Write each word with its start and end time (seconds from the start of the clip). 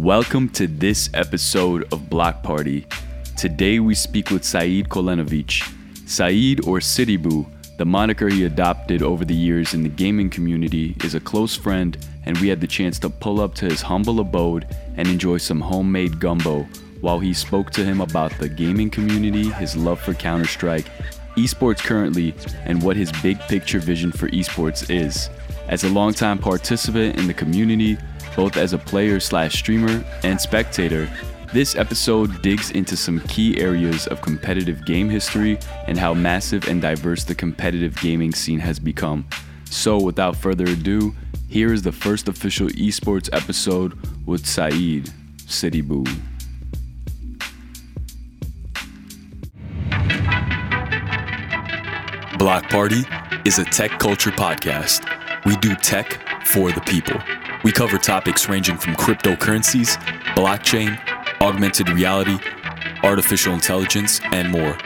Welcome 0.00 0.48
to 0.50 0.66
this 0.66 1.10
episode 1.12 1.92
of 1.92 2.08
Block 2.08 2.42
Party. 2.42 2.86
Today 3.36 3.80
we 3.80 3.94
speak 3.94 4.30
with 4.30 4.44
Saeed 4.44 4.88
Kolenovic. 4.88 5.62
Saeed, 6.08 6.66
or 6.66 6.80
Boo, 7.18 7.46
the 7.76 7.84
moniker 7.84 8.28
he 8.28 8.46
adopted 8.46 9.02
over 9.02 9.26
the 9.26 9.34
years 9.34 9.74
in 9.74 9.82
the 9.82 9.90
gaming 9.90 10.30
community, 10.30 10.96
is 11.04 11.14
a 11.14 11.20
close 11.20 11.54
friend, 11.54 11.98
and 12.24 12.38
we 12.38 12.48
had 12.48 12.62
the 12.62 12.66
chance 12.66 12.98
to 13.00 13.10
pull 13.10 13.42
up 13.42 13.54
to 13.56 13.66
his 13.66 13.82
humble 13.82 14.20
abode 14.20 14.74
and 14.96 15.06
enjoy 15.06 15.36
some 15.36 15.60
homemade 15.60 16.18
gumbo 16.18 16.66
while 17.02 17.18
he 17.18 17.34
spoke 17.34 17.70
to 17.72 17.84
him 17.84 18.00
about 18.00 18.32
the 18.38 18.48
gaming 18.48 18.88
community, 18.88 19.50
his 19.50 19.76
love 19.76 20.00
for 20.00 20.14
Counter 20.14 20.46
Strike, 20.46 20.86
esports 21.36 21.84
currently, 21.84 22.34
and 22.64 22.82
what 22.82 22.96
his 22.96 23.12
big 23.20 23.38
picture 23.40 23.80
vision 23.80 24.12
for 24.12 24.30
esports 24.30 24.88
is. 24.88 25.28
As 25.68 25.84
a 25.84 25.90
longtime 25.90 26.38
participant 26.38 27.18
in 27.18 27.26
the 27.26 27.34
community, 27.34 27.98
both 28.36 28.56
as 28.56 28.72
a 28.72 28.78
player 28.78 29.20
slash 29.20 29.54
streamer 29.54 30.04
and 30.22 30.40
spectator, 30.40 31.10
this 31.52 31.74
episode 31.74 32.42
digs 32.42 32.70
into 32.70 32.96
some 32.96 33.20
key 33.20 33.60
areas 33.60 34.06
of 34.06 34.20
competitive 34.20 34.86
game 34.86 35.10
history 35.10 35.58
and 35.88 35.98
how 35.98 36.14
massive 36.14 36.68
and 36.68 36.80
diverse 36.80 37.24
the 37.24 37.34
competitive 37.34 37.96
gaming 37.96 38.32
scene 38.32 38.60
has 38.60 38.78
become. 38.78 39.26
So, 39.64 40.00
without 40.00 40.36
further 40.36 40.64
ado, 40.64 41.14
here 41.48 41.72
is 41.72 41.82
the 41.82 41.90
first 41.90 42.28
official 42.28 42.68
esports 42.68 43.28
episode 43.32 43.98
with 44.26 44.46
Saeed, 44.46 45.10
City 45.46 45.80
Boo. 45.80 46.04
Block 52.38 52.70
Party 52.70 53.02
is 53.44 53.58
a 53.58 53.64
tech 53.64 53.98
culture 53.98 54.30
podcast. 54.30 55.04
We 55.44 55.56
do 55.56 55.74
tech 55.74 56.46
for 56.46 56.72
the 56.72 56.80
people. 56.80 57.20
We 57.62 57.72
cover 57.72 57.98
topics 57.98 58.48
ranging 58.48 58.78
from 58.78 58.94
cryptocurrencies, 58.94 59.96
blockchain, 60.34 60.98
augmented 61.42 61.90
reality, 61.90 62.38
artificial 63.02 63.52
intelligence, 63.52 64.20
and 64.32 64.50
more. 64.50 64.78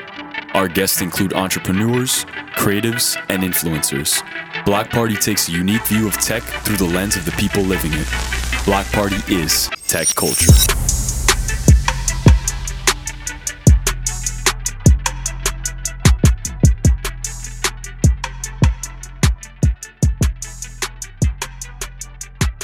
Our 0.54 0.68
guests 0.68 1.00
include 1.00 1.34
entrepreneurs, 1.34 2.24
creatives, 2.56 3.16
and 3.28 3.42
influencers. 3.42 4.22
Block 4.64 4.90
Party 4.90 5.14
takes 5.14 5.48
a 5.48 5.52
unique 5.52 5.86
view 5.86 6.08
of 6.08 6.14
tech 6.14 6.42
through 6.42 6.76
the 6.76 6.84
lens 6.84 7.16
of 7.16 7.24
the 7.24 7.32
people 7.32 7.62
living 7.62 7.92
it. 7.94 8.08
Block 8.64 8.86
Party 8.92 9.18
is 9.32 9.68
tech 9.86 10.08
culture. 10.14 10.52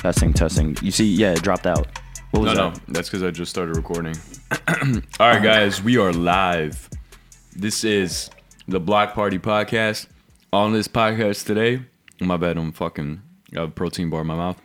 Testing, 0.01 0.33
testing. 0.33 0.77
You 0.81 0.91
see, 0.91 1.05
yeah, 1.05 1.33
it 1.33 1.43
dropped 1.43 1.67
out. 1.67 1.87
What 2.31 2.43
was 2.45 2.55
No, 2.55 2.71
that? 2.71 2.77
no, 2.89 2.95
that's 2.95 3.09
because 3.11 3.23
I 3.23 3.31
just 3.31 3.51
started 3.51 3.77
recording. 3.77 4.15
All 5.21 5.29
right, 5.29 5.43
guys, 5.43 5.83
we 5.83 5.99
are 5.99 6.13
live. 6.13 6.89
This 7.55 7.85
is 7.85 8.31
the 8.67 8.81
Block 8.81 9.15
Party 9.15 9.39
podcast. 9.39 10.07
On 10.53 10.73
this 10.73 10.89
podcast 10.89 11.45
today, 11.45 11.83
my 12.19 12.37
bad, 12.39 12.57
I'm 12.57 12.73
fucking 12.73 13.21
got 13.53 13.65
a 13.65 13.69
protein 13.69 14.09
bar 14.11 14.23
in 14.23 14.27
my 14.29 14.37
mouth. 14.37 14.61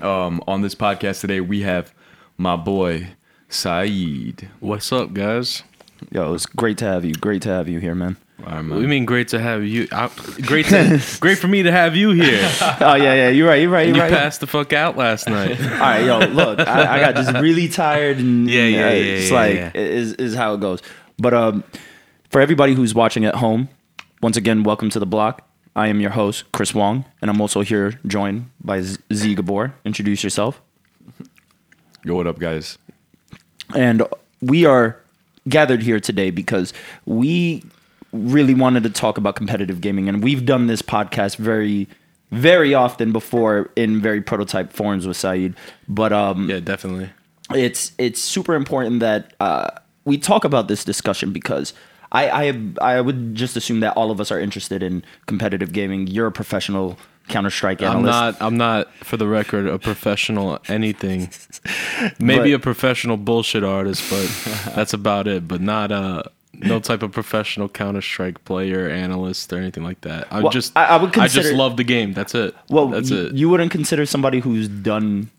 Um, 0.00 0.42
on 0.48 0.62
this 0.62 0.74
podcast 0.74 1.20
today, 1.20 1.40
we 1.40 1.62
have 1.62 1.94
my 2.36 2.56
boy 2.56 3.10
Saeed. 3.48 4.48
What's 4.58 4.90
up, 4.92 5.12
guys? 5.14 5.62
Yo, 6.10 6.34
it's 6.34 6.44
great 6.46 6.76
to 6.78 6.84
have 6.86 7.04
you. 7.04 7.14
Great 7.14 7.42
to 7.42 7.50
have 7.50 7.68
you 7.68 7.78
here, 7.78 7.94
man. 7.94 8.16
All 8.44 8.52
right, 8.52 8.64
We 8.64 8.86
mean 8.86 9.06
great 9.06 9.28
to 9.28 9.40
have 9.40 9.64
you. 9.64 9.88
I, 9.92 10.10
great 10.42 10.66
to 10.66 11.00
great 11.20 11.38
for 11.38 11.48
me 11.48 11.62
to 11.62 11.72
have 11.72 11.96
you 11.96 12.10
here. 12.10 12.40
oh 12.80 12.94
yeah, 12.94 13.14
yeah. 13.14 13.28
You're 13.30 13.48
right. 13.48 13.62
You're 13.62 13.70
right. 13.70 13.86
You're 13.86 13.96
You 13.96 14.02
right. 14.02 14.12
passed 14.12 14.40
the 14.40 14.46
fuck 14.46 14.72
out 14.74 14.96
last 14.96 15.26
night. 15.28 15.58
All 15.60 15.66
right, 15.78 16.04
yo, 16.04 16.18
look, 16.18 16.58
I, 16.60 16.96
I 16.96 17.00
got 17.00 17.14
just 17.14 17.32
really 17.40 17.66
tired, 17.68 18.18
and 18.18 18.48
Yeah, 18.48 18.64
yeah, 18.64 18.86
uh, 18.86 18.90
yeah, 18.90 18.94
It's 18.94 19.30
yeah, 19.30 19.36
like 19.36 19.54
yeah. 19.54 19.70
is 19.74 20.12
is 20.14 20.34
how 20.34 20.52
it 20.54 20.60
goes. 20.60 20.82
But 21.18 21.32
um, 21.32 21.64
for 22.28 22.42
everybody 22.42 22.74
who's 22.74 22.94
watching 22.94 23.24
at 23.24 23.36
home, 23.36 23.70
once 24.20 24.36
again, 24.36 24.64
welcome 24.64 24.90
to 24.90 24.98
the 24.98 25.06
block. 25.06 25.48
I 25.74 25.88
am 25.88 26.00
your 26.00 26.10
host, 26.10 26.44
Chris 26.52 26.74
Wong, 26.74 27.06
and 27.22 27.30
I'm 27.30 27.40
also 27.40 27.62
here 27.62 27.98
joined 28.06 28.50
by 28.62 28.82
Z 28.82 28.98
Z 29.14 29.34
Gabor. 29.34 29.72
Introduce 29.86 30.22
yourself. 30.22 30.60
Yo, 32.04 32.14
what 32.14 32.26
up, 32.26 32.38
guys? 32.38 32.76
And 33.74 34.02
we 34.42 34.66
are 34.66 35.00
gathered 35.48 35.82
here 35.82 36.00
today 36.00 36.30
because 36.30 36.72
we 37.06 37.62
really 38.12 38.54
wanted 38.54 38.82
to 38.84 38.90
talk 38.90 39.18
about 39.18 39.36
competitive 39.36 39.80
gaming. 39.80 40.08
And 40.08 40.22
we've 40.22 40.44
done 40.44 40.66
this 40.66 40.82
podcast 40.82 41.36
very, 41.36 41.88
very 42.30 42.74
often 42.74 43.12
before 43.12 43.70
in 43.76 44.00
very 44.00 44.20
prototype 44.20 44.72
forms 44.72 45.06
with 45.06 45.16
Saeed. 45.16 45.54
But 45.88 46.12
um, 46.12 46.48
yeah, 46.48 46.60
definitely. 46.60 47.10
it's 47.54 47.92
it's 47.98 48.20
super 48.20 48.54
important 48.54 49.00
that 49.00 49.34
uh, 49.40 49.70
we 50.04 50.18
talk 50.18 50.44
about 50.44 50.68
this 50.68 50.84
discussion 50.84 51.32
because 51.32 51.72
I, 52.12 52.48
I 52.48 52.96
I 52.96 53.00
would 53.00 53.34
just 53.34 53.56
assume 53.56 53.80
that 53.80 53.96
all 53.96 54.10
of 54.10 54.20
us 54.20 54.30
are 54.30 54.40
interested 54.40 54.82
in 54.82 55.02
competitive 55.26 55.72
gaming. 55.72 56.06
You're 56.06 56.28
a 56.28 56.32
professional 56.32 56.96
Counter 57.28 57.50
Strike 57.50 57.82
I'm 57.82 57.98
analyst. 57.98 58.06
not. 58.06 58.36
I'm 58.40 58.56
not, 58.56 58.92
for 59.02 59.16
the 59.16 59.26
record, 59.26 59.66
a 59.66 59.78
professional 59.80 60.60
anything. 60.68 61.28
Maybe 62.20 62.52
But- 62.52 62.56
a 62.56 62.58
professional 62.60 63.16
bullshit 63.16 63.64
artist, 63.64 64.08
but 64.08 64.72
that's 64.76 64.92
about 64.94 65.26
it. 65.26 65.48
But 65.48 65.60
not 65.60 65.90
a 65.90 66.30
no 66.60 66.80
type 66.80 67.02
of 67.02 67.12
professional 67.12 67.68
Counter 67.68 68.00
Strike 68.02 68.44
player, 68.44 68.88
analyst, 68.88 69.52
or 69.52 69.58
anything 69.58 69.82
like 69.84 70.00
that. 70.02 70.28
I'm 70.30 70.42
Well, 70.44 70.52
just. 70.52 70.76
I- 70.76 70.86
I 70.86 70.96
would 70.96 71.16
I 71.18 71.28
just 71.28 71.52
love 71.52 71.76
the 71.76 71.84
game. 71.84 72.12
That's 72.12 72.34
it. 72.34 72.54
Well, 72.70 72.88
that's 72.88 73.10
y- 73.10 73.16
it. 73.18 73.34
you 73.34 73.48
wouldn't 73.48 73.70
consider 73.70 74.06
somebody 74.06 74.40
who's 74.40 74.68
done 74.68 75.30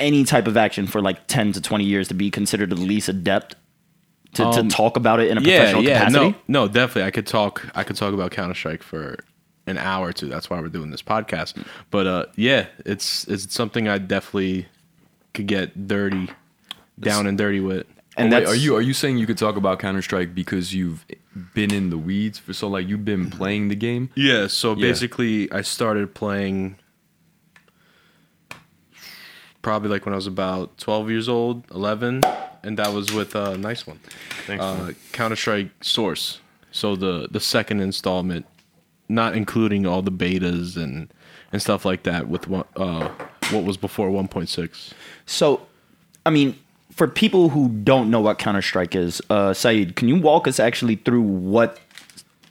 any 0.00 0.24
type 0.24 0.46
of 0.46 0.56
action 0.56 0.86
for 0.86 1.00
like 1.00 1.26
10 1.28 1.52
to 1.52 1.60
20 1.60 1.84
years 1.84 2.08
to 2.08 2.14
be 2.14 2.30
considered 2.30 2.72
at 2.72 2.78
least 2.78 3.08
adept 3.08 3.54
to, 4.34 4.44
Um, 4.44 4.68
to 4.68 4.74
talk 4.76 4.96
about 4.96 5.20
it 5.20 5.30
in 5.30 5.38
a 5.38 5.40
yeah, 5.40 5.58
professional 5.58 5.84
yeah, 5.84 5.98
capacity? 6.06 6.30
no, 6.48 6.62
no, 6.66 6.68
definitely. 6.68 7.04
I 7.04 7.10
could 7.12 7.26
talk. 7.26 7.66
I 7.74 7.84
could 7.84 7.96
talk 7.96 8.12
about 8.12 8.32
Counter 8.32 8.54
Strike 8.54 8.82
for 8.82 9.18
an 9.68 9.78
hour 9.78 10.08
or 10.08 10.12
two. 10.12 10.26
That's 10.26 10.50
why 10.50 10.60
we're 10.60 10.68
doing 10.68 10.90
this 10.90 11.02
podcast. 11.02 11.54
But 11.90 12.06
uh, 12.08 12.26
yeah, 12.34 12.66
it's 12.84 13.26
it's 13.28 13.54
something 13.54 13.86
I 13.88 13.98
definitely 13.98 14.66
could 15.34 15.46
get 15.46 15.86
dirty, 15.86 16.28
down 16.98 17.26
and 17.28 17.38
dirty 17.38 17.60
with. 17.60 17.86
And 18.16 18.30
Wait, 18.30 18.40
that's 18.40 18.50
are 18.50 18.54
you 18.54 18.76
are 18.76 18.80
you 18.80 18.94
saying 18.94 19.18
you 19.18 19.26
could 19.26 19.38
talk 19.38 19.56
about 19.56 19.78
Counter 19.80 20.02
Strike 20.02 20.34
because 20.34 20.72
you've 20.74 21.04
been 21.52 21.72
in 21.72 21.90
the 21.90 21.98
weeds 21.98 22.38
for 22.38 22.52
so 22.52 22.68
like 22.68 22.86
you've 22.86 23.04
been 23.04 23.28
playing 23.30 23.68
the 23.68 23.74
game? 23.74 24.10
Yeah. 24.14 24.46
So 24.46 24.74
Yeah. 24.74 24.82
basically, 24.82 25.50
I 25.50 25.62
started 25.62 26.14
playing 26.14 26.76
probably 29.62 29.88
like 29.88 30.04
when 30.06 30.12
I 30.12 30.16
was 30.16 30.26
about 30.26 30.78
twelve 30.78 31.10
years 31.10 31.28
old, 31.28 31.64
eleven, 31.70 32.20
and 32.62 32.78
that 32.78 32.92
was 32.92 33.12
with 33.12 33.34
a 33.34 33.52
uh, 33.52 33.56
nice 33.56 33.86
one. 33.86 33.98
Uh, 34.48 34.92
Counter 35.12 35.36
Strike 35.36 35.70
Source. 35.80 36.40
So 36.70 36.94
the 36.96 37.28
the 37.30 37.40
second 37.40 37.80
installment, 37.80 38.46
not 39.08 39.34
including 39.34 39.86
all 39.86 40.02
the 40.02 40.12
betas 40.12 40.76
and 40.76 41.12
and 41.52 41.60
stuff 41.62 41.84
like 41.84 42.04
that 42.04 42.28
with 42.28 42.46
what 42.48 42.68
uh, 42.76 43.08
what 43.50 43.64
was 43.64 43.76
before 43.76 44.10
1.6. 44.10 44.92
So, 45.26 45.66
I 46.26 46.30
mean, 46.30 46.58
for 46.94 47.08
people 47.08 47.48
who 47.48 47.68
don't 47.68 48.10
know 48.10 48.20
what 48.20 48.38
Counter 48.38 48.62
Strike 48.62 48.94
is, 48.94 49.20
uh, 49.28 49.52
Saeed, 49.52 49.96
can 49.96 50.08
you 50.08 50.20
walk 50.20 50.46
us 50.46 50.60
actually 50.60 50.96
through 50.96 51.22
what 51.22 51.80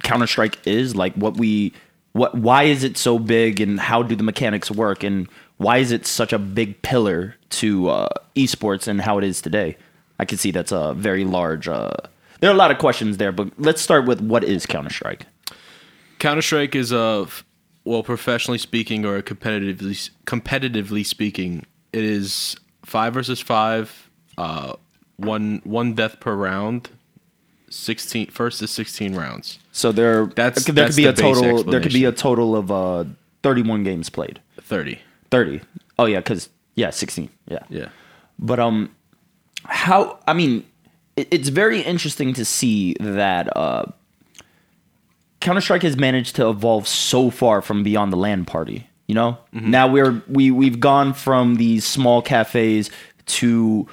Counter 0.04 0.28
Strike 0.28 0.66
is? 0.68 0.96
Like, 0.96 1.14
what 1.16 1.38
we, 1.38 1.74
what, 2.12 2.36
why 2.36 2.64
is 2.64 2.84
it 2.84 2.98
so 2.98 3.20
big, 3.20 3.62
and 3.62 3.80
how 3.80 4.04
do 4.04 4.16
the 4.16 4.24
mechanics 4.24 4.70
work, 4.70 5.04
and 5.04 5.28
why 5.58 5.78
is 5.78 5.92
it 5.92 6.06
such 6.06 6.34
a 6.34 6.40
big 6.40 6.82
pillar 6.82 7.36
to 7.52 7.90
uh, 7.90 8.10
esports 8.36 8.88
and 8.88 9.02
how 9.02 9.18
it 9.18 9.24
is 9.24 9.42
today? 9.42 9.78
I 10.20 10.26
can 10.26 10.38
see 10.38 10.52
that's 10.52 10.72
a 10.72 10.94
very 10.94 11.24
large. 11.24 11.68
Uh, 11.68 11.92
there 12.42 12.50
are 12.50 12.54
a 12.54 12.58
lot 12.58 12.72
of 12.72 12.78
questions 12.78 13.18
there, 13.18 13.32
but 13.32 13.50
let's 13.58 13.82
start 13.82 14.06
with 14.06 14.20
what 14.20 14.44
is 14.44 14.66
Counter 14.66 14.90
Strike. 14.90 15.26
Counter 16.20 16.42
Strike 16.42 16.76
is 16.76 16.92
a 16.92 17.28
well, 17.86 18.04
professionally 18.04 18.58
speaking 18.58 19.06
or 19.06 19.22
competitively 19.22 20.10
competitively 20.26 21.06
speaking, 21.06 21.66
it 21.92 22.04
is 22.04 22.56
five 22.86 23.14
versus 23.14 23.40
five, 23.40 24.03
uh, 24.38 24.74
one 25.18 25.62
one 25.64 25.94
death 25.94 26.20
per 26.20 26.34
round. 26.36 26.90
16 27.70 28.28
first 28.28 28.60
to 28.60 28.68
16 28.68 29.16
rounds. 29.16 29.58
So 29.72 29.92
there, 29.92 30.28
That's- 30.28 30.64
there 30.66 30.76
that's 30.76 30.96
could 30.96 31.02
be 31.02 31.06
a 31.08 31.14
total. 31.14 31.64
There 31.64 31.82
could 31.82 31.92
be 31.94 32.06
a 32.06 32.12
total 32.12 32.56
of 32.56 32.72
uh, 32.72 33.06
thirty-one 33.42 33.84
games 33.84 34.10
played. 34.12 34.40
30. 34.62 35.00
Thirty. 35.32 35.60
Oh 35.98 36.06
yeah, 36.06 36.20
because 36.20 36.50
yeah, 36.76 36.92
sixteen. 36.92 37.30
Yeah. 37.48 37.64
Yeah. 37.70 37.88
But 38.38 38.60
um, 38.60 38.96
how? 39.66 40.20
I 40.28 40.34
mean, 40.34 40.64
it, 41.16 41.28
it's 41.32 41.50
very 41.50 41.82
interesting 41.82 42.34
to 42.34 42.46
see 42.46 42.96
that 43.00 43.56
uh, 43.58 43.86
Counter 45.40 45.62
Strike 45.62 45.82
has 45.82 45.98
managed 45.98 46.36
to 46.36 46.50
evolve 46.50 46.88
so 46.88 47.30
far 47.32 47.62
from 47.64 47.82
beyond 47.84 48.14
the 48.14 48.18
LAN 48.18 48.46
party. 48.46 48.88
You 49.08 49.16
know, 49.16 49.38
now 49.52 49.88
we're 49.88 50.22
we 50.30 50.52
we've 50.52 50.80
gone 50.80 51.14
from 51.14 51.56
these 51.56 51.86
small 51.86 52.22
cafes 52.22 52.90
to 53.26 53.88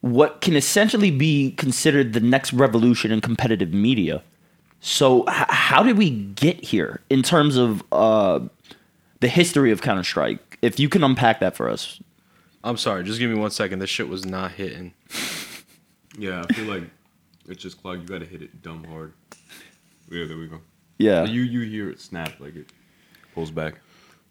what 0.00 0.40
can 0.40 0.54
essentially 0.56 1.10
be 1.10 1.52
considered 1.52 2.12
the 2.12 2.20
next 2.20 2.52
revolution 2.52 3.10
in 3.10 3.20
competitive 3.20 3.72
media. 3.72 4.22
So, 4.80 5.22
h- 5.28 5.46
how 5.48 5.82
did 5.82 5.98
we 5.98 6.10
get 6.10 6.62
here 6.62 7.00
in 7.10 7.22
terms 7.22 7.56
of 7.56 7.82
uh, 7.90 8.40
the 9.20 9.28
history 9.28 9.72
of 9.72 9.82
Counter 9.82 10.04
Strike? 10.04 10.58
If 10.62 10.78
you 10.78 10.88
can 10.88 11.02
unpack 11.02 11.40
that 11.40 11.56
for 11.56 11.68
us. 11.68 12.00
I'm 12.64 12.76
sorry. 12.76 13.02
Just 13.04 13.18
give 13.18 13.30
me 13.30 13.36
one 13.38 13.50
second. 13.50 13.78
This 13.80 13.90
shit 13.90 14.08
was 14.08 14.24
not 14.24 14.52
hitting. 14.52 14.94
Yeah, 16.20 16.44
I 16.48 16.52
feel 16.52 16.64
like 16.64 16.82
it's 17.46 17.62
just 17.62 17.80
clogged. 17.80 18.02
You 18.02 18.08
gotta 18.08 18.28
hit 18.28 18.42
it 18.42 18.60
dumb 18.60 18.82
hard. 18.82 19.12
Yeah, 20.10 20.24
there 20.24 20.36
we 20.36 20.48
go. 20.48 20.58
Yeah. 20.98 21.22
You 21.26 21.42
you 21.42 21.60
hear 21.60 21.88
it 21.90 22.00
snap 22.00 22.40
like 22.40 22.56
it 22.56 22.72
pulls 23.36 23.52
back. 23.52 23.74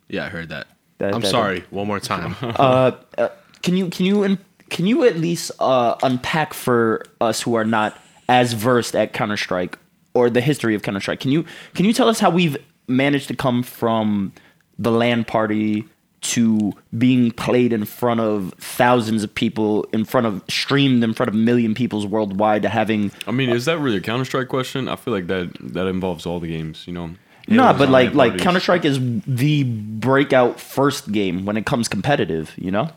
Yeah, 0.10 0.26
I 0.26 0.28
heard 0.30 0.50
that. 0.50 0.68
That- 0.98 1.14
I'm 1.16 1.22
that- 1.22 1.30
sorry. 1.30 1.64
One 1.70 1.88
more 1.88 2.02
time. 2.02 2.36
uh, 2.42 2.92
uh, 3.18 3.30
can 3.62 3.78
you 3.78 3.90
can 3.90 4.06
you 4.06 4.24
in- 4.24 4.38
can 4.70 4.86
you 4.86 5.04
at 5.06 5.18
least 5.18 5.52
uh, 5.60 5.96
unpack 6.04 6.54
for 6.54 7.06
us 7.22 7.42
who 7.42 7.56
are 7.56 7.66
not 7.66 7.98
as 8.30 8.54
versed 8.54 8.96
at 8.96 9.14
Counter 9.14 9.38
Strike 9.38 9.78
or 10.14 10.30
the 10.30 10.42
history 10.42 10.76
of 10.76 10.82
Counter 10.82 11.00
Strike? 11.00 11.20
Can 11.20 11.32
you 11.32 11.46
can 11.74 11.86
you 11.86 11.94
tell 11.94 12.10
us 12.10 12.20
how 12.20 12.30
we've 12.30 12.58
managed 12.88 13.28
to 13.30 13.36
come 13.36 13.64
from 13.64 14.34
the 14.80 14.92
LAN 14.92 15.24
party 15.24 15.86
to 16.20 16.74
being 16.98 17.32
played 17.32 17.72
in 17.72 17.86
front 17.86 18.20
of 18.20 18.54
thousands 18.58 19.24
of 19.24 19.34
people, 19.34 19.84
in 19.94 20.04
front 20.04 20.26
of 20.26 20.44
streamed 20.50 21.04
in 21.04 21.14
front 21.14 21.30
of 21.30 21.36
a 21.36 21.38
million 21.38 21.74
people's 21.74 22.06
worldwide, 22.06 22.64
to 22.64 22.70
having 22.70 23.12
I 23.28 23.32
mean, 23.32 23.50
is 23.50 23.66
that 23.66 23.80
really 23.80 23.98
a 23.98 24.02
Counter 24.02 24.26
Strike 24.26 24.48
question? 24.48 24.90
I 24.90 24.96
feel 24.96 25.14
like 25.14 25.28
that 25.28 25.52
that 25.60 25.88
involves 25.88 26.26
all 26.26 26.40
the 26.40 26.48
games. 26.48 26.86
You 26.88 26.94
know. 26.94 27.08
no, 27.48 27.64
Halos, 27.64 27.78
but 27.78 27.90
like 27.90 28.14
like. 28.14 28.38
Counter 28.40 28.60
Strike 28.60 28.86
is 28.86 29.00
the 29.26 29.64
breakout 29.64 30.60
first 30.60 31.12
game 31.12 31.46
when 31.46 31.56
it 31.56 31.66
comes 31.66 31.88
competitive. 31.88 32.54
You 32.58 32.72
know. 32.72 32.90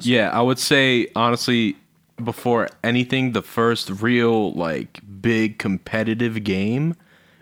Yeah, 0.00 0.30
I 0.30 0.42
would 0.42 0.58
say 0.58 1.08
honestly, 1.16 1.76
before 2.22 2.68
anything, 2.82 3.32
the 3.32 3.42
first 3.42 3.90
real 3.90 4.52
like 4.52 5.00
big 5.20 5.58
competitive 5.58 6.44
game 6.44 6.96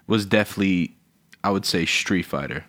was 0.06 0.26
definitely, 0.26 0.94
I 1.42 1.50
would 1.50 1.64
say, 1.64 1.86
Street 1.86 2.24
Fighter. 2.24 2.64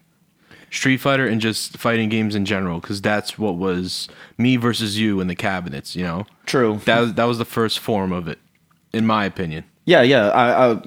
Street 0.72 0.98
Fighter 0.98 1.26
and 1.26 1.40
just 1.40 1.78
fighting 1.78 2.10
games 2.10 2.36
in 2.36 2.46
general, 2.46 2.80
because 2.80 3.02
that's 3.02 3.40
what 3.40 3.56
was 3.56 4.10
me 4.38 4.58
versus 4.58 5.00
you 5.00 5.22
in 5.22 5.28
the 5.28 5.36
cabinets. 5.36 5.96
You 5.96 6.04
know, 6.04 6.26
True. 6.46 6.82
that 6.86 7.00
was 7.00 7.14
that 7.14 7.26
was 7.26 7.38
the 7.38 7.46
first 7.46 7.80
form 7.80 8.12
of 8.12 8.28
it, 8.28 8.40
in 8.92 9.06
my 9.06 9.26
opinion. 9.26 9.64
Yeah, 9.86 10.02
yeah. 10.02 10.30
I, 10.30 10.72
I, 10.72 10.82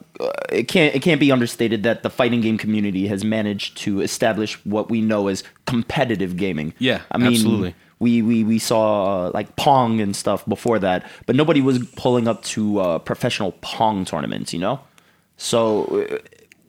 it 0.50 0.68
can't 0.68 0.94
it 0.94 1.02
can't 1.02 1.20
be 1.20 1.30
understated 1.30 1.84
that 1.84 2.02
the 2.02 2.10
fighting 2.10 2.40
game 2.40 2.58
community 2.58 3.06
has 3.06 3.24
managed 3.24 3.78
to 3.78 4.00
establish 4.00 4.54
what 4.66 4.90
we 4.90 5.00
know 5.00 5.28
as 5.28 5.44
competitive 5.66 6.36
gaming. 6.36 6.74
Yeah, 6.78 7.02
I 7.12 7.18
mean, 7.18 7.28
absolutely. 7.28 7.74
We 8.00 8.22
we 8.22 8.44
we 8.44 8.58
saw 8.58 9.26
uh, 9.26 9.30
like 9.34 9.56
Pong 9.56 10.00
and 10.00 10.14
stuff 10.14 10.46
before 10.46 10.78
that, 10.78 11.04
but 11.26 11.36
nobody 11.36 11.60
was 11.60 11.84
pulling 11.96 12.28
up 12.28 12.42
to 12.44 12.78
uh, 12.78 12.98
professional 13.00 13.52
Pong 13.60 14.04
tournaments. 14.04 14.52
You 14.52 14.60
know, 14.60 14.80
so 15.36 15.84
uh, 16.10 16.18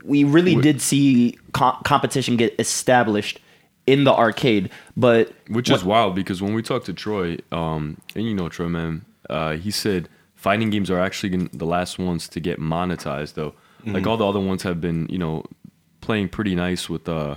we 0.03 0.23
really 0.23 0.55
did 0.55 0.81
see 0.81 1.37
co- 1.53 1.77
competition 1.83 2.37
get 2.37 2.55
established 2.59 3.39
in 3.85 4.03
the 4.05 4.13
arcade. 4.13 4.69
But 4.97 5.31
Which 5.47 5.69
is 5.69 5.83
wild 5.83 6.15
because 6.15 6.41
when 6.41 6.53
we 6.53 6.61
talked 6.61 6.85
to 6.87 6.93
Troy, 6.93 7.37
um, 7.51 7.97
and 8.15 8.25
you 8.25 8.33
know 8.33 8.49
Troy, 8.49 8.67
man, 8.67 9.05
uh, 9.29 9.53
he 9.57 9.71
said 9.71 10.09
fighting 10.35 10.69
games 10.69 10.89
are 10.89 10.99
actually 10.99 11.49
the 11.51 11.65
last 11.65 11.99
ones 11.99 12.27
to 12.29 12.39
get 12.39 12.59
monetized, 12.59 13.33
though. 13.33 13.53
Like 13.85 14.07
all 14.07 14.17
the 14.17 14.25
other 14.27 14.39
ones 14.39 14.63
have 14.63 14.81
been, 14.81 15.07
you 15.09 15.17
know, 15.17 15.45
playing 16.01 16.29
pretty 16.29 16.53
nice 16.55 16.89
with, 16.89 17.07
uh, 17.07 17.35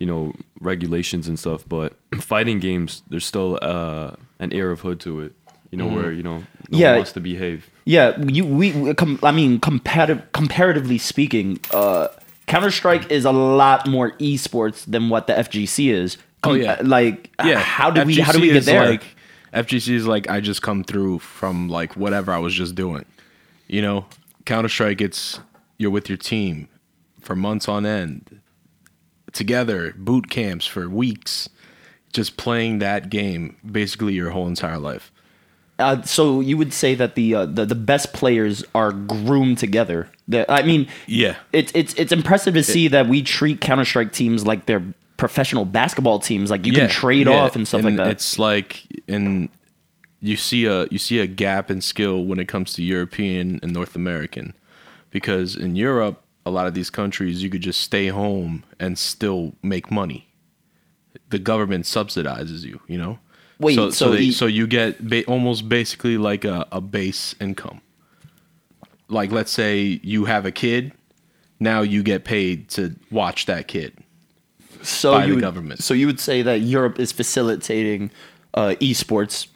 you 0.00 0.06
know, 0.06 0.32
regulations 0.60 1.28
and 1.28 1.38
stuff. 1.38 1.64
But 1.68 1.92
fighting 2.20 2.58
games, 2.58 3.02
there's 3.08 3.24
still 3.24 3.58
uh, 3.62 4.16
an 4.40 4.52
air 4.52 4.72
of 4.72 4.80
hood 4.80 4.98
to 5.00 5.20
it, 5.20 5.32
you 5.70 5.78
know, 5.78 5.86
where 5.86 6.10
you 6.10 6.24
know 6.24 6.38
no 6.70 6.78
Yeah. 6.78 6.88
one 6.90 6.96
wants 7.00 7.12
to 7.12 7.20
behave. 7.20 7.70
Yeah, 7.84 8.18
you 8.20 8.44
we, 8.44 8.72
we 8.72 8.94
com, 8.94 9.20
I 9.22 9.30
mean 9.30 9.60
comparative 9.60 10.32
comparatively 10.32 10.98
speaking, 10.98 11.60
uh 11.72 12.08
Counter 12.46 12.72
Strike 12.72 13.12
is 13.12 13.24
a 13.24 13.30
lot 13.30 13.86
more 13.86 14.10
esports 14.18 14.84
than 14.84 15.08
what 15.08 15.28
the 15.28 15.34
FGC 15.34 15.92
is. 15.92 16.16
Oh, 16.42 16.54
yeah. 16.54 16.80
like 16.82 17.30
yeah 17.44 17.58
how 17.58 17.90
do 17.90 18.02
we 18.02 18.18
how 18.18 18.32
do 18.32 18.40
we 18.40 18.50
get 18.50 18.64
there? 18.64 18.88
like 18.88 19.04
fgc 19.52 19.88
is 19.92 20.06
like 20.06 20.30
i 20.30 20.40
just 20.40 20.62
come 20.62 20.82
through 20.84 21.18
from 21.18 21.68
like 21.68 21.96
whatever 21.98 22.32
i 22.32 22.38
was 22.38 22.54
just 22.54 22.74
doing 22.74 23.04
you 23.68 23.82
know 23.82 24.06
counter-strike 24.46 25.02
it's 25.02 25.40
you're 25.76 25.90
with 25.90 26.08
your 26.08 26.16
team 26.16 26.66
for 27.20 27.36
months 27.36 27.68
on 27.68 27.84
end 27.84 28.40
together 29.32 29.94
boot 29.96 30.28
camps 30.30 30.66
for 30.66 30.88
weeks 30.88 31.48
just 32.12 32.36
playing 32.36 32.78
that 32.80 33.10
game 33.10 33.56
basically 33.70 34.14
your 34.14 34.30
whole 34.30 34.46
entire 34.48 34.78
life 34.78 35.12
Uh, 35.78 36.02
so 36.02 36.40
you 36.40 36.58
would 36.58 36.74
say 36.74 36.94
that 36.94 37.14
the, 37.14 37.34
uh, 37.34 37.46
the 37.46 37.64
the 37.64 37.74
best 37.74 38.12
players 38.12 38.62
are 38.74 38.92
groomed 38.92 39.56
together. 39.56 40.10
The, 40.28 40.44
I 40.52 40.62
mean, 40.62 40.88
Yeah. 41.06 41.36
it's 41.54 41.72
it's 41.74 41.94
it's 41.94 42.12
impressive 42.12 42.52
to 42.52 42.62
see 42.62 42.88
that 42.88 43.08
we 43.08 43.22
treat 43.22 43.62
Counter 43.62 43.86
Strike 43.86 44.12
teams 44.12 44.44
like 44.44 44.66
they're 44.66 44.84
professional 45.16 45.64
basketball 45.64 46.18
teams. 46.18 46.50
Like 46.50 46.66
you 46.66 46.74
can 46.74 46.90
trade 46.90 47.26
yeah, 47.28 47.40
off 47.40 47.56
and 47.56 47.66
stuff 47.66 47.82
like 47.82 47.96
that. 47.96 48.08
It's 48.08 48.38
like 48.38 48.84
and 49.08 49.48
you 50.20 50.36
see 50.36 50.66
a 50.66 50.84
you 50.90 50.98
see 50.98 51.18
a 51.18 51.26
gap 51.26 51.70
in 51.70 51.80
skill 51.80 52.26
when 52.28 52.38
it 52.38 52.46
comes 52.46 52.74
to 52.74 52.82
European 52.82 53.58
and 53.62 53.72
North 53.72 53.96
American, 53.96 54.52
because 55.10 55.56
in 55.56 55.76
Europe 55.76 56.20
a 56.46 56.50
lot 56.50 56.66
of 56.66 56.74
these 56.74 56.90
countries 56.90 57.42
you 57.42 57.50
could 57.50 57.60
just 57.62 57.80
stay 57.80 58.08
home 58.08 58.64
and 58.78 58.98
still 58.98 59.54
make 59.62 59.90
money. 59.90 60.28
The 61.30 61.38
government 61.38 61.84
subsidizes 61.84 62.62
you, 62.64 62.80
you 62.86 62.98
know. 62.98 63.18
Wait, 63.58 63.74
so 63.74 63.90
so 63.90 64.06
so, 64.06 64.12
they, 64.12 64.22
he- 64.24 64.32
so 64.32 64.46
you 64.46 64.66
get 64.66 65.06
ba- 65.06 65.24
almost 65.26 65.68
basically 65.68 66.16
like 66.18 66.44
a, 66.44 66.66
a 66.72 66.80
base 66.80 67.34
income. 67.40 67.80
Like 69.08 69.32
let's 69.32 69.50
say 69.50 70.00
you 70.02 70.24
have 70.26 70.46
a 70.46 70.52
kid, 70.52 70.92
now 71.58 71.82
you 71.82 72.02
get 72.02 72.24
paid 72.24 72.68
to 72.70 72.94
watch 73.10 73.46
that 73.46 73.66
kid. 73.68 73.92
so 74.82 75.12
by 75.12 75.24
you 75.24 75.28
the 75.30 75.34
would, 75.36 75.40
government. 75.42 75.82
So 75.82 75.94
you 75.94 76.06
would 76.06 76.20
say 76.20 76.42
that 76.42 76.60
Europe 76.60 76.98
is 76.98 77.12
facilitating 77.12 78.10
uh, 78.54 78.76
esports 78.80 79.48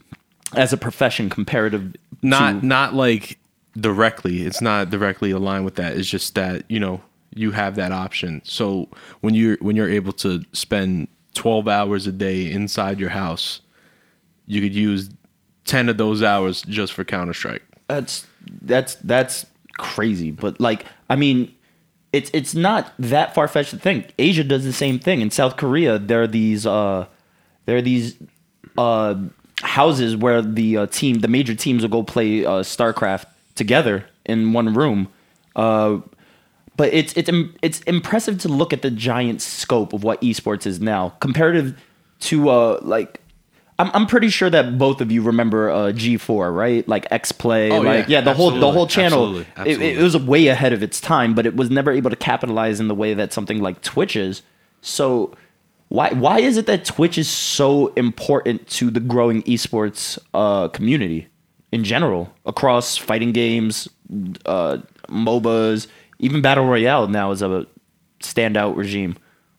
as 0.54 0.72
a 0.72 0.76
profession 0.76 1.30
comparative. 1.30 1.94
not 2.20 2.60
to, 2.60 2.66
not 2.66 2.94
like 2.94 3.38
directly 3.78 4.42
it's 4.42 4.60
not 4.60 4.90
directly 4.90 5.30
aligned 5.30 5.64
with 5.64 5.74
that 5.74 5.96
it's 5.96 6.08
just 6.08 6.34
that 6.34 6.64
you 6.68 6.78
know 6.78 7.00
you 7.34 7.50
have 7.50 7.74
that 7.74 7.90
option 7.90 8.40
so 8.44 8.88
when 9.20 9.34
you're 9.34 9.56
when 9.60 9.74
you're 9.74 9.90
able 9.90 10.12
to 10.12 10.42
spend 10.52 11.08
12 11.34 11.66
hours 11.66 12.06
a 12.06 12.12
day 12.12 12.50
inside 12.50 13.00
your 13.00 13.10
house 13.10 13.60
you 14.46 14.60
could 14.60 14.74
use 14.74 15.10
10 15.64 15.88
of 15.88 15.96
those 15.96 16.22
hours 16.22 16.62
just 16.62 16.92
for 16.92 17.04
counter-strike 17.04 17.62
that's 17.88 18.26
that's 18.62 18.94
that's 18.96 19.46
crazy. 19.78 20.30
But 20.30 20.60
like, 20.60 20.86
I 21.08 21.16
mean, 21.16 21.54
it's 22.12 22.30
it's 22.32 22.54
not 22.54 22.92
that 22.98 23.34
far 23.34 23.48
fetched 23.48 23.70
to 23.70 23.78
think. 23.78 24.12
Asia 24.18 24.44
does 24.44 24.64
the 24.64 24.72
same 24.72 24.98
thing. 24.98 25.20
In 25.20 25.30
South 25.30 25.56
Korea, 25.56 25.98
there 25.98 26.22
are 26.22 26.26
these 26.26 26.66
uh, 26.66 27.06
there 27.66 27.76
are 27.76 27.82
these 27.82 28.16
uh, 28.78 29.16
houses 29.62 30.16
where 30.16 30.42
the 30.42 30.78
uh, 30.78 30.86
team, 30.86 31.20
the 31.20 31.28
major 31.28 31.54
teams, 31.54 31.82
will 31.82 31.90
go 31.90 32.02
play 32.02 32.44
uh, 32.44 32.62
StarCraft 32.62 33.26
together 33.54 34.06
in 34.26 34.52
one 34.52 34.74
room. 34.74 35.08
Uh, 35.56 35.98
but 36.76 36.92
it's 36.92 37.12
it's 37.14 37.30
it's 37.62 37.80
impressive 37.82 38.38
to 38.40 38.48
look 38.48 38.72
at 38.72 38.82
the 38.82 38.90
giant 38.90 39.40
scope 39.40 39.92
of 39.92 40.02
what 40.02 40.20
esports 40.22 40.66
is 40.66 40.80
now, 40.80 41.10
comparative 41.20 41.80
to 42.20 42.48
uh 42.48 42.78
like. 42.82 43.20
I'm, 43.76 43.90
I'm 43.92 44.06
pretty 44.06 44.28
sure 44.28 44.48
that 44.50 44.78
both 44.78 45.00
of 45.00 45.10
you 45.10 45.20
remember 45.20 45.68
uh, 45.68 45.76
G4, 45.90 46.54
right? 46.54 46.86
Like 46.86 47.08
X 47.10 47.32
Play, 47.32 47.72
Oh, 47.72 47.80
like 47.80 48.06
yeah, 48.08 48.18
yeah, 48.18 48.20
the 48.20 48.32
whole 48.32 48.52
the 48.52 48.70
whole 48.70 48.86
channel. 48.86 49.44
absolutely, 49.56 49.88
It, 49.88 49.98
it 49.98 50.00
was 50.00 50.16
way 50.16 50.46
ahead 50.46 50.72
of 50.72 50.80
its 50.80 51.00
time, 51.00 51.34
but 51.34 51.44
it 51.44 51.56
was 51.56 51.70
never 51.70 51.90
able 51.90 52.08
to 52.10 52.14
capitalize 52.14 52.78
in 52.78 52.86
the 52.86 52.94
way 52.94 53.14
that 53.14 53.32
something 53.32 53.60
like 53.60 53.82
Twitch 53.82 54.14
is. 54.14 54.42
So 54.80 55.34
why 55.88 56.12
why 56.12 56.38
is 56.38 56.56
it 56.56 56.66
that 56.66 56.84
Twitch 56.84 57.18
is 57.18 57.28
so 57.28 57.88
important 57.94 58.68
to 58.68 58.90
the 58.92 59.00
growing 59.00 59.42
esports 59.42 60.20
uh, 60.34 60.68
community 60.68 61.26
in 61.74 61.82
general 61.82 62.32
across 62.46 62.96
fighting 62.96 63.32
games, 63.32 63.88
uh, 64.46 64.78
MOBAs, 65.08 65.88
even 66.20 66.40
battle 66.40 66.66
royale 66.66 67.08
now 67.08 67.32
is 67.32 67.42
a 67.42 67.66
standout 68.20 68.76
regime. 68.76 69.16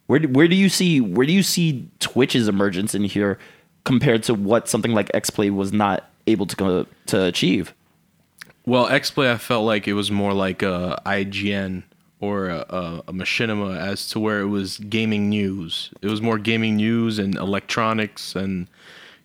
Where 0.07 0.19
do, 0.19 0.29
where 0.29 0.48
do 0.48 0.55
you 0.55 0.69
see 0.69 1.01
where 1.01 1.27
do 1.27 1.34
you 1.34 1.43
see 1.43 1.89
Twitch's 2.00 2.48
emergence 2.48 2.95
in 2.95 3.03
here 3.03 3.38
compared 3.84 4.24
to 4.24 4.34
what 4.34 4.69
something 4.69 4.93
like 4.93 5.12
XPlay 5.12 5.53
was 5.53 5.74
not 5.74 6.10
able 6.25 6.45
to 6.48 6.88
to 7.07 7.24
achieve? 7.25 7.74
well 8.65 8.88
x-play 8.88 9.31
i 9.31 9.38
felt 9.38 9.63
like 9.63 9.88
it 9.88 9.93
was 9.93 10.10
more 10.10 10.34
like 10.34 10.63
a 10.63 11.00
ign 11.05 11.84
or 12.19 12.48
a, 12.50 12.65
a, 12.69 13.03
a 13.07 13.13
machinima 13.13 13.77
as 13.77 14.10
to 14.10 14.19
where 14.19 14.41
it 14.41 14.48
was 14.48 14.79
gaming 14.89 15.29
news 15.29 15.91
it 16.01 16.07
was 16.07 16.22
more 16.22 16.39
gaming 16.39 16.75
news 16.75 17.19
and 17.19 17.36
electronics 17.36 18.36
and 18.36 18.67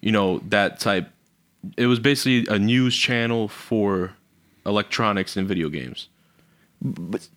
you 0.02 0.12
know 0.12 0.42
that 0.48 0.78
type 0.78 1.08
it 1.76 1.86
was 1.86 1.98
basically 1.98 2.46
a 2.54 2.58
news 2.58 2.96
channel 2.96 3.48
for 3.48 4.12
electronics 4.66 5.36
and 5.36 5.46
video 5.48 5.68
games 5.68 6.08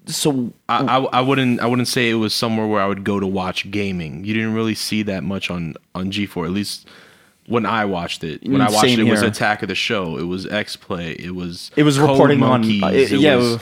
So 0.06 0.54
I, 0.70 0.86
I, 0.86 0.98
I 1.20 1.22
wouldn't 1.22 1.60
I 1.60 1.66
wouldn't 1.66 1.88
say 1.88 2.10
it 2.10 2.16
was 2.16 2.34
somewhere 2.34 2.68
where 2.68 2.82
I 2.82 2.88
would 2.88 3.04
go 3.04 3.20
to 3.20 3.28
watch 3.28 3.70
gaming. 3.72 4.24
You 4.24 4.34
didn't 4.34 4.54
really 4.54 4.76
see 4.76 5.04
that 5.04 5.24
much 5.24 5.50
on 5.52 5.76
on 5.94 6.12
G4 6.12 6.46
at 6.46 6.52
least 6.52 6.88
when 7.48 7.66
I 7.66 7.84
watched 7.84 8.24
it. 8.24 8.42
When 8.48 8.62
I 8.62 8.66
watched 8.70 8.80
Same 8.82 9.00
it, 9.02 9.08
it 9.08 9.12
was. 9.12 9.22
Attack 9.22 9.62
of 9.64 9.68
the 9.68 9.76
Show. 9.76 10.18
It 10.18 10.24
was 10.24 10.46
X 10.46 10.78
Play. 10.78 11.12
It 11.14 11.36
was 11.36 11.72
it 11.76 11.84
was 11.84 11.98
Code 11.98 12.10
reporting 12.12 12.42
on 12.44 12.62
Monkeys, 12.62 12.84
uh, 12.84 12.88
it- 12.88 13.12
it 13.12 13.20
yeah, 13.20 13.36
was- 13.36 13.56
it 13.56 13.58
was, 13.58 13.62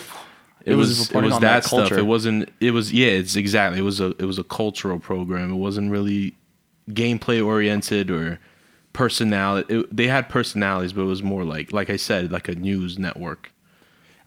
it 0.65 0.75
was 0.75 1.11
it 1.11 1.21
was 1.23 1.33
on 1.33 1.41
that, 1.41 1.63
stuff. 1.65 1.91
It 1.91 2.05
wasn't. 2.05 2.49
It 2.59 2.71
was 2.71 2.93
yeah. 2.93 3.07
It's 3.07 3.35
exactly. 3.35 3.79
It 3.79 3.83
was 3.83 3.99
a 3.99 4.09
it 4.19 4.25
was 4.25 4.37
a 4.37 4.43
cultural 4.43 4.99
program. 4.99 5.51
It 5.51 5.55
wasn't 5.55 5.89
really 5.89 6.35
gameplay 6.91 7.43
oriented 7.43 8.11
or 8.11 8.39
personality. 8.93 9.79
It, 9.79 9.95
they 9.95 10.07
had 10.07 10.29
personalities, 10.29 10.93
but 10.93 11.01
it 11.01 11.05
was 11.05 11.23
more 11.23 11.43
like, 11.43 11.71
like 11.73 11.89
I 11.89 11.95
said, 11.97 12.31
like 12.31 12.47
a 12.47 12.55
news 12.55 12.97
network, 12.99 13.51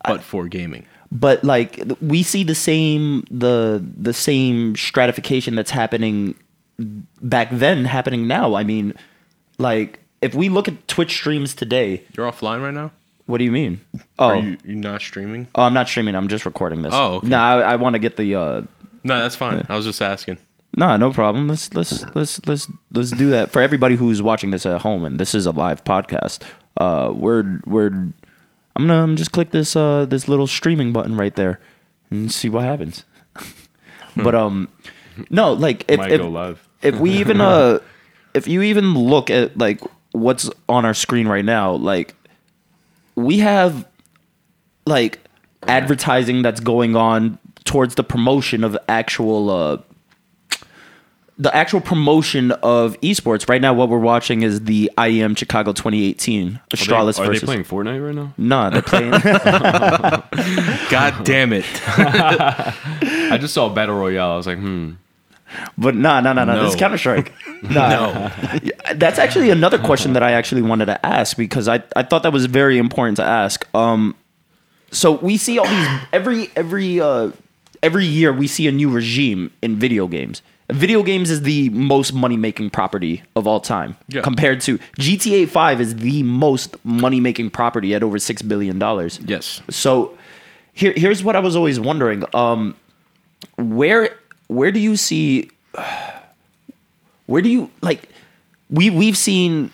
but 0.04 0.22
for 0.22 0.48
gaming. 0.48 0.86
but 1.12 1.44
like 1.44 1.80
we 2.00 2.22
see 2.22 2.44
the 2.44 2.54
same 2.54 3.24
the 3.30 3.84
the 3.96 4.12
same 4.12 4.74
stratification 4.76 5.54
that's 5.54 5.70
happening 5.70 6.34
back 7.22 7.48
then 7.52 7.84
happening 7.84 8.26
now. 8.26 8.54
I 8.54 8.64
mean, 8.64 8.94
like 9.58 10.00
if 10.22 10.34
we 10.34 10.48
look 10.48 10.68
at 10.68 10.88
Twitch 10.88 11.12
streams 11.12 11.54
today, 11.54 12.02
You're 12.16 12.30
offline 12.30 12.62
right 12.62 12.74
now. 12.74 12.90
what 13.26 13.38
do 13.38 13.44
you 13.44 13.52
mean? 13.52 13.80
Oh, 14.18 14.28
Are 14.28 14.36
you 14.36 14.56
you 14.64 14.74
not 14.74 15.00
streaming? 15.02 15.46
oh, 15.54 15.62
I'm 15.62 15.74
not 15.74 15.88
streaming. 15.88 16.14
I'm 16.14 16.28
just 16.28 16.44
recording 16.46 16.82
this. 16.82 16.92
Oh, 16.94 17.16
okay. 17.16 17.28
No, 17.28 17.38
I, 17.38 17.60
I 17.72 17.76
want 17.76 17.94
to 17.94 17.98
get 17.98 18.16
the. 18.16 18.34
uh 18.34 18.62
No, 19.04 19.20
that's 19.20 19.36
fine. 19.36 19.64
I 19.68 19.76
was 19.76 19.84
just 19.84 20.00
asking. 20.02 20.38
No, 20.76 20.96
no 20.96 21.12
problem. 21.12 21.48
Let's 21.48 21.72
let's 21.74 22.04
let's 22.14 22.44
let's 22.46 22.68
let's 22.92 23.10
do 23.10 23.30
that 23.30 23.52
for 23.52 23.62
everybody 23.62 23.96
who's 23.96 24.20
watching 24.22 24.50
this 24.50 24.66
at 24.66 24.80
home. 24.80 25.04
And 25.04 25.20
this 25.20 25.34
is 25.34 25.46
a 25.46 25.52
live 25.52 25.84
podcast. 25.84 26.42
Uh, 26.76 27.12
we're 27.14 27.60
we're. 27.64 27.86
I'm 27.86 28.88
gonna 28.88 29.04
um, 29.04 29.16
just 29.16 29.30
click 29.30 29.52
this 29.52 29.76
uh 29.76 30.04
this 30.06 30.26
little 30.26 30.48
streaming 30.48 30.92
button 30.92 31.16
right 31.16 31.34
there 31.36 31.60
and 32.10 32.30
see 32.32 32.48
what 32.48 32.64
happens. 32.64 33.04
but 34.16 34.34
um, 34.34 34.68
no, 35.30 35.52
like 35.52 35.84
if 35.86 35.98
Might 35.98 36.12
if, 36.12 36.20
go 36.20 36.28
live. 36.28 36.68
if 36.82 36.96
we 36.96 37.10
even 37.12 37.40
uh 37.40 37.78
if 38.34 38.48
you 38.48 38.62
even 38.62 38.94
look 38.94 39.30
at 39.30 39.56
like 39.56 39.80
what's 40.10 40.50
on 40.68 40.84
our 40.84 40.94
screen 40.94 41.28
right 41.28 41.44
now, 41.44 41.72
like 41.72 42.14
we 43.14 43.38
have 43.38 43.86
like 44.86 45.20
advertising 45.68 46.42
that's 46.42 46.60
going 46.60 46.96
on 46.96 47.38
towards 47.64 47.94
the 47.94 48.04
promotion 48.04 48.64
of 48.64 48.76
actual 48.88 49.50
uh 49.50 49.78
the 51.36 51.54
actual 51.54 51.80
promotion 51.80 52.52
of 52.52 53.00
esports 53.00 53.48
right 53.48 53.60
now 53.60 53.74
what 53.74 53.88
we're 53.88 53.98
watching 53.98 54.42
is 54.42 54.62
the 54.62 54.90
IEM 54.96 55.36
Chicago 55.36 55.72
2018 55.72 56.46
Are 56.46 56.50
they, 56.50 56.76
Astralis 56.76 57.18
are 57.18 57.32
they 57.32 57.40
playing 57.40 57.64
Fortnite 57.64 58.04
right 58.04 58.14
now? 58.14 58.32
No, 58.36 58.70
they're 58.70 58.82
playing 58.82 59.10
God 60.90 61.24
damn 61.24 61.52
it! 61.52 61.64
I 61.86 63.38
just 63.40 63.54
saw 63.54 63.68
Battle 63.68 63.96
Royale. 63.96 64.32
I 64.32 64.36
was 64.36 64.46
like, 64.46 64.58
hmm. 64.58 64.92
But 65.78 65.94
no, 65.94 66.20
no, 66.20 66.32
no, 66.32 66.44
no. 66.44 66.64
This 66.64 66.74
is 66.74 66.78
Counter 66.78 66.98
Strike. 66.98 67.32
no. 67.62 68.30
That's 68.94 69.18
actually 69.18 69.50
another 69.50 69.78
question 69.78 70.12
that 70.14 70.22
I 70.22 70.32
actually 70.32 70.62
wanted 70.62 70.86
to 70.86 71.04
ask 71.06 71.36
because 71.36 71.68
I, 71.68 71.82
I 71.96 72.02
thought 72.02 72.22
that 72.24 72.32
was 72.32 72.46
very 72.46 72.78
important 72.78 73.16
to 73.18 73.24
ask. 73.24 73.66
Um, 73.74 74.16
so 74.90 75.12
we 75.12 75.36
see 75.36 75.58
all 75.58 75.66
these 75.66 75.88
every 76.12 76.50
every 76.56 77.00
uh, 77.00 77.30
every 77.82 78.06
year 78.06 78.32
we 78.32 78.46
see 78.46 78.66
a 78.68 78.72
new 78.72 78.90
regime 78.90 79.52
in 79.62 79.76
video 79.76 80.06
games. 80.06 80.42
Video 80.70 81.02
games 81.02 81.30
is 81.30 81.42
the 81.42 81.68
most 81.70 82.14
money 82.14 82.38
making 82.38 82.70
property 82.70 83.22
of 83.36 83.46
all 83.46 83.60
time. 83.60 83.96
Yeah. 84.08 84.22
Compared 84.22 84.62
to 84.62 84.78
GTA 84.98 85.48
Five 85.48 85.80
is 85.80 85.96
the 85.96 86.22
most 86.22 86.82
money 86.84 87.20
making 87.20 87.50
property 87.50 87.94
at 87.94 88.02
over 88.02 88.18
six 88.18 88.40
billion 88.40 88.78
dollars. 88.78 89.20
Yes. 89.24 89.60
So 89.68 90.16
here 90.72 90.94
here's 90.96 91.22
what 91.22 91.36
I 91.36 91.40
was 91.40 91.54
always 91.54 91.78
wondering. 91.78 92.24
Um 92.34 92.74
where 93.58 94.16
where 94.46 94.72
do 94.72 94.80
you 94.80 94.96
see 94.96 95.50
where 97.26 97.42
do 97.42 97.50
you 97.50 97.70
like 97.82 98.08
we 98.70 98.88
we've 98.88 99.18
seen 99.18 99.70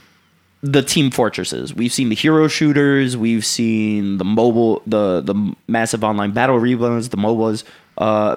the 0.63 0.83
team 0.83 1.11
fortresses. 1.11 1.75
We've 1.75 1.93
seen 1.93 2.09
the 2.11 2.15
hero 2.17 2.49
shooters, 2.49 3.17
we've 3.17 3.47
seen 3.47 4.19
the 4.19 4.25
mobile 4.25 4.83
the 4.87 5.21
the 5.21 5.55
massive 5.69 6.03
online 6.03 6.33
battle 6.33 6.57
arenas, 6.57 7.11
the 7.11 7.17
MOBAs. 7.17 7.65
Uh 7.97 8.37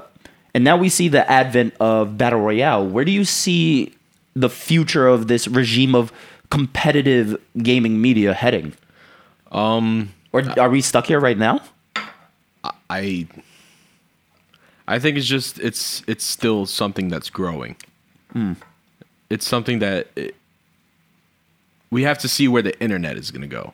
and 0.53 0.63
now 0.63 0.77
we 0.77 0.89
see 0.89 1.07
the 1.07 1.29
advent 1.31 1.73
of 1.79 2.17
battle 2.17 2.39
royale. 2.41 2.85
Where 2.85 3.05
do 3.05 3.11
you 3.11 3.25
see 3.25 3.93
the 4.35 4.49
future 4.49 5.07
of 5.07 5.27
this 5.27 5.47
regime 5.47 5.95
of 5.95 6.11
competitive 6.49 7.39
gaming 7.57 8.01
media 8.01 8.33
heading? 8.33 8.73
Um, 9.51 10.13
Or 10.31 10.41
are 10.59 10.69
we 10.69 10.81
stuck 10.81 11.07
here 11.07 11.19
right 11.19 11.37
now? 11.37 11.61
I 12.89 13.27
I 14.87 14.99
think 14.99 15.17
it's 15.17 15.27
just 15.27 15.59
it's 15.59 16.03
it's 16.07 16.23
still 16.23 16.65
something 16.65 17.07
that's 17.09 17.29
growing. 17.29 17.75
It's 19.29 19.47
something 19.47 19.79
that 19.79 20.07
it, 20.15 20.35
we 21.91 22.03
have 22.03 22.17
to 22.19 22.27
see 22.27 22.47
where 22.47 22.61
the 22.63 22.79
internet 22.81 23.17
is 23.17 23.29
going 23.31 23.41
to 23.41 23.47
go 23.47 23.73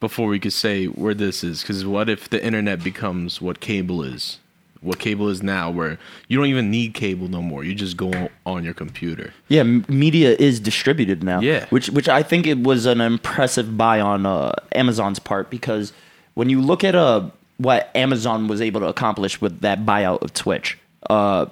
before 0.00 0.28
we 0.28 0.38
could 0.38 0.52
say 0.52 0.86
where 0.86 1.14
this 1.14 1.44
is. 1.44 1.62
Because 1.62 1.84
what 1.84 2.08
if 2.08 2.28
the 2.28 2.42
internet 2.44 2.82
becomes 2.82 3.40
what 3.42 3.60
cable 3.60 4.02
is? 4.02 4.38
What 4.80 4.98
cable 5.00 5.28
is 5.28 5.42
now, 5.42 5.70
where 5.70 5.98
you 6.28 6.38
don't 6.38 6.46
even 6.46 6.70
need 6.70 6.94
cable 6.94 7.26
no 7.28 7.42
more. 7.42 7.64
You 7.64 7.74
just 7.74 7.96
go 7.96 8.28
on 8.46 8.62
your 8.64 8.74
computer. 8.74 9.32
Yeah, 9.48 9.62
m- 9.62 9.84
media 9.88 10.36
is 10.38 10.60
distributed 10.60 11.24
now. 11.24 11.40
Yeah. 11.40 11.66
which 11.70 11.90
which 11.90 12.08
I 12.08 12.22
think 12.22 12.46
it 12.46 12.58
was 12.62 12.86
an 12.86 13.00
impressive 13.00 13.76
buy 13.76 14.00
on 14.00 14.24
uh, 14.24 14.52
Amazon's 14.72 15.18
part 15.18 15.50
because 15.50 15.92
when 16.34 16.48
you 16.48 16.60
look 16.60 16.84
at 16.84 16.94
uh, 16.94 17.28
what 17.56 17.90
Amazon 17.96 18.46
was 18.46 18.60
able 18.60 18.80
to 18.80 18.86
accomplish 18.86 19.40
with 19.40 19.60
that 19.62 19.84
buyout 19.84 20.22
of 20.22 20.32
Twitch, 20.32 20.78
uh, 21.10 21.46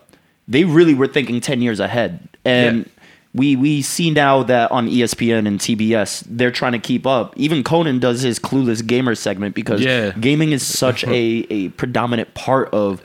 they 0.46 0.62
really 0.64 0.94
were 0.94 1.08
thinking 1.08 1.40
ten 1.40 1.60
years 1.62 1.80
ahead, 1.80 2.28
and 2.44 2.78
Yeah. 2.78 2.92
we 3.34 3.56
we 3.56 3.82
see 3.82 4.12
now 4.12 4.44
that 4.44 4.70
on 4.70 4.86
ESPN 4.88 5.48
and 5.48 5.58
TBS 5.58 6.22
they're 6.30 6.52
trying 6.52 6.72
to 6.72 6.78
keep 6.78 7.04
up. 7.08 7.34
Even 7.36 7.64
Conan 7.64 7.98
does 7.98 8.22
his 8.22 8.38
Clueless 8.38 8.86
Gamer 8.86 9.16
segment 9.16 9.56
because 9.56 9.80
Yeah. 9.80 10.12
gaming 10.12 10.52
is 10.52 10.62
such 10.64 11.02
a 11.08 11.44
a 11.50 11.70
predominant 11.70 12.34
part 12.34 12.72
of 12.72 13.02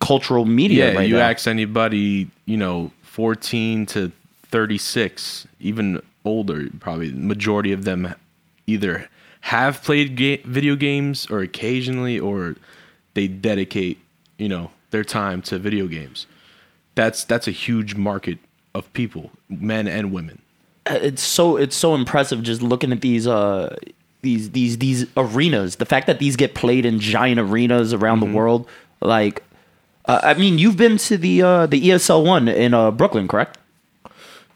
cultural 0.00 0.44
media 0.44 0.90
Yeah, 0.90 0.96
right 0.98 1.08
you 1.08 1.16
now. 1.16 1.22
ask 1.30 1.46
anybody, 1.46 2.30
you 2.46 2.56
know, 2.56 2.90
14 3.02 3.86
to 3.86 4.10
36, 4.46 5.46
even 5.60 6.00
older, 6.24 6.68
probably 6.80 7.10
the 7.10 7.16
majority 7.20 7.72
of 7.72 7.84
them 7.84 8.14
either 8.66 9.08
have 9.42 9.82
played 9.82 10.16
ga- 10.16 10.42
video 10.44 10.76
games 10.76 11.26
or 11.30 11.40
occasionally 11.40 12.18
or 12.18 12.56
they 13.14 13.26
dedicate, 13.28 13.98
you 14.38 14.48
know, 14.48 14.70
their 14.90 15.04
time 15.04 15.40
to 15.42 15.58
video 15.58 15.86
games. 15.86 16.26
That's 16.94 17.24
that's 17.24 17.46
a 17.48 17.52
huge 17.52 17.94
market 17.94 18.38
of 18.74 18.92
people, 18.92 19.30
men 19.48 19.86
and 19.88 20.12
women. 20.12 20.40
it's 20.86 21.22
so 21.22 21.56
it's 21.56 21.76
so 21.76 21.94
impressive 21.94 22.42
just 22.42 22.62
looking 22.62 22.92
at 22.92 23.00
these 23.00 23.26
uh 23.26 23.76
these 24.22 24.50
these 24.50 24.78
these 24.78 25.06
arenas 25.16 25.76
the 25.76 25.86
fact 25.86 26.06
that 26.06 26.18
these 26.18 26.36
get 26.36 26.54
played 26.54 26.84
in 26.84 26.98
giant 27.00 27.38
arenas 27.40 27.92
around 27.94 28.20
the 28.20 28.26
world 28.26 28.66
like 29.00 29.42
uh, 30.06 30.20
i 30.22 30.34
mean 30.34 30.58
you've 30.58 30.76
been 30.76 30.96
to 30.96 31.16
the 31.16 31.42
uh 31.42 31.66
the 31.66 31.80
esl 31.90 32.24
one 32.24 32.48
in 32.48 32.74
uh 32.74 32.90
brooklyn 32.90 33.28
correct 33.28 33.56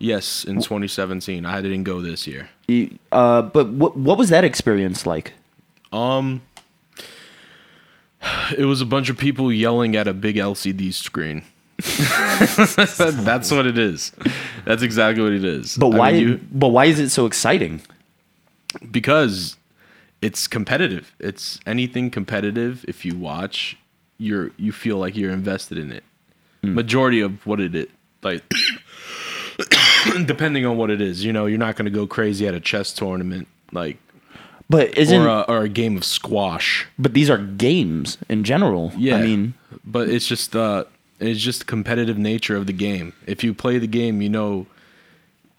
Yes, 0.01 0.45
in 0.45 0.57
2017. 0.57 1.47
I 1.47 1.63
didn't 1.63 1.85
go 1.85 2.01
this 2.03 2.27
year. 2.27 2.51
Uh 3.13 3.43
but 3.43 3.71
what 3.71 3.97
what 3.97 4.19
was 4.19 4.29
that 4.29 4.45
experience 4.45 5.07
like 5.07 5.33
Um 5.93 6.43
it 8.59 8.65
was 8.65 8.81
a 8.81 8.85
bunch 8.85 9.09
of 9.09 9.17
people 9.17 9.53
yelling 9.53 9.97
at 9.97 10.07
a 10.09 10.13
big 10.13 10.37
LCD 10.37 10.93
screen. 10.93 11.43
That's 13.25 13.51
what 13.51 13.67
it 13.67 13.79
is. 13.79 14.13
That's 14.65 14.83
exactly 14.83 15.23
what 15.23 15.33
it 15.33 15.45
is. 15.45 15.77
but 15.77 15.91
I 15.95 15.99
why 15.99 16.13
mean, 16.13 16.21
you- 16.29 16.41
but 16.53 16.69
why 16.69 16.87
is 16.87 16.99
it 16.99 17.11
so 17.11 17.25
exciting 17.25 17.81
because 18.91 19.57
it's 20.21 20.47
competitive. 20.49 21.15
It's 21.21 21.61
anything 21.67 22.11
competitive. 22.11 22.85
If 22.89 23.05
you 23.05 23.17
watch, 23.17 23.77
you're 24.19 24.51
you 24.57 24.73
feel 24.73 24.99
like 24.99 25.17
you're 25.17 25.33
invested 25.33 25.79
in 25.79 25.93
it. 25.93 26.05
Hmm. 26.63 26.75
Majority 26.75 27.21
of 27.21 27.45
what 27.47 27.61
it 27.61 27.75
is, 27.75 27.87
like 28.23 28.43
depending 30.27 30.67
on 30.67 30.77
what 30.77 30.91
it 30.91 31.01
is, 31.01 31.25
you 31.25 31.33
know, 31.33 31.47
you're 31.47 31.59
not 31.59 31.77
going 31.77 31.87
to 31.87 31.91
go 31.91 32.07
crazy 32.07 32.47
at 32.47 32.55
a 32.55 32.61
chess 32.61 32.93
tournament, 32.93 33.49
like 33.73 33.99
but 34.71 34.97
isn't 34.97 35.21
or 35.23 35.29
a, 35.29 35.41
or 35.43 35.63
a 35.63 35.69
game 35.69 35.97
of 35.97 36.05
squash. 36.05 36.87
but 36.99 37.13
these 37.15 37.29
are 37.29 37.37
games 37.39 38.17
in 38.31 38.45
general 38.45 38.93
Yeah, 38.97 39.17
i 39.17 39.23
mean 39.23 39.53
but 39.85 40.09
it's 40.09 40.27
just 40.27 40.57
uh, 40.57 40.85
it's 41.21 41.41
just 41.41 41.61
the 41.61 41.65
competitive 41.67 42.19
nature 42.19 42.57
of 42.57 42.67
the 42.67 42.73
game. 42.73 43.13
If 43.27 43.45
you 43.45 43.55
play 43.55 43.79
the 43.79 43.87
game, 43.87 44.23
you 44.23 44.29
know, 44.29 44.67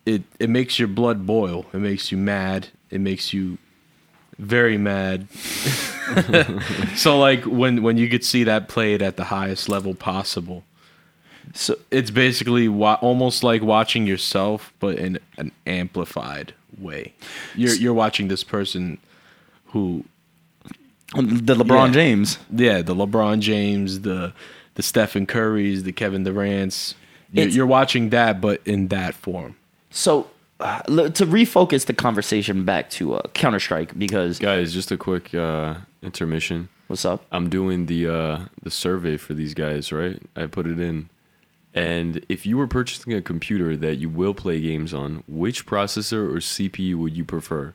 it 0.06 0.24
it 0.40 0.50
makes 0.50 0.80
your 0.80 0.88
blood 0.88 1.26
boil. 1.26 1.66
It 1.74 1.78
makes 1.80 2.12
you 2.12 2.18
mad. 2.18 2.70
It 2.90 3.02
makes 3.02 3.34
you 3.34 3.58
very 4.38 4.78
mad. 4.78 5.28
so 6.96 7.18
like 7.20 7.44
when 7.46 7.82
when 7.84 7.98
you 7.98 8.10
could 8.10 8.24
see 8.24 8.44
that 8.44 8.68
played 8.68 9.02
at 9.02 9.18
the 9.18 9.26
highest 9.26 9.70
level 9.70 9.94
possible, 9.96 10.64
so 11.54 11.78
it's 11.92 12.12
basically 12.12 12.68
wa- 12.68 13.00
almost 13.02 13.44
like 13.44 13.62
watching 13.62 14.06
yourself, 14.08 14.74
but 14.80 14.98
in 14.98 15.20
an 15.38 15.52
amplified 15.66 16.54
way. 16.78 17.14
You're 17.56 17.76
you're 17.76 17.94
watching 17.94 18.28
this 18.28 18.44
person 18.44 18.98
who 19.68 20.04
um, 21.14 21.38
the 21.46 21.56
lebron 21.56 21.88
Yeah. 21.88 21.94
james 21.94 22.38
yeah, 22.54 22.82
the 22.82 22.96
LeBron 22.96 23.40
James, 23.40 24.02
the 24.02 24.34
the 24.76 24.84
Stephen 24.84 25.26
Currys, 25.26 25.84
the 25.84 25.92
Kevin 25.94 26.24
Durant's. 26.24 26.96
You're, 27.32 27.48
you're 27.48 27.66
watching 27.66 28.10
that, 28.12 28.40
but 28.40 28.62
in 28.66 28.88
that 28.90 29.14
form. 29.16 29.56
so 29.90 30.28
to 30.60 31.26
refocus 31.26 31.86
the 31.86 31.94
conversation 31.94 32.64
back 32.64 32.90
to 32.92 33.16
uh, 33.16 33.22
Counter 33.34 33.60
Strike 33.60 33.98
because 33.98 34.40
Guys, 34.40 34.74
just 34.74 34.92
a 34.92 34.98
quick 34.98 35.34
uh, 35.36 35.76
intermission. 36.02 36.70
what's 36.88 37.06
up? 37.06 37.26
I'm 37.32 37.50
doing 37.50 37.88
the 37.88 38.08
uh, 38.08 38.40
the 38.64 38.72
survey 38.72 39.18
for 39.18 39.34
these 39.34 39.54
guys, 39.54 39.92
right? 39.92 40.22
I 40.36 40.46
put 40.48 40.66
it 40.68 40.80
in, 40.80 41.10
And 41.74 42.26
if 42.30 42.46
you 42.46 42.58
were 42.58 42.68
purchasing 42.68 43.14
a 43.14 43.22
computer 43.22 43.76
that 43.78 43.96
you 43.96 44.10
will 44.10 44.34
play 44.34 44.62
games 44.62 44.94
on, 44.94 45.24
which 45.28 45.66
processor 45.66 46.30
or 46.34 46.38
CPU 46.40 46.96
would 46.96 47.18
you 47.18 47.26
prefer? 47.26 47.74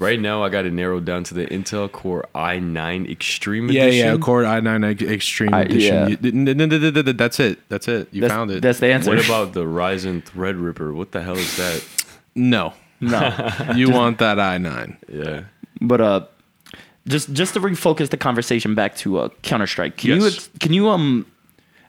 Right 0.00 0.18
now, 0.18 0.42
I 0.42 0.48
got 0.48 0.64
it 0.64 0.72
narrowed 0.72 1.04
down 1.04 1.22
to 1.24 1.34
the 1.34 1.46
Intel 1.46 1.90
Core 1.90 2.26
i9 2.34 3.08
Extreme 3.10 3.70
Yeah, 3.70 3.82
Edition. 3.84 4.06
yeah, 4.06 4.12
yeah, 4.14 4.18
Core 4.18 4.42
i9 4.42 5.02
Extreme 5.08 5.54
I- 5.54 5.60
Edition. 5.62 5.94
yeah. 5.94 6.16
You- 6.20 7.12
that's 7.12 7.38
it. 7.38 7.60
That's 7.68 7.86
it. 7.86 8.08
You 8.10 8.22
That's, 8.22 8.32
found 8.32 8.50
it. 8.50 8.62
That's 8.62 8.80
the 8.80 8.88
answer. 8.92 9.10
What 9.14 9.24
about 9.24 9.52
the 9.52 9.64
Ryzen 9.64 10.22
Threadripper? 10.24 10.92
What 10.94 11.12
the 11.12 11.22
hell 11.22 11.36
is 11.36 11.56
that? 11.56 11.84
no. 12.34 12.72
no? 13.00 13.20
You 13.76 13.90
want 13.90 14.18
that 14.18 14.38
i9. 14.38 14.96
Yeah. 15.08 15.44
But 15.80 16.00
uh, 16.00 16.26
just 17.08 17.32
just 17.32 17.54
to 17.54 17.60
refocus 17.60 18.10
the 18.10 18.16
conversation 18.18 18.74
back 18.74 18.94
to 18.96 19.18
uh, 19.18 19.28
Counter 19.42 19.66
Strike, 19.66 19.96
can 19.96 20.10
you 20.10 20.24
Yes. 20.24 20.34
ex- 20.36 20.50
can 20.60 20.72
you 20.74 20.88
um 20.90 21.24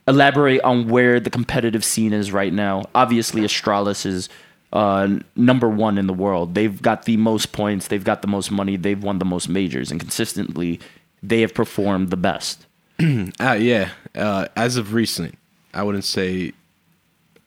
elaborate 0.07 0.61
on 0.61 0.87
where 0.87 1.19
the 1.19 1.29
competitive 1.29 1.83
scene 1.83 2.13
is 2.13 2.31
right 2.31 2.53
now? 2.53 2.83
Obviously, 2.95 3.41
Astralis 3.41 4.05
is 4.05 4.29
uh, 4.73 5.19
number 5.35 5.69
one 5.69 5.97
in 5.97 6.07
the 6.07 6.13
world. 6.13 6.55
They've 6.55 6.81
got 6.81 7.05
the 7.05 7.17
most 7.17 7.51
points. 7.51 7.87
They've 7.87 8.03
got 8.03 8.21
the 8.21 8.27
most 8.27 8.51
money. 8.51 8.77
They've 8.77 9.01
won 9.01 9.19
the 9.19 9.25
most 9.25 9.49
majors, 9.49 9.91
and 9.91 9.99
consistently, 9.99 10.79
they 11.21 11.41
have 11.41 11.53
performed 11.53 12.09
the 12.09 12.17
best. 12.17 12.65
Uh, 13.39 13.53
yeah. 13.53 13.89
Uh, 14.13 14.47
as 14.55 14.77
of 14.77 14.93
recent, 14.93 15.35
I 15.73 15.81
wouldn't 15.83 16.03
say 16.05 16.53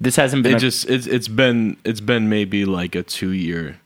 This 0.01 0.17
hasn't 0.17 0.43
been 0.43 0.55
it 0.55 0.57
a, 0.57 0.61
just 0.61 0.89
it's 0.91 1.07
it's 1.07 1.29
been 1.29 1.77
it's 1.85 2.01
been 2.01 2.29
maybe 2.29 2.65
like 2.65 2.97
a 2.97 3.03
two 3.05 3.31
year 3.31 3.79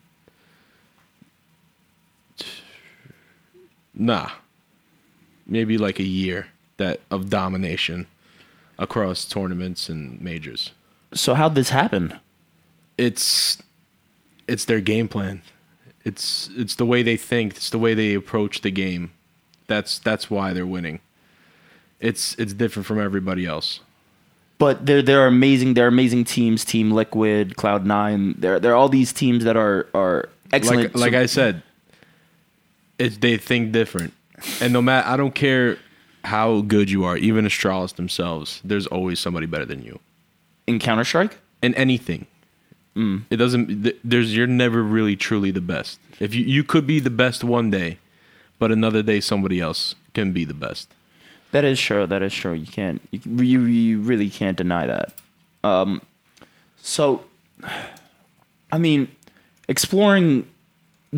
nah 3.92 4.30
maybe 5.47 5.76
like 5.76 5.99
a 5.99 6.04
year 6.04 6.47
that 6.78 7.00
of 7.11 7.28
domination 7.28 8.07
across 8.78 9.25
tournaments 9.25 9.88
and 9.90 10.21
majors 10.23 10.71
so. 11.12 11.35
How'd 11.35 11.54
this 11.54 11.71
happen? 11.71 12.18
It's 12.99 13.59
it's 14.47 14.64
their 14.67 14.81
game 14.81 15.09
plan 15.09 15.40
it's 16.05 16.50
it's 16.57 16.75
the 16.75 16.85
way 16.87 17.02
they 17.02 17.17
think 17.17 17.57
it's 17.57 17.71
the 17.71 17.78
way 17.78 17.95
they 17.95 18.14
approach 18.14 18.61
the 18.62 18.71
game 18.71 19.12
that's 19.67 19.99
that's 19.99 20.31
why 20.31 20.52
they're 20.52 20.67
winning 20.67 21.00
it's 22.00 22.35
it's 22.37 22.52
different 22.52 22.87
from 22.87 23.00
everybody 23.00 23.47
else 23.47 23.81
But 24.59 24.87
there 24.87 25.21
are 25.23 25.28
amazing 25.28 25.75
They're 25.75 25.87
amazing 25.88 26.25
teams. 26.25 26.64
Team 26.64 26.90
Liquid, 26.90 27.55
Cloud 27.57 27.87
Nine. 27.87 28.35
There 28.38 28.59
there 28.59 28.73
are 28.73 28.76
all 28.76 28.88
these 28.88 29.12
teams 29.12 29.45
that 29.45 29.57
are 29.57 29.87
are 29.95 30.28
excellent. 30.52 30.95
Like, 30.97 31.12
like 31.12 31.23
I 31.23 31.26
said, 31.26 31.62
it's 32.99 33.19
they 33.19 33.37
think 33.38 33.71
different, 33.73 34.12
and 34.61 34.73
no 34.73 34.83
matter 34.83 35.07
I 35.09 35.17
don't 35.17 35.35
care 35.35 35.78
how 36.25 36.62
good 36.62 36.90
you 36.90 37.05
are, 37.05 37.17
even 37.17 37.45
Astralis 37.45 37.95
themselves, 37.95 38.61
there's 38.64 38.87
always 38.88 39.21
somebody 39.21 39.47
better 39.47 39.64
than 39.67 39.83
you 39.85 40.00
in 40.67 40.78
Counter 40.81 41.05
Strike. 41.05 41.38
in 41.62 41.75
anything. 41.75 42.26
It 43.31 43.37
doesn't. 43.37 43.83
th- 43.85 43.97
There's 44.02 44.35
you're 44.37 44.47
never 44.47 44.83
really 44.83 45.14
truly 45.17 45.50
the 45.52 45.61
best. 45.61 45.99
If 46.21 46.35
you 46.35 46.45
you 46.45 46.64
could 46.64 46.87
be 46.87 46.99
the 47.00 47.11
best 47.11 47.45
one 47.45 47.71
day, 47.71 47.99
but 48.59 48.73
another 48.73 49.02
day 49.02 49.21
somebody 49.21 49.61
else 49.61 49.95
can 50.14 50.33
be 50.33 50.45
the 50.45 50.55
best. 50.55 50.88
That 51.52 51.64
is 51.64 51.81
true. 51.81 52.07
That 52.07 52.23
is 52.23 52.35
true. 52.35 52.52
You 52.55 52.67
can't. 52.67 53.00
You, 53.11 53.21
you, 53.43 53.61
you 53.64 54.00
really 54.00 54.28
can't 54.31 54.57
deny 54.57 54.87
that. 54.87 55.14
Um, 55.64 56.02
so, 56.83 57.25
I 58.73 58.78
mean, 58.78 59.09
exploring 59.69 60.47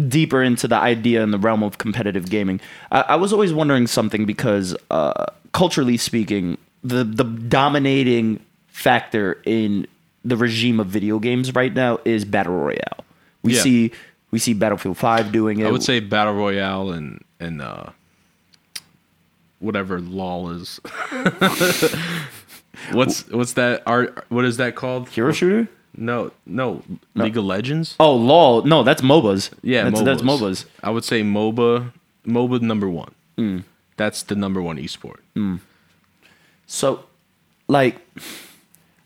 deeper 0.09 0.41
into 0.43 0.69
the 0.69 0.77
idea 0.77 1.23
in 1.23 1.31
the 1.33 1.39
realm 1.39 1.63
of 1.65 1.79
competitive 1.79 2.31
gaming, 2.31 2.61
I, 2.93 3.01
I 3.01 3.17
was 3.17 3.33
always 3.33 3.53
wondering 3.53 3.87
something 3.89 4.25
because, 4.25 4.77
uh, 4.91 5.27
culturally 5.53 5.97
speaking, 5.97 6.59
the 6.85 7.03
the 7.05 7.25
dominating 7.25 8.39
factor 8.69 9.41
in 9.45 9.87
the 10.25 10.37
regime 10.37 10.81
of 10.81 10.87
video 10.89 11.19
games 11.19 11.55
right 11.55 11.73
now 11.73 11.99
is 12.05 12.25
battle 12.25 12.55
royale. 12.55 13.05
We 13.43 13.55
Yeah. 13.55 13.63
see 13.63 13.93
we 14.31 14.39
see 14.39 14.55
Battlefield 14.55 14.97
Five 14.97 15.33
doing 15.33 15.61
it. 15.61 15.67
I 15.67 15.71
would 15.71 15.83
say 15.83 16.01
battle 16.01 16.35
royale 16.35 16.91
and 16.93 17.25
and 17.41 17.61
uh, 17.63 17.87
whatever 19.59 20.01
LOL 20.01 20.51
is. 20.51 20.81
what's 22.93 23.29
what's 23.29 23.55
that 23.55 23.83
art? 23.87 24.25
What 24.29 24.45
is 24.45 24.57
that 24.59 24.75
called? 24.77 25.09
hero 25.09 25.33
shooter. 25.33 25.69
No, 25.97 26.31
no, 26.47 26.83
League 27.17 27.37
of 27.37 27.45
Legends. 27.45 27.97
Oh, 27.99 28.15
lol. 28.15 28.63
No, 28.63 28.85
that's 28.85 29.03
MOBAs. 29.03 29.51
Yeah, 29.63 29.91
that's, 29.91 30.03
that's 30.03 30.23
MOBAs. 30.23 30.65
I 30.85 30.91
would 30.91 31.05
say 31.05 31.23
MOBA, 31.23 31.93
MOBA 32.25 32.63
number 32.63 32.89
one. 32.89 33.13
Hmm. 33.37 33.59
That's 33.97 34.23
the 34.23 34.37
number 34.37 34.63
one 34.63 34.77
esport. 34.79 35.19
So, 36.67 37.05
like, 37.67 37.97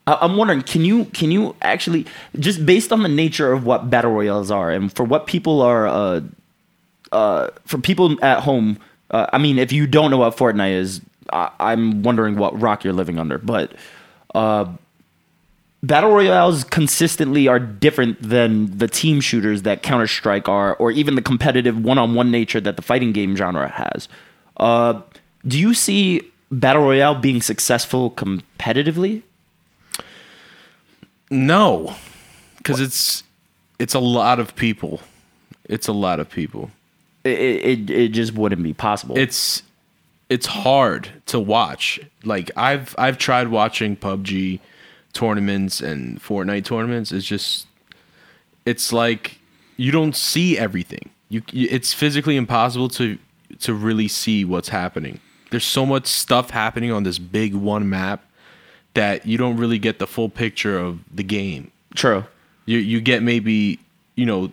I'm 0.07 0.37
wondering, 0.37 0.63
can 0.63 0.85
you 0.85 1.07
can 1.07 1.31
you 1.31 1.57
actually 1.63 2.07
just 2.39 2.67
based 2.67 2.93
on 2.93 3.03
the 3.03 3.09
nature 3.09 3.53
of 3.53 3.65
what 3.65 3.89
battle 3.89 4.13
royales 4.13 4.51
are, 4.51 4.71
and 4.71 4.93
for 4.93 5.05
what 5.05 5.27
people 5.27 5.63
are, 5.63 5.87
uh, 5.87 6.21
uh, 7.13 7.49
for 7.65 7.79
people 7.79 8.23
at 8.23 8.41
home. 8.41 8.79
Uh, 9.11 9.27
I 9.33 9.39
mean, 9.39 9.59
if 9.59 9.73
you 9.73 9.87
don't 9.87 10.11
know 10.11 10.19
what 10.19 10.37
Fortnite 10.37 10.75
is, 10.75 11.01
I, 11.33 11.51
I'm 11.61 12.03
wondering 12.03 12.37
what 12.37 12.59
rock 12.61 12.85
you're 12.85 12.93
living 12.93 13.19
under. 13.19 13.39
But 13.39 13.73
uh, 14.35 14.67
battle 15.83 16.11
royales 16.11 16.65
consistently 16.65 17.49
are 17.49 17.59
different 17.59 18.21
than 18.21 18.77
the 18.77 18.89
team 18.89 19.21
shooters 19.21 19.63
that 19.63 19.83
Counter 19.83 20.07
Strike 20.07 20.49
are, 20.49 20.75
or 20.77 20.91
even 20.91 21.15
the 21.15 21.23
competitive 21.23 21.83
one-on-one 21.83 22.31
nature 22.31 22.61
that 22.61 22.77
the 22.77 22.83
fighting 22.83 23.13
game 23.13 23.37
genre 23.37 23.69
has. 23.69 24.09
Uh, 24.57 25.01
do 25.47 25.59
you 25.59 25.75
see 25.75 26.23
battle 26.51 26.83
royale 26.83 27.15
being 27.15 27.41
successful 27.41 28.11
competitively? 28.11 29.23
No, 31.31 31.95
because 32.59 32.81
it's 32.81 33.23
it's 33.79 33.95
a 33.95 33.99
lot 33.99 34.39
of 34.39 34.55
people. 34.55 35.01
It's 35.65 35.89
a 35.89 35.93
lot 35.93 36.21
of 36.21 36.31
people. 36.31 36.71
It, 37.25 37.39
it 37.39 37.91
it 37.91 38.09
just 38.09 38.35
wouldn't 38.35 38.63
be 38.63 38.75
possible. 38.75 39.17
It's 39.17 39.63
it's 40.29 40.47
hard 40.47 41.09
to 41.27 41.41
watch. 41.41 42.01
Like 42.25 42.51
I've 42.57 42.95
I've 42.99 43.19
tried 43.19 43.49
watching 43.49 43.97
PUBG 43.97 44.61
tournaments 45.13 45.81
and 45.81 46.21
Fortnite 46.23 46.65
tournaments. 46.65 47.13
It's 47.13 47.27
just 47.27 47.67
it's 48.67 48.93
like 48.93 49.39
you 49.77 49.91
don't 49.91 50.15
see 50.17 50.59
everything. 50.59 51.11
You, 51.29 51.43
you 51.53 51.69
it's 51.71 51.93
physically 51.93 52.37
impossible 52.37 52.89
to 52.91 53.19
to 53.61 53.75
really 53.75 54.09
see 54.09 54.45
what's 54.45 54.69
happening. 54.69 55.21
There's 55.51 55.65
so 55.65 55.87
much 55.87 56.07
stuff 56.07 56.51
happening 56.51 56.91
on 56.91 57.05
this 57.05 57.19
big 57.19 57.55
one 57.55 57.89
map 57.89 58.24
that 58.95 59.27
you 59.27 59.37
don't 59.37 59.57
really 59.57 59.79
get 59.79 59.99
the 59.99 60.07
full 60.07 60.29
picture 60.29 60.79
of 60.79 61.01
the 61.15 61.23
game. 61.25 61.71
true. 61.95 62.25
You 62.67 62.79
you 62.79 63.01
get 63.01 63.23
maybe, 63.23 63.79
you 64.17 64.25
know, 64.25 64.51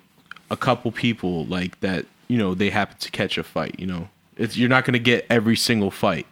a 0.49 0.57
couple 0.57 0.91
people 0.91 1.45
like 1.45 1.79
that, 1.79 2.05
you 2.27 2.37
know, 2.37 2.53
they 2.53 2.69
happen 2.69 2.97
to 2.99 3.11
catch 3.11 3.37
a 3.37 3.43
fight, 3.43 3.79
you 3.79 3.87
know. 3.87 4.09
It's 4.35 4.57
you're 4.57 4.69
not 4.69 4.83
going 4.83 4.93
to 4.93 4.99
get 4.99 5.25
every 5.29 5.55
single 5.55 5.91
fight. 5.91 6.25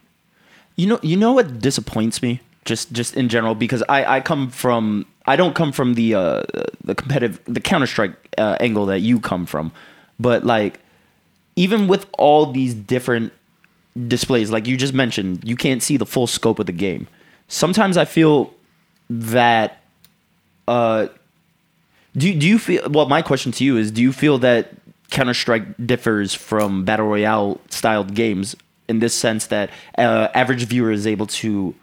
You 0.76 0.86
know, 0.88 1.00
you 1.02 1.16
know 1.16 1.32
what 1.32 1.60
disappoints 1.60 2.22
me, 2.22 2.40
just 2.64 2.92
just 2.92 3.16
in 3.16 3.28
general, 3.28 3.54
because 3.54 3.82
I 3.88 4.16
I 4.16 4.20
come 4.20 4.50
from 4.50 5.06
I 5.26 5.36
don't 5.36 5.54
come 5.54 5.72
from 5.72 5.94
the 5.94 6.14
uh 6.14 6.42
the 6.84 6.94
competitive 6.94 7.40
the 7.46 7.60
Counter 7.60 7.86
Strike 7.86 8.14
uh, 8.36 8.56
angle 8.60 8.86
that 8.86 9.00
you 9.00 9.20
come 9.20 9.46
from, 9.46 9.72
but 10.18 10.44
like 10.44 10.80
even 11.56 11.88
with 11.88 12.06
all 12.18 12.52
these 12.52 12.74
different 12.74 13.32
displays, 14.08 14.50
like 14.50 14.66
you 14.66 14.76
just 14.76 14.94
mentioned, 14.94 15.42
you 15.44 15.56
can't 15.56 15.82
see 15.82 15.96
the 15.96 16.06
full 16.06 16.26
scope 16.26 16.58
of 16.58 16.66
the 16.66 16.72
game. 16.72 17.06
Sometimes 17.50 17.96
I 17.96 18.04
feel 18.06 18.54
that 19.10 19.82
uh 20.68 21.08
do 22.16 22.32
do 22.32 22.46
you 22.46 22.58
feel 22.58 22.88
well 22.88 23.06
my 23.06 23.22
question 23.22 23.50
to 23.50 23.64
you 23.64 23.76
is 23.76 23.90
do 23.90 24.00
you 24.00 24.12
feel 24.12 24.38
that 24.38 24.70
Counter 25.10 25.34
Strike 25.34 25.64
differs 25.84 26.32
from 26.32 26.84
battle 26.84 27.06
royale 27.06 27.60
styled 27.68 28.14
games 28.14 28.54
in 28.88 29.00
this 29.00 29.14
sense 29.14 29.46
that 29.48 29.70
uh, 29.98 30.28
average 30.32 30.64
viewer 30.64 30.92
is 30.92 31.08
able 31.08 31.26
to 31.26 31.74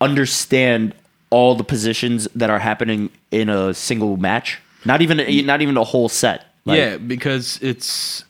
understand 0.00 0.94
all 1.30 1.56
the 1.56 1.64
positions 1.64 2.28
that 2.34 2.48
are 2.48 2.60
happening 2.60 3.10
in 3.32 3.48
a 3.48 3.74
single 3.74 4.16
match? 4.16 4.60
Not 4.84 5.02
even 5.02 5.18
not 5.46 5.62
even 5.62 5.76
a 5.76 5.84
whole 5.84 6.08
set 6.08 6.46
Like, 6.64 6.78
yeah, 6.78 6.96
because 6.96 7.58
it's 7.60 8.24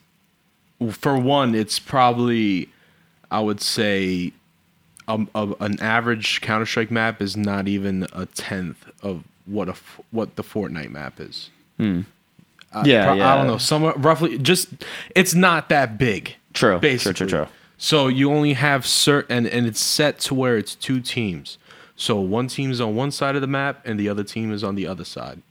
for 0.89 1.17
one, 1.17 1.53
it's 1.53 1.77
probably 1.77 2.69
I 3.29 3.39
would 3.41 3.61
say 3.61 4.33
um, 5.07 5.29
a, 5.35 5.53
an 5.59 5.79
average 5.81 6.41
Counter 6.41 6.65
Strike 6.65 6.91
map 6.91 7.21
is 7.21 7.35
not 7.37 7.67
even 7.67 8.07
a 8.13 8.25
tenth 8.27 8.85
of 9.01 9.23
what 9.45 9.69
a 9.69 9.75
what 10.11 10.35
the 10.35 10.43
Fortnite 10.43 10.91
map 10.91 11.19
is. 11.19 11.49
I- 11.79 12.83
Yeah, 12.85 13.05
pro- 13.05 13.21
I 13.21 13.35
don't 13.37 13.47
know, 13.47 13.57
somewhere 13.57 13.93
roughly. 13.97 14.37
Just 14.37 14.69
it's 15.15 15.33
not 15.33 15.69
that 15.69 15.97
big. 15.97 16.35
True, 16.53 16.71
true, 16.71 16.79
basically. 16.79 17.27
true, 17.27 17.45
true. 17.45 17.47
So 17.77 18.07
you 18.07 18.31
only 18.31 18.53
have 18.53 18.85
certain, 18.85 19.37
and, 19.37 19.47
and 19.47 19.65
it's 19.65 19.79
set 19.81 20.19
to 20.19 20.35
where 20.35 20.57
it's 20.57 20.75
two 20.75 20.99
teams. 21.01 21.57
So 21.95 22.19
one 22.19 22.47
team 22.47 22.71
is 22.71 22.79
on 22.79 22.95
one 22.95 23.11
side 23.11 23.35
of 23.35 23.41
the 23.41 23.47
map, 23.47 23.81
and 23.85 23.99
the 23.99 24.07
other 24.07 24.23
team 24.23 24.51
is 24.53 24.63
on 24.63 24.75
the 24.75 24.85
other 24.87 25.03
side. 25.03 25.41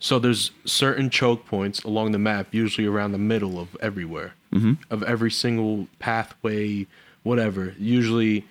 So 0.00 0.18
there's 0.18 0.50
certain 0.64 1.08
choke 1.10 1.46
points 1.46 1.82
along 1.84 2.12
the 2.12 2.18
map, 2.18 2.48
usually 2.50 2.86
around 2.86 3.12
the 3.12 3.18
middle 3.18 3.58
of 3.60 3.76
everywhere, 3.80 4.34
Mm-hmm. 4.52 4.74
of 4.90 5.02
every 5.02 5.30
single 5.30 5.86
pathway, 5.98 6.86
whatever. 7.22 7.74
Usually, 7.78 8.44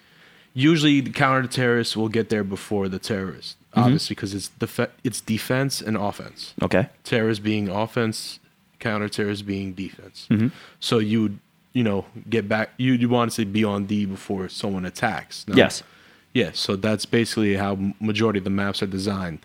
usually 0.56 1.02
the 1.02 1.12
counter 1.12 1.48
terrorists 1.48 1.96
will 1.96 2.10
get 2.10 2.30
there 2.30 2.44
before 2.44 2.90
the 2.90 2.98
terrorists, 3.00 3.56
Mm-hmm. 3.76 3.84
obviously 3.84 4.16
because 4.16 4.34
it's 4.34 4.48
def- 4.48 4.90
it's 5.04 5.20
defense 5.20 5.82
and 5.82 5.98
offense. 5.98 6.54
Okay. 6.62 6.88
Terrorists 7.04 7.44
being 7.44 7.68
offense, 7.68 8.40
counter 8.80 9.10
terrorists 9.10 9.42
being 9.44 9.74
defense. 9.74 10.28
Mm-hmm. 10.32 10.48
So 10.80 11.00
you 11.00 11.22
would 11.24 11.40
you 11.74 11.84
know 11.84 12.06
get 12.30 12.48
back. 12.48 12.70
You 12.78 12.94
you 12.94 13.10
want 13.10 13.32
to 13.32 13.36
say 13.36 13.44
be 13.44 13.66
on 13.66 13.86
D 13.86 14.06
before 14.06 14.48
someone 14.48 14.86
attacks. 14.86 15.46
No? 15.46 15.56
Yes. 15.56 15.84
Yeah. 16.34 16.52
So 16.54 16.78
that's 16.78 17.06
basically 17.06 17.56
how 17.56 17.78
majority 18.00 18.38
of 18.40 18.46
the 18.46 18.50
maps 18.50 18.82
are 18.82 18.88
designed. 18.88 19.40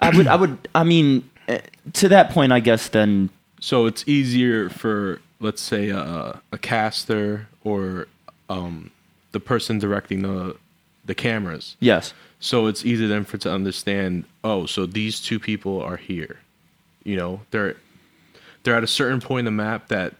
I 0.00 0.10
would. 0.16 0.26
I 0.26 0.34
would. 0.34 0.68
I 0.74 0.82
mean, 0.82 1.30
eh, 1.46 1.60
to 1.94 2.08
that 2.08 2.30
point, 2.30 2.52
I 2.52 2.58
guess 2.60 2.88
then. 2.88 3.30
So 3.60 3.86
it's 3.86 4.02
easier 4.08 4.68
for 4.68 5.20
let's 5.38 5.62
say 5.62 5.90
a, 5.90 6.40
a 6.50 6.58
caster 6.58 7.46
or 7.62 8.08
um, 8.50 8.90
the 9.36 9.40
person 9.40 9.78
directing 9.78 10.22
the 10.22 10.56
the 11.04 11.14
cameras. 11.14 11.76
Yes. 11.78 12.14
So 12.40 12.66
it's 12.68 12.86
easy 12.86 13.06
then 13.06 13.24
for 13.24 13.36
to 13.38 13.52
understand. 13.52 14.24
Oh, 14.42 14.64
so 14.64 14.86
these 14.86 15.20
two 15.20 15.38
people 15.38 15.82
are 15.82 15.98
here. 15.98 16.38
You 17.04 17.16
know, 17.16 17.42
they're 17.50 17.76
they're 18.62 18.74
at 18.74 18.82
a 18.82 18.86
certain 18.88 19.20
point 19.20 19.40
in 19.40 19.44
the 19.44 19.62
map 19.62 19.88
that 19.88 20.14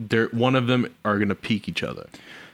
they're 0.00 0.26
one 0.30 0.56
of 0.56 0.66
them 0.66 0.92
are 1.04 1.16
gonna 1.16 1.36
peek 1.36 1.68
each 1.68 1.84
other. 1.84 2.08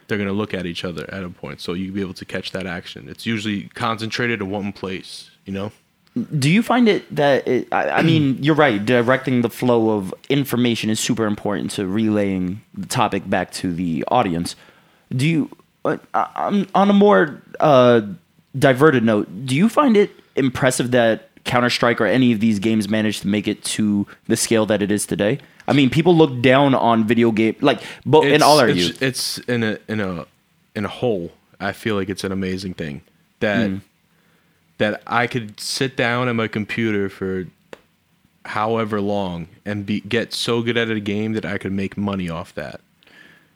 They're 0.07 0.19
gonna 0.19 0.33
look 0.33 0.53
at 0.53 0.67
each 0.67 0.85
other 0.85 1.11
at 1.11 1.23
a 1.23 1.29
point, 1.29 1.61
so 1.61 1.73
you'll 1.73 1.95
be 1.95 2.01
able 2.01 2.13
to 2.13 2.25
catch 2.25 2.51
that 2.51 2.67
action. 2.67 3.09
It's 3.09 3.25
usually 3.25 3.69
concentrated 3.69 4.39
in 4.39 4.51
one 4.51 4.71
place. 4.71 5.31
You 5.45 5.53
know. 5.53 5.71
Do 6.37 6.47
you 6.47 6.61
find 6.61 6.87
it 6.87 7.03
that 7.15 7.47
it, 7.47 7.67
I, 7.71 7.89
I 7.89 8.01
mean 8.11 8.37
you're 8.43 8.53
right? 8.53 8.85
Directing 8.85 9.41
the 9.41 9.49
flow 9.49 9.97
of 9.97 10.13
information 10.29 10.91
is 10.91 10.99
super 10.99 11.25
important 11.25 11.71
to 11.71 11.87
relaying 11.87 12.61
the 12.75 12.85
topic 12.85 13.27
back 13.27 13.51
to 13.53 13.73
the 13.73 14.05
audience. 14.09 14.55
Do 15.15 15.27
you, 15.27 15.49
on 15.85 16.67
on 16.73 16.89
a 16.89 16.93
more 16.93 17.41
uh, 17.59 18.01
diverted 18.57 19.03
note, 19.03 19.27
do 19.45 19.55
you 19.55 19.69
find 19.69 19.97
it 19.97 20.11
impressive 20.35 20.91
that 20.91 21.29
Counter 21.43 21.69
Strike 21.69 21.99
or 21.99 22.05
any 22.05 22.31
of 22.31 22.39
these 22.39 22.59
games 22.59 22.87
managed 22.89 23.21
to 23.23 23.27
make 23.27 23.47
it 23.47 23.63
to 23.65 24.07
the 24.27 24.35
scale 24.37 24.65
that 24.67 24.81
it 24.81 24.91
is 24.91 25.05
today? 25.05 25.39
I 25.67 25.73
mean, 25.73 25.89
people 25.89 26.15
look 26.15 26.41
down 26.41 26.75
on 26.75 27.05
video 27.05 27.31
game 27.31 27.55
like, 27.61 27.81
but 28.05 28.25
in 28.25 28.41
all 28.41 28.59
our 28.59 28.69
it's, 28.69 28.77
youth. 28.79 29.01
it's 29.01 29.37
in 29.39 29.63
a 29.63 29.77
in 29.87 29.99
a 29.99 30.25
in 30.75 30.85
a 30.85 30.89
whole. 30.89 31.31
I 31.59 31.71
feel 31.71 31.95
like 31.95 32.09
it's 32.09 32.23
an 32.23 32.31
amazing 32.31 32.73
thing 32.73 33.01
that 33.39 33.69
Hmm. 33.69 33.77
that 34.77 35.01
I 35.07 35.27
could 35.27 35.59
sit 35.59 35.95
down 35.95 36.27
at 36.27 36.35
my 36.35 36.47
computer 36.47 37.09
for 37.09 37.45
however 38.45 38.99
long 38.99 39.47
and 39.65 39.85
be 39.85 40.01
get 40.01 40.33
so 40.33 40.61
good 40.61 40.75
at 40.77 40.89
a 40.89 40.99
game 40.99 41.31
that 41.33 41.45
I 41.45 41.57
could 41.57 41.71
make 41.71 41.95
money 41.95 42.29
off 42.29 42.53
that. 42.55 42.81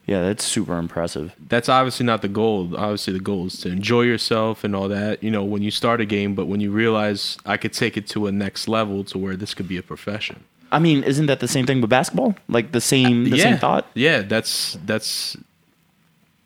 Yeah, 0.08 0.22
that's 0.22 0.46
super 0.46 0.78
impressive. 0.78 1.34
That's 1.50 1.68
obviously 1.68 2.06
not 2.06 2.22
the 2.22 2.30
goal. 2.30 2.76
Obviously, 2.78 3.12
the 3.12 3.20
goal 3.20 3.48
is 3.48 3.60
to 3.60 3.70
enjoy 3.70 4.04
yourself 4.04 4.64
and 4.64 4.74
all 4.74 4.88
that. 4.88 5.22
You 5.22 5.30
know, 5.30 5.44
when 5.44 5.62
you 5.62 5.70
start 5.70 6.00
a 6.00 6.06
game, 6.06 6.34
but 6.34 6.46
when 6.46 6.62
you 6.62 6.72
realize 6.72 7.38
I 7.46 7.58
could 7.58 7.74
take 7.74 7.98
it 7.98 8.08
to 8.08 8.26
a 8.26 8.32
next 8.32 8.70
level 8.70 9.04
to 9.04 9.18
where 9.18 9.36
this 9.36 9.54
could 9.54 9.68
be 9.68 9.78
a 9.78 9.84
profession. 9.84 10.46
I 10.72 10.80
mean, 10.80 11.04
isn't 11.04 11.26
that 11.26 11.42
the 11.42 11.48
same 11.48 11.66
thing 11.66 11.82
with 11.82 11.90
basketball? 11.90 12.36
Like 12.48 12.72
the 12.72 12.80
same, 12.82 13.26
the 13.26 13.38
yeah. 13.38 13.44
same 13.44 13.58
thought. 13.58 13.86
Yeah, 13.96 14.22
that's 14.22 14.78
that's 14.86 15.36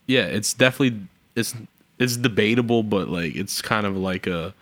yeah, 0.08 0.24
it's 0.24 0.54
definitely 0.54 1.00
it's 1.36 1.56
it's 2.00 2.17
debatable, 2.17 2.82
but 2.82 3.10
like 3.10 3.36
it's 3.36 3.62
kind 3.62 3.86
of 3.86 3.95
like 3.95 4.26
a 4.26 4.56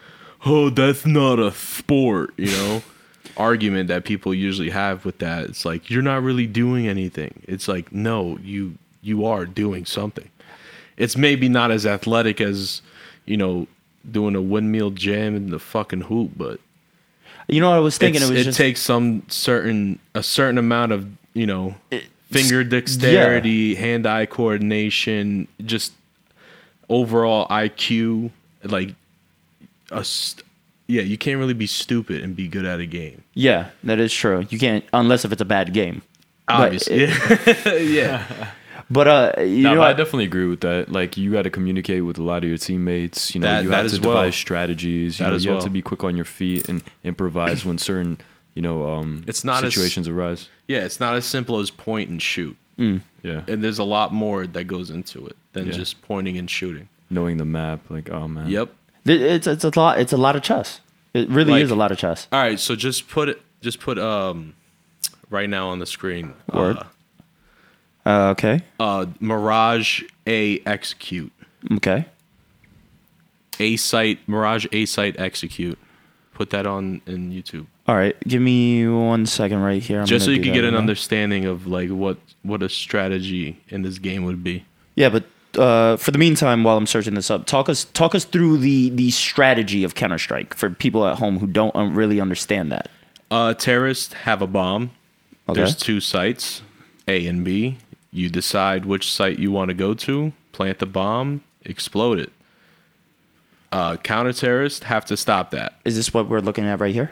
oh, 0.45 0.69
that's 0.69 1.05
not 1.05 1.39
a 1.39 1.51
sport, 1.53 2.33
you 2.35 2.51
know, 2.51 2.83
argument 3.37 3.87
that 3.87 4.03
people 4.03 4.33
usually 4.33 4.71
have 4.71 5.05
with 5.05 5.19
that. 5.19 5.45
It's 5.45 5.63
like 5.63 5.89
you're 5.89 6.01
not 6.01 6.21
really 6.21 6.47
doing 6.47 6.85
anything. 6.85 7.43
It's 7.47 7.69
like 7.69 7.93
no, 7.93 8.37
you 8.43 8.77
you 9.01 9.25
are 9.25 9.45
doing 9.45 9.85
something. 9.85 10.29
It's 10.97 11.15
maybe 11.15 11.47
not 11.49 11.71
as 11.71 11.85
athletic 11.85 12.41
as 12.41 12.81
you 13.25 13.37
know 13.37 13.67
doing 14.09 14.35
a 14.35 14.41
windmill 14.41 14.89
jam 14.91 15.35
in 15.35 15.49
the 15.51 15.59
fucking 15.59 16.01
hoop, 16.01 16.31
but 16.35 16.59
You 17.47 17.61
know 17.61 17.69
what 17.69 17.75
I 17.77 17.79
was 17.79 17.97
thinking? 17.97 18.21
it 18.21 18.29
was 18.29 18.39
it 18.39 18.43
just 18.43 18.57
takes 18.57 18.81
some 18.81 19.23
certain 19.27 19.99
a 20.13 20.23
certain 20.23 20.57
amount 20.57 20.91
of 20.91 21.07
you 21.33 21.45
know 21.47 21.75
finger 22.31 22.63
dexterity, 22.63 23.75
hand-eye 23.75 24.25
coordination, 24.27 25.47
just 25.65 25.93
overall 26.89 27.47
IQ. 27.47 28.31
Like 28.63 28.93
a 29.91 30.03
st- 30.03 30.45
yeah, 30.87 31.01
you 31.03 31.17
can't 31.17 31.37
really 31.39 31.53
be 31.53 31.67
stupid 31.67 32.21
and 32.23 32.35
be 32.35 32.47
good 32.47 32.65
at 32.65 32.79
a 32.79 32.85
game. 32.85 33.23
yeah, 33.33 33.69
that 33.83 33.99
is 33.99 34.13
true. 34.13 34.45
You 34.49 34.59
can't 34.59 34.83
unless 34.91 35.23
if 35.23 35.31
it's 35.31 35.41
a 35.41 35.45
bad 35.45 35.71
game. 35.73 36.01
Obviously, 36.47 37.03
it- 37.07 37.89
yeah. 37.89 38.51
But 38.91 39.07
uh, 39.07 39.41
you 39.41 39.63
No, 39.63 39.75
know, 39.75 39.81
but 39.81 39.87
I 39.89 39.93
definitely 39.93 40.25
agree 40.25 40.47
with 40.47 40.61
that. 40.61 40.91
Like 40.91 41.15
you 41.17 41.31
got 41.31 41.43
to 41.43 41.49
communicate 41.49 42.03
with 42.05 42.17
a 42.17 42.23
lot 42.23 42.43
of 42.43 42.49
your 42.49 42.57
teammates. 42.57 43.35
You 43.35 43.41
know, 43.41 43.47
That- 43.47 43.63
you 43.63 43.69
that 43.69 43.75
have 43.83 43.87
to 43.91 43.93
as 43.95 44.01
well. 44.01 44.13
devise 44.15 44.35
strategies. 44.35 45.19
You, 45.19 45.25
That 45.25 45.29
know, 45.31 45.35
as 45.35 45.45
you 45.45 45.51
have 45.51 45.63
to 45.63 45.69
be 45.69 45.81
quick 45.81 46.03
on 46.03 46.15
your 46.15 46.25
feet 46.25 46.67
and 46.67 46.81
improvise 47.03 47.63
when 47.65 47.77
certain, 47.77 48.19
you 48.55 48.61
know, 48.61 48.89
um, 48.89 49.23
It's 49.27 49.43
not 49.43 49.63
as- 49.63 49.73
situations 49.73 50.07
arise. 50.07 50.49
yeah, 50.67 50.79
it's 50.79 50.99
not 50.99 51.15
as 51.15 51.25
simple 51.25 51.59
as 51.59 51.69
point 51.69 52.09
and 52.09 52.19
shoot, 52.21 52.57
Yeah, 52.77 53.41
and 53.47 53.63
there's 53.63 53.77
a 53.79 53.83
lot 53.83 54.11
more 54.13 54.47
that 54.47 54.63
goes 54.65 54.89
into 54.89 55.25
it 55.27 55.35
than 55.53 55.67
Yeah. 55.67 55.73
just 55.73 56.01
pointing 56.01 56.37
and 56.37 56.49
shooting. 56.49 56.89
knowing 57.11 57.37
the 57.37 57.45
map. 57.45 57.81
Like, 57.89 58.09
oh 58.11 58.27
man. 58.27 58.49
Yep. 58.49 58.69
It's 59.05 59.47
it's 59.47 59.63
a 59.63 59.71
lot. 59.75 59.99
It's 59.99 60.13
a 60.13 60.17
lot 60.17 60.35
of 60.35 60.41
chess. 60.43 60.79
It 61.13 61.27
really 61.29 61.53
Like- 61.53 61.63
is 61.63 61.71
a 61.71 61.75
lot 61.75 61.91
of 61.91 61.97
chess. 61.97 62.27
All 62.31 62.41
right, 62.41 62.59
so 62.59 62.75
just 62.75 63.07
put 63.09 63.29
it, 63.29 63.41
just 63.61 63.79
put 63.79 63.97
um, 63.99 64.53
right 65.29 65.49
now 65.49 65.69
on 65.69 65.79
the 65.79 65.85
screen. 65.87 66.33
Word. 66.53 66.77
Uh, 66.77 66.83
Uh, 68.09 68.29
okay. 68.31 68.61
uh, 68.79 69.05
Mirage 69.19 70.01
A 70.25 70.59
execute. 70.65 71.31
Okay. 71.73 72.05
A 73.59 73.75
site 73.75 74.17
Mirage 74.27 74.65
A 74.71 74.85
site 74.85 75.19
execute. 75.19 75.77
Put 76.33 76.49
that 76.49 76.65
on 76.65 77.01
in 77.05 77.31
YouTube. 77.31 77.67
All 77.87 77.95
right. 77.95 78.19
Give 78.21 78.41
me 78.41 78.87
one 78.87 79.25
second 79.25 79.61
right 79.61 79.81
here. 79.81 79.99
I'm 79.99 80.05
Just 80.07 80.25
so 80.25 80.31
you 80.31 80.41
can 80.41 80.53
get 80.53 80.63
an 80.63 80.73
now. 80.73 80.79
understanding 80.79 81.45
of 81.45 81.67
like 81.67 81.89
what 81.89 82.17
what 82.41 82.63
a 82.63 82.69
strategy 82.69 83.61
in 83.67 83.83
this 83.83 83.99
game 83.99 84.23
would 84.25 84.43
be. 84.43 84.65
Yeah, 84.95 85.09
but 85.09 85.25
uh, 85.59 85.97
for 85.97 86.09
the 86.11 86.17
meantime, 86.17 86.63
while 86.63 86.77
I'm 86.77 86.87
searching 86.87 87.13
this 87.13 87.29
up, 87.29 87.45
talk 87.45 87.69
us 87.69 87.83
talk 87.83 88.15
us 88.15 88.25
through 88.25 88.57
the 88.57 88.89
the 88.89 89.11
strategy 89.11 89.83
of 89.83 89.93
Counter 89.93 90.17
Strike 90.17 90.55
for 90.55 90.69
people 90.71 91.05
at 91.05 91.19
home 91.19 91.39
who 91.39 91.47
don't 91.47 91.75
um, 91.75 91.93
really 91.93 92.19
understand 92.19 92.71
that. 92.71 92.89
Uh 93.29 93.53
terrorists 93.53 94.13
have 94.13 94.41
a 94.41 94.47
bomb. 94.47 94.91
Okay. 95.47 95.59
There's 95.59 95.75
two 95.75 95.99
sites, 95.99 96.61
A 97.07 97.27
and 97.27 97.43
B. 97.45 97.77
You 98.11 98.29
decide 98.29 98.85
which 98.85 99.11
site 99.11 99.37
you 99.39 99.51
want 99.51 99.69
to 99.69 99.73
go 99.75 99.93
to, 99.93 100.33
plant 100.51 100.79
the 100.79 100.85
bomb, 100.85 101.43
explode 101.63 102.19
it. 102.19 102.31
Uh, 103.71 103.97
counter 103.97 104.33
terrorists 104.33 104.83
have 104.85 105.05
to 105.05 105.15
stop 105.15 105.51
that. 105.51 105.73
Is 105.85 105.95
this 105.95 106.11
what 106.13 106.27
we're 106.27 106.39
looking 106.39 106.65
at 106.65 106.79
right 106.79 106.93
here? 106.93 107.11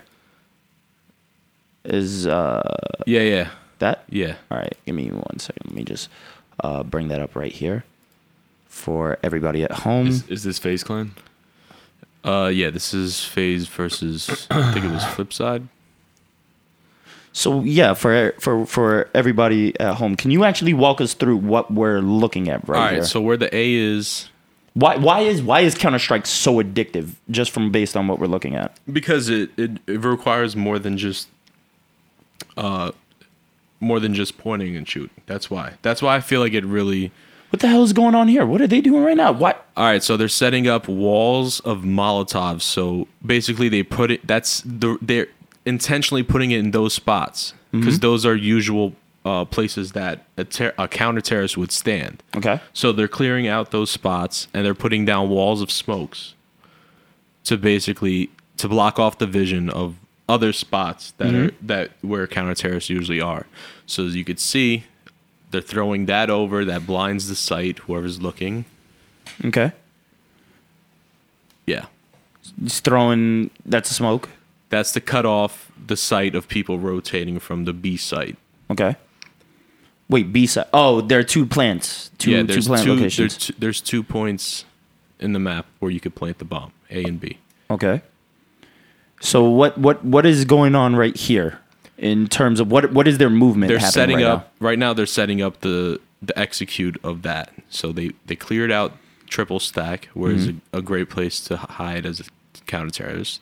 Is 1.84 2.26
uh 2.28 2.76
Yeah, 3.06 3.22
yeah, 3.22 3.50
that? 3.80 4.04
yeah. 4.10 4.36
All 4.52 4.58
right, 4.58 4.76
give 4.86 4.96
me 4.96 5.10
one 5.10 5.40
second. 5.40 5.68
Let 5.68 5.76
me 5.76 5.84
just 5.84 6.10
uh, 6.64 6.84
bring 6.84 7.08
that 7.10 7.22
up 7.22 7.36
right 7.36 7.52
here 7.52 7.84
for 8.66 9.18
everybody 9.24 9.64
at 9.64 9.72
home. 9.72 10.08
Is, 10.08 10.28
is 10.28 10.44
this 10.44 10.58
FaZe 10.60 10.84
Clan? 10.84 11.14
Uh, 12.24 12.52
yeah. 12.54 12.70
This 12.72 12.94
is 12.94 13.24
FaZe 13.24 13.68
versus 13.68 14.48
I 14.50 14.74
think 14.74 14.86
it 14.86 14.92
was 14.92 15.04
Flipside. 15.04 15.68
So 17.38 17.62
yeah, 17.62 17.94
for 17.94 18.34
for 18.40 18.66
for 18.66 19.10
everybody 19.14 19.80
at 19.80 19.94
home, 19.96 20.16
can 20.16 20.32
you 20.32 20.44
actually 20.44 20.74
walk 20.74 21.00
us 21.00 21.14
through 21.14 21.38
what 21.38 21.72
we're 21.72 22.00
looking 22.02 22.50
at 22.50 22.68
right 22.68 22.78
All 22.78 22.84
right, 22.86 22.94
here? 22.96 23.04
so 23.06 23.22
where 23.22 23.38
the 23.38 23.56
A 23.56 23.74
is, 23.76 24.30
why 24.74 24.98
why 24.98 25.20
is 25.20 25.44
why 25.44 25.60
is 25.60 25.76
Counter 25.76 26.00
Strike 26.00 26.26
so 26.26 26.56
addictive 26.56 27.12
just 27.30 27.52
from 27.52 27.72
based 27.72 27.96
on 27.96 28.08
what 28.08 28.18
we're 28.18 28.26
looking 28.26 28.56
at? 28.56 28.76
because 28.92 29.30
it, 29.30 29.52
it, 29.56 29.72
it 29.86 30.04
requires 30.04 30.56
more 30.56 30.80
than 30.80 30.98
just 30.98 31.28
uh 32.58 32.92
more 33.80 34.00
than 34.00 34.16
just 34.16 34.40
pointing 34.40 34.76
and 34.76 34.90
shooting. 34.90 35.22
That's 35.28 35.52
why. 35.52 35.76
That's 35.84 36.02
why 36.02 36.16
I 36.16 36.22
feel 36.22 36.42
like 36.42 36.54
it 36.54 36.66
really 36.66 37.12
What 37.52 37.60
the 37.60 37.68
hell 37.68 37.84
is 37.84 37.94
going 37.94 38.16
on 38.16 38.28
here? 38.30 38.48
What 38.48 38.62
are 38.62 38.68
they 38.68 38.82
doing 38.82 39.04
right 39.04 39.16
now? 39.16 39.32
What? 39.32 39.64
All 39.78 39.86
right, 39.86 40.02
so 40.02 40.18
they're 40.18 40.28
setting 40.28 40.68
up 40.68 40.88
walls 40.88 41.60
of 41.60 41.84
Molotovs. 41.84 42.64
So 42.64 43.08
basically, 43.24 43.70
they 43.70 43.84
put 43.84 44.10
it. 44.10 44.26
That's 44.26 44.62
the 44.66 44.98
they're 45.04 45.28
intentionally 45.68 46.24
putting 46.24 46.52
it 46.52 46.60
in 46.60 46.72
those 46.72 46.94
spots 46.94 47.54
because 47.72 48.00
those 48.00 48.26
are 48.26 48.36
usual 48.36 48.94
uh, 49.26 49.46
places 49.46 49.92
that 49.92 50.26
a, 50.38 50.44
ter- 50.46 50.74
a 50.80 50.88
counter 50.88 51.22
terrorist 51.22 51.58
would 51.58 51.72
stand. 51.72 52.24
Okay. 52.36 52.60
So 52.74 52.92
they're 52.92 53.08
clearing 53.10 53.48
out 53.48 53.72
those 53.72 53.92
spots 53.92 54.48
and 54.54 54.66
they're 54.66 54.74
putting 54.74 55.06
down 55.06 55.30
walls 55.30 55.62
of 55.62 55.70
smokes 55.70 56.34
to 57.44 57.58
basically 57.58 58.30
to 58.58 58.68
block 58.68 58.98
off 58.98 59.18
the 59.20 59.28
vision 59.28 59.70
of 59.70 59.96
other 60.30 60.52
spots 60.54 61.12
that 61.18 61.34
are 61.36 61.52
that 61.62 61.92
where 62.02 62.26
counter 62.26 62.56
terrorists 62.56 62.90
usually 62.90 63.22
are. 63.22 63.46
So 63.86 64.06
as 64.06 64.16
you 64.16 64.24
could 64.24 64.40
see, 64.40 64.86
they're 65.52 65.62
throwing 65.62 66.06
that 66.08 66.30
over 66.30 66.66
that 66.66 66.88
blinds 66.88 67.28
the 67.28 67.36
sight 67.36 67.80
whoever's 67.80 68.22
looking. 68.22 68.66
Okay. 69.46 69.72
Yeah. 71.66 71.86
Just 72.64 72.84
throwing 72.84 73.52
that's 73.66 73.92
a 73.92 73.94
smoke. 73.94 74.30
That's 74.70 74.92
to 74.94 75.02
cut 75.02 75.26
off 75.26 75.72
the 75.86 75.96
sight 75.98 76.36
of 76.36 76.48
people 76.48 76.78
rotating 76.80 77.40
from 77.40 77.66
the 77.66 77.74
B 77.74 77.96
site. 77.98 78.38
Okay. 78.70 78.96
Wait, 80.10 80.32
B 80.34 80.46
site. 80.46 80.68
Oh, 80.74 81.02
there 81.02 81.20
are 81.20 81.24
two 81.24 81.46
plants. 81.46 82.12
Two 82.18 82.32
yeah, 82.32 82.42
two 82.42 82.48
there's 82.48 82.68
plant 82.68 82.84
two, 82.84 82.94
locations. 82.96 83.18
there's 83.18 83.38
two 83.38 83.54
there's 83.60 83.82
two 83.82 84.04
points 84.04 84.66
in 85.20 85.34
the 85.34 85.40
map 85.40 85.66
where 85.80 85.92
you 85.92 86.00
could 86.00 86.16
plant 86.16 86.38
the 86.40 86.46
bomb, 86.46 86.72
A 86.90 87.04
and 87.04 87.20
B. 87.20 87.38
Okay. 87.70 88.02
So 89.20 89.44
what 89.50 89.78
what 89.78 90.04
what 90.06 90.26
is 90.26 90.46
going 90.46 90.76
on 90.76 90.96
right 90.96 91.16
here 91.16 91.60
in 91.98 92.28
terms 92.28 92.60
of 92.60 92.70
what 92.72 92.92
what 92.94 93.08
is 93.08 93.18
their 93.18 93.30
movement? 93.30 93.70
They're 93.70 93.80
setting 93.80 94.18
right 94.18 94.26
up 94.26 94.52
right 94.60 94.78
now. 94.80 94.94
They're 94.94 95.06
setting 95.06 95.42
up 95.42 95.62
the 95.62 96.00
the 96.22 96.38
execute 96.38 96.98
of 97.04 97.22
that. 97.24 97.52
So 97.70 97.92
they 97.92 98.12
they 98.28 98.36
cleared 98.36 98.72
out 98.72 98.94
triple 99.30 99.60
stack, 99.60 100.06
where 100.14 100.32
is 100.32 100.48
Mm-hmm. 100.48 100.58
a, 100.76 100.80
a 100.80 100.82
great 100.82 101.10
place 101.10 101.40
to 101.42 101.58
hide 101.58 102.06
as 102.06 102.20
a 102.20 102.24
counter 102.66 102.92
terrorist. 102.92 103.42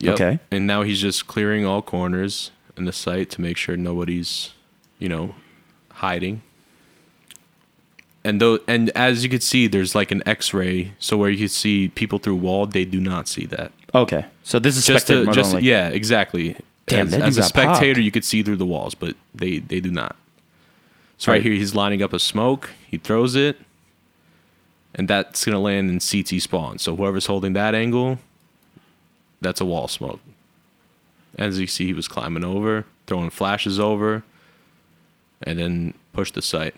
Yep. 0.00 0.14
Okay. 0.14 0.38
And 0.50 0.66
now 0.66 0.82
he's 0.82 1.00
just 1.00 1.26
clearing 1.26 1.64
all 1.66 1.82
corners 1.82 2.50
in 2.76 2.84
the 2.84 2.92
site 2.92 3.30
to 3.30 3.40
make 3.40 3.56
sure 3.56 3.76
nobody's, 3.76 4.52
you 4.98 5.08
know, 5.08 5.34
hiding. 5.94 6.42
And 8.24 8.40
though, 8.40 8.58
and 8.68 8.90
as 8.90 9.22
you 9.24 9.30
can 9.30 9.40
see, 9.40 9.66
there's 9.68 9.94
like 9.94 10.10
an 10.10 10.22
X-ray, 10.26 10.92
so 10.98 11.16
where 11.16 11.30
you 11.30 11.38
can 11.38 11.48
see 11.48 11.88
people 11.88 12.18
through 12.18 12.36
wall, 12.36 12.66
they 12.66 12.84
do 12.84 13.00
not 13.00 13.26
see 13.28 13.46
that. 13.46 13.72
Okay. 13.94 14.26
So 14.42 14.58
this 14.58 14.76
is 14.76 14.84
Just 14.86 15.06
spectator 15.06 15.20
to, 15.22 15.26
mode 15.26 15.34
just 15.34 15.54
only. 15.54 15.66
yeah, 15.66 15.88
exactly. 15.88 16.56
Damn, 16.86 17.08
as 17.08 17.14
as 17.14 17.36
a 17.38 17.40
got 17.40 17.52
popped. 17.54 17.76
spectator, 17.76 18.00
you 18.00 18.10
could 18.10 18.24
see 18.24 18.42
through 18.42 18.56
the 18.56 18.66
walls, 18.66 18.94
but 18.94 19.14
they 19.34 19.58
they 19.58 19.80
do 19.80 19.90
not. 19.90 20.16
So 21.16 21.32
right, 21.32 21.36
Right. 21.36 21.42
here, 21.42 21.52
he's 21.52 21.74
lining 21.74 22.02
up 22.02 22.12
a 22.12 22.18
smoke. 22.18 22.70
He 22.90 22.96
throws 22.98 23.34
it, 23.34 23.58
and 24.94 25.06
that's 25.08 25.44
gonna 25.44 25.58
land 25.60 25.90
in 25.90 26.00
CT 26.00 26.40
spawn. 26.40 26.78
So 26.78 26.96
whoever's 26.96 27.26
holding 27.26 27.52
that 27.54 27.74
angle, 27.74 28.18
that's 29.40 29.60
a 29.60 29.64
wall 29.64 29.88
smoke. 29.88 30.20
As 31.36 31.58
you 31.60 31.66
see, 31.66 31.86
he 31.86 31.92
was 31.92 32.08
climbing 32.08 32.44
over, 32.44 32.84
throwing 33.06 33.30
flashes 33.30 33.78
over, 33.78 34.24
and 35.42 35.58
then 35.58 35.94
push 36.12 36.32
the 36.32 36.42
site. 36.42 36.74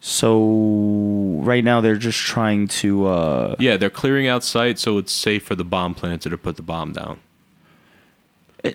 So 0.00 1.40
right 1.42 1.62
now 1.62 1.80
they're 1.80 1.96
just 1.96 2.18
trying 2.18 2.66
to 2.68 3.06
uh 3.06 3.56
Yeah, 3.58 3.76
they're 3.76 3.90
clearing 3.90 4.26
out 4.26 4.42
site 4.42 4.78
so 4.80 4.98
it's 4.98 5.12
safe 5.12 5.44
for 5.44 5.54
the 5.54 5.64
bomb 5.64 5.94
planter 5.94 6.28
to 6.28 6.36
put 6.36 6.56
the 6.56 6.62
bomb 6.62 6.92
down. 6.92 7.20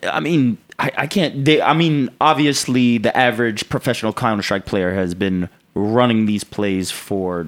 I 0.03 0.19
mean, 0.19 0.57
I, 0.79 0.91
I 0.97 1.07
can't. 1.07 1.45
They, 1.45 1.61
I 1.61 1.73
mean, 1.73 2.09
obviously, 2.19 2.97
the 2.97 3.15
average 3.15 3.69
professional 3.69 4.13
Counter 4.13 4.43
Strike 4.43 4.65
player 4.65 4.93
has 4.93 5.15
been 5.15 5.49
running 5.75 6.25
these 6.25 6.43
plays 6.43 6.91
for 6.91 7.47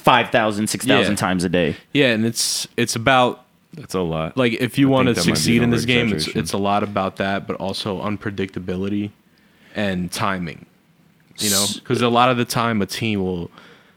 5,000, 0.00 0.66
6,000 0.68 1.12
Yeah. 1.12 1.16
times 1.16 1.44
a 1.44 1.48
day. 1.48 1.76
Yeah, 1.92 2.12
and 2.12 2.24
it's 2.26 2.66
it's 2.76 2.96
about 2.96 3.44
That's 3.74 3.94
a 3.94 4.00
lot. 4.00 4.36
like 4.36 4.54
if 4.54 4.78
you 4.78 4.88
I 4.88 4.90
want 4.90 5.08
to 5.08 5.14
think 5.14 5.24
that 5.24 5.30
might 5.30 5.34
be 5.34 5.36
succeed 5.38 5.62
in 5.62 5.70
this 5.70 5.84
game, 5.84 6.12
it's, 6.12 6.26
it's 6.28 6.52
a 6.52 6.58
lot 6.58 6.82
about 6.82 7.16
that, 7.16 7.46
but 7.46 7.56
also 7.56 8.00
unpredictability 8.02 9.10
and 9.74 10.10
timing. 10.10 10.66
You 11.38 11.50
know, 11.50 11.66
because 11.74 12.02
a 12.02 12.08
lot 12.08 12.28
of 12.30 12.36
the 12.36 12.44
time 12.44 12.82
a 12.82 12.86
team 12.86 13.22
will 13.22 13.50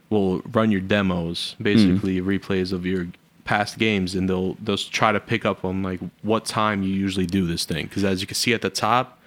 will 0.10 0.40
run 0.54 0.72
your 0.72 0.82
demos, 0.82 1.56
basically 1.62 2.20
Mm-hmm. 2.20 2.30
replays 2.30 2.72
of 2.72 2.86
your 2.86 3.08
past 3.46 3.78
games, 3.78 4.16
and 4.16 4.30
they'll 4.30 4.54
they'll 4.64 4.78
try 4.78 5.12
to 5.12 5.20
pick 5.20 5.46
up 5.46 5.66
on 5.66 5.84
like 5.84 6.00
what 6.22 6.46
time 6.46 6.84
you 6.84 6.90
usually 6.94 7.26
do 7.26 7.46
this 7.46 7.66
thing. 7.66 7.86
Because 7.88 8.04
as 8.06 8.22
you 8.22 8.28
can 8.28 8.36
see 8.36 8.54
at 8.54 8.62
the 8.62 8.70
top, 8.70 9.20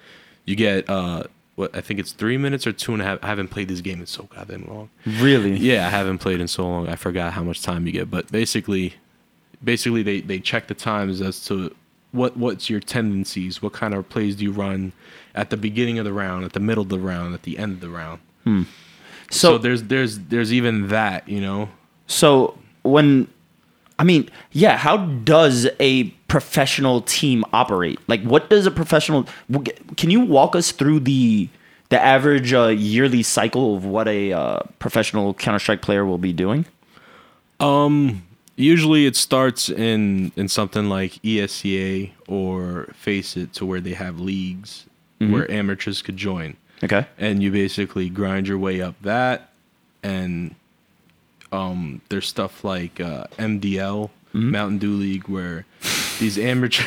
you 0.45 0.55
get 0.55 0.89
uh 0.89 1.23
what 1.57 1.75
I 1.75 1.81
think 1.81 1.99
it's 1.99 2.13
three 2.13 2.37
minutes 2.37 2.65
or 2.65 2.71
two 2.71 2.93
and 2.93 3.01
a 3.01 3.05
half. 3.05 3.19
I 3.21 3.27
haven't 3.27 3.49
played 3.49 3.67
this 3.67 3.81
game 3.81 3.99
in 3.99 4.05
so 4.05 4.23
goddamn 4.33 4.65
long. 4.69 4.89
Really? 5.05 5.57
Yeah, 5.57 5.85
I 5.87 5.89
haven't 5.89 6.19
played 6.19 6.39
in 6.39 6.47
so 6.47 6.63
long. 6.65 6.87
I 6.87 6.95
forgot 6.95 7.33
how 7.33 7.43
much 7.43 7.61
time 7.61 7.85
you 7.85 7.91
get, 7.91 8.09
but 8.09 8.31
basically, 8.31 8.93
basically 9.63 10.03
they 10.03 10.21
they 10.21 10.39
check 10.39 10.67
the 10.67 10.73
times 10.75 11.19
as 11.19 11.43
to 11.47 11.75
what 12.11 12.37
what's 12.37 12.69
your 12.69 12.79
tendencies, 12.79 13.61
what 13.61 13.73
kind 13.73 13.93
of 13.93 14.07
plays 14.07 14.35
do 14.37 14.43
you 14.45 14.51
run 14.51 14.93
at 15.35 15.49
the 15.49 15.57
beginning 15.57 15.99
of 15.99 16.05
the 16.05 16.13
round, 16.13 16.45
at 16.45 16.53
the 16.53 16.59
middle 16.59 16.83
of 16.83 16.89
the 16.89 16.99
round, 16.99 17.33
at 17.33 17.43
the 17.43 17.57
end 17.57 17.73
of 17.73 17.81
the 17.81 17.89
round. 17.89 18.21
Hmm. 18.43 18.63
So, 19.29 19.53
So, 19.53 19.57
there's 19.57 19.83
there's 19.83 20.19
there's 20.19 20.53
even 20.53 20.87
that, 20.87 21.27
you 21.27 21.41
know. 21.41 21.69
so 22.07 22.57
when, 22.83 23.27
I 23.99 24.03
mean, 24.05 24.29
yeah, 24.51 24.77
how 24.77 24.97
does 24.97 25.67
a 25.81 26.13
professional 26.27 27.01
team 27.01 27.43
operate? 27.53 27.99
Like, 28.07 28.21
what 28.23 28.49
does 28.49 28.65
a 28.65 28.71
professional, 28.71 29.27
can 29.95 30.09
you 30.09 30.21
walk 30.21 30.55
us 30.55 30.71
through 30.71 31.01
the, 31.01 31.49
the 31.89 31.99
average 32.01 32.53
uh, 32.53 32.67
yearly 32.67 33.23
cycle 33.23 33.75
of 33.75 33.85
what 33.85 34.07
a 34.07 34.33
uh, 34.33 34.59
professional 34.79 35.33
Counter 35.33 35.59
Strike 35.59 35.81
player 35.81 36.05
will 36.05 36.17
be 36.17 36.33
doing? 36.33 36.65
Um, 37.59 38.23
Usually 38.59 39.05
it 39.05 39.15
starts 39.15 39.69
in 39.69 40.31
in 40.35 40.47
something 40.47 40.89
like 40.89 41.21
ESEA 41.21 42.09
or 42.27 42.87
FACEIT 42.91 43.51
to 43.53 43.67
where 43.67 43.79
they 43.79 43.93
have 43.93 44.19
leagues 44.19 44.87
where 45.19 45.49
amateurs 45.51 46.01
could 46.01 46.17
join. 46.17 46.57
Okay. 46.83 47.05
and 47.19 47.41
you 47.43 47.51
basically 47.51 48.09
grind 48.09 48.47
your 48.47 48.57
way 48.57 48.81
up 48.81 48.95
that 49.01 49.49
and 50.03 50.53
um 51.51 52.01
there's 52.09 52.27
stuff 52.27 52.63
like 52.63 52.99
uh 52.99 53.25
MDL 53.37 54.09
Mountain 54.33 54.77
Dew 54.79 54.95
League 54.95 55.27
where 55.27 55.65
these 56.19 56.37
amateur 56.37 56.83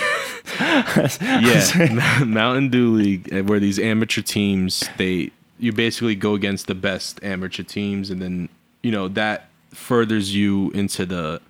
yeah 0.60 2.24
Mountain 2.24 2.68
Dew 2.70 2.90
League 2.90 3.32
uh, 3.32 3.42
where 3.42 3.60
these 3.60 3.78
amateur 3.78 4.22
teams 4.22 4.84
they 4.96 5.30
you 5.58 5.72
basically 5.72 6.14
go 6.14 6.34
against 6.34 6.66
the 6.66 6.74
best 6.74 7.22
amateur 7.22 7.62
teams 7.62 8.10
and 8.10 8.20
then 8.20 8.48
you 8.82 8.90
know 8.90 9.08
that 9.08 9.48
furthers 9.70 10.34
you 10.34 10.70
into 10.72 11.06
the 11.06 11.40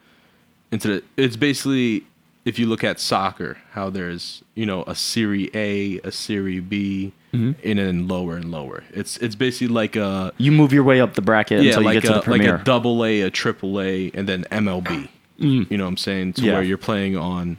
into 0.72 0.88
the 0.88 1.02
it's 1.16 1.36
basically 1.36 2.04
if 2.44 2.58
you 2.58 2.66
look 2.66 2.82
at 2.84 2.98
soccer 3.00 3.58
how 3.72 3.88
there's 3.90 4.42
you 4.54 4.66
know 4.66 4.82
a 4.86 4.94
serie 4.94 5.50
a 5.54 5.98
a 6.00 6.12
serie 6.12 6.60
b 6.60 7.12
and 7.32 7.54
then 7.62 8.08
lower 8.08 8.34
and 8.34 8.50
lower. 8.50 8.82
It's 8.92 9.16
it's 9.18 9.36
basically 9.36 9.68
like 9.72 9.94
a 9.94 10.32
You 10.36 10.50
move 10.50 10.72
your 10.72 10.82
way 10.82 11.00
up 11.00 11.14
the 11.14 11.22
bracket 11.22 11.62
yeah 11.62 11.68
until 11.70 11.84
like 11.84 11.94
you 11.94 12.00
get 12.00 12.08
to 12.08 12.18
a, 12.18 12.22
the 12.24 12.30
like 12.30 12.42
a 12.42 12.64
double 12.64 13.04
a 13.04 13.20
a 13.20 13.30
triple 13.30 13.80
a 13.80 14.10
and 14.14 14.28
then 14.28 14.42
mlb 14.50 15.08
you 15.38 15.64
know 15.70 15.84
what 15.84 15.88
i'm 15.88 15.96
saying? 15.96 16.32
To 16.34 16.42
Yeah. 16.42 16.54
where 16.54 16.62
you're 16.64 16.76
playing 16.76 17.16
on 17.16 17.58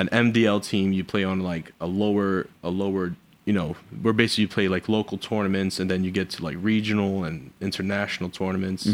an 0.00 0.08
mdl 0.08 0.62
team 0.62 0.92
you 0.92 1.04
play 1.04 1.24
on 1.24 1.40
like 1.52 1.72
a 1.80 1.86
lower 1.86 2.46
a 2.62 2.70
lower 2.70 3.14
you 3.44 3.52
know 3.52 3.76
where 4.02 4.12
basically 4.12 4.42
you 4.42 4.48
play 4.48 4.68
like 4.68 4.88
local 4.88 5.18
tournaments 5.18 5.80
and 5.80 5.90
then 5.90 6.04
you 6.04 6.10
get 6.10 6.30
to 6.30 6.42
like 6.44 6.56
regional 6.60 7.24
and 7.24 7.50
international 7.60 8.30
tournaments. 8.30 8.84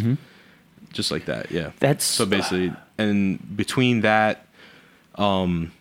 Just 0.92 1.10
like 1.10 1.26
that 1.26 1.50
yeah. 1.50 1.72
That's 1.80 2.04
so 2.04 2.24
basically, 2.24 2.72
and 2.96 3.56
between 3.56 4.00
that, 4.02 4.46
um, 5.16 5.72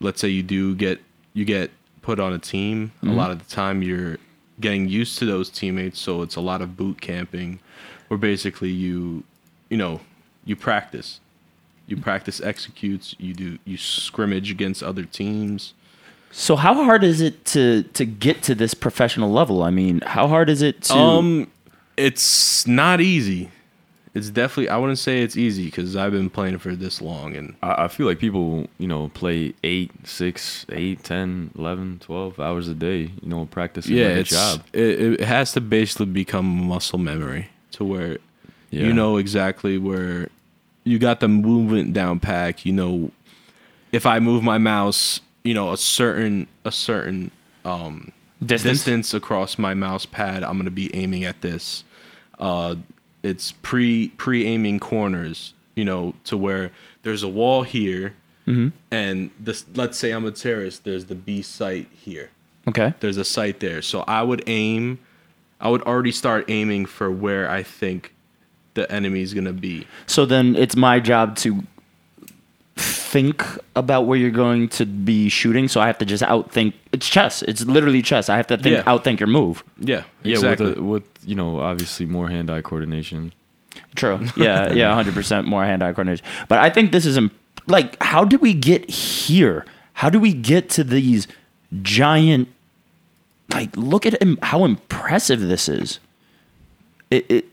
let's 0.00 0.20
say 0.20 0.28
you 0.28 0.42
do 0.42 0.74
get 0.74 1.00
you 1.32 1.44
get 1.44 1.70
put 2.02 2.18
on 2.20 2.32
a 2.32 2.38
team. 2.38 2.92
A 3.02 3.06
lot 3.06 3.30
of 3.30 3.38
the 3.38 3.54
time, 3.54 3.82
you're 3.82 4.18
getting 4.60 4.88
used 4.88 5.18
to 5.20 5.24
those 5.24 5.48
teammates, 5.48 5.98
so 6.00 6.22
it's 6.22 6.36
a 6.36 6.40
lot 6.40 6.60
of 6.60 6.76
boot 6.76 7.00
camping, 7.00 7.60
where 8.08 8.18
basically 8.18 8.70
you, 8.70 9.24
you 9.70 9.76
know, 9.76 10.00
you 10.44 10.56
practice, 10.56 11.20
you 11.88 11.96
practice 11.96 12.40
executes, 12.40 13.16
you 13.18 13.34
do 13.34 13.58
you 13.64 13.76
scrimmage 13.76 14.50
against 14.50 14.82
other 14.82 15.04
teams. 15.04 15.74
So 16.30 16.56
how 16.56 16.74
hard 16.74 17.02
is 17.02 17.20
it 17.20 17.44
to 17.46 17.82
to 17.94 18.04
get 18.04 18.42
to 18.44 18.54
this 18.54 18.74
professional 18.74 19.32
level? 19.32 19.62
I 19.62 19.70
mean, 19.70 20.00
how 20.02 20.28
hard 20.28 20.48
is 20.50 20.62
it 20.62 20.82
to 20.82 20.94
Um, 20.94 21.50
it's 21.96 22.66
not 22.66 23.00
easy. 23.00 23.50
It's 24.14 24.30
definitely 24.30 24.68
I 24.68 24.76
wouldn't 24.78 24.98
say 24.98 25.22
it's 25.22 25.36
easy 25.36 25.66
because 25.66 25.94
I've 25.96 26.12
been 26.12 26.28
playing 26.30 26.58
for 26.58 26.74
this 26.74 27.00
long 27.00 27.36
and 27.36 27.54
I, 27.62 27.84
I 27.84 27.88
feel 27.88 28.06
like 28.06 28.18
people, 28.18 28.66
you 28.78 28.88
know, 28.88 29.08
play 29.14 29.54
eight, 29.62 29.90
six, 30.06 30.66
eight, 30.70 31.04
10, 31.04 31.52
11, 31.56 31.98
12 32.00 32.40
hours 32.40 32.68
a 32.68 32.74
day, 32.74 33.10
you 33.22 33.28
know, 33.28 33.46
practicing 33.46 33.96
yeah, 33.96 34.08
like 34.08 34.16
it's 34.18 34.30
job. 34.30 34.64
It, 34.72 35.00
it 35.00 35.20
has 35.20 35.52
to 35.52 35.60
basically 35.60 36.06
become 36.06 36.46
muscle 36.46 36.98
memory 36.98 37.48
to 37.72 37.84
where 37.84 38.18
Yeah. 38.70 38.84
you 38.86 38.92
know 38.92 39.18
exactly 39.18 39.78
where 39.78 40.28
you 40.84 40.98
got 40.98 41.20
the 41.20 41.28
movement 41.28 41.92
down 41.92 42.20
pack. 42.20 42.64
You 42.66 42.72
know, 42.72 43.10
if 43.92 44.06
I 44.06 44.18
move 44.20 44.42
my 44.42 44.58
mouse, 44.58 45.20
you 45.44 45.54
know, 45.54 45.72
a 45.72 45.76
certain 45.76 46.46
a 46.64 46.72
certain 46.72 47.30
um, 47.64 48.12
Distance? 48.44 48.78
distance 48.78 49.14
across 49.14 49.58
my 49.58 49.74
mouse 49.74 50.06
pad, 50.06 50.42
I'm 50.44 50.56
gonna 50.58 50.70
be 50.70 50.94
aiming 50.94 51.24
at 51.24 51.40
this. 51.40 51.84
Uh, 52.38 52.76
it's 53.22 53.52
pre 53.62 54.08
pre 54.10 54.46
aiming 54.46 54.78
corners, 54.80 55.54
you 55.74 55.84
know, 55.84 56.14
to 56.24 56.36
where 56.36 56.70
there's 57.02 57.22
a 57.22 57.28
wall 57.28 57.62
here, 57.64 58.14
Mm-hmm. 58.46 58.68
and 58.90 59.30
this. 59.38 59.66
Let's 59.74 59.98
say 59.98 60.10
I'm 60.12 60.24
a 60.24 60.30
terrorist. 60.30 60.84
There's 60.84 61.04
the 61.06 61.14
B 61.14 61.42
site 61.42 61.88
here 61.92 62.30
Okay. 62.66 62.94
there's 63.00 63.16
a 63.18 63.24
site 63.24 63.60
there. 63.60 63.82
So 63.82 64.04
I 64.08 64.22
would 64.22 64.42
aim, 64.46 65.00
I 65.60 65.68
would 65.68 65.82
already 65.82 66.12
start 66.12 66.46
aiming 66.48 66.86
for 66.86 67.10
where 67.10 67.50
I 67.50 67.62
think 67.62 68.14
the 68.78 68.90
enemy 68.90 69.20
is 69.22 69.34
gonna 69.34 69.52
be. 69.52 69.86
So 70.06 70.24
then 70.26 70.56
it's 70.56 70.76
my 70.76 71.00
job 71.00 71.36
to 71.36 71.62
think 72.76 73.42
about 73.74 74.06
where 74.06 74.16
you're 74.18 74.30
going 74.30 74.68
to 74.68 74.86
be 74.86 75.28
shooting. 75.28 75.66
So 75.68 75.80
I 75.80 75.86
have 75.88 75.98
to 75.98 76.04
just 76.04 76.22
outthink. 76.22 76.74
It's 76.92 77.08
chess. 77.08 77.42
It's 77.42 77.64
literally 77.64 78.02
chess. 78.02 78.28
I 78.28 78.36
have 78.36 78.46
to 78.48 78.56
think 78.56 78.76
Yeah. 78.76 78.82
outthink 78.84 79.18
your 79.18 79.26
move. 79.26 79.64
Yeah, 79.80 80.04
Yeah, 80.22 80.34
exactly. 80.34 80.66
with, 80.68 80.78
a, 80.78 80.82
with, 80.82 81.02
you 81.24 81.34
know, 81.34 81.58
obviously 81.60 82.06
more 82.06 82.28
hand-eye 82.28 82.62
coordination. 82.62 83.32
True. 83.96 84.20
Yeah. 84.36 84.72
Yeah. 84.72 84.94
Hundred 84.94 85.14
percent 85.14 85.46
more 85.48 85.64
hand-eye 85.64 85.92
coordination. 85.92 86.24
But 86.48 86.58
I 86.60 86.70
think 86.70 86.92
this 86.92 87.04
is 87.04 87.16
im- 87.16 87.32
like, 87.66 88.00
how 88.02 88.24
do 88.24 88.38
we 88.38 88.54
get 88.54 88.88
here? 88.88 89.64
How 89.94 90.08
do 90.10 90.20
we 90.20 90.32
get 90.32 90.70
to 90.70 90.84
these 90.84 91.26
giant? 91.82 92.48
Like, 93.52 93.76
look 93.76 94.06
at 94.06 94.20
im- 94.22 94.38
how 94.42 94.64
impressive 94.64 95.40
this 95.40 95.68
is. 95.68 95.98
it, 97.10 97.28
it 97.30 97.44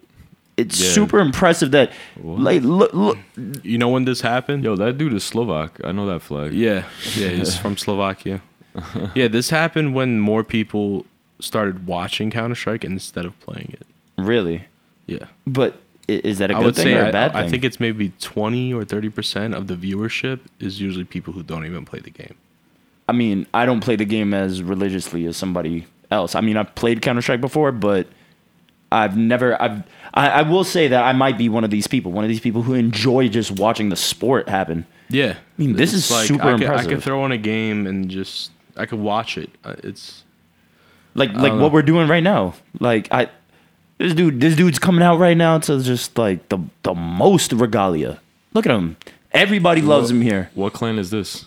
it's 0.57 0.79
Yeah. 0.79 0.89
super 0.91 1.19
impressive 1.19 1.71
that 1.71 1.91
like 2.23 2.61
look, 2.63 2.93
look 2.93 3.17
You 3.63 3.77
know 3.77 3.89
when 3.89 4.05
this 4.05 4.21
happened? 4.21 4.63
Yo, 4.63 4.75
that 4.75 4.97
dude 4.97 5.13
is 5.13 5.23
Slovak. 5.23 5.79
I 5.83 5.91
know 5.91 6.05
that 6.07 6.21
flag. 6.21 6.53
Yeah, 6.53 6.83
yeah, 7.15 7.29
he's 7.29 7.57
from 7.63 7.75
Slovakia. 7.77 8.41
yeah, 9.15 9.27
this 9.27 9.49
happened 9.49 9.93
when 9.95 10.19
more 10.19 10.43
people 10.43 11.05
started 11.39 11.87
watching 11.87 12.31
Counter 12.31 12.55
Strike 12.55 12.83
instead 12.83 13.25
of 13.25 13.37
playing 13.39 13.71
it. 13.73 13.85
really. 14.17 14.65
Yeah, 15.07 15.25
But 15.45 15.79
is 16.07 16.39
that 16.39 16.49
a 16.51 16.55
good 16.55 16.75
thing 16.75 16.95
or 16.97 17.01
a 17.03 17.07
I, 17.09 17.11
bad 17.11 17.33
thing? 17.33 17.41
I 17.43 17.49
think 17.49 17.63
it's 17.63 17.79
maybe 17.79 18.11
twenty 18.19 18.73
or 18.73 18.83
thirty 18.85 19.09
percent 19.09 19.53
of 19.53 19.67
the 19.67 19.75
viewership 19.75 20.39
is 20.59 20.81
usually 20.81 21.05
people 21.05 21.33
who 21.33 21.43
don't 21.43 21.65
even 21.65 21.85
play 21.85 21.99
the 21.99 22.09
game. 22.09 22.35
I 23.07 23.11
mean, 23.13 23.45
I 23.53 23.65
don't 23.67 23.81
play 23.81 23.95
the 23.95 24.05
game 24.05 24.33
as 24.33 24.63
religiously 24.63 25.25
as 25.27 25.37
somebody 25.37 25.85
else. 26.09 26.33
I 26.33 26.41
mean, 26.41 26.57
I've 26.57 26.73
played 26.73 27.01
Counter 27.03 27.21
Strike 27.21 27.41
before, 27.41 27.71
but 27.71 28.07
I've 28.95 29.17
never. 29.17 29.61
I've. 29.61 29.83
I, 30.13 30.29
I 30.29 30.41
will 30.43 30.63
say 30.63 30.87
that 30.87 31.03
I 31.03 31.11
might 31.13 31.37
be 31.37 31.49
one 31.49 31.63
of 31.63 31.71
these 31.71 31.87
people. 31.87 32.11
One 32.11 32.23
of 32.23 32.29
these 32.29 32.39
people 32.39 32.61
who 32.61 32.73
enjoy 32.73 33.27
just 33.27 33.51
watching 33.51 33.89
the 33.89 33.95
sport 33.95 34.47
happen. 34.47 34.85
Yeah, 35.09 35.35
I 35.37 35.61
mean, 35.61 35.75
this 35.75 35.93
is 35.93 36.05
super 36.05 36.43
I 36.43 36.57
could, 36.57 36.67
I 36.67 36.85
could 36.85 37.03
throw 37.03 37.21
on 37.23 37.31
a 37.31 37.37
game 37.37 37.85
and 37.85 38.09
just 38.09 38.51
I 38.75 38.85
could 38.85 38.99
watch 38.99 39.37
it. 39.37 39.49
Uh, 39.63 39.75
It's 39.83 40.23
Like 41.13 41.33
like 41.33 41.51
don't 41.51 41.61
what 41.61 41.71
we're 41.71 41.81
doing 41.83 42.07
right 42.07 42.23
now. 42.23 42.55
Like 42.79 43.07
I, 43.11 43.29
this 43.97 44.13
dude, 44.13 44.39
this 44.41 44.55
dude's 44.55 44.79
coming 44.79 45.03
out 45.03 45.19
right 45.19 45.37
now 45.37 45.59
to 45.59 45.81
just 45.83 46.17
like 46.17 46.49
the 46.49 46.59
the 46.83 46.95
most 46.95 47.51
regalia. 47.53 48.19
Look 48.53 48.65
at 48.65 48.71
him. 48.71 48.95
Everybody 49.31 49.81
loves 49.81 50.09
him 50.09 50.21
here. 50.21 50.49
What 50.55 50.73
clan 50.73 50.97
is 50.97 51.09
this? 51.11 51.45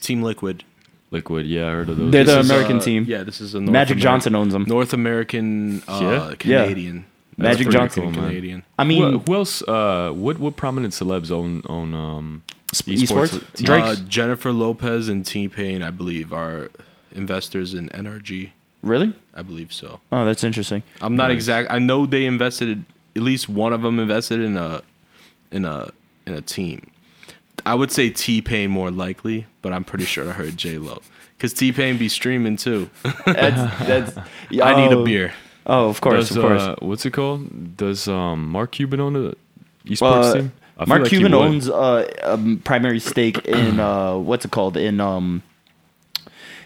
Team 0.00 0.22
Liquid. 0.22 0.64
Liquid. 1.10 1.46
Yeah, 1.46 1.68
I 1.68 1.70
heard 1.72 1.88
of 1.88 1.96
those. 1.96 2.12
They're 2.12 2.24
the 2.24 2.36
This 2.36 2.44
is, 2.44 2.50
American 2.50 2.76
uh, 2.76 2.80
team. 2.80 3.04
Yeah, 3.08 3.22
this 3.24 3.40
is 3.40 3.54
a 3.54 3.60
North 3.60 3.72
Magic 3.72 3.98
Ameri- 3.98 4.00
Johnson 4.00 4.34
owns 4.36 4.52
them. 4.52 4.64
North 4.68 4.92
American 4.92 5.82
uh, 5.88 6.00
Yeah? 6.00 6.34
Canadian. 6.38 7.04
That's 7.36 7.56
Magic 7.58 7.66
pretty 7.66 7.78
Johnson. 7.78 8.02
cool, 8.04 8.12
Cool, 8.12 8.20
man. 8.22 8.30
Canadian. 8.30 8.62
I 8.78 8.84
mean, 8.84 9.20
who 9.26 9.34
else? 9.34 9.62
Uh, 9.62 10.12
what 10.14 10.38
what 10.38 10.56
prominent 10.56 10.92
celebs 10.94 11.30
own 11.30 11.62
own 11.68 11.94
um 11.94 12.42
Sp- 12.76 12.94
esports? 12.94 13.30
teams? 13.54 13.62
Drake? 13.62 13.82
Uh, 13.84 13.96
Jennifer 14.08 14.52
Lopez 14.52 15.08
and 15.08 15.24
T 15.26 15.48
Pain, 15.48 15.82
I 15.82 15.90
believe, 15.90 16.32
are 16.32 16.70
investors 17.14 17.74
in 17.74 17.88
NRG. 17.90 18.50
really? 18.82 19.12
I 19.34 19.42
believe 19.42 19.72
so. 19.72 20.00
Oh, 20.12 20.24
that's 20.24 20.44
interesting. 20.44 20.82
I'm 21.00 21.16
not 21.16 21.28
Nice. 21.28 21.36
exact. 21.36 21.70
I 21.72 21.78
know 21.78 22.04
they 22.06 22.24
invested. 22.26 22.84
At 23.16 23.22
least 23.22 23.48
one 23.48 23.72
of 23.72 23.82
them 23.82 23.98
invested 23.98 24.40
in 24.40 24.56
a 24.56 24.82
in 25.50 25.64
a 25.64 25.90
in 26.26 26.34
a 26.34 26.40
team. 26.42 26.90
I 27.70 27.74
would 27.74 27.92
say 27.92 28.10
T 28.10 28.42
Pain 28.42 28.68
more 28.68 28.90
likely, 28.90 29.46
but 29.62 29.72
I'm 29.72 29.84
pretty 29.84 30.04
sure 30.04 30.28
I 30.28 30.32
heard 30.32 30.56
J 30.56 30.78
Lo 30.78 31.02
because 31.36 31.52
T 31.52 31.70
Pain 31.70 31.98
be 31.98 32.08
streaming 32.08 32.56
too. 32.56 32.90
That's, 33.24 33.86
that's, 33.86 34.18
I 34.60 34.74
need 34.74 34.92
a 34.92 35.04
beer. 35.04 35.32
Oh, 35.66 35.88
of 35.88 36.00
course, 36.00 36.30
Does, 36.30 36.36
of 36.36 36.42
course. 36.42 36.62
Uh, 36.62 36.74
what's 36.80 37.06
it 37.06 37.12
called? 37.12 37.76
Does 37.76 38.08
um 38.08 38.48
Mark 38.48 38.72
Cuban 38.72 38.98
own 38.98 39.12
the 39.12 39.36
esports 39.86 40.02
Uh, 40.02 40.34
team? 40.34 40.52
I 40.78 40.84
Mark 40.86 41.02
like 41.02 41.10
Cuban 41.10 41.32
owns 41.32 41.70
uh, 41.70 42.10
a 42.22 42.56
primary 42.64 42.98
stake 42.98 43.46
in 43.46 43.78
uh, 43.78 44.16
what's 44.16 44.44
it 44.44 44.50
called? 44.50 44.76
In 44.76 45.00
um, 45.00 45.44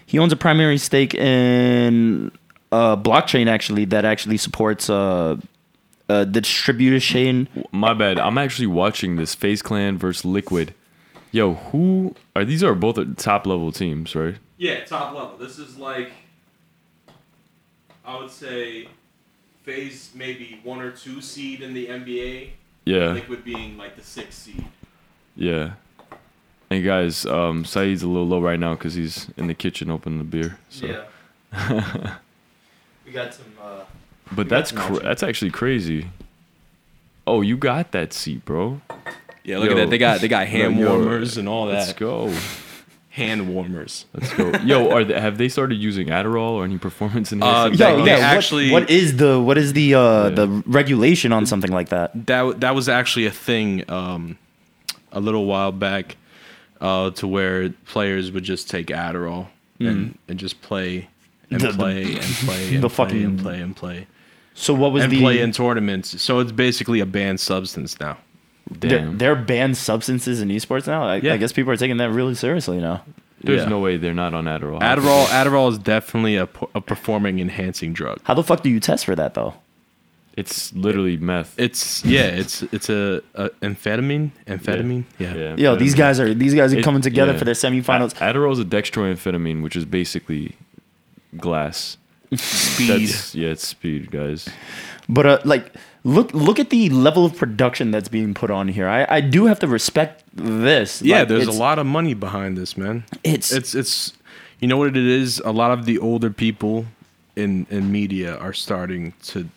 he 0.07 0.19
owns 0.19 0.33
a 0.33 0.37
primary 0.37 0.79
stake 0.79 1.15
in 1.15 2.33
uh, 2.73 2.97
blockchain 2.97 3.47
actually 3.47 3.85
that 3.87 4.07
actually 4.07 4.39
supports 4.39 4.89
uh, 4.89 5.37
uh, 6.09 6.25
the 6.25 6.41
distributed 6.41 7.03
chain. 7.03 7.47
My 7.73 7.93
bad. 7.93 8.19
I'm 8.19 8.39
actually 8.39 8.69
watching 8.69 9.17
this 9.17 9.35
FaZe 9.35 9.61
Clan 9.61 9.99
versus 9.99 10.25
Liquid. 10.25 10.73
Yo, 11.35 11.55
who 11.55 12.15
are 12.37 12.45
these? 12.45 12.63
Are 12.63 12.77
both 12.77 12.97
top 13.17 13.45
level 13.45 13.73
teams, 13.73 14.15
right? 14.15 14.37
Yeah, 14.57 14.85
top 14.85 15.13
level. 15.13 15.37
This 15.37 15.59
is 15.59 15.77
like, 15.77 16.13
I 18.07 18.17
would 18.17 18.31
say, 18.31 18.87
FaZe 19.65 20.13
maybe 20.15 20.61
one 20.63 20.81
or 20.81 20.93
two 20.93 21.21
seed 21.21 21.61
in 21.61 21.75
the 21.75 21.89
NBA. 21.89 22.51
Yeah, 22.85 23.09
Liquid 23.15 23.45
being 23.45 23.77
like 23.77 23.97
the 23.97 24.03
sixth 24.05 24.39
seed. 24.45 24.65
yeah. 25.35 25.73
And 26.71 26.85
guys, 26.85 27.27
um, 27.27 27.65
Saeed's 27.65 28.05
a 28.05 28.09
little 28.09 28.29
low 28.29 28.41
right 28.41 28.61
now 28.61 28.75
because 28.75 28.95
he's 28.95 29.29
in 29.37 29.49
the 29.49 29.55
kitchen 29.55 29.91
opening 29.91 30.19
the 30.19 30.25
beer. 30.25 30.59
So. 30.69 31.05
we 33.05 33.11
got 33.11 33.35
some. 33.35 33.47
Uh, 33.61 33.81
But 34.31 34.49
that's 34.49 34.73
action. 34.73 35.01
that's 35.03 35.25
actually 35.25 35.51
crazy. 35.51 36.11
Oh, 37.27 37.41
you 37.41 37.57
got 37.57 37.91
that 37.91 38.13
seat, 38.13 38.45
bro. 38.45 38.81
Yeah, 39.45 39.59
look 39.59 39.67
Yo. 39.71 39.73
at 39.73 39.77
that. 39.77 39.91
They 39.91 39.99
got 39.99 40.21
they 40.21 40.29
got 40.29 40.47
hand 40.47 40.77
Yo, 40.79 40.89
warmers 40.89 41.37
and 41.37 41.49
all 41.49 41.67
that. 41.67 41.75
Let's 41.75 41.93
go. 41.93 42.33
Hand 43.11 43.55
warmers. 43.55 44.07
Let's 44.13 44.33
go. 44.35 44.51
Yo, 44.65 44.91
are 44.91 45.05
they, 45.05 45.21
have 45.21 45.39
they 45.39 45.49
started 45.49 45.77
using 45.77 46.09
Adderall 46.09 46.53
or 46.55 46.65
any 46.65 46.79
performance 46.79 47.33
Uh, 47.33 47.37
enhancing? 47.37 47.79
They- 47.79 47.91
yo, 47.99 48.05
they 48.05 48.11
yeah. 48.11 48.17
what- 48.17 48.37
actually- 48.37 48.71
what 48.73 48.91
is 48.91 49.17
the 49.19 49.41
what 49.41 49.57
is 49.57 49.73
the 49.73 49.95
uh, 49.95 50.01
Yeah. 50.01 50.29
the 50.31 50.49
regulation 50.67 51.33
on 51.33 51.47
something 51.47 51.71
like 51.71 51.91
that? 51.91 52.27
That 52.27 52.61
that 52.61 52.75
was 52.75 52.89
actually 52.89 53.27
a 53.27 53.31
thing 53.31 53.89
um, 53.89 54.37
a 55.13 55.21
little 55.21 55.45
while 55.47 55.71
back, 55.71 56.17
uh, 56.81 57.11
to 57.11 57.29
where 57.29 57.69
players 57.87 58.33
would 58.33 58.43
just 58.45 58.69
take 58.69 58.89
Adderall 58.89 59.47
and, 59.79 60.19
and 60.29 60.39
just 60.39 60.61
play 60.63 61.09
and 61.51 61.61
The- 61.61 61.69
the- 61.69 61.79
play 61.79 62.03
and 62.15 62.21
play 62.47 62.75
and 62.75 62.83
the 62.83 62.89
play 62.89 62.97
fucking- 63.07 63.25
and 63.25 63.39
play 63.39 63.61
and 63.61 63.77
play 63.77 64.07
So 64.55 64.75
what 64.75 64.91
was 64.93 65.05
and 65.05 65.13
the? 65.13 65.21
play 65.21 65.41
in 65.41 65.53
tournaments. 65.53 66.21
So 66.21 66.41
it's 66.41 66.51
basically 66.53 66.99
a 66.99 67.07
banned 67.07 67.39
substance 67.39 68.01
now. 68.01 68.17
They're, 68.71 69.11
they're 69.11 69.37
banned 69.37 69.77
substances 69.77 70.41
in 70.41 70.49
esports 70.49 70.87
now. 70.87 71.05
I, 71.05 71.17
Yeah. 71.17 71.35
I 71.35 71.37
guess 71.37 71.53
people 71.53 71.73
are 71.73 71.77
taking 71.77 71.99
that 71.99 72.11
really 72.11 72.35
seriously 72.35 72.79
now. 72.81 73.03
There's 73.43 73.63
Yeah. 73.63 73.69
no 73.69 73.79
way 73.79 73.97
they're 73.99 74.15
not 74.15 74.33
on 74.33 74.45
Adderall. 74.47 74.81
Adderall 74.81 75.27
Adderall 75.27 75.71
is 75.71 75.79
definitely 75.79 76.37
a, 76.37 76.49
a 76.75 76.81
performing 76.81 77.41
enhancing 77.41 77.93
drug. 77.93 78.21
How 78.25 78.33
the 78.35 78.43
fuck 78.43 78.63
do 78.63 78.71
you 78.71 78.81
test 78.81 79.05
for 79.05 79.15
that 79.15 79.35
though? 79.35 79.55
It's 80.37 80.73
literally 80.73 81.17
meth. 81.19 81.55
It's 81.59 82.05
yeah, 82.05 82.23
it's 82.23 82.63
it's 82.73 82.89
a, 82.89 83.23
a 83.35 83.51
amphetamine, 83.63 84.31
amphetamine. 84.49 85.05
Yeah. 85.19 85.35
Yeah. 85.35 85.55
Yo, 85.57 85.77
these 85.77 85.95
guys 85.95 86.19
are 86.19 86.33
these 86.35 86.55
guys 86.55 86.75
are 86.75 86.79
It- 86.79 86.85
coming 86.85 87.03
together 87.03 87.33
yeah. 87.33 87.39
for 87.39 87.45
their 87.45 87.55
semifinals. 87.55 88.15
Adderall 88.15 88.53
is 88.53 88.59
a 88.59 88.65
dextroamphetamine, 88.65 89.63
which 89.63 89.77
is 89.77 89.85
basically 89.85 90.57
glass. 91.37 91.99
Speed. 92.35 92.89
That's, 92.89 93.35
yeah, 93.35 93.51
it's 93.51 93.67
speed, 93.69 94.11
guys. 94.11 94.49
But 95.09 95.27
uh, 95.27 95.39
like, 95.45 95.73
look 96.05 96.33
look 96.33 96.61
at 96.61 96.71
the 96.71 96.91
level 96.91 97.25
of 97.25 97.37
production 97.37 97.91
that's 97.91 98.09
being 98.09 98.35
put 98.35 98.51
on 98.51 98.69
here. 98.69 98.87
I, 98.87 99.07
I 99.09 99.21
do 99.21 99.47
have 99.47 99.59
to 99.61 99.67
respect 99.67 100.23
this. 100.35 101.03
yeah, 101.03 101.21
Like, 101.21 101.29
there's 101.29 101.47
a 101.49 101.53
lot 101.53 101.79
of 101.79 101.87
money 101.87 102.15
behind 102.15 102.57
this, 102.57 102.77
man. 102.77 103.05
It's 103.25 103.51
It's 103.51 103.75
it's 103.75 104.13
you 104.61 104.69
know 104.69 104.77
what 104.77 104.89
it 104.89 104.97
is. 104.97 105.41
A 105.45 105.51
lot 105.53 105.71
of 105.71 105.87
the 105.87 105.99
older 105.99 106.31
people 106.31 106.87
in 107.35 107.67
in 107.71 107.91
media 107.91 108.37
are 108.37 108.53
starting 108.53 109.15
to 109.25 109.49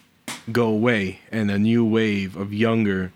go 0.52 0.68
away, 0.68 1.20
and 1.32 1.52
a 1.52 1.60
new 1.60 1.86
wave 1.86 2.36
of 2.36 2.54
younger 2.54 3.12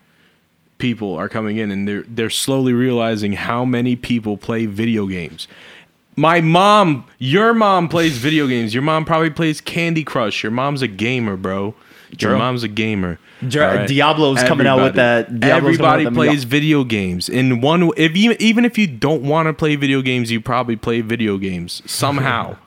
people 0.77 1.15
are 1.15 1.29
coming 1.29 1.57
in, 1.57 1.71
and 1.71 1.87
they're 1.87 2.03
they're 2.03 2.29
slowly 2.29 2.73
realizing 2.73 3.33
how 3.33 3.63
many 3.65 3.95
people 3.95 4.37
play 4.37 4.65
video 4.65 5.07
games. 5.07 5.47
My 6.17 6.41
mom, 6.41 7.05
your 7.19 7.53
mom 7.53 7.87
plays 7.87 8.17
video 8.17 8.45
games. 8.45 8.73
Your 8.73 8.83
mom 8.83 9.05
probably 9.05 9.29
plays 9.29 9.61
Candy 9.61 10.03
Crush. 10.03 10.43
Your 10.43 10.51
mom's 10.51 10.81
a 10.81 10.87
gamer, 10.87 11.37
bro. 11.37 11.73
Your 12.19 12.31
True. 12.31 12.37
mom's 12.37 12.63
a 12.63 12.67
gamer. 12.67 13.17
Dra- 13.47 13.81
All 13.81 13.87
Diablo's 13.87 14.43
coming 14.43 14.67
out 14.67 14.81
with 14.81 14.95
that- 14.95 15.39
Diablo's 15.39 15.75
Everybody 15.75 16.05
with 16.05 16.13
plays 16.13 16.43
video 16.43 16.83
games. 16.83 17.29
In 17.29 17.61
one, 17.61 17.89
if 17.97 18.15
you, 18.17 18.35
even 18.39 18.65
if 18.65 18.77
you 18.77 18.85
don't 18.85 19.23
want 19.23 19.47
to 19.47 19.53
play 19.53 19.75
video 19.75 20.01
games, 20.01 20.29
you 20.31 20.41
probably 20.41 20.75
play 20.75 21.01
video 21.01 21.37
games 21.37 21.81
somehow. 21.89 22.57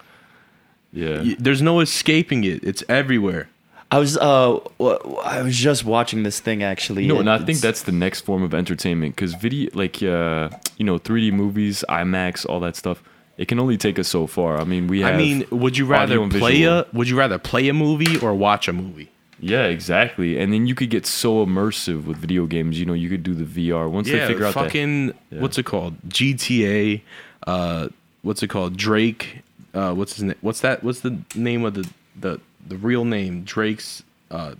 Yeah. 0.93 1.23
Y- 1.23 1.37
There's 1.39 1.63
no 1.63 1.81
escaping 1.81 2.45
it. 2.45 2.63
It's 2.65 2.83
everywhere. 2.89 3.49
I 3.91 3.99
was 3.99 4.17
uh 4.17 4.59
w- 4.79 5.19
I 5.25 5.43
was 5.43 5.57
just 5.57 5.85
watching 5.85 6.23
this 6.25 6.41
thing 6.41 6.63
actually. 6.65 7.07
No, 7.07 7.19
and 7.21 7.31
I 7.31 7.35
It's- 7.35 7.47
think 7.47 7.59
that's 7.61 7.83
the 7.83 7.93
next 7.93 8.23
form 8.23 8.43
of 8.43 8.53
entertainment 8.55 9.15
because 9.15 9.35
video, 9.35 9.71
like, 9.75 10.03
uh, 10.03 10.49
you 10.79 10.85
know, 10.85 10.99
3D 10.99 11.33
movies, 11.33 11.85
IMAX, 11.89 12.45
all 12.49 12.59
that 12.61 12.75
stuff, 12.77 13.03
it 13.39 13.47
can 13.47 13.61
only 13.61 13.77
take 13.77 13.99
us 13.99 14.09
so 14.09 14.27
far. 14.27 14.61
I 14.61 14.65
mean, 14.65 14.89
we 14.89 15.01
have. 15.03 15.15
I 15.15 15.19
mean, 15.19 15.45
would 15.51 15.77
you 15.77 15.85
rather 15.87 16.15
audio 16.15 16.23
and 16.25 16.33
play 16.33 16.53
visual. 16.53 16.79
a 16.81 16.87
Would 16.93 17.09
you 17.09 17.17
rather 17.17 17.39
play 17.39 17.69
a 17.69 17.75
movie 17.75 18.19
or 18.19 18.35
watch 18.35 18.67
a 18.67 18.73
movie? 18.73 19.11
Yeah, 19.41 19.65
exactly. 19.65 20.39
And 20.39 20.53
then 20.53 20.67
you 20.67 20.75
could 20.75 20.91
get 20.91 21.07
so 21.07 21.45
immersive 21.45 22.05
with 22.07 22.17
video 22.19 22.47
games. 22.47 22.79
You 22.79 22.87
know, 22.87 22.93
you 22.95 23.09
could 23.11 23.23
do 23.23 23.35
the 23.35 23.45
VR 23.45 23.91
once 23.91 24.09
they 24.09 24.25
figure 24.27 24.45
out 24.47 24.55
that. 24.55 24.65
fucking 24.65 25.13
Yeah. 25.31 25.41
what's 25.41 25.59
it 25.59 25.65
called? 25.65 25.97
GTA. 26.09 27.03
Uh, 27.47 27.89
what's 28.23 28.43
it 28.43 28.49
called? 28.49 28.77
Drake. 28.77 29.41
Uh, 29.75 29.93
what's 29.93 30.15
his 30.15 30.23
name? 30.25 30.37
What's 30.41 30.61
that? 30.61 30.83
What's 30.85 31.01
the 31.01 31.19
name 31.35 31.65
of 31.65 31.75
the 31.75 31.89
the 32.19 32.41
the 32.67 32.77
real 32.77 33.05
name? 33.05 33.43
Drake's. 33.45 34.03
Uh, 34.31 34.55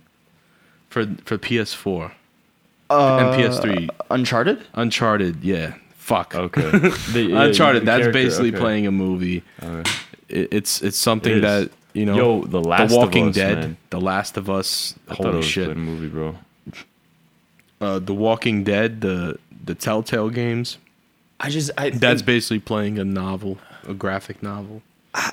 for 0.89 1.05
for 1.25 1.37
PS4 1.37 2.11
uh, 2.89 3.17
and 3.17 3.41
PS3. 3.41 3.89
Uncharted. 4.09 4.63
Uncharted. 4.75 5.43
Yeah. 5.43 5.75
Fuck. 5.97 6.35
Okay. 6.35 6.69
The- 7.13 7.23
yeah, 7.29 7.43
Uncharted. 7.43 7.81
the 7.81 7.85
That's 7.85 8.01
character, 8.03 8.11
basically 8.11 8.49
okay. 8.49 8.59
playing 8.59 8.87
a 8.87 8.91
movie. 8.91 9.43
Alright. 9.63 9.89
It, 10.29 10.49
it's 10.51 10.81
it's 10.81 10.97
something 10.97 11.31
It 11.33 11.37
is. 11.37 11.41
that 11.43 11.71
you 11.95 12.05
know. 12.05 12.15
Yo, 12.15 12.43
The 12.43 12.61
Last 12.61 12.91
of 12.91 12.97
Walking 12.97 13.29
Us, 13.29 13.35
Dead. 13.35 13.57
man. 13.57 13.77
The 13.89 13.99
Last 14.01 14.37
of 14.37 14.49
Us. 14.49 14.93
I 15.07 15.15
thought 15.15 15.19
it 15.21 15.25
Holy 15.25 15.37
was 15.37 15.45
shit. 15.47 15.69
a 15.69 15.75
movie, 15.75 16.07
bro. 16.07 16.35
Uh, 17.81 17.99
the 17.99 18.13
Walking 18.13 18.63
Dead. 18.63 19.01
The 19.01 19.37
the 19.63 19.75
Telltale 19.75 20.29
games. 20.29 20.77
I 21.39 21.49
just 21.49 21.71
I 21.77 21.89
That's 21.89 22.21
think- 22.21 22.25
basically 22.25 22.59
playing 22.59 22.99
a 22.99 23.05
novel, 23.05 23.57
a 23.87 23.93
graphic 23.93 24.41
novel. 24.43 24.81
I 25.13 25.31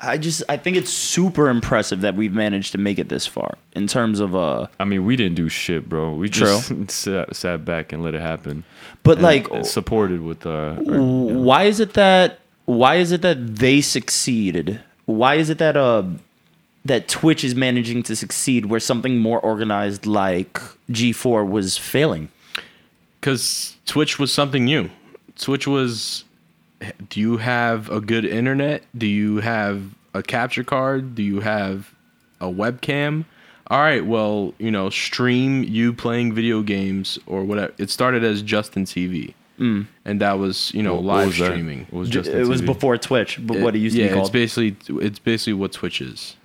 I 0.00 0.18
just 0.18 0.42
I 0.48 0.56
think 0.56 0.76
it's 0.76 0.90
super 0.90 1.48
impressive 1.48 2.00
that 2.00 2.16
we've 2.16 2.32
managed 2.34 2.72
to 2.72 2.78
make 2.78 2.98
it 2.98 3.08
this 3.08 3.26
far 3.26 3.56
in 3.76 3.86
terms 3.86 4.18
of 4.20 4.34
uh 4.34 4.66
I 4.80 4.84
mean, 4.84 5.04
we 5.06 5.14
didn't 5.16 5.36
do 5.36 5.48
shit, 5.48 5.88
bro. 5.88 6.12
We 6.14 6.28
just 6.28 6.72
sat, 6.90 7.34
sat 7.36 7.64
back 7.64 7.92
and 7.92 8.02
let 8.02 8.14
it 8.14 8.20
happen. 8.20 8.64
but 9.04 9.12
And- 9.18 9.22
like 9.22 9.50
and 9.52 9.64
supported 9.66 10.20
with 10.20 10.44
uh, 10.44 10.50
our- 10.50 11.00
why 11.00 11.64
is 11.64 11.78
it 11.80 11.94
that 11.94 12.40
why 12.64 12.96
is 12.96 13.12
it 13.12 13.22
that 13.22 13.56
they 13.56 13.80
succeeded? 13.80 14.80
Why 15.06 15.34
is 15.36 15.50
it 15.50 15.58
that 15.58 15.76
uh 15.76 16.04
that 16.84 17.08
Twitch 17.08 17.44
is 17.44 17.54
managing 17.54 18.02
to 18.04 18.16
succeed 18.16 18.66
where 18.66 18.80
something 18.80 19.18
more 19.18 19.38
organized 19.40 20.04
like 20.04 20.54
G4 20.90 21.48
was 21.48 21.78
failing? 21.78 22.28
because 23.22 23.76
Twitch 23.86 24.18
was 24.18 24.32
something 24.32 24.64
new. 24.64 24.90
Twitch 25.38 25.66
was. 25.66 26.24
Do 27.08 27.20
you 27.20 27.36
have 27.36 27.88
a 27.90 28.00
good 28.00 28.24
internet? 28.24 28.82
Do 28.98 29.06
you 29.06 29.36
have 29.36 29.94
a 30.14 30.22
capture 30.22 30.64
card? 30.64 31.14
Do 31.14 31.22
you 31.22 31.38
have 31.38 31.94
a 32.40 32.46
webcam? 32.46 33.24
All 33.68 33.78
right, 33.78 34.04
well, 34.04 34.52
you 34.58 34.72
know, 34.72 34.90
stream 34.90 35.62
you 35.62 35.92
playing 35.92 36.34
video 36.34 36.60
games 36.62 37.20
or 37.26 37.44
whatever. 37.44 37.72
It 37.78 37.88
started 37.88 38.24
as 38.24 38.42
Justin 38.42 38.84
TV, 38.84 39.34
mm. 39.58 39.86
and 40.04 40.20
that 40.20 40.38
was 40.38 40.72
you 40.74 40.82
know 40.82 40.94
what- 40.94 41.04
what 41.04 41.16
live 41.16 41.26
was 41.28 41.38
that? 41.38 41.44
streaming. 41.52 41.86
What 41.90 42.00
was 42.00 42.08
J- 42.08 42.14
Justin 42.20 42.40
it 42.40 42.46
was 42.48 42.62
before 42.62 42.96
Twitch, 42.98 43.38
but 43.46 43.58
what 43.60 43.74
it 43.76 43.78
used 43.80 43.96
yeah, 43.96 44.08
to 44.08 44.14
be 44.14 44.20
it's 44.20 44.30
basically 44.30 44.76
it's 45.06 45.18
basically 45.18 45.54
what 45.54 45.72
Twitch 45.72 46.00
is, 46.00 46.36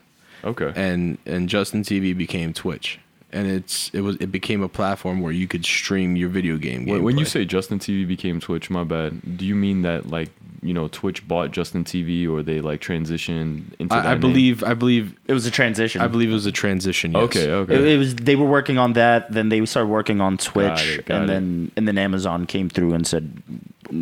Okay. 0.43 0.71
and 0.75 1.17
and 1.25 1.49
Justin 1.49 1.83
TV 1.83 2.15
became 2.17 2.53
Twitch, 2.53 2.99
and 3.31 3.47
it's 3.47 3.89
it 3.93 4.01
was 4.01 4.15
it 4.17 4.31
became 4.31 4.61
a 4.63 4.69
platform 4.69 5.21
where 5.21 5.31
you 5.33 5.47
could 5.47 5.65
stream 5.65 6.15
your 6.15 6.29
video 6.29 6.57
game. 6.57 6.85
When, 6.85 7.03
when 7.03 7.17
you 7.17 7.25
say 7.25 7.45
Justin 7.45 7.79
TV 7.79 8.07
became 8.07 8.39
Twitch, 8.39 8.69
my 8.69 8.83
bad. 8.83 9.37
Do 9.37 9.45
you 9.45 9.55
mean 9.55 9.81
that 9.83 10.09
like 10.09 10.29
you 10.61 10.73
know 10.73 10.87
Twitch 10.87 11.27
bought 11.27 11.51
Justin 11.51 11.83
TV 11.83 12.27
or 12.29 12.41
they 12.43 12.59
like 12.61 12.81
transitioned 12.81 13.73
into? 13.79 13.93
that 13.95 14.05
I, 14.05 14.09
I 14.09 14.11
name? 14.13 14.21
believe 14.21 14.63
I 14.63 14.73
believe 14.73 15.15
it 15.27 15.33
was 15.33 15.45
a 15.45 15.51
transition. 15.51 16.01
I 16.01 16.07
believe 16.07 16.29
it 16.29 16.33
was 16.33 16.45
a 16.45 16.51
transition. 16.51 17.11
Yes. 17.13 17.23
Okay. 17.23 17.51
Okay. 17.51 17.75
It, 17.75 17.81
it 17.87 17.97
was 17.97 18.15
they 18.15 18.35
were 18.35 18.47
working 18.47 18.77
on 18.77 18.93
that, 18.93 19.31
then 19.31 19.49
they 19.49 19.63
started 19.65 19.89
working 19.89 20.19
on 20.21 20.37
Twitch, 20.37 20.67
Got 20.67 20.85
it, 20.87 21.05
got 21.05 21.15
and 21.21 21.23
it. 21.23 21.27
then 21.33 21.71
and 21.77 21.87
then 21.87 21.97
Amazon 21.97 22.45
came 22.45 22.69
through 22.69 22.93
and 22.93 23.05
said, 23.05 23.41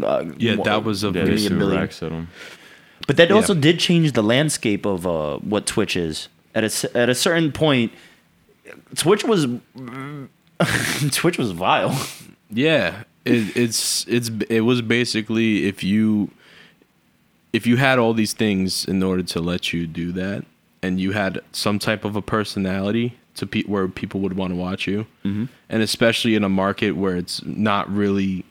uh, 0.04 0.26
Yeah, 0.38 0.56
that 0.64 0.84
was 0.84 1.04
a 1.04 1.08
yeah, 1.08 1.26
give 1.26 1.30
a 1.34 1.38
threw 1.38 1.58
billion. 1.60 1.80
racks 1.82 2.02
at 2.04 2.12
him. 2.12 2.28
But 3.08 3.18
that 3.18 3.30
Yeah. 3.30 3.36
also 3.36 3.54
did 3.54 3.80
change 3.80 4.14
the 4.14 4.24
landscape 4.24 4.86
of 4.86 5.06
uh, 5.06 5.38
what 5.40 5.66
Twitch 5.66 5.96
is. 5.96 6.28
At 6.56 6.64
a 6.64 6.70
c- 6.70 6.88
at 6.96 7.10
a 7.10 7.16
certain 7.16 7.52
point, 7.52 7.92
Twitch 8.96 9.24
was 9.26 9.46
Twitch 11.12 11.38
was 11.38 11.52
vile. 11.52 12.00
Yeah, 12.50 13.04
it, 13.26 13.56
it's 13.58 14.06
it's 14.08 14.30
it 14.50 14.62
was 14.62 14.82
basically 14.82 15.66
if 15.68 15.84
you 15.84 16.32
if 17.56 17.66
you 17.66 17.78
had 17.78 17.98
all 18.00 18.14
these 18.14 18.34
things 18.34 18.86
in 18.86 19.02
order 19.02 19.24
to 19.24 19.40
let 19.40 19.72
you 19.74 19.88
do 19.88 20.12
that, 20.12 20.44
and 20.84 21.00
you 21.00 21.14
had 21.14 21.40
some 21.52 21.80
type 21.80 22.04
of 22.06 22.16
a 22.16 22.22
personality 22.22 23.18
to 23.36 23.48
pe- 23.48 23.64
where 23.64 23.88
people 23.88 24.20
would 24.20 24.36
want 24.38 24.52
to 24.52 24.56
watch 24.68 24.88
you, 24.88 25.06
mm-hmm. 25.24 25.46
and 25.70 25.82
especially 25.82 26.36
in 26.36 26.44
a 26.44 26.50
market 26.50 26.92
where 26.92 27.16
it's 27.16 27.44
not 27.46 27.90
really 27.92 28.44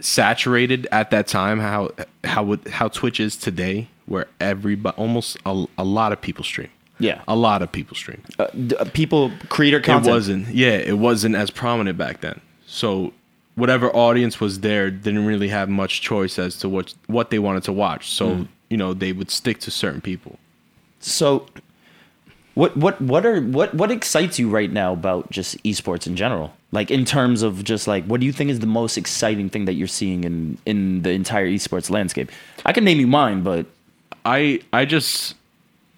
saturated 0.00 0.86
at 0.92 1.10
that 1.10 1.26
time, 1.26 1.58
how 1.60 1.90
how 2.24 2.42
would 2.42 2.66
how 2.68 2.88
Twitch 2.88 3.20
is 3.20 3.36
today, 3.36 3.88
where 4.06 4.26
everybody 4.40 4.96
almost 4.96 5.36
a, 5.46 5.64
a 5.78 5.84
lot 5.84 6.12
of 6.12 6.20
people 6.20 6.44
stream. 6.44 6.68
Yeah, 6.98 7.20
A 7.28 7.36
lot 7.36 7.60
of 7.60 7.70
people 7.70 7.94
stream. 7.94 8.22
uh, 8.38 8.46
d- 8.66 8.74
uh, 8.76 8.86
people 8.86 9.30
creator 9.50 9.80
content. 9.80 10.06
It 10.06 10.10
wasn't. 10.10 10.48
Yeah, 10.48 10.78
it 10.92 10.98
wasn't 10.98 11.34
as 11.36 11.50
prominent 11.50 11.98
back 11.98 12.22
then. 12.22 12.40
So 12.66 13.12
whatever 13.56 13.90
audience 13.90 14.40
was 14.40 14.60
there 14.60 14.90
didn't 14.90 15.26
really 15.26 15.48
have 15.48 15.68
much 15.68 16.00
choice 16.00 16.38
as 16.38 16.56
to 16.58 16.68
what 16.68 16.94
what 17.08 17.30
they 17.30 17.38
wanted 17.38 17.64
to 17.64 17.72
watch. 17.72 18.10
So 18.10 18.26
Mm. 18.28 18.48
you 18.70 18.76
know 18.76 18.94
they 18.94 19.12
would 19.12 19.30
stick 19.30 19.58
to 19.60 19.70
certain 19.70 20.00
people. 20.00 20.38
So, 21.00 21.46
what 22.54 22.76
what 22.76 23.00
what 23.00 23.24
are 23.26 23.40
what 23.40 23.74
what 23.74 23.90
excites 23.90 24.38
you 24.38 24.48
right 24.48 24.70
now 24.72 24.92
about 24.92 25.30
just 25.30 25.62
esports 25.64 26.06
in 26.06 26.16
general? 26.16 26.52
Like 26.72 26.90
in 26.90 27.04
terms 27.04 27.42
of 27.42 27.62
just 27.64 27.86
like 27.86 28.04
what 28.06 28.20
do 28.20 28.26
you 28.26 28.32
think 28.32 28.50
is 28.50 28.60
the 28.60 28.66
most 28.66 28.96
exciting 28.98 29.48
thing 29.50 29.64
that 29.66 29.74
you're 29.74 29.88
seeing 30.00 30.24
in 30.24 30.58
in 30.66 31.02
the 31.02 31.10
entire 31.10 31.48
esports 31.48 31.90
landscape? 31.90 32.30
I 32.64 32.72
can 32.72 32.84
name 32.84 32.98
you 33.00 33.06
mine, 33.06 33.42
but 33.42 33.66
I 34.24 34.60
I 34.72 34.84
just 34.84 35.34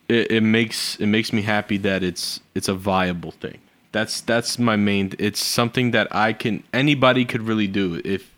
it, 0.09 0.30
it 0.30 0.42
makes 0.42 0.96
it 0.96 1.06
makes 1.06 1.32
me 1.32 1.42
happy 1.42 1.78
that 1.78 2.02
it's 2.02 2.40
it's 2.54 2.68
a 2.68 2.74
viable 2.74 3.32
thing. 3.32 3.59
That's 3.93 4.20
that's 4.20 4.59
my 4.59 4.76
main. 4.76 5.12
It's 5.18 5.43
something 5.43 5.93
that 5.93 6.14
I 6.14 6.32
can 6.32 6.62
anybody 6.72 7.24
could 7.24 7.43
really 7.43 7.66
do 7.66 8.01
if 8.05 8.34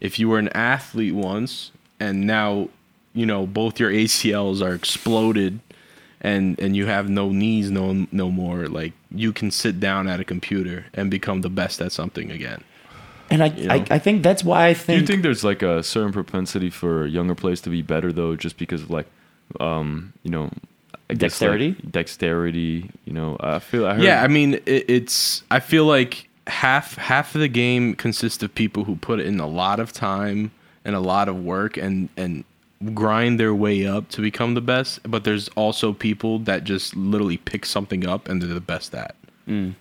if 0.00 0.18
you 0.18 0.28
were 0.28 0.38
an 0.38 0.48
athlete 0.48 1.14
once 1.14 1.70
and 2.00 2.26
now 2.26 2.68
you 3.14 3.26
know 3.26 3.46
both 3.46 3.78
your 3.78 3.90
ACLs 3.90 4.60
are 4.60 4.74
exploded 4.74 5.60
and 6.20 6.58
and 6.60 6.76
you 6.76 6.86
have 6.86 7.08
no 7.08 7.30
knees 7.30 7.70
no 7.70 8.06
no 8.12 8.30
more 8.30 8.66
like 8.68 8.92
you 9.10 9.32
can 9.32 9.50
sit 9.50 9.80
down 9.80 10.08
at 10.08 10.20
a 10.20 10.24
computer 10.24 10.86
and 10.94 11.10
become 11.10 11.42
the 11.42 11.50
best 11.50 11.80
at 11.80 11.92
something 11.92 12.30
again. 12.30 12.62
and 13.30 13.42
I 13.42 13.48
know? 13.48 13.74
I, 13.74 13.86
I 13.90 13.98
think 13.98 14.22
that's 14.22 14.44
why 14.44 14.66
I 14.66 14.72
Do 14.72 14.78
think, 14.78 15.00
you 15.00 15.06
think 15.06 15.22
there's 15.22 15.44
like 15.44 15.62
a 15.62 15.82
certain 15.82 16.12
propensity 16.12 16.70
for 16.70 17.06
younger 17.06 17.34
players 17.34 17.60
to 17.62 17.70
be 17.70 17.82
better 17.82 18.12
though, 18.12 18.36
just 18.36 18.56
because 18.58 18.82
of 18.82 18.90
like, 18.90 19.06
um, 19.60 20.12
you 20.22 20.30
know, 20.30 20.50
I 21.10 21.14
guess, 21.14 21.40
like, 21.40 21.50
Dexterity? 21.50 21.76
dexterity. 21.90 22.90
You 23.04 23.12
know, 23.12 23.36
I 23.40 23.58
feel. 23.58 23.86
I 23.86 23.94
heard, 23.94 24.04
Yeah, 24.04 24.22
I 24.22 24.28
mean, 24.28 24.54
it, 24.66 24.84
it's. 24.88 25.42
I 25.50 25.60
feel 25.60 25.84
like 25.84 26.28
half 26.46 26.96
half 26.96 27.34
of 27.34 27.40
the 27.40 27.48
game 27.48 27.94
consists 27.94 28.42
of 28.42 28.54
people 28.54 28.84
who 28.84 28.96
put 28.96 29.20
in 29.20 29.38
a 29.38 29.46
lot 29.46 29.78
of 29.78 29.92
time 29.92 30.50
and 30.84 30.96
a 30.96 31.00
lot 31.00 31.28
of 31.28 31.42
work 31.42 31.76
and 31.76 32.08
and 32.16 32.44
grind 32.94 33.38
their 33.38 33.54
way 33.54 33.86
up 33.86 34.08
to 34.08 34.20
become 34.20 34.54
the 34.54 34.60
best. 34.60 35.00
But 35.08 35.24
there's 35.24 35.48
also 35.50 35.92
people 35.92 36.38
that 36.40 36.64
just 36.64 36.96
literally 36.96 37.36
pick 37.36 37.64
something 37.66 38.06
up 38.06 38.28
and 38.28 38.40
they're 38.42 38.52
the 38.52 38.60
best 38.60 38.94
at. 38.94 39.14
Mm. 39.46 39.74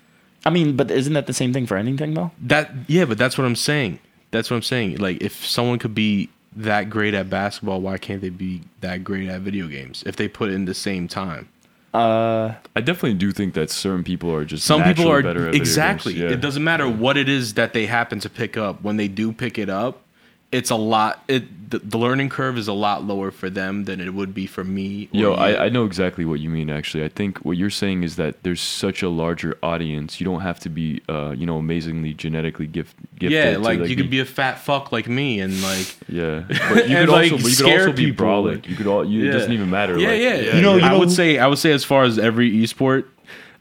I 0.45 0.49
mean, 0.49 0.75
but 0.75 0.91
isn't 0.91 1.13
that 1.13 1.27
the 1.27 1.33
same 1.33 1.53
thing 1.53 1.65
for 1.65 1.77
anything 1.77 2.13
though? 2.13 2.31
That 2.41 2.71
yeah, 2.87 3.05
but 3.05 3.17
that's 3.17 3.37
what 3.37 3.45
I'm 3.45 3.55
saying. 3.55 3.99
That's 4.31 4.49
what 4.49 4.57
I'm 4.57 4.63
saying. 4.63 4.97
Like 4.97 5.21
if 5.21 5.45
someone 5.45 5.79
could 5.79 5.95
be 5.95 6.29
that 6.55 6.89
great 6.89 7.13
at 7.13 7.29
basketball, 7.29 7.81
why 7.81 7.97
can't 7.97 8.21
they 8.21 8.29
be 8.29 8.61
that 8.81 9.03
great 9.03 9.29
at 9.29 9.41
video 9.41 9.67
games 9.67 10.03
if 10.05 10.15
they 10.15 10.27
put 10.27 10.49
in 10.49 10.65
the 10.65 10.73
same 10.73 11.07
time? 11.07 11.47
Uh, 11.93 12.53
I 12.75 12.79
definitely 12.81 13.15
do 13.15 13.31
think 13.31 13.53
that 13.55 13.69
certain 13.69 14.03
people 14.03 14.33
are 14.33 14.45
just 14.45 14.65
Some 14.65 14.83
people 14.83 15.09
are 15.11 15.21
better 15.21 15.29
at 15.29 15.33
video 15.33 15.51
games. 15.51 15.57
exactly. 15.57 16.13
Yeah. 16.13 16.29
It 16.29 16.39
doesn't 16.41 16.63
matter 16.63 16.87
what 16.89 17.17
it 17.17 17.27
is 17.27 17.55
that 17.55 17.73
they 17.73 17.85
happen 17.85 18.19
to 18.21 18.29
pick 18.29 18.55
up. 18.55 18.81
When 18.81 18.95
they 18.97 19.07
do 19.09 19.33
pick 19.33 19.57
it 19.57 19.69
up, 19.69 20.01
it's 20.51 20.69
a 20.69 20.75
lot. 20.75 21.23
It 21.27 21.69
the, 21.71 21.79
the 21.79 21.97
learning 21.97 22.27
curve 22.27 22.57
is 22.57 22.67
a 22.67 22.73
lot 22.73 23.05
lower 23.05 23.31
for 23.31 23.49
them 23.49 23.85
than 23.85 24.01
it 24.01 24.13
would 24.13 24.33
be 24.33 24.45
for 24.45 24.61
me. 24.61 25.07
or 25.13 25.17
Yo. 25.17 25.33
I, 25.35 25.65
I 25.65 25.69
know 25.69 25.85
exactly 25.85 26.25
what 26.25 26.41
you 26.41 26.49
mean. 26.49 26.69
Actually, 26.69 27.05
I 27.05 27.07
think 27.07 27.37
what 27.45 27.55
you're 27.55 27.69
saying 27.69 28.03
is 28.03 28.17
that 28.17 28.43
there's 28.43 28.59
such 28.59 29.01
a 29.01 29.07
larger 29.07 29.57
audience. 29.63 30.19
You 30.19 30.25
don't 30.25 30.41
have 30.41 30.59
to 30.59 30.69
be, 30.69 31.01
uh, 31.07 31.31
you 31.31 31.45
know, 31.45 31.55
amazingly 31.57 32.13
genetically 32.13 32.67
gift, 32.67 32.97
gifted. 33.17 33.31
yeah, 33.31 33.53
to, 33.53 33.59
like, 33.59 33.79
you 33.87 33.95
could 33.95 34.09
be 34.09 34.19
a 34.19 34.25
fat 34.25 34.55
fuck 34.59 34.91
like 34.91 35.07
me 35.07 35.39
and 35.39 35.61
like 35.63 35.95
Yeah, 36.09 36.43
but 36.49 36.89
you 36.89 36.97
and, 36.97 37.07
could 37.07 37.09
like, 37.09 37.31
also, 37.31 37.43
but 37.43 37.51
you 37.51 37.55
could 37.63 37.79
also 37.79 37.91
be 37.93 38.05
people, 38.07 38.25
brolic. 38.25 38.55
like- 38.55 38.67
you 38.67 38.75
could 38.75 38.87
all. 38.87 39.05
You, 39.05 39.29
It 39.29 39.31
doesn't 39.31 39.53
even 39.53 39.69
matter. 39.69 39.97
Yeah, 39.97 40.09
like, 40.09 40.21
yeah. 40.21 40.55
You 40.55 40.61
know- 40.61 40.75
you 40.75 40.81
I 40.83 40.89
know- 40.89 40.99
would 40.99 41.11
say 41.11 41.37
I 41.39 41.47
would 41.47 41.59
say 41.59 41.71
as 41.71 41.85
far 41.85 42.03
as 42.03 42.19
every 42.19 42.51
esport, 42.51 43.05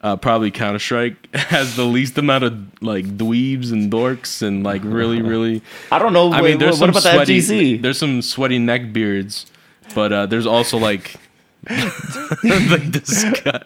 uh, 0.03 0.17
probably 0.17 0.51
Counter 0.51 0.79
Strike 0.79 1.35
has 1.35 1.77
the 1.77 1.85
least 1.85 2.17
amount 2.19 2.45
of 2.45 2.83
like 2.83 3.05
dweebs 3.19 3.73
and 3.73 3.93
dorks 3.93 4.43
and 4.43 4.65
like 4.65 4.83
really 4.85 5.23
really. 5.23 5.63
I 5.93 5.99
don't 5.99 6.13
know. 6.13 6.33
I 6.33 6.41
wait, 6.43 6.51
mean, 6.51 6.59
there's 6.59 6.81
what 6.81 6.95
some 6.95 7.03
about 7.03 7.03
sweaty, 7.27 7.41
the 7.41 7.77
FGC? 7.77 7.83
There's 7.83 7.99
some 7.99 8.23
sweaty 8.23 8.59
neck 8.59 8.93
beards, 8.93 9.47
but 9.95 10.13
uh, 10.13 10.27
there's 10.27 10.47
also 10.47 10.79
like 10.79 11.17
like 11.71 12.93
this 12.93 13.25
guy. 13.43 13.61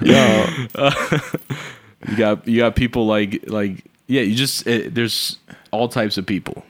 you 2.08 2.16
got 2.16 2.46
you 2.46 2.58
got 2.58 2.76
people 2.76 3.06
like 3.06 3.44
like 3.48 3.84
yeah. 4.06 4.22
You 4.22 4.34
just 4.34 4.66
it, 4.66 4.94
there's 4.94 5.38
all 5.72 5.88
types 5.88 6.16
of 6.18 6.26
people. 6.26 6.64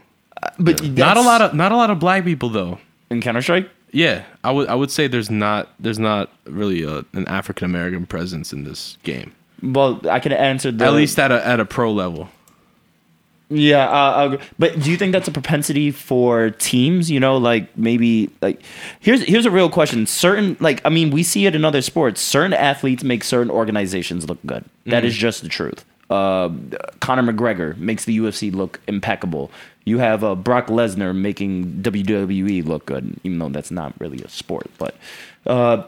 But 0.58 0.82
Not 0.82 1.16
a 1.16 1.20
lot 1.20 1.42
of 1.42 1.54
not 1.54 1.72
a 1.72 1.76
lot 1.76 1.90
of 1.90 1.98
black 1.98 2.24
people 2.24 2.48
though. 2.48 2.78
in 3.10 3.20
Counter 3.20 3.42
Strike. 3.42 3.68
Yeah, 3.92 4.24
I 4.44 4.52
would 4.52 4.68
I 4.68 4.74
would 4.74 4.90
say 4.90 5.08
there's 5.08 5.30
not 5.30 5.70
there's 5.80 5.98
not 5.98 6.30
really 6.44 6.82
a, 6.82 7.04
an 7.12 7.26
African 7.26 7.64
American 7.64 8.06
presence 8.06 8.52
in 8.52 8.64
this 8.64 8.96
game. 9.02 9.34
Well, 9.62 10.00
I 10.08 10.20
can 10.20 10.32
answer 10.32 10.70
the 10.70 10.84
At 10.84 10.94
least 10.94 11.18
at 11.18 11.32
a 11.32 11.46
at 11.46 11.60
a 11.60 11.64
pro 11.64 11.92
level. 11.92 12.28
Yeah, 13.52 13.90
uh, 13.90 14.40
but 14.60 14.80
do 14.80 14.92
you 14.92 14.96
think 14.96 15.10
that's 15.12 15.26
a 15.26 15.32
propensity 15.32 15.90
for 15.90 16.50
teams? 16.50 17.10
You 17.10 17.18
know, 17.18 17.36
like 17.36 17.76
maybe 17.76 18.30
like 18.40 18.62
here's 19.00 19.22
here's 19.22 19.44
a 19.44 19.50
real 19.50 19.68
question. 19.68 20.06
Certain 20.06 20.56
like 20.60 20.80
I 20.84 20.88
mean, 20.88 21.10
we 21.10 21.24
see 21.24 21.46
it 21.46 21.56
in 21.56 21.64
other 21.64 21.82
sports. 21.82 22.20
Certain 22.20 22.52
athletes 22.52 23.02
make 23.02 23.24
certain 23.24 23.50
organizations 23.50 24.28
look 24.28 24.38
good. 24.46 24.64
That 24.86 25.04
is 25.04 25.16
just 25.16 25.42
the 25.42 25.48
truth. 25.48 25.84
Uh, 26.10 26.50
Conor 27.00 27.32
McGregor 27.32 27.76
makes 27.76 28.04
the 28.04 28.18
UFC 28.18 28.52
look 28.52 28.80
impeccable. 28.86 29.50
You 29.84 29.98
have 29.98 30.22
uh, 30.22 30.34
Brock 30.34 30.66
Lesnar 30.66 31.14
making 31.14 31.80
WWE 31.82 32.64
look 32.66 32.86
good, 32.86 33.18
even 33.24 33.38
though 33.38 33.48
that's 33.48 33.70
not 33.70 33.94
really 33.98 34.22
a 34.22 34.28
sport. 34.28 34.70
But 34.78 34.94
uh, 35.46 35.84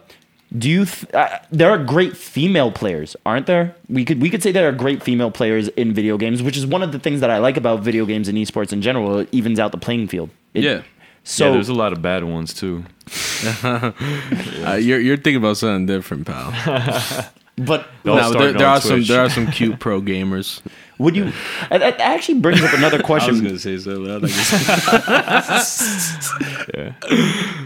do 0.56 0.68
you? 0.68 0.84
Th- 0.86 1.12
uh, 1.14 1.38
there 1.50 1.70
are 1.70 1.78
great 1.78 2.16
female 2.16 2.72
players, 2.72 3.14
aren't 3.26 3.46
there? 3.46 3.74
We 3.88 4.04
could 4.04 4.20
we 4.22 4.30
could 4.30 4.42
say 4.42 4.50
there 4.52 4.68
are 4.68 4.72
great 4.72 5.02
female 5.02 5.30
players 5.30 5.68
in 5.68 5.92
video 5.92 6.16
games, 6.16 6.42
which 6.42 6.56
is 6.56 6.66
one 6.66 6.82
of 6.82 6.90
the 6.92 6.98
things 6.98 7.20
that 7.20 7.30
I 7.30 7.38
like 7.38 7.56
about 7.56 7.80
video 7.80 8.04
games 8.06 8.28
and 8.28 8.36
esports 8.38 8.72
in 8.72 8.80
general. 8.82 9.18
It 9.20 9.28
evens 9.32 9.58
out 9.58 9.72
the 9.72 9.78
playing 9.78 10.08
field. 10.08 10.30
It- 10.54 10.64
Yeah. 10.64 10.82
So 11.24 11.46
yeah, 11.46 11.52
there's 11.52 11.68
a 11.68 11.74
lot 11.74 11.92
of 11.92 12.02
bad 12.02 12.24
ones 12.24 12.52
too. 12.52 12.84
Uh, 13.44 14.78
you're 14.80 15.00
you're 15.00 15.16
thinking 15.16 15.36
about 15.36 15.56
something 15.56 15.86
different, 15.86 16.26
pal. 16.26 16.50
but 17.56 17.86
no, 18.04 18.14
there, 18.38 18.52
there 18.58 18.66
are 18.66 18.80
some 18.80 19.02
there 19.08 19.20
are 19.24 19.30
some 19.30 19.46
cute 19.48 19.78
pro 19.80 20.00
gamers. 20.00 20.60
would 20.98 21.16
you? 21.16 21.32
That 21.70 21.98
actually 22.00 22.40
brings 22.40 22.62
up 22.62 22.74
another 22.74 23.02
question. 23.02 23.30
I 23.30 23.32
was 23.32 23.40
going 23.40 23.54
to 23.54 23.60
say 23.60 23.78
so. 23.78 24.02
Yeah. 26.74 26.92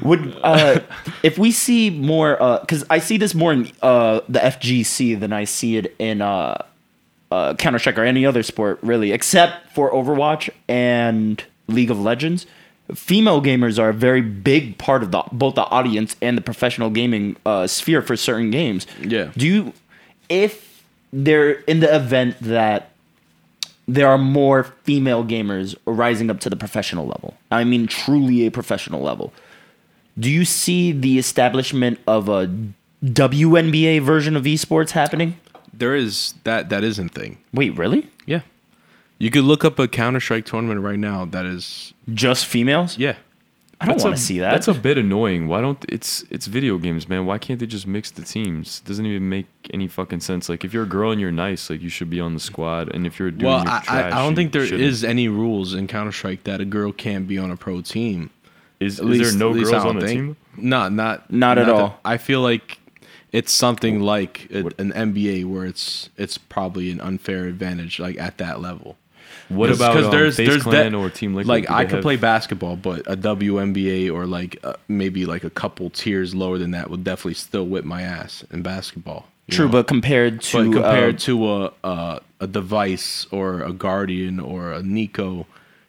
Would 0.03 0.37
uh, 0.43 0.81
if 1.22 1.39
we 1.39 1.53
see 1.53 1.91
more? 1.91 2.37
Because 2.61 2.85
I 2.91 2.99
see 2.99 3.16
this 3.18 3.35
more 3.35 3.53
in 3.53 3.70
uh, 3.83 4.20
the 4.29 4.39
FGC 4.39 5.18
than 5.18 5.33
I 5.33 5.45
see 5.45 5.77
it 5.77 5.95
in 5.99 6.22
uh, 6.22 6.62
uh, 7.31 7.55
Counter 7.55 7.79
Strike 7.79 7.99
or 7.99 8.05
any 8.05 8.24
other 8.24 8.43
sport, 8.43 8.79
really, 8.83 9.12
except 9.12 9.70
for 9.72 9.93
Overwatch 9.93 10.49
and 10.68 11.43
League 11.68 11.91
of 11.91 12.01
Legends. 12.01 12.47
Female 12.95 13.43
gamers 13.43 13.81
are 13.81 13.89
a 13.89 13.95
very 13.95 14.20
big 14.20 14.79
part 14.79 15.03
of 15.03 15.11
the 15.11 15.22
both 15.33 15.57
the 15.57 15.64
audience 15.64 16.14
and 16.22 16.39
the 16.39 16.43
professional 16.43 16.89
gaming 16.89 17.37
uh, 17.45 17.66
sphere 17.66 18.01
for 18.01 18.16
certain 18.16 18.51
games. 18.51 18.87
Yeah. 19.03 19.33
Do 19.37 19.47
you, 19.47 19.72
if 20.29 20.85
they're 21.12 21.53
in 21.62 21.81
the 21.81 21.95
event 21.95 22.37
that 22.41 22.91
there 23.89 24.09
are 24.09 24.18
more 24.18 24.64
female 24.82 25.24
gamers 25.24 25.76
rising 25.87 26.30
up 26.30 26.41
to 26.41 26.51
the 26.51 26.57
professional 26.57 27.07
level. 27.07 27.37
I 27.51 27.64
mean, 27.64 27.87
truly 27.87 28.47
a 28.47 28.51
professional 28.51 29.01
level. 29.03 29.32
Do 30.18 30.30
you 30.30 30.45
see 30.45 30.93
the 30.93 31.18
establishment 31.18 31.99
of 32.07 32.28
a 32.28 32.51
WNBA 33.05 34.01
version 34.03 34.37
of 34.37 34.45
esports 34.45 34.91
happening? 34.91 35.39
there 35.72 35.95
is 35.95 36.32
that 36.45 36.70
that 36.70 36.82
isn't 36.82 37.11
thing. 37.11 37.37
Wait, 37.53 37.76
really? 37.76 38.09
Yeah, 38.24 38.41
you 39.18 39.30
could 39.30 39.45
look 39.45 39.62
up 39.62 39.78
a 39.78 39.87
Counter 39.87 40.20
Strike 40.20 40.47
tournament 40.47 40.80
right 40.80 40.99
now. 40.99 41.26
That 41.26 41.45
is 41.45 41.93
Just 42.14 42.47
females? 42.47 42.97
yeah. 42.97 43.16
I 43.81 43.85
don't 43.87 44.03
want 44.03 44.16
to 44.16 44.22
see 44.22 44.39
that. 44.39 44.53
That's 44.53 44.68
a 44.68 44.74
bit 44.74 44.97
annoying. 44.97 45.49
Why 45.49 45.61
don't 45.61 45.85
it's 45.89 46.24
it's 46.31 46.47
video 46.47 46.79
games, 46.79 47.09
man? 47.09 47.27
Why 47.27 47.37
can't 47.37 47.61
they 47.61 47.66
just 47.66 47.87
mix 47.87 48.11
the 48.11 48.22
teams? 48.22 48.81
Doesn't 48.81 49.05
even 49.05 49.29
make 49.29 49.47
any 49.72 49.87
fucking 49.87 50.20
sense. 50.20 50.49
Like 50.49 50.64
if 50.64 50.72
you're 50.72 50.85
a 50.85 50.89
girl 50.89 51.11
and 51.12 51.20
you're 51.20 51.31
nice, 51.31 51.68
like 51.68 51.83
you 51.83 51.91
should 51.91 52.09
be 52.09 52.18
on 52.18 52.33
the 52.33 52.41
squad, 52.41 52.95
and 52.95 53.07
if 53.07 53.18
you're 53.18 53.29
a 53.29 53.33
dude, 53.33 53.43
Well, 53.43 53.62
you're 53.62 53.70
I, 53.70 53.77
I, 53.79 53.81
trash, 53.83 54.12
I 54.14 54.22
don't 54.22 54.35
think 54.35 54.53
there 54.53 54.64
shouldn't. 54.64 54.83
is 54.83 55.05
any 55.05 55.29
rules 55.29 55.74
in 55.74 55.89
Counter 55.89 56.12
Strike 56.12 56.45
that 56.45 56.61
a 56.61 56.64
girl 56.64 56.91
can't 56.91 57.29
be 57.29 57.37
on 57.39 57.51
a 57.51 57.57
pro 57.57 57.83
team. 57.83 58.31
Is, 58.81 58.99
At 58.99 59.05
is 59.05 59.11
least- 59.11 59.31
there 59.31 59.39
no 59.39 59.51
at 59.51 59.57
least 59.57 59.70
girls 59.72 59.85
on 59.85 59.93
don't 59.95 60.01
the 60.01 60.07
think. 60.07 60.20
team? 60.20 60.37
No, 60.57 60.89
not 60.89 61.31
Not 61.31 61.59
at 61.59 61.66
that- 61.66 61.74
all. 61.74 62.01
I 62.05 62.16
feel 62.16 62.41
like 62.41 62.79
it's 63.33 63.53
something 63.53 64.01
like 64.01 64.49
a, 64.51 64.61
an 64.79 64.93
NBA 64.93 65.45
where 65.45 65.66
it's 65.66 66.09
it's 66.16 66.39
probably 66.39 66.91
an 66.91 67.01
unfair 67.03 67.45
advantage, 67.45 67.99
like 68.01 68.18
at 68.18 68.39
that 68.39 68.61
level. 68.62 68.97
What 69.49 69.68
'Cause- 69.68 69.78
about 69.80 69.92
'cause 69.94 70.05
um, 70.07 70.11
there's- 70.11 70.36
FaZe 70.36 70.49
there's 70.49 70.62
Clan 70.62 70.92
that- 70.92 70.99
or 70.99 71.09
Team 71.11 71.34
Liquid? 71.34 71.47
Like 71.49 71.70
I 71.70 71.84
could 71.84 71.94
have- 71.97 72.03
play 72.03 72.16
basketball, 72.16 72.76
but 72.76 73.03
a 73.07 73.14
WNBA 73.16 74.11
or 74.11 74.26
like 74.26 74.59
uh, 74.64 74.74
maybe 74.88 75.24
like 75.26 75.44
a 75.44 75.51
couple 75.51 75.88
tiers 75.90 76.34
lower 76.34 76.59
than 76.59 76.72
that 76.72 76.90
would 76.90 77.05
definitely 77.05 77.34
still 77.34 77.64
whip 77.66 77.84
my 77.84 78.03
ass 78.03 78.44
in 78.53 78.62
basketball. 78.62 79.26
True, 79.49 79.66
know? 79.66 79.72
but 79.72 79.86
compared 79.86 80.40
to 80.42 80.64
but 80.70 80.72
compared 80.82 81.14
uh, 81.14 81.18
to 81.18 81.53
a, 81.53 81.72
a 81.84 82.20
a 82.40 82.47
device 82.49 83.26
or 83.30 83.61
a 83.62 83.72
guardian 83.72 84.40
or 84.40 84.72
a 84.72 84.80
NiKo, 84.82 85.47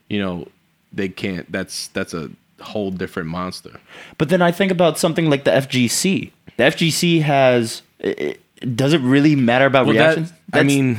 you 0.09 0.19
know, 0.19 0.47
they 0.93 1.09
can't. 1.09 1.51
That's 1.51 1.87
that's 1.87 2.13
a 2.13 2.29
whole 2.61 2.91
different 2.91 3.29
monster. 3.29 3.79
But 4.19 4.29
then 4.29 4.41
I 4.43 4.51
think 4.51 4.71
about 4.71 4.99
something 4.99 5.29
like 5.29 5.43
the 5.45 5.51
FGC. 5.51 6.31
The 6.57 6.63
FGC 6.65 7.21
has. 7.21 7.81
It, 7.99 8.19
it- 8.19 8.41
does 8.75 8.91
it 8.93 9.01
really 9.01 9.35
matter 9.35 9.65
about 9.67 9.85
Well, 9.85 9.95
that- 9.95 10.15
reactions? 10.17 10.33
I 10.51 10.63
mean, 10.63 10.97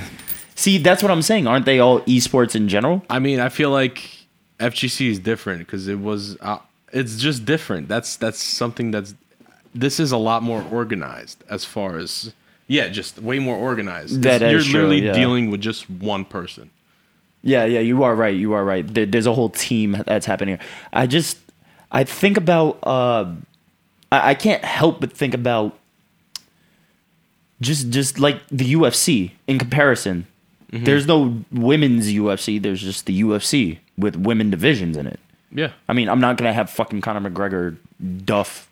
see, 0.58 0.78
that's 0.78 1.02
what 1.02 1.10
I'm 1.10 1.22
saying. 1.22 1.46
Aren't 1.46 1.64
they 1.64 1.78
all 1.78 2.00
esports 2.02 2.54
in 2.54 2.68
general? 2.68 3.02
I 3.08 3.18
mean, 3.18 3.40
I 3.40 3.48
feel 3.48 3.70
like 3.70 4.10
FGC 4.58 5.10
is 5.10 5.18
different 5.18 5.60
because 5.60 5.88
it 5.88 6.00
was. 6.00 6.36
Uh, 6.40 6.58
it's 6.92 7.16
just 7.16 7.44
different. 7.44 7.88
That's 7.88 8.16
that's 8.16 8.42
something 8.42 8.90
that's. 8.90 9.14
This 9.74 10.00
is 10.00 10.12
a 10.12 10.16
lot 10.16 10.42
more 10.42 10.64
organized 10.70 11.44
as 11.48 11.64
far 11.64 11.98
as 11.98 12.32
yeah, 12.68 12.88
just 12.88 13.18
way 13.18 13.38
more 13.38 13.56
organized. 13.56 14.22
That 14.22 14.42
You're 14.42 14.60
true, 14.60 14.72
literally 14.72 15.06
yeah. 15.06 15.12
dealing 15.12 15.50
with 15.50 15.60
just 15.60 15.88
one 15.90 16.24
person. 16.24 16.70
Yeah, 17.42 17.64
yeah, 17.64 17.80
you 17.80 18.02
are 18.02 18.14
right. 18.14 18.36
You 18.36 18.52
are 18.52 18.64
right. 18.64 18.86
There, 18.86 19.06
there's 19.06 19.26
a 19.26 19.32
whole 19.32 19.48
team 19.48 20.02
that's 20.06 20.26
happening 20.26 20.58
here. 20.58 20.66
I 20.92 21.06
just, 21.06 21.38
I 21.90 22.04
think 22.04 22.36
about, 22.36 22.78
uh, 22.82 23.32
I, 24.12 24.30
I 24.30 24.34
can't 24.34 24.64
help 24.64 25.00
but 25.00 25.12
think 25.12 25.34
about 25.34 25.78
just, 27.60 27.90
just 27.90 28.18
like 28.18 28.42
the 28.50 28.74
UFC 28.74 29.32
in 29.46 29.58
comparison. 29.58 30.26
Mm-hmm. 30.72 30.84
There's 30.84 31.06
no 31.06 31.42
women's 31.50 32.12
UFC. 32.12 32.60
There's 32.60 32.80
just 32.80 33.06
the 33.06 33.22
UFC 33.22 33.78
with 33.96 34.16
women 34.16 34.50
divisions 34.50 34.96
in 34.96 35.06
it. 35.06 35.18
Yeah. 35.50 35.72
I 35.88 35.92
mean, 35.94 36.08
I'm 36.08 36.20
not 36.20 36.36
gonna 36.36 36.52
have 36.52 36.68
fucking 36.70 37.00
Conor 37.00 37.30
McGregor 37.30 37.76
duff. 38.24 38.68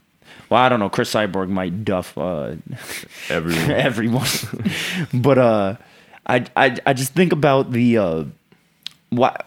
Well, 0.50 0.62
I 0.62 0.68
don't 0.68 0.78
know. 0.78 0.90
Cris 0.90 1.12
Cyborg 1.12 1.48
might 1.48 1.84
duff 1.84 2.16
uh, 2.18 2.56
everyone. 3.30 3.70
everyone. 3.70 4.28
but 5.14 5.38
uh, 5.38 5.76
I, 6.26 6.44
I 6.54 6.76
I 6.86 6.92
just 6.92 7.14
think 7.14 7.32
about 7.32 7.72
the 7.72 7.98
uh, 7.98 8.24
what 9.10 9.46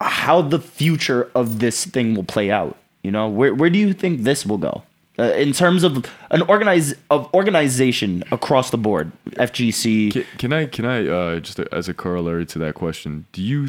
how 0.00 0.42
the 0.42 0.58
future 0.58 1.30
of 1.34 1.60
this 1.60 1.84
thing 1.84 2.14
will 2.14 2.24
play 2.24 2.50
out. 2.50 2.76
You 3.02 3.10
know, 3.10 3.28
where 3.28 3.54
where 3.54 3.70
do 3.70 3.78
you 3.78 3.92
think 3.92 4.22
this 4.22 4.44
will 4.44 4.58
go? 4.58 4.82
Uh, 5.18 5.24
in 5.34 5.52
terms 5.52 5.82
of 5.84 6.06
an 6.30 6.40
organize 6.42 6.94
of 7.10 7.28
organization 7.34 8.22
across 8.32 8.70
the 8.70 8.78
board, 8.78 9.12
FGC. 9.32 10.12
Can, 10.12 10.24
can 10.38 10.52
I 10.52 10.66
can 10.66 10.84
I 10.86 11.06
uh, 11.06 11.40
just 11.40 11.58
as 11.60 11.88
a 11.88 11.94
corollary 11.94 12.46
to 12.46 12.58
that 12.60 12.74
question, 12.74 13.26
do 13.32 13.42
you 13.42 13.68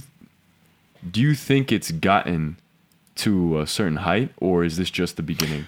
do 1.09 1.19
you 1.19 1.33
think 1.35 1.71
it's 1.71 1.91
gotten 1.91 2.57
to 3.15 3.59
a 3.59 3.67
certain 3.67 3.97
height, 3.97 4.29
or 4.37 4.63
is 4.63 4.77
this 4.77 4.89
just 4.89 5.17
the 5.17 5.23
beginning? 5.23 5.65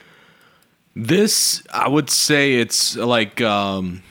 This 0.96 1.64
I 1.74 1.90
would 1.90 2.10
say 2.10 2.56
it's 2.56 2.96
like 2.96 3.42
um 3.42 4.04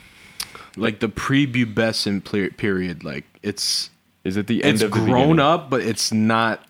like 0.76 0.98
the 1.00 1.08
prepubescent 1.08 2.24
ple- 2.24 2.50
period. 2.56 3.04
Like 3.04 3.24
it's 3.42 3.88
Is 4.24 4.36
it 4.36 4.46
the 4.46 4.64
end 4.64 4.74
it's 4.74 4.82
of 4.82 4.90
the 4.90 4.98
grown 4.98 5.06
beginning? 5.36 5.38
up, 5.40 5.70
but 5.70 5.80
it's 5.82 6.12
not. 6.12 6.66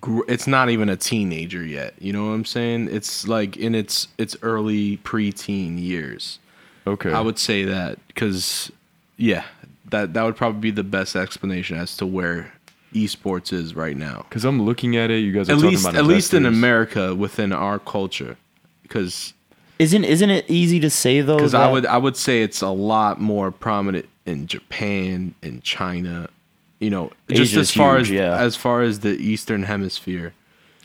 Gr- 0.00 0.22
It's 0.28 0.46
not 0.46 0.70
even 0.70 0.88
a 0.88 0.96
teenager 0.96 1.64
yet. 1.64 1.94
You 1.98 2.12
know 2.12 2.26
what 2.26 2.32
I'm 2.32 2.44
saying? 2.44 2.88
It's 2.90 3.26
like 3.28 3.56
in 3.56 3.74
its 3.74 4.08
its 4.18 4.36
early 4.42 4.98
preteen 4.98 5.80
years. 5.80 6.38
Okay, 6.86 7.12
I 7.12 7.20
would 7.20 7.38
say 7.38 7.64
that 7.64 7.98
because 8.08 8.70
yeah, 9.16 9.44
that 9.90 10.12
that 10.14 10.22
would 10.22 10.36
probably 10.36 10.60
be 10.60 10.70
the 10.70 10.82
best 10.84 11.16
explanation 11.16 11.76
as 11.78 11.96
to 11.98 12.06
where 12.06 12.52
esports 12.92 13.52
is 13.52 13.74
right 13.74 13.96
now. 13.96 14.24
because 14.28 14.44
I'm 14.44 14.62
looking 14.62 14.96
at 14.96 15.10
it. 15.10 15.18
You 15.18 15.32
guys 15.32 15.48
are 15.48 15.52
At 15.52 15.56
talking 15.56 15.70
least 15.70 15.84
about 15.84 15.94
at 15.96 16.04
least 16.04 16.34
in. 16.34 16.46
America 16.46 17.14
within 17.14 17.52
our 17.52 17.78
culture, 17.78 18.36
because 18.82 19.32
Isn't 19.78 20.04
isn't 20.04 20.30
it 20.30 20.44
easy 20.48 20.78
to 20.80 20.90
say 20.90 21.20
though? 21.22 21.36
because 21.36 21.54
I 21.54 21.70
would 21.70 21.86
I 21.86 21.96
would 21.98 22.16
say 22.16 22.42
it's 22.42 22.60
a 22.60 22.68
lot 22.68 23.20
more 23.20 23.50
prominent 23.50 24.08
in 24.26 24.46
Japan 24.46 25.34
in 25.42 25.60
China, 25.62 26.28
you 26.84 26.90
know, 26.90 27.10
just 27.28 27.40
Asia's 27.52 27.70
as 27.70 27.70
far 27.74 27.96
huge, 27.98 28.08
as 28.08 28.10
yeah. 28.12 28.36
as 28.46 28.54
far 28.56 28.82
as 28.82 29.00
the 29.00 29.14
Eastern 29.32 29.62
Hemisphere. 29.64 30.32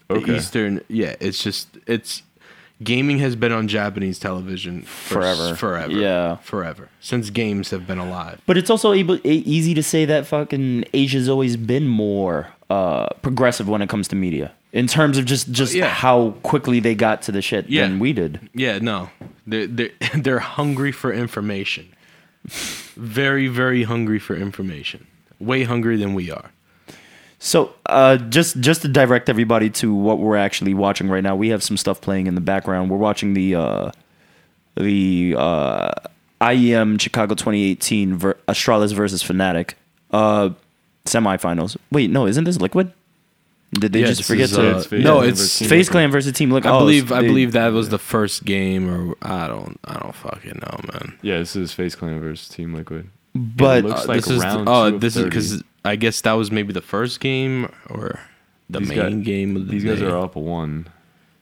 The 0.07 0.15
Okay. 0.15 0.37
Eastern, 0.37 0.81
yeah, 0.87 1.15
it's 1.19 1.43
just 1.43 1.67
it's 1.85 2.23
gaming 2.81 3.19
has 3.19 3.35
been 3.35 3.51
on 3.51 3.67
Japanese 3.67 4.17
television 4.19 4.81
for 4.83 5.15
Forever. 5.21 5.55
forever, 5.55 5.91
Yeah. 5.91 6.37
forever 6.37 6.89
since 7.01 7.29
games 7.29 7.69
have 7.71 7.85
been 7.85 7.97
alive. 7.99 8.39
But 8.47 8.57
it's 8.57 8.69
also 8.69 8.93
able, 8.93 9.19
easy 9.25 9.73
to 9.73 9.83
say 9.83 10.05
that 10.05 10.25
fucking 10.25 10.85
Asia's 10.93 11.27
always 11.29 11.57
been 11.57 11.87
more 11.87 12.47
uh, 12.69 13.07
progressive 13.21 13.67
when 13.67 13.81
it 13.81 13.89
comes 13.89 14.07
to 14.07 14.15
media 14.15 14.51
in 14.71 14.87
terms 14.87 15.17
of 15.19 15.25
just 15.25 15.51
just 15.51 15.73
Yeah. 15.75 15.89
how 15.89 16.35
quickly 16.43 16.79
they 16.79 16.95
got 16.95 17.21
to 17.23 17.31
the 17.31 17.41
shit 17.41 17.67
Yeah. 17.69 17.83
than 17.87 17.99
we 17.99 18.13
did. 18.13 18.39
Yeah, 18.55 18.79
no, 18.79 19.09
they're 19.45 19.67
they're 19.67 19.91
they're 20.23 20.39
hungry 20.57 20.91
for 20.91 21.11
information. 21.13 21.85
Very, 22.95 23.47
very 23.47 23.83
hungry 23.83 24.19
for 24.19 24.35
information. 24.35 25.05
Way 25.39 25.63
hungrier 25.63 25.97
than 25.97 26.13
we 26.13 26.31
are. 26.31 26.51
So, 27.41 27.73
uh, 27.85 28.17
just 28.17 28.59
just 28.59 28.81
to 28.81 28.87
direct 28.89 29.29
everybody 29.29 29.69
to 29.71 29.93
what 29.93 30.19
we're 30.19 30.35
actually 30.35 30.73
watching 30.73 31.07
right 31.09 31.23
now, 31.23 31.35
we 31.35 31.49
have 31.49 31.63
some 31.63 31.77
stuff 31.77 32.01
playing 32.01 32.27
in 32.27 32.35
the 32.35 32.41
background. 32.41 32.89
We're 32.91 32.97
watching 32.97 33.33
the 33.33 33.55
uh, 33.55 33.91
the 34.75 35.35
uh, 35.37 35.91
IEM 36.41 36.99
Chicago 36.99 37.35
2018 37.35 38.15
ver- 38.17 38.37
Astralis 38.49 38.93
versus 38.93 39.23
Fnatic 39.23 39.75
uh, 40.11 40.49
semifinals. 41.05 41.77
Wait, 41.91 42.09
no, 42.09 42.27
isn't 42.27 42.43
this 42.43 42.59
Liquid? 42.59 42.91
Did 43.71 43.93
they 43.93 44.01
Yeah, 44.01 44.07
just 44.07 44.23
forget 44.25 44.45
is, 44.49 44.55
to? 44.57 44.75
uh, 44.75 44.79
It's 44.79 44.91
no, 44.91 45.21
it's 45.21 45.39
versus 45.39 45.59
Team 45.59 45.69
FaZe 45.69 45.87
Liquid. 45.87 45.91
Clan 45.91 46.11
versus 46.11 46.33
Team 46.33 46.51
Liquid. 46.51 46.73
I 46.73 46.75
Oh, 46.75 46.79
believe 46.79 47.11
I 47.11 47.21
they- 47.21 47.27
believe 47.27 47.51
that 47.53 47.69
was 47.71 47.89
the 47.89 47.99
first 47.99 48.43
game, 48.43 48.89
or 48.89 49.15
I 49.21 49.47
don't 49.47 49.79
I 49.85 49.93
don't 49.99 50.15
fucking 50.15 50.59
know, 50.61 50.79
man. 50.91 51.17
Yeah, 51.21 51.37
this 51.37 51.55
is 51.55 51.71
FaZe 51.71 51.95
Clan 51.95 52.19
versus 52.19 52.49
Team 52.49 52.73
Liquid. 52.73 53.09
But 53.35 53.83
looks 53.85 54.05
Uh, 54.05 54.07
like 54.07 54.17
this 54.21 54.29
is 54.29 54.43
round 54.43 54.67
oh 54.69 54.89
two 54.89 54.95
of 54.95 55.01
this 55.01 55.15
is 55.15 55.23
because 55.25 55.63
I 55.85 55.95
guess 55.95 56.21
that 56.21 56.33
was 56.33 56.51
maybe 56.51 56.73
the 56.73 56.81
first 56.81 57.19
game 57.19 57.69
or 57.89 58.19
the 58.69 58.79
These 58.79 58.89
main 58.89 58.97
guy- 59.19 59.23
game. 59.23 59.55
Of 59.55 59.67
the 59.67 59.71
These 59.73 59.83
guys 59.85 60.01
are 60.01 60.17
up 60.17 60.35
one. 60.35 60.87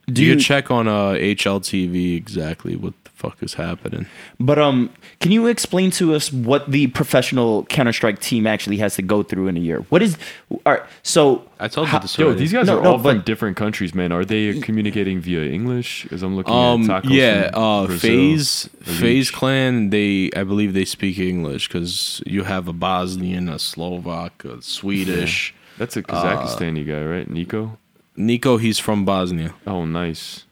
Do 0.07 0.23
you 0.23 0.33
you- 0.33 0.39
check 0.39 0.69
on 0.71 0.87
uh, 0.87 1.11
HLTV 1.13 2.15
exactly 2.15 2.75
what 2.75 2.93
the 3.03 3.06
fuck 3.17 3.41
is 3.41 3.55
happening. 3.55 4.05
But 4.39 4.59
um, 4.59 4.89
can 5.19 5.31
you 5.31 5.47
explain 5.47 5.89
to 5.99 6.13
us 6.13 6.31
what 6.31 6.69
the 6.71 6.87
professional 6.87 7.65
Counter 7.65 7.91
Strike 7.91 8.19
team 8.19 8.45
actually 8.45 8.77
has 8.77 8.95
to 8.95 9.01
go 9.01 9.23
through 9.23 9.47
in 9.47 9.57
a 9.57 9.59
year? 9.59 9.79
What 9.89 10.01
is 10.03 10.17
all 10.49 10.61
right? 10.73 10.83
So 11.03 11.43
I 11.59 11.67
told 11.67 11.87
how- 11.87 11.97
you 11.97 12.01
this 12.03 12.17
Yo, 12.17 12.25
already. 12.27 12.39
these 12.41 12.53
guys 12.53 12.67
No, 12.67 12.77
are 12.77 12.83
no, 12.83 12.91
all 12.93 12.99
from 12.99 13.21
different 13.21 13.57
countries, 13.57 13.95
man. 13.95 14.11
Are 14.11 14.23
they 14.23 14.59
communicating 14.61 15.19
via 15.19 15.43
English? 15.51 16.07
As 16.11 16.21
I'm 16.23 16.35
looking 16.35 16.53
Um, 16.53 16.89
at 16.89 17.03
tacos 17.03 17.09
yeah, 17.09 17.49
from 17.51 17.61
uh, 17.63 17.85
Brazil, 17.87 17.99
Phase 18.11 18.69
Elite. 18.85 18.99
FaZe 19.01 19.31
Clan. 19.31 19.89
They, 19.89 20.29
I 20.35 20.43
believe, 20.43 20.73
they 20.73 20.85
speak 20.85 21.17
English 21.17 21.67
because 21.67 22.21
you 22.25 22.43
have 22.43 22.67
a 22.67 22.73
Bosnian, 22.73 23.49
a 23.49 23.57
Slovak, 23.57 24.45
a 24.45 24.61
Swedish. 24.61 25.53
That's 25.79 25.97
uh, 25.97 26.01
a 26.01 26.03
Kazakhstani 26.03 26.85
guy, 26.85 27.03
right? 27.03 27.27
NiKo. 27.29 27.77
NiKo, 28.17 28.59
he's 28.59 28.79
from 28.79 29.05
Bosnia. 29.05 29.53
Oh, 29.67 29.85
nice. 29.85 30.45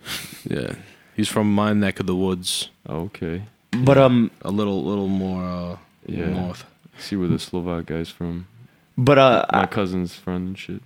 Yeah, 0.47 0.76
he's 1.16 1.30
from 1.30 1.53
my 1.53 1.74
neck 1.74 1.99
of 1.99 2.05
the 2.05 2.16
woods. 2.16 2.70
Okay. 2.88 3.43
but 3.84 3.97
um, 3.97 4.32
A 4.43 4.51
little, 4.51 4.84
little 4.84 5.07
more 5.07 5.43
uh, 5.43 5.78
Yeah. 6.07 6.30
north. 6.30 6.66
See 6.99 7.16
where 7.16 7.28
the 7.28 7.39
Slovak 7.39 7.88
guy's 7.88 8.09
from. 8.09 8.47
but 8.97 9.18
uh, 9.18 9.45
My 9.51 9.63
I- 9.63 9.66
cousin's 9.68 10.16
friend 10.16 10.47
and 10.49 10.57
shit. 10.57 10.82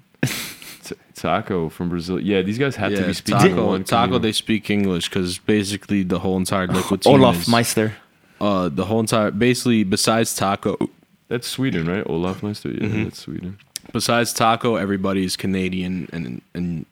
T- 0.84 0.96
Taco 1.14 1.70
from 1.70 1.90
Brazil. 1.90 2.20
Yeah, 2.20 2.42
these 2.42 2.58
guys 2.58 2.76
have 2.78 2.96
to 2.96 3.06
be 3.06 3.14
speaking 3.14 3.56
Taco. 3.56 3.68
one 3.68 3.84
Taco, 3.84 4.06
commun- 4.08 4.22
they 4.24 4.32
speak 4.32 4.70
English 4.70 5.10
because 5.10 5.38
basically 5.38 6.02
the 6.04 6.20
whole 6.20 6.38
entire 6.38 6.66
Liquid 6.68 7.02
team 7.02 7.14
Olaf 7.14 7.42
is, 7.42 7.48
Meister. 7.48 7.94
uh, 8.42 8.70
the 8.70 8.86
whole 8.86 9.00
entire 9.02 9.30
basically 9.32 9.84
besides 9.84 10.34
Taco, 10.36 10.78
That's 11.28 11.48
Sweden, 11.48 11.86
right? 11.88 12.04
olofmeister. 12.06 12.74
Yeah, 12.74 12.88
Mm-hmm. 12.88 13.04
that's 13.04 13.20
Sweden. 13.20 13.60
besides 13.94 14.34
Taco, 14.34 14.76
everybody's 14.78 15.36
Canadian 15.36 16.08
and 16.12 16.42
and 16.56 16.86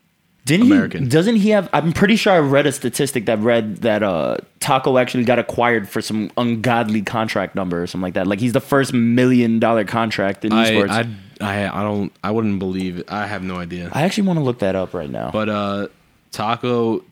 Didn't 0.47 0.67
American. 0.67 1.03
he? 1.03 1.09
Doesn't 1.09 1.35
he 1.35 1.49
have? 1.49 1.69
I'm 1.73 1.93
pretty 1.93 2.15
sure 2.15 2.33
I 2.33 2.39
read 2.39 2.65
a 2.65 2.71
statistic 2.71 3.25
that 3.25 3.39
read 3.39 3.77
that 3.77 4.01
uh, 4.01 4.37
Taco 4.59 4.97
actually 4.97 5.25
got 5.25 5.39
acquired 5.39 5.87
for 5.87 6.01
some 6.01 6.31
ungodly 6.37 7.01
contract 7.01 7.53
number 7.53 7.81
or 7.83 7.87
something 7.87 8.03
like 8.03 8.13
that. 8.15 8.27
Like 8.27 8.39
he's 8.39 8.53
the 8.53 8.61
first 8.61 8.93
million 8.93 9.59
dollar 9.59 9.83
contract 9.83 10.45
in 10.45 10.53
I, 10.53 10.71
esports. 10.71 10.89
I 10.89 11.05
I 11.41 11.79
I 11.79 11.83
don't 11.83 12.11
I 12.23 12.31
wouldn't 12.31 12.59
believe 12.59 12.99
it. 12.99 13.11
I 13.11 13.27
have 13.27 13.43
no 13.43 13.55
idea. 13.57 13.91
I 13.93 14.03
actually 14.03 14.27
want 14.27 14.39
to 14.39 14.43
look 14.43 14.59
that 14.59 14.75
up 14.75 14.93
right 14.93 15.09
now. 15.09 15.31
But 15.31 15.49
uh 15.49 15.87
Taco 16.31 17.03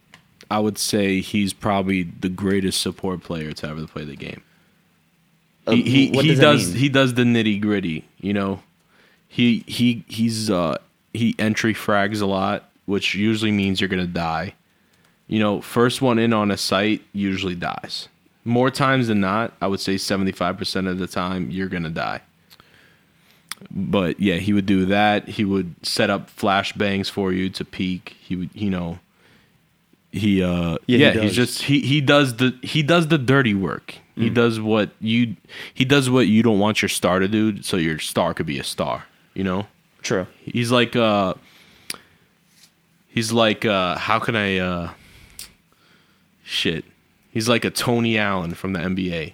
I 0.49 0.59
would 0.59 0.77
say 0.77 1.21
he's 1.21 1.53
probably 1.53 2.03
the 2.03 2.29
greatest 2.29 2.81
support 2.81 3.21
player 3.23 3.51
to 3.51 3.67
ever 3.67 3.85
play 3.87 4.05
the 4.05 4.15
game. 4.15 4.43
Uh, 5.67 5.71
He 5.71 5.81
he, 5.81 6.11
what 6.11 6.25
he 6.25 6.35
does 6.35 6.67
does 6.67 6.73
he 6.73 6.89
does 6.89 7.13
the 7.15 7.23
nitty 7.23 7.59
gritty, 7.59 8.05
you 8.19 8.33
know. 8.33 8.61
He 9.27 9.63
he 9.67 10.05
he's 10.07 10.49
uh 10.49 10.77
he 11.13 11.35
entry 11.39 11.73
frags 11.73 12.21
a 12.21 12.25
lot, 12.25 12.69
which 12.85 13.15
usually 13.15 13.51
means 13.51 13.79
you're 13.81 13.87
gonna 13.89 14.05
die. 14.07 14.53
You 15.27 15.39
know, 15.39 15.61
first 15.61 16.01
one 16.01 16.19
in 16.19 16.33
on 16.33 16.51
a 16.51 16.57
site 16.57 17.01
usually 17.13 17.55
dies. 17.55 18.07
More 18.43 18.69
times 18.69 19.07
than 19.07 19.19
not, 19.21 19.53
I 19.61 19.67
would 19.67 19.79
say 19.79 19.97
seventy 19.97 20.31
five 20.31 20.57
percent 20.57 20.87
of 20.87 20.99
the 20.99 21.07
time 21.07 21.49
you're 21.49 21.67
gonna 21.69 21.89
die. 21.89 22.21
But 23.71 24.19
yeah, 24.19 24.35
he 24.35 24.53
would 24.53 24.65
do 24.65 24.85
that. 24.85 25.27
He 25.27 25.45
would 25.45 25.75
set 25.83 26.09
up 26.09 26.29
flashbangs 26.35 27.09
for 27.09 27.31
you 27.31 27.49
to 27.51 27.65
peek. 27.65 28.15
He 28.21 28.35
would, 28.35 28.49
you 28.53 28.69
know, 28.69 28.99
he 30.11 30.43
uh 30.43 30.77
Yeah, 30.85 30.97
he 30.97 31.03
yeah, 31.03 31.11
does. 31.13 31.23
he's 31.23 31.35
just 31.35 31.61
he 31.63 31.79
he 31.79 32.01
does 32.01 32.35
the 32.37 32.57
he 32.61 32.83
does 32.83 33.07
the 33.07 33.17
dirty 33.17 33.53
work. 33.53 33.95
He 34.15 34.29
Mm. 34.29 34.33
does 34.33 34.59
what 34.59 34.91
you 35.01 35.35
he 35.73 35.83
does 35.85 36.09
what 36.09 36.27
you 36.27 36.43
don't 36.43 36.59
want 36.59 36.81
your 36.81 36.89
star 36.89 37.19
to 37.19 37.27
do, 37.27 37.61
so 37.63 37.77
your 37.77 37.99
star 37.99 38.33
could 38.33 38.45
be 38.45 38.59
a 38.59 38.63
star. 38.63 39.05
You 39.33 39.43
know, 39.43 39.67
True. 40.01 40.27
he's 40.43 40.71
like 40.71 40.95
uh 40.95 41.33
he's 43.15 43.31
like 43.31 43.65
uh 43.65 43.97
how 43.97 44.19
can 44.19 44.35
I 44.35 44.57
uh 44.59 44.89
shit. 46.43 46.85
He's 47.31 47.49
like 47.49 47.65
a 47.65 47.71
Tony 47.71 48.17
Allen 48.19 48.53
from 48.53 48.73
the 48.73 48.79
NBA. 48.79 49.33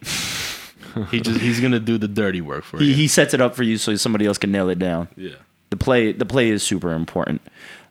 he 1.09 1.19
just 1.19 1.39
he's 1.41 1.59
gonna 1.59 1.79
do 1.79 1.97
the 1.97 2.07
dirty 2.07 2.39
work 2.41 2.63
for 2.63 2.79
He, 2.79 2.85
you. 2.87 2.93
he 2.93 3.07
sets 3.07 3.33
it 3.33 3.41
up 3.41 3.55
for 3.55 3.63
you 3.63 3.77
so 3.77 3.95
somebody 3.95 4.25
else 4.25 4.37
can 4.37 4.51
nail 4.51 4.69
it 4.69 4.79
down. 4.79 5.07
yeah. 5.17 5.35
The 5.69 5.77
play 5.77 6.11
the 6.13 6.25
play 6.25 6.49
is 6.49 6.63
super 6.63 6.91
important. 6.93 7.41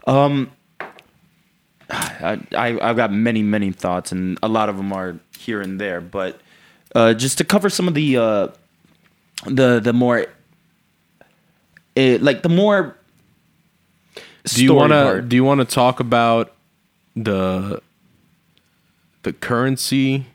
Um, 0.07 0.51
I, 1.91 2.39
I 2.57 2.79
I've 2.91 2.97
got 2.97 3.11
many 3.13 3.43
many 3.43 3.73
thoughts 3.73 4.13
and 4.13 4.39
a 4.43 4.49
lot 4.49 4.69
of 4.69 4.77
them 4.77 4.93
are 4.93 5.19
here 5.39 5.61
and 5.61 5.81
there, 5.81 6.01
but 6.01 6.41
uh, 6.95 7.15
just 7.15 7.39
to 7.39 7.45
cover 7.45 7.71
some 7.71 7.89
of 7.89 7.95
the 7.95 8.17
uh, 8.17 8.49
the 9.47 9.81
the 9.81 9.93
more 9.93 10.27
uh, 11.97 12.19
like 12.21 12.43
the 12.43 12.49
more. 12.51 12.97
Do 14.45 14.65
you 14.65 14.75
want 14.75 14.93
to 14.93 15.23
do 15.23 15.37
you 15.37 15.45
want 15.45 15.61
to 15.61 15.65
talk 15.65 16.01
about 16.01 16.53
the 17.15 17.83
the 19.23 19.33
currency 19.33 20.27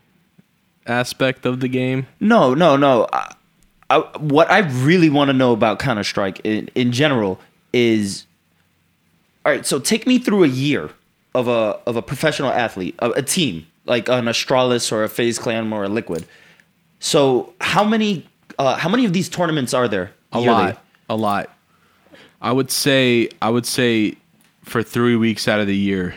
aspect 0.86 1.44
of 1.46 1.60
the 1.60 1.68
game? 1.68 2.06
No, 2.20 2.54
no, 2.54 2.76
no. 2.76 3.06
I, 3.12 3.34
I, 3.90 3.98
what 4.18 4.50
I 4.50 4.58
really 4.58 5.10
want 5.10 5.28
to 5.28 5.32
know 5.32 5.52
about 5.52 5.78
Counter 5.78 6.04
Strike 6.04 6.40
in, 6.44 6.68
in 6.74 6.92
general 6.92 7.38
is, 7.72 8.26
all 9.44 9.52
right. 9.52 9.64
So 9.66 9.78
take 9.78 10.06
me 10.06 10.18
through 10.18 10.44
a 10.44 10.48
year 10.48 10.90
of 11.34 11.48
a 11.48 11.78
of 11.86 11.96
a 11.96 12.02
professional 12.02 12.50
athlete, 12.50 12.94
a, 12.98 13.10
a 13.10 13.22
team 13.22 13.66
like 13.84 14.08
an 14.08 14.26
Astralis 14.26 14.90
or 14.92 15.04
a 15.04 15.08
FaZe 15.08 15.38
Clan 15.38 15.72
or 15.72 15.84
a 15.84 15.88
Liquid. 15.88 16.26
So 16.98 17.54
how 17.60 17.84
many 17.84 18.26
uh, 18.58 18.76
how 18.76 18.88
many 18.88 19.04
of 19.04 19.12
these 19.12 19.28
tournaments 19.28 19.74
are 19.74 19.88
there? 19.88 20.12
A 20.32 20.40
yearly? 20.40 20.56
lot. 20.56 20.84
A 21.08 21.16
lot. 21.16 21.55
I 22.46 22.52
would 22.52 22.70
say 22.70 23.28
I 23.42 23.50
would 23.50 23.66
say 23.66 24.14
for 24.62 24.82
3 24.82 25.16
weeks 25.16 25.48
out 25.48 25.58
of 25.60 25.66
the 25.66 25.76
year 25.76 26.14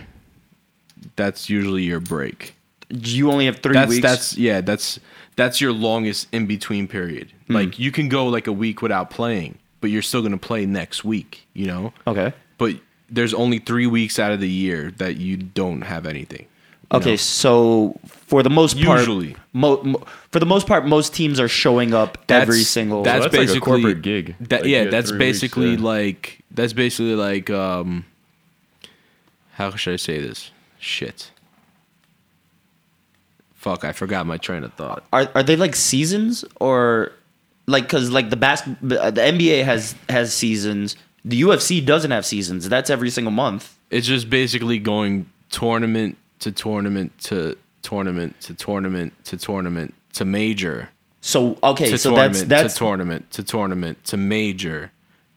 that's 1.15 1.49
usually 1.49 1.83
your 1.83 1.99
break. 1.99 2.55
You 2.89 3.31
only 3.31 3.45
have 3.45 3.59
three 3.59 3.73
That's 3.73 3.89
weeks. 3.89 4.01
that's 4.01 4.37
yeah, 4.37 4.61
that's 4.61 4.99
that's 5.35 5.59
your 5.61 5.71
longest 5.71 6.27
in 6.31 6.45
between 6.45 6.87
period. 6.87 7.31
Hmm. 7.47 7.53
Like 7.55 7.79
you 7.79 7.91
can 7.91 8.09
go 8.09 8.27
like 8.27 8.47
a 8.47 8.51
week 8.53 8.81
without 8.81 9.09
playing, 9.09 9.57
but 9.81 9.89
you're 9.89 10.01
still 10.01 10.21
going 10.21 10.31
to 10.33 10.37
play 10.37 10.65
next 10.65 11.03
week, 11.03 11.47
you 11.53 11.65
know? 11.65 11.93
okay. 12.05 12.33
But 12.57 12.75
there's 13.09 13.33
only 13.33 13.59
3 13.59 13.87
weeks 13.87 14.19
out 14.19 14.31
of 14.31 14.39
the 14.39 14.49
year 14.49 14.91
that 14.97 15.15
you 15.17 15.37
don't 15.37 15.81
have 15.81 16.05
anything. 16.05 16.45
You 16.91 16.97
Okay, 16.99 17.11
know? 17.11 17.15
so 17.17 17.99
for 18.03 18.41
the 18.43 18.49
most 18.49 18.79
part, 18.81 18.99
Usually. 18.99 19.35
mo- 19.53 19.81
mo- 19.83 20.03
for 20.31 20.39
the 20.39 20.45
most 20.45 20.65
part, 20.67 20.85
most 20.87 21.13
teams 21.13 21.39
are 21.39 21.47
showing 21.47 21.93
up 21.93 22.17
every 22.29 22.63
single. 22.63 23.03
That's, 23.03 23.25
that's 23.25 23.33
like 23.33 23.41
a 23.43 23.45
basically 23.47 23.59
corporate 23.81 24.01
gig. 24.01 24.35
That, 24.39 24.61
Like, 24.61 24.69
yeah, 24.69 24.77
you 24.77 24.83
have 24.83 24.91
that's 24.91 25.09
three 25.09 25.19
weeks, 25.19 25.39
basically 25.39 25.71
yeah. 25.73 25.79
like 25.81 26.39
that's 26.51 26.73
basically 26.73 27.15
like 27.15 27.49
um 27.49 28.05
how 29.53 29.71
should 29.75 29.93
I 29.93 29.97
say 29.97 30.19
this? 30.19 30.51
Shit. 30.79 31.31
Fuck, 33.55 33.83
I 33.83 33.91
forgot 33.91 34.25
my 34.25 34.37
train 34.37 34.63
of 34.63 34.73
thought. 34.73 35.03
are 35.11 35.29
are 35.35 35.43
they 35.43 35.55
like 35.57 35.75
seasons 35.75 36.45
or 36.61 37.11
like 37.67 37.83
because 37.83 38.09
like 38.09 38.29
the 38.29 38.37
bas- 38.37 38.61
the 38.81 38.95
NBA 39.15 39.63
has 39.65 39.95
has 40.07 40.33
seasons. 40.33 40.95
The 41.25 41.41
UFC 41.41 41.85
doesn't 41.85 42.11
have 42.11 42.25
seasons. 42.25 42.69
That's 42.69 42.89
every 42.89 43.09
single 43.09 43.31
month. 43.31 43.75
It's 43.89 44.07
just 44.07 44.29
basically 44.29 44.79
going 44.79 45.29
tournament 45.51 46.17
to 46.39 46.51
tournament 46.51 47.17
to 47.19 47.57
tournament 47.81 48.39
to 48.41 48.53
tournament 48.53 49.13
to 49.25 49.37
tournament 49.37 49.93
to 50.13 50.25
major 50.25 50.89
So 51.21 51.57
okay, 51.63 51.89
to 51.91 51.97
so 51.97 52.15
that's 52.15 52.43
that's 52.43 52.73
to 52.73 52.79
tournament 52.79 53.31
to 53.31 53.43
tournament 53.43 54.03
to 54.05 54.17
major 54.17 54.91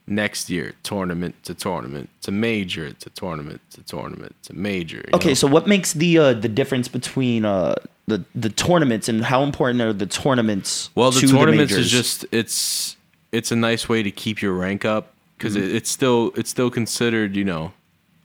next 0.05 0.49
year 0.49 0.73
tournament 0.83 1.35
to 1.43 1.53
tournament 1.53 2.09
to 2.21 2.31
major 2.31 2.91
to 2.91 3.09
tournament 3.09 3.61
to 3.71 3.81
tournament 3.83 4.35
to 4.43 4.53
major 4.53 5.03
okay. 5.13 5.29
know? 5.29 5.33
So 5.33 5.47
what 5.47 5.67
makes 5.67 5.93
the 5.93 6.17
uh, 6.17 6.33
the 6.33 6.49
difference 6.49 6.87
between 6.87 7.45
uh, 7.45 7.75
the 8.07 8.23
the 8.35 8.49
tournaments 8.49 9.07
and 9.09 9.23
how 9.23 9.43
important 9.43 9.81
are 9.81 9.93
the 9.93 10.05
tournaments? 10.05 10.89
Well, 10.95 11.11
the 11.11 11.21
to 11.21 11.27
tournaments 11.27 11.73
is 11.73 11.89
just 11.89 12.25
it's 12.31 12.97
it's 13.31 13.51
a 13.51 13.55
nice 13.55 13.87
way 13.89 14.03
to 14.03 14.11
keep 14.11 14.41
your 14.41 14.53
rank 14.53 14.85
up 14.85 15.13
because 15.37 15.55
Mm-hmm. 15.55 15.65
it, 15.65 15.75
it's 15.75 15.89
still 15.89 16.31
it's 16.35 16.49
still 16.49 16.69
considered 16.69 17.35
you 17.35 17.43
know 17.43 17.73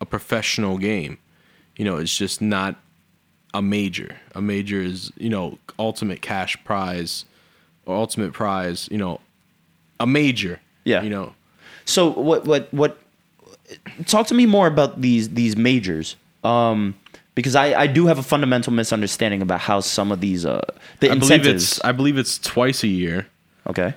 a 0.01 0.07
professional 0.07 0.79
game. 0.79 1.19
You 1.79 1.87
know, 1.87 1.97
it's 1.97 2.15
just 2.15 2.43
not 2.43 2.77
a 3.55 3.63
major. 3.63 4.17
A 4.35 4.43
major 4.43 4.83
is 4.83 5.11
you 5.17 5.31
know 5.31 5.59
ultimate 5.79 6.21
cash 6.21 6.63
prize 6.65 7.25
or 7.87 7.97
ultimate 7.97 8.35
prize. 8.35 8.89
You 8.91 8.99
know, 8.99 9.21
a 9.99 10.07
major. 10.07 10.61
Yeah. 10.85 11.03
You 11.03 11.11
know, 11.11 11.35
So 11.87 12.11
what 12.11 12.45
what 12.45 12.73
what? 12.75 12.99
Talk 14.07 14.27
to 14.29 14.35
me 14.35 14.45
more 14.47 14.67
about 14.67 15.01
these 15.01 15.31
these 15.31 15.57
majors, 15.57 16.17
um, 16.43 16.95
because 17.35 17.55
I 17.55 17.83
I 17.83 17.87
do 17.87 18.07
have 18.07 18.19
a 18.19 18.23
fundamental 18.23 18.73
misunderstanding 18.73 19.43
about 19.43 19.61
how 19.61 19.81
some 19.81 20.11
of 20.13 20.21
these 20.21 20.45
uh 20.47 20.61
the 21.01 21.11
I 21.11 21.15
believe 21.15 21.23
incentives. 21.23 21.63
it's 21.73 21.85
I 21.85 21.93
believe 21.93 22.17
it's 22.19 22.39
twice 22.39 22.83
a 22.83 22.89
year, 22.89 23.27
okay. 23.67 23.95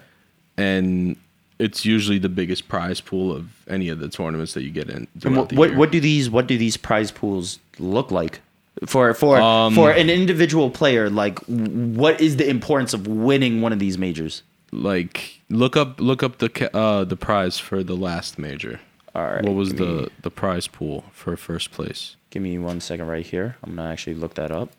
and 0.58 1.16
it's 1.62 1.86
usually 1.86 2.20
the 2.20 2.30
biggest 2.30 2.68
prize 2.68 3.00
pool 3.02 3.32
of 3.36 3.44
any 3.68 3.90
of 3.90 4.00
the 4.00 4.10
tournaments 4.10 4.54
that 4.56 4.64
you 4.64 4.72
get 4.72 4.90
in. 4.90 5.08
And 5.24 5.38
what, 5.38 5.54
what 5.54 5.76
what 5.76 5.92
do 5.92 6.00
these 6.00 6.30
what 6.30 6.48
do 6.48 6.58
these 6.58 6.78
prize 6.78 7.12
pools 7.12 7.60
look 7.80 8.12
like 8.12 8.42
for 8.86 9.14
for 9.14 9.40
Um, 9.40 9.76
for 9.76 9.92
an 9.92 10.10
individual 10.10 10.70
player? 10.70 11.10
Like, 11.10 11.40
what 11.48 12.20
is 12.20 12.38
the 12.38 12.50
importance 12.50 12.94
of 12.94 13.08
winning 13.08 13.62
one 13.62 13.74
of 13.74 13.80
these 13.80 13.98
majors? 13.98 14.44
like 14.74 15.42
look 15.50 15.76
up 15.76 16.00
look 16.00 16.24
up 16.24 16.38
the 16.38 16.50
uh 16.74 17.04
the 17.04 17.18
prize 17.18 17.60
for 17.60 17.84
the 17.84 17.96
last 17.96 18.40
major. 18.40 18.80
All 19.14 19.24
right. 19.24 19.44
What 19.44 19.56
was 19.56 19.74
the 19.74 19.86
me- 19.86 20.10
the 20.22 20.32
prize 20.32 20.68
pool 20.68 21.04
for 21.12 21.36
first 21.36 21.72
place? 21.72 22.16
Give 22.30 22.42
me 22.42 22.58
one 22.58 22.80
second 22.80 23.08
right 23.08 23.26
here. 23.26 23.58
I'm 23.64 23.76
gonna 23.76 23.90
actually 23.92 24.16
look 24.16 24.36
that 24.36 24.52
up. 24.52 24.70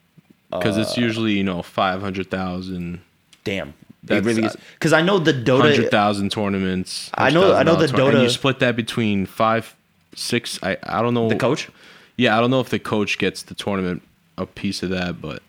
Because 0.50 0.78
it's 0.78 0.96
Uh, 0.96 1.02
usually 1.02 1.32
you 1.32 1.44
know 1.44 1.60
five 1.62 2.00
hundred 2.00 2.30
thousand, 2.30 3.00
Damn. 3.44 3.74
That's- 4.04 4.24
it 4.24 4.28
really 4.28 4.46
is. 4.46 4.56
Because 4.74 4.92
uh, 4.92 4.96
I 4.96 5.02
know 5.02 5.18
the 5.18 5.32
hundred 5.32 5.86
Dota. 5.86 5.90
thousand 5.90 6.30
tournaments. 6.32 7.10
I 7.14 7.30
know- 7.30 7.54
I 7.54 7.62
know 7.62 7.76
the 7.76 7.86
$100,000 7.86 8.14
and 8.14 8.22
you 8.22 8.28
split 8.28 8.58
that 8.60 8.74
between 8.76 9.26
five, 9.26 9.74
six. 10.14 10.58
I 10.62 10.76
I 10.82 11.02
don't 11.02 11.14
know 11.14 11.28
The 11.28 11.36
coach. 11.36 11.68
Yeah, 12.16 12.36
I 12.36 12.40
don't 12.40 12.50
know 12.50 12.60
if 12.60 12.68
the 12.68 12.78
coach 12.78 13.18
gets 13.18 13.42
the 13.42 13.54
tournament 13.54 14.02
a 14.36 14.44
piece 14.46 14.82
of 14.82 14.90
that, 14.90 15.20
but 15.20 15.42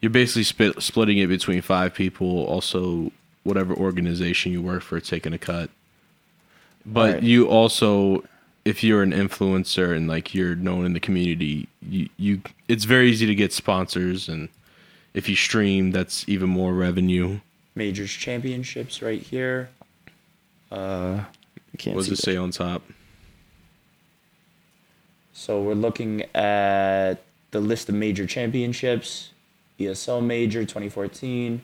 you're 0.00 0.10
basically 0.10 0.44
split, 0.44 0.80
splitting 0.82 1.18
it 1.18 1.26
between 1.28 1.60
five 1.60 1.94
people. 1.94 2.44
Also, 2.44 3.10
whatever 3.42 3.74
organization 3.74 4.52
you 4.52 4.62
work 4.62 4.82
for 4.82 5.00
taking 5.00 5.32
a 5.32 5.38
cut. 5.38 5.70
But 6.86 7.06
Alright. 7.08 7.22
you 7.22 7.48
also, 7.48 8.22
if 8.64 8.84
you're 8.84 9.02
an 9.02 9.12
influencer 9.12 9.94
and 9.96 10.06
like 10.08 10.34
you're 10.34 10.54
known 10.54 10.84
in 10.86 10.92
the 10.92 11.00
community, 11.00 11.68
you 11.82 12.08
you 12.16 12.42
it's 12.68 12.84
very 12.84 13.10
easy 13.10 13.26
to 13.26 13.34
get 13.34 13.52
sponsors, 13.52 14.28
and 14.28 14.48
if 15.14 15.28
you 15.28 15.34
stream, 15.36 15.90
that's 15.90 16.24
even 16.28 16.48
more 16.48 16.72
revenue. 16.74 17.40
Majors 17.78 18.10
championships 18.10 19.00
right 19.00 19.22
here. 19.22 19.70
Uh, 20.70 21.24
can't 21.78 21.94
What 21.96 22.02
does 22.02 22.08
it 22.08 22.16
that. 22.16 22.22
say 22.22 22.36
on 22.36 22.50
top? 22.50 22.82
So 25.32 25.62
we're 25.62 25.74
looking 25.74 26.24
at 26.34 27.22
the 27.52 27.60
list 27.60 27.88
of 27.88 27.94
major 27.94 28.26
championships. 28.26 29.30
ESL 29.78 30.24
Major 30.26 30.62
2014. 30.62 31.62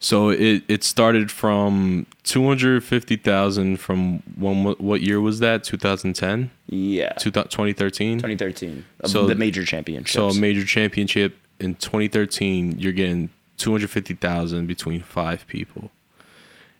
So 0.00 0.30
it 0.30 0.64
it 0.66 0.82
started 0.82 1.30
from 1.30 2.06
two 2.24 2.44
hundred 2.44 2.82
fifty 2.82 3.14
thousand 3.14 3.76
from 3.76 4.18
when 4.36 4.64
what 4.64 5.00
year 5.00 5.20
was 5.20 5.38
that? 5.38 5.62
Two 5.62 5.76
thousand 5.76 6.14
ten. 6.14 6.50
Yeah. 6.66 7.12
2013. 7.12 8.18
2013. 8.18 8.84
Of 8.98 9.10
So- 9.10 9.26
the 9.28 9.36
major 9.36 9.64
championship. 9.64 10.08
So 10.12 10.28
a 10.30 10.34
major 10.34 10.64
championship 10.66 11.36
in 11.60 11.76
2013, 11.76 12.80
you're 12.80 12.92
getting 12.92 13.28
250,000 13.62 14.66
between 14.66 15.00
five 15.02 15.46
people. 15.46 15.92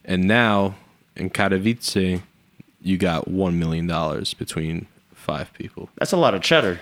And 0.05 0.26
now 0.26 0.74
in 1.14 1.30
Katowice, 1.30 2.22
you 2.80 2.99
got 2.99 3.28
$1 3.28 3.55
million 3.55 3.87
between 4.37 4.89
five 5.14 5.53
people. 5.53 5.91
That's 5.97 6.11
a 6.11 6.16
lot 6.16 6.35
of 6.35 6.43
cheddar. 6.43 6.80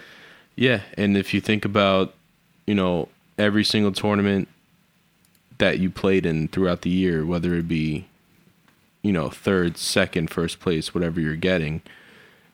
Yeah. 0.57 0.81
And 0.97 1.19
if 1.19 1.35
you 1.35 1.43
think 1.43 1.67
about, 1.67 2.15
you 2.67 2.75
know, 2.75 3.09
every 3.37 3.63
single 3.63 3.93
tournament 3.93 4.49
that 5.59 5.79
you 5.79 5.91
played 5.91 6.25
in 6.25 6.49
throughout 6.49 6.81
the 6.81 6.91
year, 6.91 7.27
whether 7.27 7.55
it 7.55 7.69
be, 7.69 8.07
you 9.03 9.13
know, 9.13 9.29
third, 9.29 9.77
second, 9.77 10.31
first 10.31 10.61
place, 10.61 10.95
whatever 10.95 11.21
you're 11.21 11.37
getting, 11.37 11.83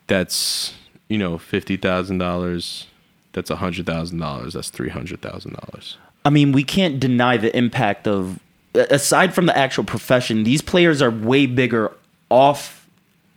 that's, 0.09 0.75
you 1.09 1.19
know, 1.19 1.39
$50,000. 1.39 2.87
That's 3.33 3.51
$100,000. 3.51 4.53
That's 4.53 4.71
$300,000. 4.73 5.97
I 6.27 6.31
mean, 6.31 6.51
we 6.51 6.65
can't 6.65 6.99
deny 6.99 7.37
the 7.37 7.57
impact 7.57 8.09
of 8.09 8.41
aside 8.75 9.33
from 9.33 9.47
the 9.47 9.57
actual 9.57 9.85
profession, 9.85 10.43
these 10.43 10.61
players 10.61 11.01
are 11.01 11.11
way 11.11 11.47
bigger 11.47 11.93
off 12.31 12.89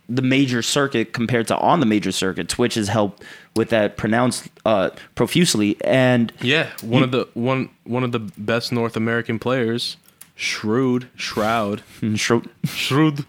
the 0.08 0.22
major 0.22 0.60
circuit 0.60 1.12
compared 1.12 1.46
to 1.46 1.56
on 1.56 1.78
the 1.78 1.86
major 1.86 2.10
circuit. 2.10 2.48
Twitch 2.48 2.74
has 2.74 2.88
helped 2.88 3.22
with 3.54 3.68
that 3.70 3.96
pronounced 3.96 4.48
uh, 4.66 4.90
profusely, 5.14 5.76
and 5.84 6.32
Yeah, 6.42 6.68
one 6.82 7.04
of 7.04 7.12
the 7.12 7.28
one 7.34 7.70
one 7.84 8.02
of 8.02 8.10
the 8.10 8.18
best 8.18 8.72
North 8.72 8.96
American 8.96 9.38
players, 9.38 9.96
Shrewd, 10.34 11.08
Shroud, 11.14 11.82
Shro- 12.00 12.48
Shrewd, 12.64 13.24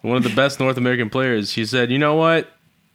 one 0.00 0.16
of 0.16 0.22
the 0.22 0.34
best 0.34 0.58
North 0.58 0.78
American 0.78 1.10
players. 1.10 1.52
He 1.52 1.66
said, 1.66 1.90
"You 1.90 1.98
know 1.98 2.14
what? 2.14 2.50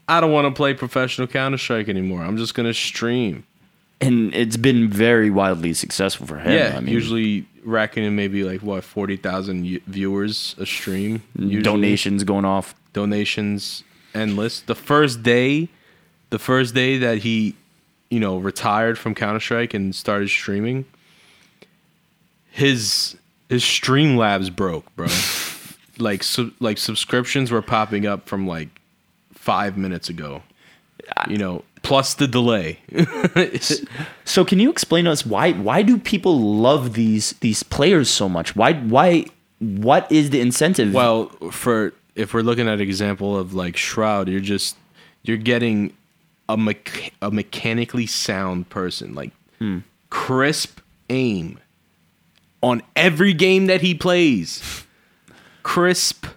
I 0.07 0.19
don't 0.19 0.31
want 0.31 0.47
to 0.47 0.51
play 0.57 0.73
professional 0.73 1.27
Counter 1.27 1.59
Strike 1.59 1.89
anymore. 1.89 2.23
I'm 2.23 2.38
just 2.38 2.55
gonna 2.55 2.73
stream." 2.73 3.43
And 4.02 4.34
it's 4.34 4.58
been 4.58 4.89
very 4.89 5.30
wildly 5.30 5.74
successful 5.74 6.28
for 6.28 6.38
him. 6.38 6.52
yeah, 6.54 6.76
I 6.78 6.80
mean, 6.80 6.93
usually 6.93 7.46
racking 7.64 8.04
in 8.04 8.16
maybe 8.16 8.43
like 8.43 8.62
what 8.62 8.84
forty 8.84 9.18
thousand 9.18 9.82
viewers 9.88 10.56
a 10.58 10.66
stream. 10.66 11.24
Usually. 11.38 11.62
donations 11.62 12.24
going 12.24 12.46
off. 12.46 12.76
donations 12.93 13.84
endless. 14.14 14.62
The 14.62 14.76
first 14.76 15.24
day, 15.24 15.70
the 16.30 16.39
first 16.39 16.74
day 16.74 16.98
that 17.00 17.20
he, 17.20 17.56
you 18.10 18.20
know, 18.20 18.38
retired 18.38 18.98
from 18.98 19.16
Counter 19.16 19.39
Strike 19.39 19.74
and 19.74 19.93
started 19.93 20.30
streaming, 20.30 20.86
his 22.50 23.18
his 23.50 23.64
Streamlabs 23.64 24.54
broke, 24.56 24.93
bro. 24.96 25.08
like 26.00 26.24
sub, 26.24 26.52
like 26.60 26.78
subscriptions 26.78 27.52
were 27.52 27.62
popping 27.62 28.06
up 28.06 28.28
from 28.28 28.48
like 28.48 28.70
five 29.34 29.78
minutes 29.78 30.10
ago. 30.10 30.41
You 31.28 31.38
know, 31.38 31.64
plus 31.86 32.13
the 32.15 32.27
delay. 32.27 32.79
So 34.27 34.43
can 34.43 34.59
you 34.59 34.71
explain 34.71 35.05
to 35.05 35.11
us 35.11 35.25
why 35.25 35.53
why 35.53 35.83
do 35.83 35.97
people 35.99 36.39
love 36.39 36.93
these 36.93 37.33
these 37.41 37.61
players 37.61 38.09
so 38.09 38.27
much? 38.27 38.55
Why 38.55 38.73
why 38.73 39.27
what 39.59 40.11
is 40.11 40.31
the 40.31 40.41
incentive? 40.41 40.93
Well, 40.93 41.27
for 41.51 41.93
if 42.15 42.33
we're 42.33 42.41
looking 42.41 42.67
at 42.67 42.75
an 42.75 42.81
example 42.81 43.38
of 43.38 43.53
like 43.53 43.77
Shroud, 43.77 44.27
you're 44.27 44.39
just 44.39 44.75
you're 45.23 45.38
getting 45.38 45.93
a 46.49 46.57
mecha- 46.57 47.11
a 47.21 47.29
mechanically 47.31 48.07
sound 48.07 48.69
person, 48.69 49.13
like 49.13 49.31
hmm. 49.59 49.79
crisp 50.09 50.79
aim 51.09 51.59
on 52.61 52.81
every 52.95 53.33
game 53.33 53.67
that 53.67 53.81
he 53.81 53.93
plays. 53.93 54.83
Crisp, 55.63 56.27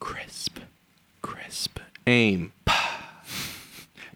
crisp, 0.00 0.58
crisp 1.20 1.78
aim. 2.06 2.52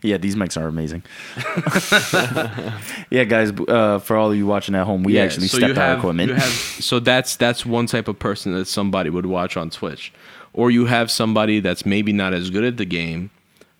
Yeah, 0.07 0.17
these 0.17 0.37
mics 0.37 0.61
are 0.61 0.67
amazing. 0.67 1.03
yeah, 3.11 3.25
guys, 3.25 3.53
uh, 3.69 3.99
for 3.99 4.17
all 4.17 4.31
of 4.31 4.37
you 4.37 4.47
watching 4.47 4.75
at 4.75 4.85
home, 4.85 5.03
we 5.03 5.19
actually 5.19 5.49
so 5.49 5.59
stepped 5.59 5.75
you 5.75 5.81
our 5.81 5.89
have, 5.89 5.99
equipment. 5.99 6.29
you 6.29 6.35
have 6.35 6.51
so 6.51 6.99
that's 7.01 7.37
that's 7.37 7.67
one 7.67 7.87
type 7.87 8.09
of 8.09 8.19
person 8.19 8.55
that 8.55 8.67
somebody 8.67 9.11
would 9.11 9.27
watch 9.27 9.57
on 9.57 9.71
Twitch, 9.71 10.13
or 10.53 10.71
you 10.71 10.87
have 10.87 11.11
somebody 11.11 11.61
that's 11.61 11.85
maybe 11.85 12.13
not 12.13 12.33
as 12.35 12.51
good 12.51 12.65
at 12.65 12.77
the 12.77 12.85
game, 12.85 13.31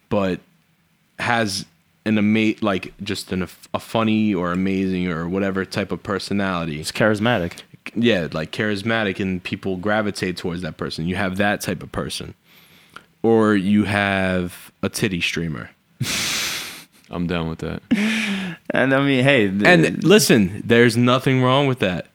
but 0.09 0.41
has 1.19 1.65
an 2.05 2.19
ama- 2.19 2.55
like 2.61 2.93
just 3.03 3.33
an, 3.33 3.49
a 3.75 3.81
funny 3.81 4.35
or 4.35 4.53
amazing 4.53 5.09
or 5.09 5.29
whatever 5.29 5.65
type 5.65 5.91
of 5.93 6.03
personality. 6.03 6.81
it's 6.81 6.93
charismatic. 6.93 7.63
Yeah, 7.95 8.29
like 8.33 8.51
charismatic, 8.53 9.21
and 9.21 9.43
people 9.43 9.77
gravitate 9.77 10.37
towards 10.37 10.63
that 10.63 10.77
person. 10.77 11.07
You 11.07 11.17
have 11.17 11.37
that 11.37 11.61
type 11.61 11.83
of 11.83 11.93
person, 11.93 12.35
or 13.23 13.55
you 13.55 13.85
have 13.85 14.73
a 14.83 14.89
titty 14.89 15.21
streamer. 15.21 15.71
I'm 17.11 17.27
down 17.27 17.49
with 17.49 17.61
that. 17.61 17.83
And 18.71 18.93
I 18.95 19.01
mean, 19.05 19.23
hey, 19.25 19.49
th- 19.49 19.63
And 19.65 20.03
listen, 20.05 20.63
there's 20.65 20.97
nothing 20.97 21.43
wrong 21.43 21.67
with 21.67 21.79
that. 21.79 22.07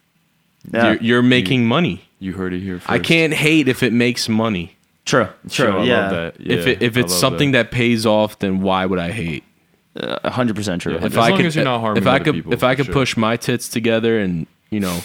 yeah, 0.72 0.92
You're, 0.94 1.02
you're 1.02 1.22
making 1.22 1.66
money. 1.66 2.04
You 2.20 2.34
heard 2.34 2.54
it 2.54 2.60
here 2.60 2.78
first. 2.80 2.90
I 2.90 3.00
can't 3.00 3.34
hate 3.34 3.68
if 3.68 3.84
it 3.84 3.94
makes 3.94 4.28
money. 4.30 4.76
true, 5.06 5.26
true, 5.50 5.50
Sure, 5.50 5.80
I 5.80 5.84
yeah, 5.86 6.02
love 6.02 6.12
that. 6.12 6.36
if 6.40 6.66
Yeah, 6.68 6.74
it, 6.74 6.82
if 6.82 6.98
I 6.98 7.00
it's 7.02 7.12
love 7.14 7.20
something 7.20 7.52
that. 7.54 7.72
pays 7.72 8.06
off, 8.06 8.38
then 8.40 8.62
why 8.62 8.86
would 8.86 9.00
I 9.00 9.12
hate? 9.12 9.44
Uh, 10.00 10.20
a 10.24 10.30
hundred 10.30 10.56
percent 10.56 10.82
true. 10.82 10.94
Yeah. 10.94 11.00
If 11.00 11.14
As 11.14 11.18
I 11.18 11.30
long 11.30 11.38
could, 11.38 11.46
as 11.48 11.56
you're 11.56 11.66
not 11.66 11.80
harming 11.82 12.04
if 12.04 12.08
I 12.08 12.16
other 12.16 12.24
could, 12.26 12.34
people, 12.36 12.54
if 12.54 12.64
I 12.64 12.74
for 12.74 12.78
could 12.78 12.86
sure. 12.88 12.94
push 12.94 13.18
my 13.18 13.36
tits 13.38 13.68
together 13.68 14.20
and 14.20 14.46
you 14.70 14.80
know 14.80 15.02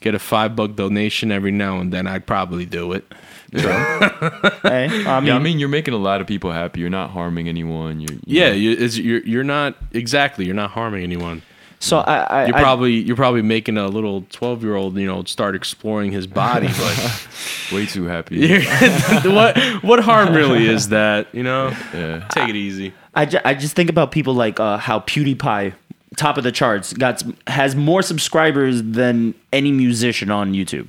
get 0.00 0.14
a 0.14 0.18
five 0.20 0.54
buck 0.54 0.76
donation 0.76 1.32
every 1.32 1.50
now 1.50 1.78
and 1.78 1.92
then, 1.92 2.06
I'd 2.06 2.24
probably 2.26 2.64
do 2.66 2.92
it. 2.92 3.04
hey, 3.52 5.04
I 5.06 5.20
mean, 5.20 5.26
Yeah, 5.26 5.36
I 5.36 5.38
mean, 5.38 5.58
you're 5.58 5.68
making 5.68 5.94
a 5.94 5.98
lot 5.98 6.20
of 6.20 6.26
people 6.26 6.52
happy. 6.52 6.80
You're 6.80 6.90
not 6.90 7.10
harming 7.10 7.48
anyone. 7.48 8.00
You're, 8.00 8.12
you 8.26 8.40
Yeah, 8.40 8.48
know, 8.50 8.54
you, 8.56 8.72
it's, 8.72 8.98
you're 8.98 9.20
you're 9.24 9.44
not 9.44 9.76
exactly. 9.92 10.44
You're 10.46 10.54
not 10.54 10.70
harming 10.70 11.02
anyone. 11.02 11.42
so 11.80 11.98
I, 11.98 12.16
I, 12.18 12.46
You're 12.46 12.56
I- 12.56 12.60
probably 12.62 12.94
you're 12.94 13.16
probably 13.16 13.42
making 13.42 13.78
a 13.78 13.86
little 13.86 14.26
twelve 14.30 14.62
year 14.62 14.74
old 14.74 14.96
you 14.96 15.06
know 15.06 15.24
start 15.24 15.54
exploring 15.54 16.12
his 16.12 16.26
body, 16.26 16.66
but 16.68 17.28
way 17.72 17.86
too 17.86 18.04
happy. 18.04 18.58
what 19.24 19.56
what 19.82 20.00
harm 20.00 20.34
really 20.34 20.66
is 20.66 20.88
that? 20.90 21.28
You 21.32 21.42
know, 21.44 21.68
Yeah. 21.94 22.26
take 22.30 22.48
it 22.48 22.56
easy. 22.56 22.92
I, 23.14 23.24
ju- 23.24 23.40
I 23.44 23.54
just 23.54 23.74
think 23.74 23.90
about 23.90 24.12
people 24.12 24.34
like 24.34 24.60
uh, 24.60 24.76
how 24.78 25.00
PewDiePie, 25.00 25.72
top 26.16 26.36
of 26.38 26.44
the 26.44 26.52
charts, 26.52 26.92
got 26.92 27.22
has 27.46 27.74
more 27.74 28.02
subscribers 28.02 28.82
than 28.82 29.34
any 29.52 29.72
musician 29.72 30.30
on 30.30 30.52
YouTube. 30.52 30.88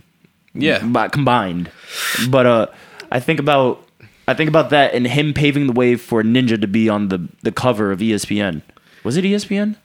Yeah, 0.62 0.84
but 0.84 1.12
combined. 1.12 1.72
But 2.30 2.45
uh, 2.45 2.68
I 3.12 3.20
think 3.20 3.39
about 3.39 3.86
I 4.28 4.34
think 4.34 4.47
about 4.47 4.70
that 4.70 4.93
and 4.93 5.07
him 5.07 5.34
paving 5.34 5.68
the 5.68 5.74
way 5.74 5.95
for 5.95 6.24
Ninja 6.24 6.60
to 6.60 6.68
be 6.68 6.89
on 6.89 7.10
the 7.10 7.28
the 7.41 7.51
cover 7.51 7.91
of 7.91 7.99
ESPN. 7.99 8.62
Was 9.03 9.18
it 9.18 9.26
ESPN? 9.26 9.76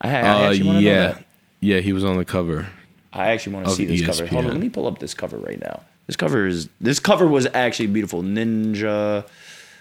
I, 0.00 0.08
I 0.08 0.20
uh, 0.20 0.50
actually 0.50 0.66
want 0.66 0.78
to 0.78 0.84
know 0.84 0.90
yeah, 0.90 1.06
that. 1.08 1.24
yeah. 1.60 1.78
He 1.80 1.92
was 1.92 2.04
on 2.04 2.18
the 2.18 2.24
cover. 2.24 2.66
I 3.12 3.28
actually 3.28 3.54
want 3.54 3.66
to 3.66 3.72
see 3.72 3.86
this 3.86 4.04
cover. 4.04 4.26
Hold 4.26 4.44
on, 4.44 4.50
let 4.52 4.60
me 4.60 4.68
pull 4.68 4.86
up 4.86 4.98
this 4.98 5.14
cover 5.14 5.38
right 5.38 5.60
now. 5.60 5.82
This 6.06 6.16
cover 6.16 6.46
is 6.46 6.68
this 6.80 7.00
cover 7.00 7.26
was 7.26 7.46
actually 7.54 7.86
beautiful. 7.86 8.22
Ninja 8.22 9.26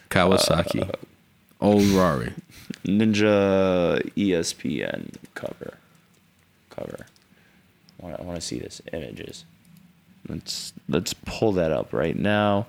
Kawasaki, 0.10 0.90
old 1.60 1.84
Rari. 1.84 2.34
Ninja 2.86 4.02
ESPN 4.16 5.16
cover 5.34 5.78
cover. 6.70 7.06
I 8.02 8.22
want 8.22 8.36
to 8.36 8.42
see 8.42 8.60
this 8.60 8.82
images. 8.94 9.46
Let's 10.28 10.74
let's 10.90 11.14
pull 11.14 11.52
that 11.54 11.72
up 11.72 11.94
right 11.94 12.16
now. 12.18 12.68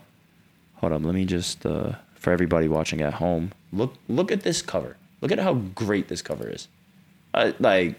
Hold 0.77 0.93
on, 0.93 1.03
let 1.05 1.15
me 1.15 1.25
just 1.25 1.65
uh, 1.65 1.93
for 2.15 2.33
everybody 2.33 2.69
watching 2.69 3.01
at 3.01 3.15
home. 3.15 3.53
Look 3.73 3.95
look 4.09 4.31
at 4.31 4.43
this 4.43 4.63
cover. 4.63 4.97
Look 5.23 5.33
at 5.33 5.39
how 5.39 5.55
great 5.55 6.09
this 6.09 6.23
cover 6.23 6.49
is. 6.49 6.69
Uh, 7.33 7.53
like 7.59 7.97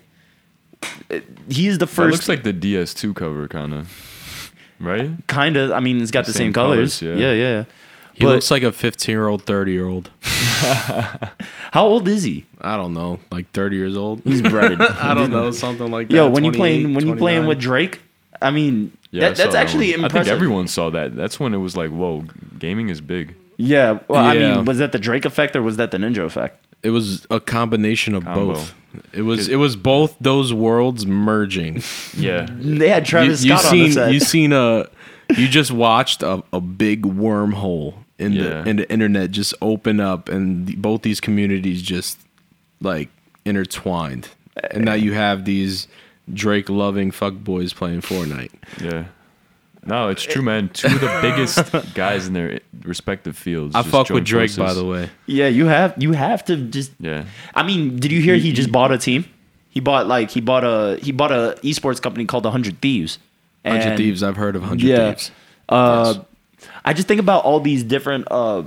it- 1.10 1.26
he 1.50 1.68
is 1.68 1.80
the 1.80 1.86
That 1.86 1.92
first 1.92 2.12
looks 2.14 2.30
like 2.30 2.44
the 2.44 2.54
DS2 2.54 3.16
cover, 3.16 3.48
kind 3.48 3.74
of. 3.74 4.54
Right? 4.80 5.10
kind 5.26 5.58
of. 5.58 5.72
I 5.72 5.80
mean, 5.80 6.00
it's 6.02 6.12
got 6.12 6.28
the, 6.28 6.34
same, 6.34 6.54
colors. 6.54 7.00
colors, 7.00 7.20
yeah, 7.20 7.32
yeah. 7.32 7.34
yeah. 7.34 7.64
He 8.14 8.24
But- 8.26 8.34
looks 8.34 8.52
like 8.52 8.62
a 8.64 8.72
15 8.72 9.12
year 9.12 9.28
old, 9.28 9.44
30 9.44 9.72
year 9.72 9.88
old. 9.88 10.12
How 10.22 11.86
old 11.86 12.08
is 12.08 12.24
he? 12.24 12.46
I 12.62 12.78
don't 12.78 12.94
know, 12.94 13.20
like 13.32 13.52
30 13.52 13.76
years 13.76 13.98
old. 13.98 14.22
He's 14.24 14.42
breaded. 14.54 14.82
I 14.82 15.14
don't 15.14 15.32
know, 15.32 15.52
something 15.52 15.90
like 15.92 16.10
that. 16.10 16.16
Yo, 16.16 16.30
when 16.30 16.44
you 16.44 16.52
playing 16.52 16.94
when 16.94 17.06
you 17.08 17.16
playing 17.16 17.46
with 17.46 17.60
Drake, 17.60 18.02
I 18.42 18.52
mean, 18.52 18.92
Yeah, 19.12 19.30
that, 19.30 19.38
that's 19.38 19.56
actually 19.56 19.92
one. 19.92 20.06
impressive. 20.06 20.16
I 20.16 20.24
think 20.26 20.36
everyone 20.36 20.68
saw 20.68 20.90
that. 20.92 21.16
That's 21.16 21.40
when 21.40 21.54
it 21.54 21.58
was 21.58 21.78
like, 21.78 21.92
whoa, 21.92 22.26
gaming 22.60 22.90
is 22.90 23.00
big. 23.02 23.36
Yeah. 23.58 24.00
Well, 24.08 24.24
I 24.24 24.34
Yeah. 24.34 24.56
mean, 24.58 24.66
was 24.66 24.78
that 24.80 24.92
the 24.92 25.00
Drake 25.00 25.26
effect 25.26 25.56
or 25.56 25.62
was 25.62 25.78
that 25.78 25.92
the 25.92 25.98
Ninja 25.98 26.24
effect? 26.26 26.64
It 26.84 26.92
was 26.92 27.26
a 27.32 27.40
combination 27.40 28.14
of 28.14 28.24
Combo. 28.26 28.54
both. 28.54 28.74
It 29.14 29.22
was 29.24 29.48
it 29.50 29.56
was 29.58 29.76
both 29.76 30.16
those 30.22 30.54
worlds 30.54 31.06
merging. 31.06 31.82
Yeah. 32.18 32.48
They 32.52 32.90
had 32.90 33.06
Travis 33.06 33.44
you, 33.44 33.54
you 33.54 33.58
Scott 33.58 33.72
on 33.72 33.78
the 33.80 33.84
seen 33.86 33.92
set. 33.94 34.14
you 34.14 34.20
seen 34.20 34.54
a 34.54 34.88
you 35.36 35.48
just 35.48 35.72
watched 35.72 36.22
a, 36.24 36.44
a 36.54 36.62
big 36.62 37.02
wormhole 37.04 37.96
in 38.20 38.34
Yeah. 38.34 38.44
the 38.64 38.70
in 38.70 38.76
the 38.78 38.92
internet 38.92 39.32
just 39.32 39.54
open 39.62 40.00
up 40.00 40.30
and 40.30 40.68
the, 40.68 40.76
both 40.76 41.02
these 41.02 41.20
communities 41.20 41.82
just 41.82 42.20
like 42.82 43.10
intertwined 43.46 44.28
and 44.72 44.86
now 44.86 44.94
you 44.94 45.14
have 45.14 45.46
these 45.46 45.88
Drake 46.34 46.70
loving 46.70 47.12
fuckboys 47.12 47.74
playing 47.74 48.02
Fortnite. 48.02 48.52
Yeah. 48.82 49.06
No, 49.86 50.10
it's 50.10 50.24
true, 50.24 50.42
man. 50.42 50.68
Two 50.70 50.88
of 50.88 51.00
the 51.00 51.20
biggest 51.22 51.94
guys 51.94 52.28
in 52.28 52.34
their 52.34 52.60
respective 52.84 53.38
fields. 53.38 53.74
I 53.74 53.84
fuck 53.84 54.10
with 54.10 54.26
Drake 54.26 54.56
by 54.58 54.74
the 54.74 54.84
way. 54.84 55.10
yeah, 55.28 55.48
you 55.48 55.68
have 55.68 55.94
you 55.98 56.12
have 56.12 56.44
to 56.46 56.58
just. 56.58 56.92
Yeah. 57.00 57.26
I 57.56 57.64
mean, 57.64 57.98
did 57.98 58.12
you 58.12 58.22
hear 58.22 58.36
he 58.36 58.52
just 58.52 58.72
bought 58.72 58.92
a 58.92 58.98
team? 58.98 59.24
He 59.70 59.80
bought 59.80 60.08
like 60.08 60.30
he 60.32 60.42
bought 60.42 60.66
a 60.66 60.98
he 61.02 61.12
bought 61.14 61.32
a 61.32 61.58
esports 61.64 62.02
company 62.02 62.26
called 62.26 62.44
the 62.44 62.52
Hundred 62.52 62.82
Thieves. 62.82 63.20
Hundred 63.66 63.96
Thieves, 63.98 64.24
I've 64.24 64.36
heard 64.38 64.56
of 64.58 64.64
Hundred 64.64 64.88
Yeah. 64.88 65.12
Thieves. 65.12 65.32
Uh, 65.70 66.16
I 66.84 66.94
just 66.94 67.08
think 67.08 67.20
about 67.22 67.44
all 67.44 67.60
these 67.60 67.84
different, 67.84 68.28
uh, 68.32 68.64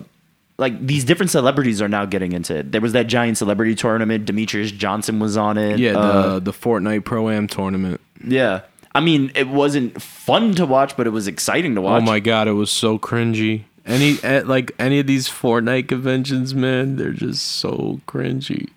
like 0.60 0.86
these 0.86 1.04
different 1.04 1.30
celebrities 1.30 1.82
are 1.82 1.88
now 1.88 2.04
getting 2.04 2.32
into 2.32 2.54
it. 2.58 2.70
There 2.70 2.80
was 2.80 2.92
that 2.92 3.06
giant 3.08 3.38
celebrity 3.38 3.74
tournament. 3.74 4.26
Demetrious 4.26 4.76
Johnson 4.76 5.18
was 5.18 5.36
on 5.36 5.58
it. 5.58 5.78
Yeah, 5.80 5.96
Uh, 5.98 6.34
the 6.34 6.40
the 6.40 6.52
Fortnite 6.52 7.04
Pro 7.04 7.28
Am 7.30 7.46
tournament. 7.48 8.00
yeah. 8.24 8.60
I 8.92 8.98
mean, 8.98 9.30
it 9.36 9.46
wasn't 9.46 10.02
fun 10.02 10.52
to 10.56 10.66
watch, 10.66 10.96
but 10.96 11.06
it 11.06 11.10
was 11.10 11.28
exciting 11.28 11.76
to 11.76 11.80
watch. 11.80 12.02
Oh 12.02 12.04
my 12.04 12.18
god, 12.18 12.48
it 12.48 12.52
was 12.52 12.70
so 12.70 12.98
cringy. 12.98 13.62
Any 13.86 14.18
eh, 14.22 14.42
like 14.44 14.72
any 14.78 14.98
of 14.98 15.06
these 15.06 15.28
Fortnite 15.28 15.88
conventions, 15.88 16.54
man, 16.54 16.96
they're 16.96 17.12
just 17.12 17.46
so 17.46 18.00
cringy. 18.08 18.68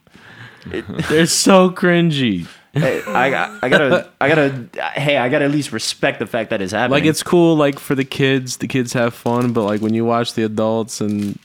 they're 1.09 1.25
so 1.25 1.69
cringy. 1.71 2.47
Hey, 2.73 3.03
I, 3.05 3.59
I 3.61 3.69
gotta, 3.69 4.09
I 4.19 4.29
gotta, 4.29 4.67
hey, 4.99 5.17
I 5.17 5.29
gotta 5.29 5.45
at 5.45 5.51
least 5.51 5.71
respect 5.71 6.17
the 6.17 6.25
fact 6.25 6.49
that 6.49 6.59
it's 6.59 6.71
happening. 6.73 6.91
Like 7.03 7.05
it's 7.07 7.21
cool, 7.21 7.55
like 7.55 7.77
for 7.77 7.93
the 7.93 8.05
kids, 8.05 8.57
the 8.57 8.67
kids 8.67 8.93
have 8.93 9.13
fun, 9.13 9.53
but 9.53 9.63
like 9.63 9.81
when 9.81 9.93
you 9.93 10.05
watch 10.05 10.33
the 10.33 10.41
adults 10.43 10.99
and 10.99 11.37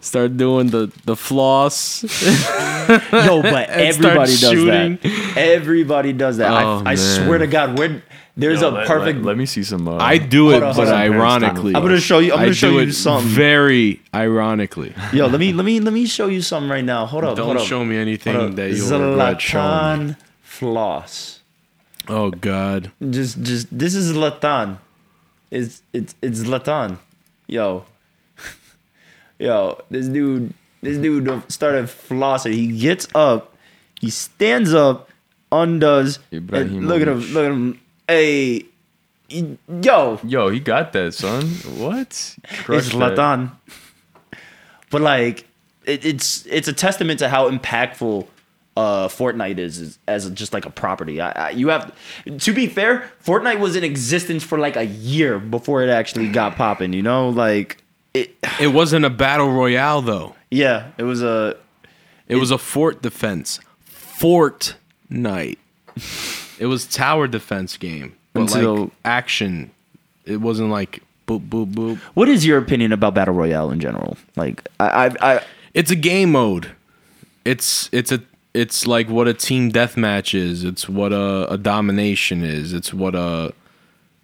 start 0.00 0.36
doing 0.36 0.68
the 0.68 0.90
the 1.04 1.16
floss, 1.16 2.02
yo, 3.12 3.42
but 3.42 3.68
everybody 3.70 4.36
does 4.36 4.40
shooting. 4.50 4.96
that. 5.02 5.34
Everybody 5.36 6.12
does 6.12 6.38
that. 6.38 6.50
Oh, 6.50 6.82
I, 6.84 6.92
I 6.92 6.94
swear 6.96 7.38
to 7.38 7.46
God, 7.46 7.78
we're 7.78 8.02
there's 8.36 8.60
Yo, 8.62 8.70
a 8.70 8.70
let- 8.70 8.86
perfect. 8.86 9.18
Let, 9.18 9.26
let 9.26 9.36
me 9.36 9.44
see 9.46 9.62
some. 9.64 9.86
Uh, 9.86 9.96
I 9.98 10.16
do 10.18 10.50
it, 10.52 10.62
on, 10.62 10.74
but 10.74 10.88
on. 10.88 10.94
ironically, 10.94 11.74
I'm 11.74 11.82
gonna 11.82 12.00
show 12.00 12.20
you. 12.20 12.32
I'm 12.32 12.38
gonna 12.38 12.50
I 12.50 12.52
show 12.52 12.70
do 12.70 12.76
you 12.76 12.88
it 12.88 12.92
something. 12.92 13.28
very 13.28 14.00
ironically. 14.14 14.94
Yo, 15.12 15.26
let 15.26 15.40
me 15.40 15.52
let 15.58 15.64
me 15.64 15.80
let 15.80 15.92
me 15.92 16.06
show 16.06 16.28
you 16.28 16.40
something 16.40 16.70
right 16.70 16.84
now. 16.84 17.06
Hold 17.06 17.24
up. 17.24 17.36
Don't 17.36 17.46
hold 17.46 17.58
up. 17.58 17.66
show 17.66 17.84
me 17.84 17.96
anything 17.96 18.54
that 18.54 18.70
you'll 18.72 19.10
regret 19.10 19.40
showing 19.42 20.08
me. 20.08 20.14
Zlatan 20.14 20.16
floss. 20.42 21.40
Oh 22.08 22.30
God, 22.30 22.90
Just 23.10 23.42
just 23.42 23.66
this 23.76 23.94
is 23.94 24.12
Zlatan. 24.16 24.78
It's 25.50 25.82
it's 25.92 26.14
it's 26.22 26.40
Zlatan. 26.40 26.98
Yo. 27.46 27.84
Yo, 29.40 29.80
this 29.90 30.06
dude 30.08 30.54
this 30.82 30.98
dude 30.98 31.50
started 31.50 31.86
flossing. 31.86 32.52
He 32.52 32.78
gets 32.78 33.08
up, 33.14 33.56
he 34.00 34.10
stands 34.10 34.72
up, 34.72 35.10
undoes. 35.50 36.18
And 36.30 36.86
look 36.86 37.02
at 37.02 37.08
him, 37.08 37.20
look 37.20 37.44
at 37.44 37.50
him. 37.52 37.80
Hey 38.06 38.66
he- 39.30 39.58
yo, 39.82 40.20
Yo, 40.24 40.48
he 40.50 40.60
got 40.60 40.92
that, 40.92 41.14
son. 41.14 41.44
What? 41.78 42.08
it's 42.08 42.36
Crushed 42.62 42.98
that. 42.98 43.16
Zlatan. 43.16 43.52
But 44.90 45.02
like, 45.02 45.46
it, 45.86 46.04
it's 46.04 46.44
it's 46.46 46.68
a 46.68 46.72
testament 46.72 47.20
to 47.20 47.28
how 47.28 47.48
impactful 47.50 48.26
uh, 48.76 49.08
Fortnite 49.08 49.58
is, 49.58 49.78
is 49.78 49.98
as 50.08 50.28
just 50.30 50.52
like 50.52 50.66
a 50.66 50.70
property. 50.70 51.20
I, 51.20 51.30
I, 51.30 51.50
you 51.50 51.68
have 51.68 51.94
to 52.38 52.52
be 52.52 52.66
fair. 52.66 53.10
Fortnite 53.24 53.60
was 53.60 53.76
in 53.76 53.84
existence 53.84 54.42
for 54.42 54.58
like 54.58 54.76
a 54.76 54.86
year 54.86 55.38
before 55.38 55.82
it 55.82 55.90
actually 55.90 56.28
got 56.28 56.56
popping. 56.56 56.92
You 56.92 57.02
know, 57.02 57.28
like 57.28 57.82
it. 58.14 58.36
it 58.60 58.68
wasn't 58.68 59.04
a 59.04 59.10
battle 59.10 59.50
royale 59.50 60.02
though. 60.02 60.34
Yeah, 60.50 60.90
it 60.98 61.04
was 61.04 61.22
a. 61.22 61.56
It 62.28 62.36
was 62.36 62.50
a 62.50 62.58
fort 62.58 63.02
defense. 63.02 63.58
Fortnite. 63.88 65.58
it 66.58 66.66
was 66.66 66.86
tower 66.86 67.26
defense 67.26 67.76
game. 67.76 68.14
But 68.32 68.42
Until- 68.42 68.76
like 68.76 68.90
action. 69.04 69.70
It 70.24 70.40
wasn't 70.40 70.70
like 70.70 71.02
boop 71.26 71.48
boop 71.48 71.72
boop. 71.72 71.98
What 72.14 72.28
is 72.28 72.46
your 72.46 72.58
opinion 72.58 72.92
about 72.92 73.14
battle 73.14 73.34
royale 73.34 73.70
in 73.70 73.80
general? 73.80 74.16
Like, 74.36 74.68
I, 74.78 75.06
I, 75.06 75.34
I 75.36 75.44
It's 75.74 75.90
a 75.90 75.96
game 75.96 76.32
mode. 76.32 76.70
It's 77.44 77.88
it's 77.90 78.12
a 78.12 78.22
it's 78.54 78.86
like 78.86 79.08
what 79.08 79.26
a 79.26 79.34
team 79.34 79.72
deathmatch 79.72 80.34
is. 80.34 80.62
It's 80.64 80.88
what 80.88 81.12
a, 81.12 81.50
a 81.52 81.58
domination 81.58 82.44
is. 82.44 82.72
It's 82.72 82.92
what 82.92 83.14
a 83.14 83.52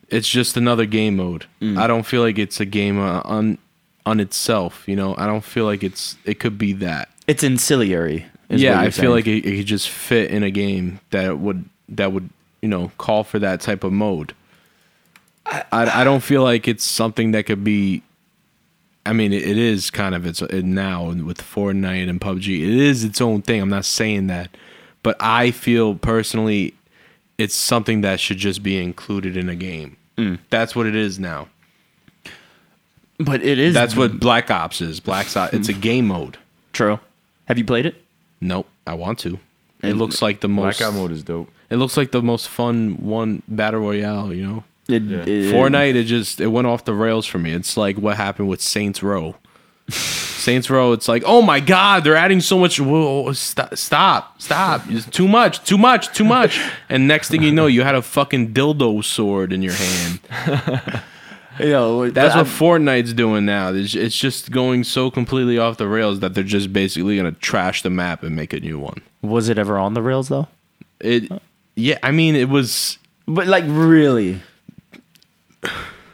it's 0.08 0.28
just 0.28 0.56
another 0.56 0.86
game 0.86 1.16
mode. 1.16 1.46
I 1.60 1.86
don't 1.86 2.04
feel 2.04 2.22
like 2.22 2.38
it's 2.38 2.60
a 2.60 2.64
game 2.64 3.00
uh, 3.00 3.22
on 3.24 3.58
on 4.06 4.20
itself, 4.20 4.84
you 4.86 4.96
know. 4.96 5.14
I 5.18 5.26
don't 5.26 5.44
feel 5.44 5.66
like 5.66 5.82
it's 5.82 6.16
it 6.24 6.38
could 6.40 6.56
be 6.56 6.72
that. 6.74 7.10
it's 7.26 7.44
ancillary. 7.44 8.26
yeah, 8.48 8.78
I 8.78 8.84
you're 8.84 8.92
feel 8.92 9.02
saying. 9.02 9.10
like 9.10 9.26
it, 9.26 9.44
it 9.44 9.56
could 9.58 9.66
just 9.66 9.90
fit 9.90 10.30
in 10.30 10.42
a 10.42 10.50
game 10.50 11.00
that 11.10 11.38
would 11.38 11.68
that 11.90 12.12
would 12.12 12.30
you 12.62 12.68
know 12.68 12.92
call 12.96 13.24
for 13.24 13.38
that 13.40 13.60
type 13.60 13.84
of 13.84 13.92
mode. 13.92 14.34
I 15.44 15.64
I, 15.72 16.04
don't 16.04 16.22
feel 16.22 16.42
like 16.42 16.66
it's 16.66 16.84
something 16.84 17.32
that 17.32 17.44
could 17.46 17.62
be. 17.62 18.02
I 19.04 19.12
mean, 19.12 19.32
it, 19.32 19.42
it 19.42 19.58
is 19.58 19.90
kind 19.90 20.14
of 20.14 20.24
it's 20.24 20.40
it 20.42 20.64
now 20.64 21.06
with 21.10 21.38
Fortnite 21.38 22.08
and 22.08 22.20
PUBG. 22.20 22.60
It 22.62 22.80
is 22.80 23.04
its 23.04 23.20
own 23.20 23.42
thing. 23.42 23.60
I'm 23.60 23.68
not 23.68 23.84
saying 23.84 24.28
that, 24.28 24.56
but 25.02 25.16
I 25.20 25.50
feel 25.52 25.94
personally, 25.94 26.74
it's 27.38 27.54
something 27.54 28.00
that 28.00 28.18
should 28.18 28.38
just 28.38 28.62
be 28.62 28.82
included 28.82 29.36
in 29.36 29.48
a 29.48 29.54
game. 29.54 29.96
Mm. 30.16 30.38
That's 30.50 30.74
what 30.74 30.86
it 30.86 30.96
is 30.96 31.18
now. 31.20 31.48
But 33.18 33.42
it 33.42 33.58
is. 33.58 33.74
That's 33.74 33.96
what 33.96 34.18
Black 34.20 34.50
Ops 34.50 34.80
is. 34.80 35.00
Black 35.00 35.34
Ops. 35.36 35.52
It's 35.52 35.68
a 35.68 35.72
hmm. 35.72 35.80
game 35.80 36.06
mode. 36.06 36.38
true. 36.72 37.00
Have 37.46 37.58
you 37.58 37.64
played 37.64 37.86
it? 37.86 38.02
Nope, 38.40 38.66
I 38.86 38.94
want 38.94 39.20
to. 39.20 39.38
It 39.82 39.94
looks 39.94 40.20
like 40.20 40.40
the 40.40 40.48
most. 40.48 40.78
Blackout 40.78 40.94
mode 40.94 41.12
is 41.12 41.22
dope. 41.22 41.48
It 41.70 41.76
looks 41.76 41.96
like 41.96 42.12
the 42.12 42.22
most 42.22 42.48
fun 42.48 42.96
one 43.00 43.42
battle 43.48 43.80
royale. 43.80 44.32
You 44.32 44.46
know, 44.46 44.64
It, 44.88 45.02
Yeah. 45.02 45.18
it- 45.20 45.54
Fortnite. 45.54 45.94
It 45.94 46.04
just 46.04 46.40
it 46.40 46.48
went 46.48 46.66
off 46.66 46.84
the 46.84 46.94
rails 46.94 47.26
for 47.26 47.38
me. 47.38 47.52
It's 47.52 47.76
like 47.76 47.96
what 47.96 48.16
happened 48.16 48.48
with 48.48 48.60
Saints 48.60 49.02
Row. 49.02 49.36
Saints 49.88 50.70
Row. 50.70 50.92
It's 50.92 51.08
like, 51.08 51.22
oh 51.26 51.42
my 51.42 51.60
god, 51.60 52.04
they're 52.04 52.16
adding 52.16 52.40
so 52.40 52.58
much. 52.58 52.78
Whoa, 52.78 53.32
stop, 53.32 53.76
stop, 53.76 54.40
stop! 54.40 54.82
It's 54.88 55.06
too 55.06 55.28
much, 55.28 55.62
too 55.64 55.78
much, 55.78 56.12
too 56.14 56.24
much. 56.24 56.60
And 56.88 57.08
next 57.08 57.30
thing 57.30 57.42
you 57.42 57.50
know, 57.52 57.66
you 57.66 57.82
had 57.82 57.96
a 57.96 58.02
fucking 58.02 58.54
dildo 58.54 59.02
sword 59.04 59.52
in 59.52 59.60
your 59.60 59.74
hand. 59.74 61.02
You 61.58 61.70
know, 61.70 62.10
That's 62.10 62.34
but 62.34 62.46
what 62.46 62.80
Fortnite's 62.80 63.12
doing 63.12 63.44
now. 63.44 63.72
It's, 63.72 63.94
it's 63.94 64.16
just 64.16 64.50
going 64.50 64.84
so 64.84 65.10
completely 65.10 65.58
off 65.58 65.76
the 65.76 65.88
rails 65.88 66.20
that 66.20 66.34
they're 66.34 66.44
just 66.44 66.72
basically 66.72 67.16
gonna 67.16 67.32
trash 67.32 67.82
the 67.82 67.90
map 67.90 68.22
and 68.22 68.34
make 68.34 68.52
a 68.52 68.60
new 68.60 68.78
one. 68.78 69.02
Was 69.22 69.48
it 69.48 69.58
ever 69.58 69.78
on 69.78 69.94
the 69.94 70.02
rails 70.02 70.28
though? 70.28 70.48
It, 71.00 71.30
yeah, 71.74 71.98
I 72.02 72.10
mean, 72.10 72.34
it 72.36 72.48
was. 72.48 72.98
But 73.26 73.46
like, 73.46 73.64
really? 73.66 74.40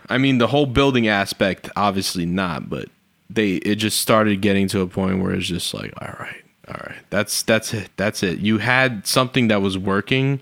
I 0.08 0.18
mean, 0.18 0.38
the 0.38 0.48
whole 0.48 0.66
building 0.66 1.08
aspect, 1.08 1.70
obviously 1.76 2.26
not, 2.26 2.68
but 2.68 2.88
they 3.30 3.54
it 3.56 3.76
just 3.76 3.98
started 4.00 4.40
getting 4.40 4.68
to 4.68 4.80
a 4.80 4.86
point 4.86 5.22
where 5.22 5.32
it's 5.32 5.46
just 5.46 5.72
like, 5.72 5.92
all 6.00 6.14
right, 6.18 6.42
all 6.68 6.80
right, 6.86 6.98
that's 7.10 7.42
that's 7.42 7.72
it, 7.72 7.90
that's 7.96 8.22
it. 8.22 8.40
You 8.40 8.58
had 8.58 9.06
something 9.06 9.48
that 9.48 9.62
was 9.62 9.78
working, 9.78 10.40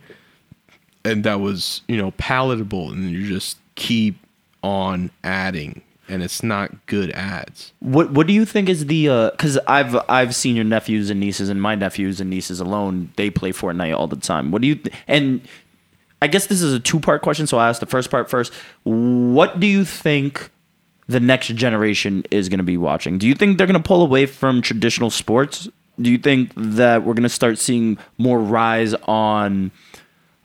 and 1.05 1.24
that 1.24 1.40
was 1.40 1.82
you 1.86 1.96
know 1.96 2.11
palatable, 2.12 2.90
and 2.90 3.11
you 3.11 3.28
just 3.28 3.59
keep 3.74 4.16
on 4.63 5.11
adding, 5.25 5.83
and 6.09 6.23
it's 6.23 6.43
not 6.43 6.87
good 6.87 7.11
ads. 7.13 7.73
What 7.81 8.13
What 8.13 8.27
do 8.27 8.33
you 8.33 8.45
think 8.45 8.69
is 8.69 8.87
the? 8.87 9.09
Uh, 9.09 9.31
because 9.31 9.59
I've 9.67 9.97
I've 10.09 10.35
seen 10.35 10.57
your 10.57 10.65
nephews 10.65 11.11
and 11.11 11.21
nieces, 11.21 11.49
and 11.49 11.61
my 11.61 11.75
nephews 11.75 12.21
and 12.21 12.31
nieces 12.31 12.61
alone, 12.61 13.13
they 13.17 13.31
play 13.31 13.53
Fortnite 13.53 13.97
all 13.97 14.07
the 14.07 14.17
time. 14.17 14.51
What 14.51 14.63
do 14.63 14.69
you? 14.69 14.77
Th- 14.77 14.95
and 15.07 15.41
I 16.23 16.27
guess 16.27 16.47
this 16.47 16.63
is 16.63 16.75
a 16.75 16.81
two 16.81 17.01
part 17.01 17.23
question, 17.23 17.47
so 17.47 17.59
I 17.59 17.65
will 17.65 17.71
ask 17.71 17.81
the 17.81 17.87
first 17.87 18.11
part 18.11 18.29
first. 18.29 18.53
What 18.85 19.61
do 19.61 19.67
you 19.67 19.85
think 19.85 20.51
the 21.11 21.21
next 21.21 21.49
generation 21.49 22.25
is 22.31 22.49
going 22.49 22.59
to 22.59 22.65
be 22.65 22.77
watching. 22.77 23.19
Do 23.19 23.27
you 23.27 23.35
think 23.35 23.59
they're 23.59 23.67
going 23.67 23.81
to 23.81 23.87
pull 23.87 24.03
away 24.03 24.27
from 24.27 24.63
traditional 24.63 25.11
sports? 25.11 25.69
Do 26.01 26.11
you 26.11 26.19
think 26.19 26.53
that 26.57 27.05
we're 27.05 27.15
going 27.15 27.25
to 27.25 27.29
start 27.29 27.59
seeing 27.59 27.99
more 28.17 28.39
rise 28.39 28.95
on 29.07 29.73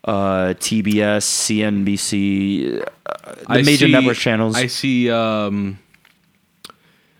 uh, 0.05 0.53
TBS, 0.59 1.23
CNBC, 1.25 2.81
uh, 2.81 2.85
the 3.35 3.43
I 3.47 3.61
major 3.63 3.87
see- 3.87 3.91
network 3.91 4.17
channels? 4.17 4.55
I 4.55 4.67
see. 4.67 5.09
Um, 5.09 5.79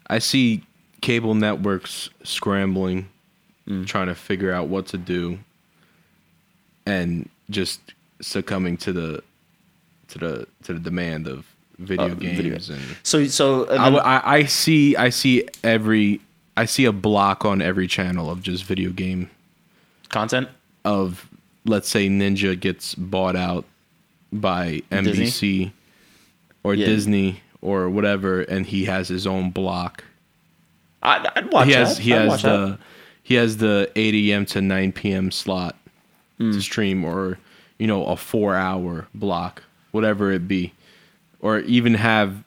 I 0.07 0.19
see 0.19 0.63
cable 1.01 1.33
networks 1.35 2.09
scrambling, 2.23 3.09
Mm. 3.67 3.87
trying 3.87 4.07
to 4.07 4.15
figure 4.15 4.51
out 4.53 4.67
what 4.67 4.85
to 4.87 4.97
do, 4.97 5.39
and 6.85 7.27
just 7.49 7.79
succumbing 8.21 8.77
to 8.77 8.93
the 8.93 9.23
to 10.09 10.19
the 10.19 10.47
to 10.63 10.73
the 10.73 10.79
demand 10.79 11.27
of 11.27 11.45
video 11.79 12.05
Uh, 12.05 12.15
video. 12.15 12.51
games 12.51 12.69
and. 12.69 12.81
so, 13.03 13.25
so 13.25 13.65
I, 13.69 13.89
I- 14.19 14.35
I 14.37 14.45
see 14.45 14.95
I 14.95 15.09
see 15.09 15.45
every 15.63 16.21
I 16.55 16.65
see 16.65 16.85
a 16.85 16.91
block 16.93 17.43
on 17.43 17.61
every 17.61 17.87
channel 17.87 18.29
of 18.29 18.41
just 18.43 18.63
video 18.63 18.91
game 18.91 19.29
content. 20.09 20.47
of 20.85 21.27
let's 21.65 21.89
say 21.89 22.07
Ninja 22.07 22.59
gets 22.59 22.95
bought 22.95 23.35
out 23.35 23.65
by 24.31 24.81
NBC 24.91 25.71
or 26.63 26.73
Yeah. 26.75 26.85
Disney 26.85 27.41
or 27.61 27.89
whatever, 27.89 28.41
and 28.41 28.65
he 28.65 28.85
has 28.85 29.07
his 29.07 29.25
own 29.27 29.49
block. 29.51 30.03
I'd, 31.03 31.27
I'd 31.35 31.51
watch 31.51 31.67
he 31.67 31.73
has 31.73 31.97
that. 31.97 32.03
he 32.03 32.13
I'd 32.13 32.29
has 32.29 32.41
the 32.41 32.49
that. 32.67 32.79
he 33.23 33.35
has 33.35 33.57
the 33.57 33.91
8 33.95 34.13
a.m. 34.31 34.45
to 34.47 34.61
9 34.61 34.91
p.m. 34.91 35.31
slot 35.31 35.75
Mm. 36.37 36.51
to 36.51 36.61
stream, 36.61 37.05
or 37.05 37.39
you 37.79 37.87
know 37.87 38.05
a 38.07 38.17
four 38.17 38.55
hour 38.55 39.07
block, 39.15 39.63
whatever 39.91 40.33
it 40.33 40.49
be, 40.49 40.73
or 41.39 41.59
even 41.59 41.93
have 41.93 42.43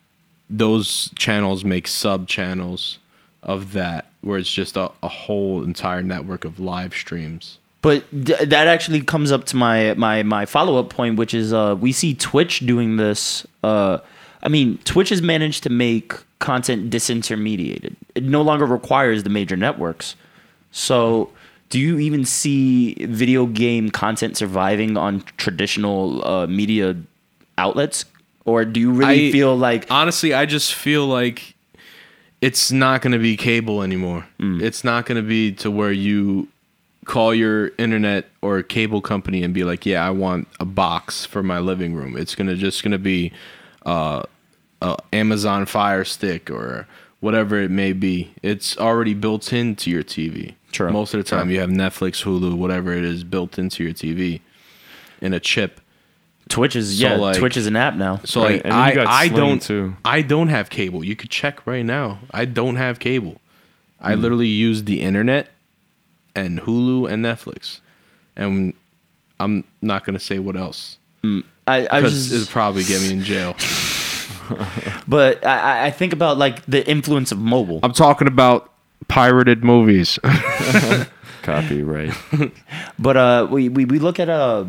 those 0.51 1.11
channels 1.17 1.65
make 1.65 1.89
sub 1.89 2.29
channels 2.29 2.99
of 3.43 3.73
that 3.73 4.11
where 4.21 4.39
it's 4.39 4.53
just 4.53 4.77
a, 4.77 4.91
a 5.03 5.09
whole 5.09 5.63
entire 5.65 6.03
network 6.03 6.45
of 6.45 6.61
live 6.61 6.93
streams. 6.93 7.57
But 7.81 8.05
d- 8.25 8.35
that 8.45 8.67
actually 8.67 9.03
comes 9.03 9.31
up 9.31 9.45
to 9.47 9.57
my 9.57 9.95
my 9.95 10.23
my 10.23 10.47
follow 10.47 10.79
up 10.79 10.91
point, 10.91 11.17
which 11.17 11.33
is 11.35 11.53
uh, 11.53 11.77
we 11.79 11.93
see 11.93 12.15
Twitch 12.15 12.61
doing 12.61 12.97
this. 12.97 13.47
Uh, 13.63 13.99
I 14.43 14.49
mean, 14.49 14.79
Twitch 14.85 15.11
has 15.11 15.23
managed 15.23 15.63
to 15.65 15.71
make 15.71 16.13
content 16.41 16.91
disintermediated. 16.91 17.95
It 18.15 18.25
no 18.25 18.43
longer 18.43 18.67
requires 18.67 19.23
the 19.23 19.31
major 19.31 19.57
networks. 19.57 20.17
So, 20.71 21.31
do 21.71 21.79
you 21.79 21.99
even 21.99 22.25
see 22.25 22.95
video 23.07 23.47
game 23.47 23.91
content 23.91 24.37
surviving 24.37 24.97
on 24.97 25.23
traditional 25.37 26.27
uh, 26.27 26.47
media 26.47 26.97
outlets, 27.59 28.05
or 28.45 28.65
do 28.65 28.81
you 28.81 28.91
really 28.93 29.29
I- 29.29 29.33
feel 29.33 29.57
like 29.57 29.87
honestly, 29.91 30.35
I 30.35 30.47
just 30.47 30.75
feel 30.75 31.07
like 31.07 31.55
it's 32.41 32.71
not 32.71 33.03
going 33.03 33.13
to 33.13 33.19
be 33.19 33.37
cable 33.37 33.83
anymore. 33.83 34.27
Mm. 34.41 34.63
It's 34.63 34.85
not 34.85 35.07
going 35.07 35.21
to 35.21 35.29
be 35.29 35.53
to 35.53 35.71
where 35.71 35.91
you 35.93 36.49
call 37.09 37.35
your 37.35 37.73
internet 37.79 38.27
or 38.43 38.63
cable 38.63 39.01
company 39.01 39.43
and 39.43 39.53
be 39.53 39.65
like, 39.65 39.85
"Yeah, 39.85 40.07
I 40.07 40.11
want 40.11 40.47
a 40.61 40.65
box 40.65 41.25
for 41.25 41.43
my 41.43 41.59
living 41.59 41.95
room." 41.95 42.17
It's 42.17 42.37
to 42.37 42.55
just 42.55 42.85
going 42.85 42.93
to 42.93 42.99
be 42.99 43.33
uh, 43.85 44.23
uh, 44.81 44.97
Amazon 45.13 45.67
Fire 45.67 46.05
Stick 46.05 46.51
or 46.51 46.87
whatever 47.19 47.61
it 47.61 47.71
may 47.71 47.93
be. 47.93 48.33
It's 48.43 48.77
already 48.79 49.15
built 49.15 49.53
into 49.53 49.91
your 49.91 50.05
TV. 50.05 50.55
True. 50.71 50.91
Most 50.93 51.15
of 51.15 51.19
the 51.19 51.25
time, 51.29 51.51
you 51.51 51.59
have 51.61 51.71
Netflix, 51.71 52.23
Hulu, 52.23 52.55
whatever 52.57 52.93
it 52.93 53.03
is, 53.05 53.25
built 53.25 53.59
into 53.59 53.83
your 53.83 53.93
TV 53.95 54.41
in 55.21 55.33
a 55.33 55.41
chip. 55.41 55.81
Twitch 56.49 56.77
is 56.77 56.99
So, 56.99 57.07
yeah 57.09 57.17
like- 57.17 57.37
Twitch 57.37 57.57
is 57.57 57.67
an 57.67 57.77
app 57.77 57.95
now? 57.97 58.21
So 58.25 58.43
Right, 58.43 58.53
like 58.57 58.65
and 58.65 58.73
I, 58.73 59.25
I 59.25 59.29
don't 59.29 59.61
too. 59.61 59.97
I 60.05 60.23
don't 60.23 60.49
have 60.49 60.71
cable. 60.71 61.03
You 61.05 61.17
could 61.17 61.31
check 61.31 61.67
right 61.67 61.85
now. 61.85 62.21
I 62.31 62.45
don't 62.45 62.77
have 62.77 62.99
cable. 63.01 63.41
I 64.01 64.15
Hmm. 64.15 64.23
literally 64.23 64.47
use 64.47 64.85
the 64.85 65.01
internet 65.01 65.49
and 66.45 66.61
Hulu 66.61 67.11
and 67.11 67.25
Netflix. 67.25 67.81
And 68.37 68.73
I'm 69.41 69.65
not 69.83 70.05
gonna 70.05 70.21
say 70.21 70.39
what 70.39 70.57
else 70.57 70.99
I, 71.25 71.87
I 71.87 72.01
was 72.01 72.13
because 72.29 72.33
it'll 72.33 72.53
probably 72.53 72.85
get 72.85 73.03
me 73.03 73.13
in 73.13 73.23
jail. 73.23 73.55
But 75.07 75.45
I, 75.45 75.59
I- 75.59 75.87
I 75.87 75.91
think 75.91 76.13
about 76.15 76.39
like 76.39 76.65
the 76.67 76.87
influence 76.89 77.33
of 77.33 77.39
mobile. 77.39 77.81
I'm 77.83 77.93
talking 77.93 78.27
about 78.27 78.73
pirated 79.09 79.63
movies. 79.65 80.19
Copyright. 81.43 82.15
But 82.99 83.17
uh, 83.17 83.47
we, 83.51 83.69
we, 83.69 83.85
we 83.85 83.99
look 84.01 84.19
at 84.19 84.29
uh, 84.29 84.65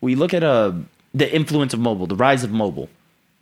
we 0.00 0.14
look 0.14 0.32
at 0.32 0.44
uh, 0.44 0.72
the 1.14 1.32
influence 1.34 1.74
of 1.74 1.80
mobile, 1.80 2.06
the 2.06 2.14
rise 2.16 2.44
of 2.44 2.50
mobile, 2.52 2.88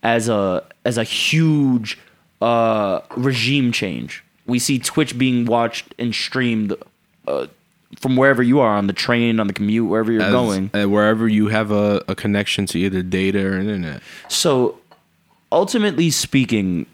as 0.03 0.29
a 0.29 0.65
as 0.85 0.97
a 0.99 1.05
huge 1.05 1.99
uh, 2.41 3.01
regime 3.17 3.73
change. 3.73 4.25
We 4.47 4.59
see 4.59 4.79
Twitch 4.79 5.19
being 5.19 5.45
watched 5.45 5.95
and 5.99 6.15
streamed 6.15 6.75
uh, 7.27 7.47
from 8.01 8.17
wherever 8.17 8.43
you 8.43 8.61
are 8.61 8.77
on 8.77 8.87
the 8.87 8.93
train, 8.93 9.39
on 9.41 9.47
the 9.47 9.53
commute, 9.53 9.89
wherever 9.89 10.11
you're 10.13 10.23
As- 10.23 10.33
going. 10.33 10.71
uh, 10.75 10.85
wherever 10.89 11.29
you 11.29 11.49
have 11.49 11.71
a, 11.71 12.03
a 12.09 12.15
connection 12.15 12.67
to 12.67 12.79
either 12.79 13.03
data 13.03 13.45
or 13.47 13.59
internet. 13.59 14.03
So, 14.29 14.79
ultimately 15.53 16.11
speaking, 16.11 16.87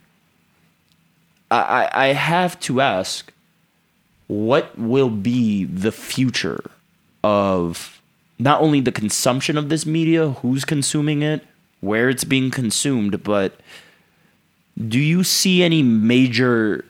I, 1.50 1.88
I 1.92 2.04
I 2.04 2.06
have 2.12 2.58
to 2.60 2.80
ask, 2.80 3.32
what 4.28 4.78
will 4.78 5.10
be 5.10 5.64
the 5.64 5.92
future 5.92 6.62
of 7.24 8.00
not 8.38 8.60
only 8.60 8.80
the 8.80 8.92
consumption 8.92 9.56
of 9.58 9.68
this 9.68 9.84
media, 9.86 10.30
who's 10.30 10.64
consuming 10.64 11.22
it, 11.22 11.44
where 11.80 12.08
it's 12.08 12.24
being 12.24 12.50
consumed, 12.50 13.22
but 13.22 13.58
do 14.88 14.98
you 14.98 15.22
see 15.22 15.62
any 15.62 15.82
major, 15.82 16.84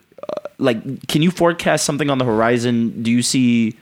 like, 0.63 1.07
can 1.07 1.21
you 1.21 1.31
forecast 1.31 1.85
something 1.85 2.09
on 2.09 2.17
the 2.17 2.25
horizon? 2.25 3.03
Do 3.03 3.11
you 3.11 3.21
see 3.21 3.77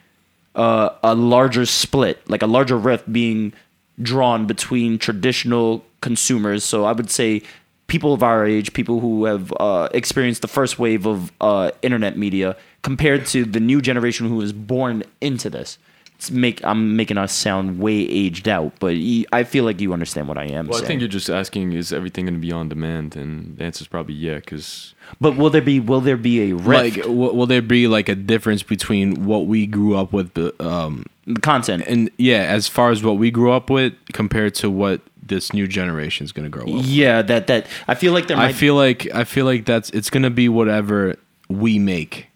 uh, 0.55 0.89
a 1.03 1.15
larger 1.15 1.65
split, 1.65 2.17
like 2.29 2.41
a 2.41 2.47
larger 2.47 2.77
rift 2.77 3.11
being 3.11 3.53
drawn 4.01 4.45
between 4.47 4.97
traditional 4.97 5.83
consumers. 6.01 6.63
So 6.63 6.85
I 6.85 6.91
would 6.91 7.09
say 7.09 7.41
people 7.87 8.13
of 8.13 8.23
our 8.23 8.45
age, 8.45 8.73
people 8.73 8.99
who 8.99 9.25
have 9.25 9.53
uh, 9.59 9.89
experienced 9.93 10.41
the 10.41 10.47
first 10.47 10.79
wave 10.79 11.05
of 11.05 11.31
uh, 11.41 11.71
internet 11.81 12.17
media, 12.17 12.55
compared 12.81 13.25
to 13.27 13.45
the 13.45 13.59
new 13.59 13.81
generation 13.81 14.27
who 14.27 14.37
was 14.37 14.53
born 14.53 15.03
into 15.19 15.49
this. 15.49 15.77
It's 16.21 16.29
make 16.29 16.63
I'm 16.63 16.95
making 16.95 17.17
us 17.17 17.33
sound 17.33 17.79
way 17.79 17.95
aged 18.01 18.47
out, 18.47 18.73
but 18.79 18.93
I 19.33 19.43
feel 19.43 19.63
like 19.63 19.81
you 19.81 19.91
understand 19.91 20.27
what 20.27 20.37
I 20.37 20.43
am 20.45 20.67
Well, 20.67 20.75
I 20.75 20.79
saying. 20.81 20.87
think 20.87 20.99
you're 21.01 21.07
just 21.07 21.31
asking, 21.31 21.73
is 21.73 21.91
everything 21.91 22.25
going 22.25 22.35
to 22.35 22.39
be 22.39 22.51
on 22.51 22.69
demand? 22.69 23.15
And 23.15 23.57
the 23.57 23.63
answer 23.63 23.81
is 23.81 23.87
probably 23.87 24.13
yeah, 24.13 24.35
because 24.35 24.93
but 25.19 25.35
will 25.35 25.49
there 25.49 25.63
be 25.63 25.79
will 25.79 25.99
there 25.99 26.17
be 26.17 26.51
a 26.51 26.53
rift? 26.55 26.67
Like, 26.67 26.95
w- 26.97 27.33
will 27.33 27.47
there 27.47 27.63
be 27.63 27.87
like 27.87 28.07
a 28.07 28.13
difference 28.13 28.61
between 28.61 29.25
what 29.25 29.47
we 29.47 29.65
grew 29.65 29.97
up 29.97 30.13
with, 30.13 30.31
but, 30.35 30.61
um, 30.61 31.07
the 31.25 31.41
content. 31.41 31.85
and 31.87 32.11
yeah, 32.17 32.43
as 32.43 32.67
far 32.67 32.91
as 32.91 33.01
what 33.03 33.17
we 33.17 33.31
grew 33.31 33.51
up 33.51 33.71
with 33.71 33.93
compared 34.13 34.53
to 34.55 34.69
what 34.69 35.01
this 35.25 35.53
new 35.53 35.67
generation 35.67 36.23
is 36.23 36.31
going 36.31 36.43
to 36.43 36.49
grow 36.51 36.65
up. 36.67 36.69
with? 36.69 36.85
yeah, 36.85 37.23
that 37.23 37.47
that 37.47 37.65
I 37.87 37.95
feel 37.95 38.13
like 38.13 38.27
there 38.27 38.37
might 38.37 38.49
I 38.49 38.53
feel 38.53 38.75
like 38.75 39.07
I 39.11 39.23
feel 39.23 39.45
like 39.45 39.65
that's 39.65 39.89
it's 39.89 40.11
going 40.11 40.21
to 40.23 40.29
be 40.29 40.47
whatever 40.49 41.15
we 41.49 41.79
make. 41.79 42.27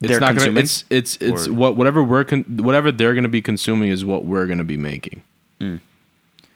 It's 0.00 0.10
They're 0.10 0.20
not 0.20 0.36
going 0.36 0.54
consuming? 0.54 0.54
to. 0.56 0.60
It's 0.62 0.84
it's 0.90 1.16
it's 1.22 1.48
Or- 1.48 1.52
what 1.54 1.76
whatever 1.76 2.02
we're 2.02 2.24
con- 2.24 2.44
whatever 2.58 2.92
they're 2.92 3.14
going 3.14 3.24
to 3.24 3.30
be 3.30 3.40
consuming 3.42 3.88
is 3.90 4.04
what 4.04 4.24
we're 4.26 4.46
going 4.46 4.58
to 4.58 4.64
be 4.64 4.76
making. 4.76 5.22
Hmm. 5.60 5.76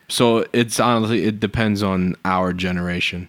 So 0.09 0.45
it's 0.53 0.79
honestly 0.79 1.23
it 1.25 1.39
depends 1.39 1.81
on 1.81 2.15
our 2.25 2.53
generation. 2.53 3.27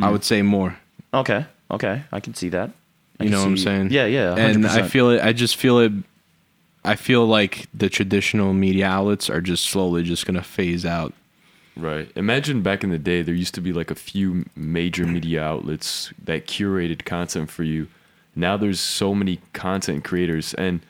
I 0.00 0.06
Hmm. 0.06 0.12
would 0.12 0.24
say 0.24 0.42
more. 0.42 0.78
okay, 1.14 1.46
okay, 1.70 2.02
I 2.10 2.20
can 2.20 2.34
see 2.34 2.48
that. 2.48 2.70
I 3.20 3.24
You 3.24 3.30
can 3.30 3.32
know 3.32 3.38
what 3.44 3.48
I'm 3.50 3.56
saying? 3.58 3.90
Yeah, 3.92 4.06
yeah. 4.06 4.34
And 4.34 4.66
I 4.66 4.82
feel 4.88 5.10
it. 5.10 5.22
I 5.22 5.32
just 5.32 5.56
feel 5.56 5.78
it. 5.78 5.92
I 6.84 6.96
feel 6.96 7.24
like 7.26 7.66
the 7.72 7.88
traditional 7.88 8.52
media 8.52 8.86
outlets 8.88 9.30
are 9.30 9.40
just 9.40 9.66
slowly 9.66 10.02
just 10.02 10.26
going 10.26 10.34
to 10.34 10.42
phase 10.42 10.84
out. 10.84 11.12
Right. 11.76 12.10
Imagine 12.16 12.62
back 12.62 12.82
in 12.82 12.90
the 12.90 12.98
day, 12.98 13.22
there 13.22 13.34
used 13.34 13.54
to 13.54 13.60
be 13.60 13.72
like 13.72 13.92
a 13.92 13.94
few 13.94 14.46
major 14.56 15.06
media 15.06 15.40
outlets 15.44 16.12
that 16.24 16.46
curated 16.48 17.04
content 17.04 17.48
for 17.50 17.62
you. 17.62 17.86
Now 18.34 18.56
there's 18.56 18.80
so 18.80 19.14
many 19.14 19.40
content 19.52 20.04
creators, 20.04 20.54
and 20.54 20.80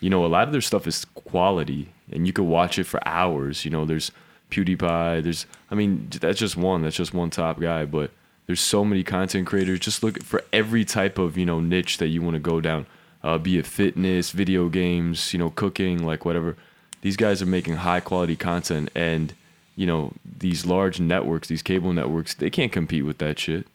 you 0.00 0.10
know 0.10 0.24
a 0.24 0.28
lot 0.28 0.46
of 0.46 0.52
their 0.52 0.60
stuff 0.60 0.86
is 0.86 1.04
quality, 1.14 1.88
and 2.10 2.26
you 2.26 2.32
could 2.32 2.44
watch 2.44 2.78
it 2.78 2.84
for 2.84 3.06
hours. 3.06 3.64
You 3.64 3.70
know, 3.70 3.84
there's 3.84 4.12
PewDiePie. 4.50 5.22
There's, 5.22 5.46
I 5.70 5.74
mean, 5.74 6.08
that's 6.10 6.38
just 6.38 6.56
one. 6.56 6.82
That's 6.82 6.96
just 6.96 7.14
one 7.14 7.30
top 7.30 7.60
guy, 7.60 7.84
but 7.84 8.10
there's 8.46 8.60
so 8.60 8.84
many 8.84 9.02
content 9.02 9.46
creators. 9.46 9.80
Just 9.80 10.02
look 10.02 10.22
for 10.22 10.42
every 10.52 10.84
type 10.84 11.18
of 11.18 11.36
you 11.36 11.46
know 11.46 11.60
niche 11.60 11.98
that 11.98 12.08
you 12.08 12.22
want 12.22 12.34
to 12.34 12.40
go 12.40 12.60
down, 12.60 12.86
uh, 13.22 13.38
be 13.38 13.58
it 13.58 13.66
fitness, 13.66 14.30
video 14.30 14.68
games, 14.68 15.32
you 15.32 15.38
know, 15.38 15.50
cooking, 15.50 16.04
like 16.04 16.24
whatever. 16.24 16.56
These 17.00 17.16
guys 17.16 17.42
are 17.42 17.46
making 17.46 17.76
high 17.76 18.00
quality 18.00 18.36
content, 18.36 18.90
and 18.94 19.34
you 19.74 19.86
know 19.86 20.12
these 20.24 20.66
large 20.66 21.00
networks, 21.00 21.48
these 21.48 21.62
cable 21.62 21.92
networks, 21.92 22.34
they 22.34 22.50
can't 22.50 22.70
compete 22.70 23.04
with 23.04 23.18
that 23.18 23.38
shit. 23.38 23.66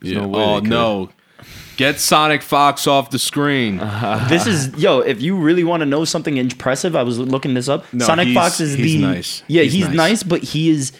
There's 0.00 0.16
no 0.16 0.28
way 0.28 0.42
oh 0.42 0.60
no! 0.60 1.10
Get 1.76 1.98
Sonic 1.98 2.42
Fox 2.42 2.86
off 2.86 3.10
the 3.10 3.18
screen. 3.18 3.78
this 4.28 4.46
is 4.46 4.68
yo. 4.76 5.00
If 5.00 5.22
you 5.22 5.36
really 5.36 5.64
want 5.64 5.80
to 5.80 5.86
know 5.86 6.04
something 6.04 6.36
impressive, 6.36 6.94
I 6.94 7.02
was 7.02 7.18
looking 7.18 7.54
this 7.54 7.68
up. 7.68 7.84
No, 7.92 8.04
Sonic 8.04 8.28
he's- 8.28 8.36
Fox 8.36 8.60
is 8.60 8.74
he's 8.74 8.92
the 8.94 8.98
nice. 9.02 9.42
yeah, 9.48 9.62
He's 9.62 9.72
he's, 9.72 9.88
nice. 9.88 9.96
nice. 9.96 10.22
but 10.22 10.42
he 10.42 10.68
is 10.70 10.92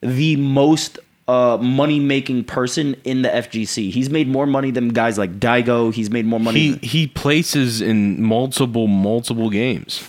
the 0.00 0.36
most 0.36 0.98
uh, 1.28 1.56
money 1.60 2.00
making 2.00 2.44
person 2.44 2.96
in 3.04 3.22
the 3.22 3.28
FGC. 3.28 3.90
He's 3.92 4.10
made 4.10 4.26
more 4.26 4.46
money 4.46 4.70
than 4.70 4.88
guys 4.88 5.18
like 5.18 5.38
Daigo. 5.38 5.92
He's 5.94 6.10
made 6.10 6.26
more 6.26 6.40
money. 6.40 6.58
He 6.58 6.86
he 6.86 7.06
places 7.06 7.80
in 7.80 8.22
multiple 8.22 8.86
multiple 8.88 9.48
games. 9.50 10.08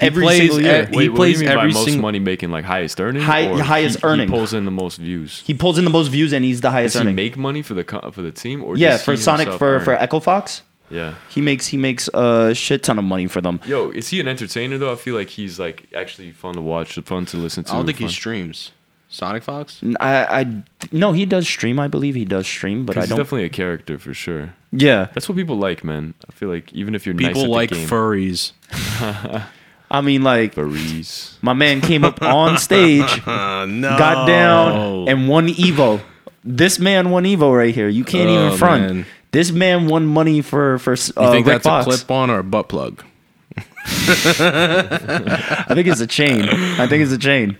He 0.00 0.06
Every 0.06 0.22
plays 0.24 0.38
single 0.38 0.60
year. 0.60 0.88
Wait, 0.92 1.00
he 1.02 1.08
what 1.08 1.16
plays 1.16 1.38
do 1.38 1.42
you 1.44 1.48
mean 1.48 1.58
every 1.58 1.70
by 1.70 1.74
most 1.74 1.84
single. 1.86 2.02
money 2.02 2.18
making, 2.20 2.50
like 2.50 2.64
highest 2.64 3.00
earning? 3.00 3.22
High- 3.22 3.48
or 3.48 3.60
highest 3.62 3.98
he, 4.00 4.06
earning. 4.06 4.28
He 4.28 4.32
pulls 4.34 4.54
in 4.54 4.64
the 4.64 4.70
most 4.70 4.98
views. 4.98 5.42
he 5.46 5.54
pulls 5.54 5.76
in 5.78 5.84
the 5.84 5.90
most 5.90 6.08
views 6.08 6.32
and 6.32 6.44
he's 6.44 6.60
the 6.60 6.70
highest 6.70 6.92
Does 6.94 7.00
he 7.02 7.06
earning. 7.06 7.16
make 7.16 7.36
money 7.36 7.62
for 7.62 7.74
the 7.74 7.82
for 8.12 8.22
the 8.22 8.30
team, 8.30 8.62
or 8.62 8.76
yeah, 8.76 8.96
for 8.96 9.16
Sonic 9.16 9.46
himself 9.48 9.58
for 9.58 9.74
earn? 9.76 9.84
for 9.84 9.94
Echo 9.94 10.20
Fox, 10.20 10.62
yeah. 10.90 11.14
he 11.28 11.40
makes 11.40 11.66
he 11.66 11.76
makes 11.76 12.08
a 12.14 12.54
shit 12.54 12.82
ton 12.84 12.98
of 12.98 13.04
money 13.04 13.26
for 13.26 13.40
them. 13.40 13.60
Yo, 13.66 13.90
is 13.90 14.08
he 14.08 14.20
an 14.20 14.28
entertainer 14.28 14.78
though? 14.78 14.92
I 14.92 14.96
feel 14.96 15.14
like 15.16 15.28
he's 15.30 15.58
like 15.58 15.88
actually 15.94 16.30
fun 16.30 16.54
to 16.54 16.60
watch, 16.60 16.94
fun 17.04 17.26
to 17.26 17.36
listen 17.36 17.64
to. 17.64 17.72
I 17.72 17.76
don't 17.76 17.86
think 17.86 17.98
he 17.98 18.08
streams. 18.08 18.70
Sonic 19.10 19.42
Fox. 19.42 19.80
I 20.00 20.40
I 20.40 20.62
no, 20.92 21.12
he 21.12 21.24
does 21.24 21.48
stream. 21.48 21.80
I 21.80 21.88
believe 21.88 22.14
he 22.14 22.26
does 22.26 22.46
stream, 22.46 22.84
but 22.84 22.96
I 22.98 23.00
He's 23.00 23.08
don't. 23.08 23.16
definitely 23.18 23.46
a 23.46 23.48
character 23.48 23.98
for 23.98 24.12
sure. 24.12 24.52
yeah, 24.70 25.08
That's 25.14 25.26
what 25.30 25.36
people 25.36 25.56
like, 25.56 25.82
man. 25.82 26.12
I 26.28 26.32
feel 26.32 26.50
like 26.50 26.70
even 26.74 26.94
if 26.94 27.06
you're 27.06 27.14
nice 27.14 27.28
People 27.28 27.44
at 27.44 27.48
like 27.48 27.70
the 27.70 27.76
game, 27.76 27.88
furries. 27.88 28.52
I 29.90 30.00
mean 30.02 30.22
like 30.22 30.54
furries. 30.54 31.34
my 31.42 31.52
man 31.54 31.80
came 31.80 32.04
up 32.04 32.20
on 32.22 32.58
stage, 32.68 33.26
no. 33.26 33.96
got 33.98 34.26
down, 34.26 35.08
and 35.08 35.28
won 35.28 35.48
Evo. 35.48 36.00
This 36.44 36.78
man 36.78 37.10
won 37.10 37.24
Evo 37.24 37.56
right 37.56 37.74
here. 37.74 37.88
You 37.88 38.04
can't 38.04 38.28
Oh, 38.30 38.46
even 38.46 38.58
front. 38.58 38.82
man. 38.82 39.06
This 39.30 39.50
man 39.52 39.86
won 39.88 40.06
money 40.06 40.40
for 40.42 40.78
for 40.78 40.92
uh, 40.92 40.96
You 40.96 41.30
think 41.32 41.46
Rick 41.46 41.62
that's 41.62 41.66
Fox. 41.66 41.86
a 41.86 41.90
clip 41.90 42.10
on 42.10 42.30
or 42.30 42.38
a 42.40 42.44
butt 42.44 42.68
plug? 42.68 43.02
I 44.40 45.72
think 45.74 45.88
it's 45.88 46.00
a 46.00 46.06
chain. 46.06 46.48
I 46.48 46.86
think 46.86 47.02
it's 47.02 47.12
a 47.12 47.18
chain. 47.18 47.56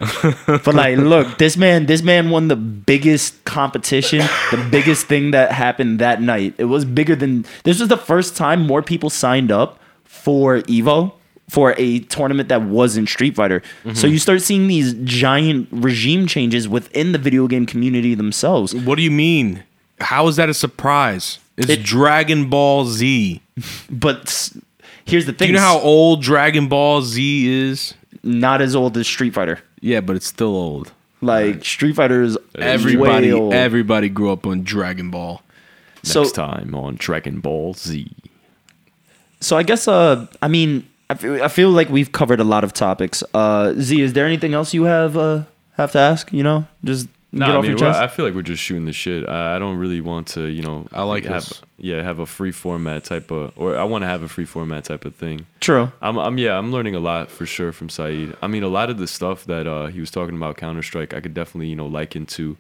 But 0.47 0.75
like, 0.75 0.99
look, 0.99 1.39
this 1.39 1.57
man, 1.57 1.87
this 1.87 2.03
man 2.03 2.31
won 2.31 2.49
the 2.49 2.57
biggest 2.57 3.45
competition, 3.45 4.21
the 4.51 4.69
biggest 4.71 5.07
thing 5.07 5.31
that 5.33 5.53
happened 5.53 5.99
that 6.01 6.21
night. 6.23 6.55
It 6.59 6.65
was 6.67 6.85
bigger 6.85 7.17
than. 7.17 7.45
This 7.65 7.81
was 7.81 7.89
the 7.89 7.97
first 7.97 8.37
time 8.37 8.67
more 8.67 8.83
people 8.83 9.11
signed 9.11 9.51
up 9.51 9.81
for 10.05 10.59
Evo 10.63 11.13
for 11.49 11.75
a 11.79 12.01
tournament 12.01 12.49
that 12.51 12.63
wasn't 12.63 13.09
Street 13.09 13.35
Fighter. 13.37 13.63
So 13.95 14.07
you 14.07 14.19
start 14.19 14.43
seeing 14.43 14.69
these 14.69 14.95
giant 15.05 15.69
regime 15.71 16.27
changes 16.27 16.69
within 16.69 17.13
the 17.13 17.19
video 17.19 17.47
game 17.49 17.65
community 17.67 18.15
themselves. 18.15 18.75
What 18.75 18.97
do 18.97 19.03
you 19.03 19.11
mean? 19.11 19.65
How 20.01 20.29
is 20.29 20.37
that 20.37 20.49
a 20.49 20.55
surprise? 20.55 21.39
It's 21.57 21.71
It- 21.71 21.83
Dragon 21.83 22.49
Ball 22.51 22.85
Z. 22.87 23.41
But 23.91 24.51
here's 25.05 25.27
the 25.27 25.33
Do 25.33 25.39
thing: 25.39 25.49
you 25.49 25.55
know 25.55 25.61
how 25.61 25.79
old 25.81 26.23
Dragon 26.23 26.69
Ball 26.69 27.03
Z 27.03 27.49
is? 27.49 27.95
not 28.23 28.61
as 28.61 28.75
old 28.77 28.97
as 28.97 29.07
Street 29.07 29.33
Fighter. 29.35 29.61
Yeah, 29.81 30.01
but 30.01 30.17
it's 30.17 30.27
still 30.27 30.55
old. 30.55 30.93
Like 31.21 31.65
Street 31.65 31.95
Fighter 31.97 32.23
is 32.23 32.37
Everybody, 32.57 33.33
way 33.33 33.41
old. 33.41 33.55
everybody 33.55 34.09
grew 34.09 34.31
up 34.31 34.47
on 34.47 34.63
Dragon 34.63 35.11
Ball. 35.11 35.43
so 36.05 36.23
Next 36.23 36.33
time 36.33 36.75
on 36.75 36.95
Dragon 36.97 37.41
Ball 37.41 37.75
Z. 37.75 38.09
So 39.41 39.57
I 39.57 39.63
guess 39.63 39.89
uh 39.89 40.27
I 40.43 40.49
mean 40.49 40.88
I 41.11 41.15
feel, 41.15 41.43
I 41.43 41.49
feel 41.49 41.71
like 41.71 41.89
we've 41.89 42.13
covered 42.13 42.41
a 42.41 42.45
lot 42.45 42.65
of 42.65 42.73
topics. 42.73 43.23
Uh 43.35 43.73
Z, 43.79 44.01
is 44.01 44.13
there 44.13 44.27
anything 44.27 44.55
else 44.55 44.75
you 44.75 44.85
have 44.85 45.17
uh 45.17 45.45
have 45.77 45.93
to 45.93 45.99
ask, 45.99 46.33
you 46.33 46.43
know? 46.43 46.67
Just 46.85 47.09
Nah, 47.31 47.45
get 47.47 47.55
I 47.55 47.59
off 47.59 47.63
mean, 47.63 47.71
your 47.73 47.79
chest. 47.79 48.01
I 48.01 48.09
feel 48.09 48.25
like 48.25 48.35
we're 48.35 48.41
just 48.41 48.63
shooting 48.63 48.87
the 48.87 48.93
shit. 48.95 49.29
I, 49.29 49.57
I 49.57 49.59
don't 49.59 49.77
really 49.77 50.01
want 50.01 50.29
to, 50.29 50.47
you 50.47 50.63
know. 50.63 50.89
I 50.93 51.03
like 51.03 51.25
have, 51.25 51.47
this. 51.47 51.61
Yeah, 51.77 52.03
have 52.03 52.21
a 52.21 52.25
free 52.27 52.53
format 52.53 53.05
type 53.05 53.31
of, 53.31 53.53
or 53.55 53.77
I 53.77 53.85
want 53.85 54.01
to 54.01 54.07
have 54.09 54.23
a 54.23 54.29
free 54.29 54.47
format 54.47 54.85
type 54.85 55.05
of 55.05 55.15
thing. 55.15 55.45
True. 55.61 55.93
I'm, 56.01 56.17
I'm, 56.19 56.39
yeah, 56.39 56.57
I'm 56.57 56.73
learning 56.73 56.95
a 56.95 57.01
lot 57.01 57.31
for 57.31 57.45
sure 57.45 57.71
from 57.71 57.91
Saeed. 57.91 58.35
I 58.41 58.47
mean, 58.47 58.63
a 58.63 58.69
lot 58.69 58.89
of 58.89 58.97
the 58.97 59.07
stuff 59.07 59.45
that 59.45 59.67
uh, 59.67 59.89
he 59.89 60.01
was 60.01 60.11
talking 60.11 60.35
about 60.37 60.57
Counter 60.57 60.83
Strike, 60.83 61.13
I 61.13 61.21
could 61.21 61.35
definitely, 61.35 61.67
you 61.69 61.77
know, 61.77 61.87
liken 61.87 62.25
to 62.39 62.57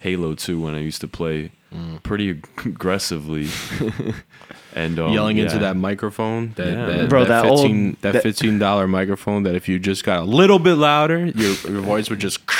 Halo 0.00 0.34
2 0.34 0.60
when 0.60 0.74
I 0.74 0.80
used 0.80 1.00
to 1.00 1.08
play 1.08 1.50
Mm. 1.74 2.02
pretty 2.02 2.28
aggressively, 2.66 3.48
and 4.74 4.98
um, 4.98 5.12
Yelling 5.12 5.38
into 5.38 5.58
that 5.58 5.76
microphone, 5.76 6.52
that, 6.56 6.66
Yeah. 6.66 6.86
that, 6.86 7.08
Bro, 7.08 7.24
that, 7.26 7.42
that 7.42 7.50
old- 7.50 7.60
15, 7.62 7.96
that 8.02 8.12
that- 8.14 8.22
fifteen 8.22 8.58
dollar 8.58 8.86
microphone. 8.88 9.42
That 9.44 9.54
if 9.54 9.68
you 9.68 9.78
just 9.78 10.04
got 10.04 10.20
a 10.20 10.24
little 10.24 10.58
bit 10.58 10.74
louder, 10.74 11.26
your, 11.26 11.52
your 11.68 11.80
voice 11.82 12.10
would 12.10 12.18
just. 12.20 12.40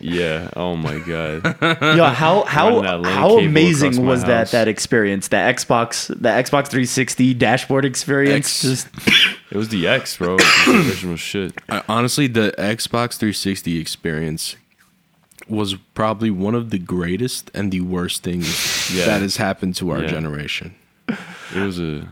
Yeah. 0.00 0.50
Oh 0.54 0.76
my 0.76 0.98
god. 1.00 1.44
Yo, 1.82 2.04
how 2.04 2.44
how 2.44 2.68
Running 2.68 2.82
that 2.84 3.00
lane 3.00 3.12
how 3.16 3.38
amazing 3.38 4.06
was 4.06 4.22
that 4.22 4.36
house. 4.38 4.50
that 4.52 4.68
experience? 4.68 5.26
The 5.26 5.36
Xbox 5.38 6.06
the 6.06 6.28
Xbox 6.28 6.68
360 6.68 7.34
dashboard 7.34 7.84
experience 7.84 8.46
X. 8.46 8.62
just 8.62 8.88
It 9.50 9.56
was 9.56 9.70
the 9.70 9.88
X, 9.88 10.16
bro. 10.18 10.36
The 10.36 10.84
original 10.88 11.16
shit. 11.16 11.52
I- 11.68 11.82
honestly, 11.88 12.28
the 12.28 12.54
Xbox 12.58 13.16
360 13.16 13.80
experience 13.80 14.54
was 15.48 15.74
probably 15.94 16.30
one 16.30 16.54
of 16.54 16.70
the 16.70 16.78
greatest 16.78 17.50
and 17.52 17.72
the 17.72 17.80
worst 17.80 18.22
things 18.22 18.94
Yeah. 18.94 19.06
that 19.06 19.20
has 19.22 19.38
happened 19.38 19.74
to 19.76 19.90
our 19.90 20.02
Yeah. 20.02 20.08
generation. 20.10 20.76
It 21.54 21.60
was 21.60 21.80
a 21.80 22.06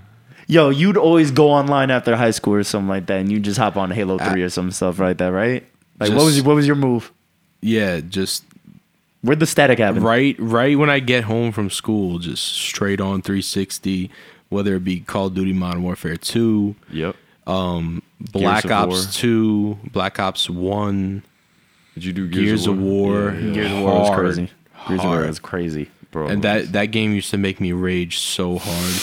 Yo, 0.48 0.68
you'd 0.70 0.96
always 0.96 1.30
go 1.32 1.50
online 1.50 1.90
after 1.90 2.14
high 2.16 2.30
school 2.30 2.54
or 2.54 2.62
something 2.62 2.88
like 2.88 3.06
that 3.06 3.20
and 3.20 3.30
you 3.32 3.40
just 3.40 3.58
hop 3.58 3.76
on 3.76 3.90
Halo 3.90 4.16
3 4.16 4.42
or 4.42 4.48
some 4.48 4.70
stuff 4.70 5.00
like 5.00 5.18
that, 5.18 5.32
right? 5.32 5.64
Like 5.98 6.10
what 6.12 6.24
was 6.24 6.34
Just- 6.36 6.46
what 6.46 6.54
was 6.54 6.66
your 6.66 6.76
move? 6.76 7.12
Yeah, 7.60 8.00
just 8.00 8.44
Where'd 9.22 9.40
the 9.40 9.46
static 9.46 9.78
happen? 9.80 10.02
right 10.04 10.36
right 10.38 10.78
when 10.78 10.88
I 10.88 11.00
get 11.00 11.24
home 11.24 11.50
from 11.50 11.68
school, 11.70 12.18
just 12.20 12.44
straight 12.44 13.00
on 13.00 13.22
360, 13.22 14.08
whether 14.50 14.76
it 14.76 14.84
be 14.84 15.00
Call 15.00 15.26
of 15.26 15.34
Duty 15.34 15.52
Modern 15.52 15.82
Warfare 15.82 16.16
2, 16.16 16.76
yep. 16.92 17.16
Um, 17.48 18.02
Black 18.20 18.64
of 18.64 18.70
Ops 18.70 18.94
War. 19.04 19.04
2, 19.12 19.78
Black 19.92 20.18
Ops 20.20 20.48
1, 20.48 21.22
Did 21.94 22.04
you 22.04 22.12
do 22.12 22.28
Gears, 22.28 22.44
Gears, 22.44 22.66
of 22.68 22.78
War. 22.78 23.32
Yeah, 23.32 23.40
yeah. 23.40 23.52
Gears 23.54 23.72
of 23.72 23.78
War 23.80 23.98
was 24.00 24.08
Hard. 24.08 24.20
crazy. 24.20 24.50
Gears 24.88 25.00
of 25.00 25.04
War 25.06 25.14
Hard. 25.14 25.26
was 25.28 25.38
crazy. 25.40 25.88
Bro? 26.16 26.26
And 26.32 26.42
that 26.42 26.72
that 26.72 26.86
game 26.86 27.12
used 27.12 27.30
to 27.30 27.38
make 27.38 27.60
me 27.60 27.72
rage 27.72 28.18
so 28.18 28.58
hard 28.58 28.94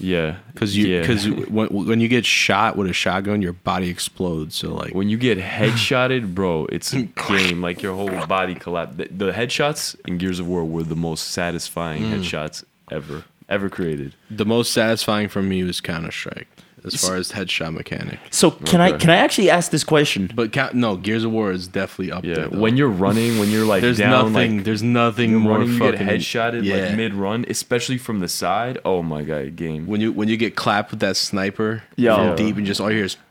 yeah, 0.00 0.36
cuz 0.56 0.76
you 0.76 0.86
yeah. 0.88 1.04
cuz 1.06 1.28
when 1.56 1.68
when 1.68 2.00
you 2.00 2.08
get 2.08 2.24
shot 2.26 2.76
with 2.76 2.88
a 2.90 2.92
shotgun, 2.92 3.42
your 3.42 3.52
body 3.52 3.88
explodes. 3.88 4.54
So 4.56 4.74
like 4.74 4.92
when 4.94 5.08
you 5.08 5.16
get 5.16 5.38
headshotted, 5.38 6.34
bro, 6.38 6.66
it's 6.76 6.92
a 6.92 7.02
game. 7.28 7.62
Like 7.62 7.82
your 7.82 7.94
whole 7.94 8.26
body 8.26 8.54
collapse. 8.54 8.96
The, 8.96 9.08
the 9.24 9.30
headshots 9.32 9.94
in 10.06 10.18
Gears 10.18 10.40
of 10.40 10.46
War 10.48 10.64
were 10.64 10.82
the 10.94 10.96
most 11.08 11.28
satisfying 11.30 12.02
Mm. 12.02 12.12
headshots 12.14 12.64
ever, 12.90 13.24
ever 13.48 13.68
created. 13.68 14.14
the 14.30 14.44
most 14.44 14.72
satisfying 14.72 15.28
for 15.28 15.42
me 15.42 15.62
was 15.64 15.80
Counter 15.80 16.10
Strike 16.20 16.48
as 16.84 16.94
far 16.94 17.16
as 17.16 17.32
headshot 17.32 17.72
mechanic. 17.72 18.18
So 18.30 18.50
can 18.50 18.80
I 18.80 18.90
Okay. 18.90 18.98
can 18.98 19.10
I 19.10 19.16
actually 19.16 19.48
ask 19.50 19.70
this 19.70 19.84
question? 19.84 20.30
But 20.34 20.52
count, 20.52 20.74
no, 20.74 20.96
Gears 20.96 21.24
of 21.24 21.32
War 21.32 21.50
is 21.50 21.66
definitely 21.66 22.12
up 22.12 22.24
Yeah, 22.24 22.34
there. 22.34 22.48
though. 22.48 22.58
when 22.58 22.76
you're 22.76 22.88
running, 22.90 23.38
when 23.38 23.50
you're 23.50 23.64
like 23.64 23.80
there's 23.80 23.98
down, 23.98 24.32
nothing, 24.32 24.56
like 24.58 24.64
there's 24.64 24.82
nothing 24.82 25.30
you're 25.30 25.40
more 25.40 25.52
running, 25.58 25.72
you 25.72 25.78
fucking 25.78 26.06
get 26.06 26.20
headshotted 26.20 26.64
yeah. 26.64 26.88
like 26.88 26.96
mid 26.96 27.14
run, 27.14 27.46
especially 27.48 27.96
from 27.98 28.20
the 28.20 28.28
side. 28.28 28.78
Oh 28.84 29.02
my 29.02 29.22
god, 29.22 29.56
game. 29.56 29.86
when 29.86 30.00
you 30.00 30.12
when 30.12 30.28
you 30.28 30.36
get 30.36 30.56
clapped 30.56 30.90
with 30.90 31.00
that 31.00 31.16
sniper 31.16 31.82
Yo. 31.96 32.14
from 32.16 32.36
deep 32.36 32.56
and 32.56 32.66
just 32.66 32.80
all 32.80 32.90
you 32.90 32.96
hear 32.96 33.06
is 33.06 33.16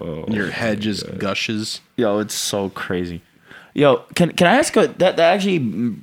Oh, 0.00 0.22
and 0.24 0.34
your 0.34 0.50
head 0.50 0.80
just 0.80 1.18
gushes. 1.18 1.80
Yo, 1.96 2.18
it's 2.20 2.34
so 2.34 2.68
crazy. 2.70 3.20
Yo, 3.74 4.04
can 4.14 4.30
can 4.32 4.46
I 4.46 4.56
ask 4.56 4.76
a, 4.76 4.86
that 4.86 5.16
that 5.16 5.18
actually? 5.34 5.60
mm, 5.60 6.00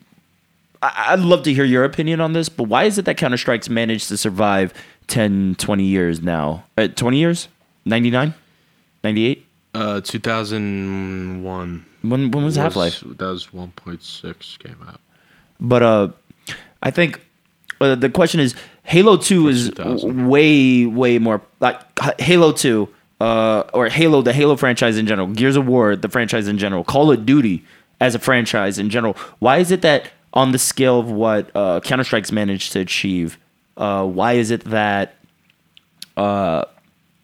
I, 0.82 1.14
I'd 1.14 1.20
love 1.20 1.44
to 1.44 1.54
hear 1.54 1.64
your 1.64 1.84
opinion 1.84 2.20
on 2.22 2.34
this, 2.34 2.50
but 2.50 2.64
why 2.64 2.84
is 2.84 2.98
it 2.98 3.06
that 3.06 3.18
Counter 3.18 3.38
Strike's 3.38 3.70
managed 3.70 4.08
to 4.10 4.18
survive 4.18 4.74
10, 5.08 5.56
20 5.58 5.84
years 5.84 6.22
now? 6.22 6.66
Uh, 6.78 6.88
20 6.88 7.18
years? 7.18 7.48
99? 7.86 8.34
98? 9.04 9.46
Uh, 9.74 10.02
2001. 10.02 11.86
When 12.02 12.32
when 12.32 12.46
was 12.46 12.56
Half 12.56 12.76
Life? 12.76 13.02
That 13.02 13.26
was 13.26 13.48
1.6 13.48 14.60
came 14.60 14.78
out. 14.88 15.02
But 15.60 15.84
uh, 15.84 16.08
I 16.82 16.92
think 16.92 17.20
uh, 17.82 17.96
the 17.96 18.10
question 18.10 18.40
is 18.40 18.56
Halo 18.84 19.18
Two 19.18 19.48
is 19.48 19.72
way 20.04 20.86
way 20.86 21.20
more 21.20 21.42
like 21.60 21.82
Halo 22.20 22.52
Two, 22.52 22.90
uh, 23.20 23.64
or 23.74 23.90
Halo 23.90 24.22
the 24.22 24.34
Halo 24.34 24.56
franchise 24.56 24.98
in 24.98 25.08
general, 25.08 25.28
Gears 25.28 25.56
of 25.56 25.68
War 25.68 25.96
the 25.96 26.10
franchise 26.10 26.48
in 26.48 26.58
general, 26.58 26.84
Call 26.84 27.12
of 27.12 27.26
Duty 27.26 27.64
as 28.00 28.16
a 28.16 28.20
franchise 28.20 28.78
in 28.78 28.90
general. 28.90 29.16
Why 29.40 29.58
is 29.58 29.72
it 29.72 29.82
that 29.82 30.12
on 30.34 30.52
the 30.52 30.60
scale 30.60 31.00
of 31.00 31.10
what 31.10 31.50
uh, 31.56 31.80
Counter 31.82 32.04
Strike's 32.04 32.32
managed 32.32 32.74
to 32.74 32.80
achieve, 32.80 33.38
uh, 33.78 34.06
why 34.06 34.34
is 34.34 34.52
it 34.52 34.64
that 34.66 35.16
uh, 36.18 36.66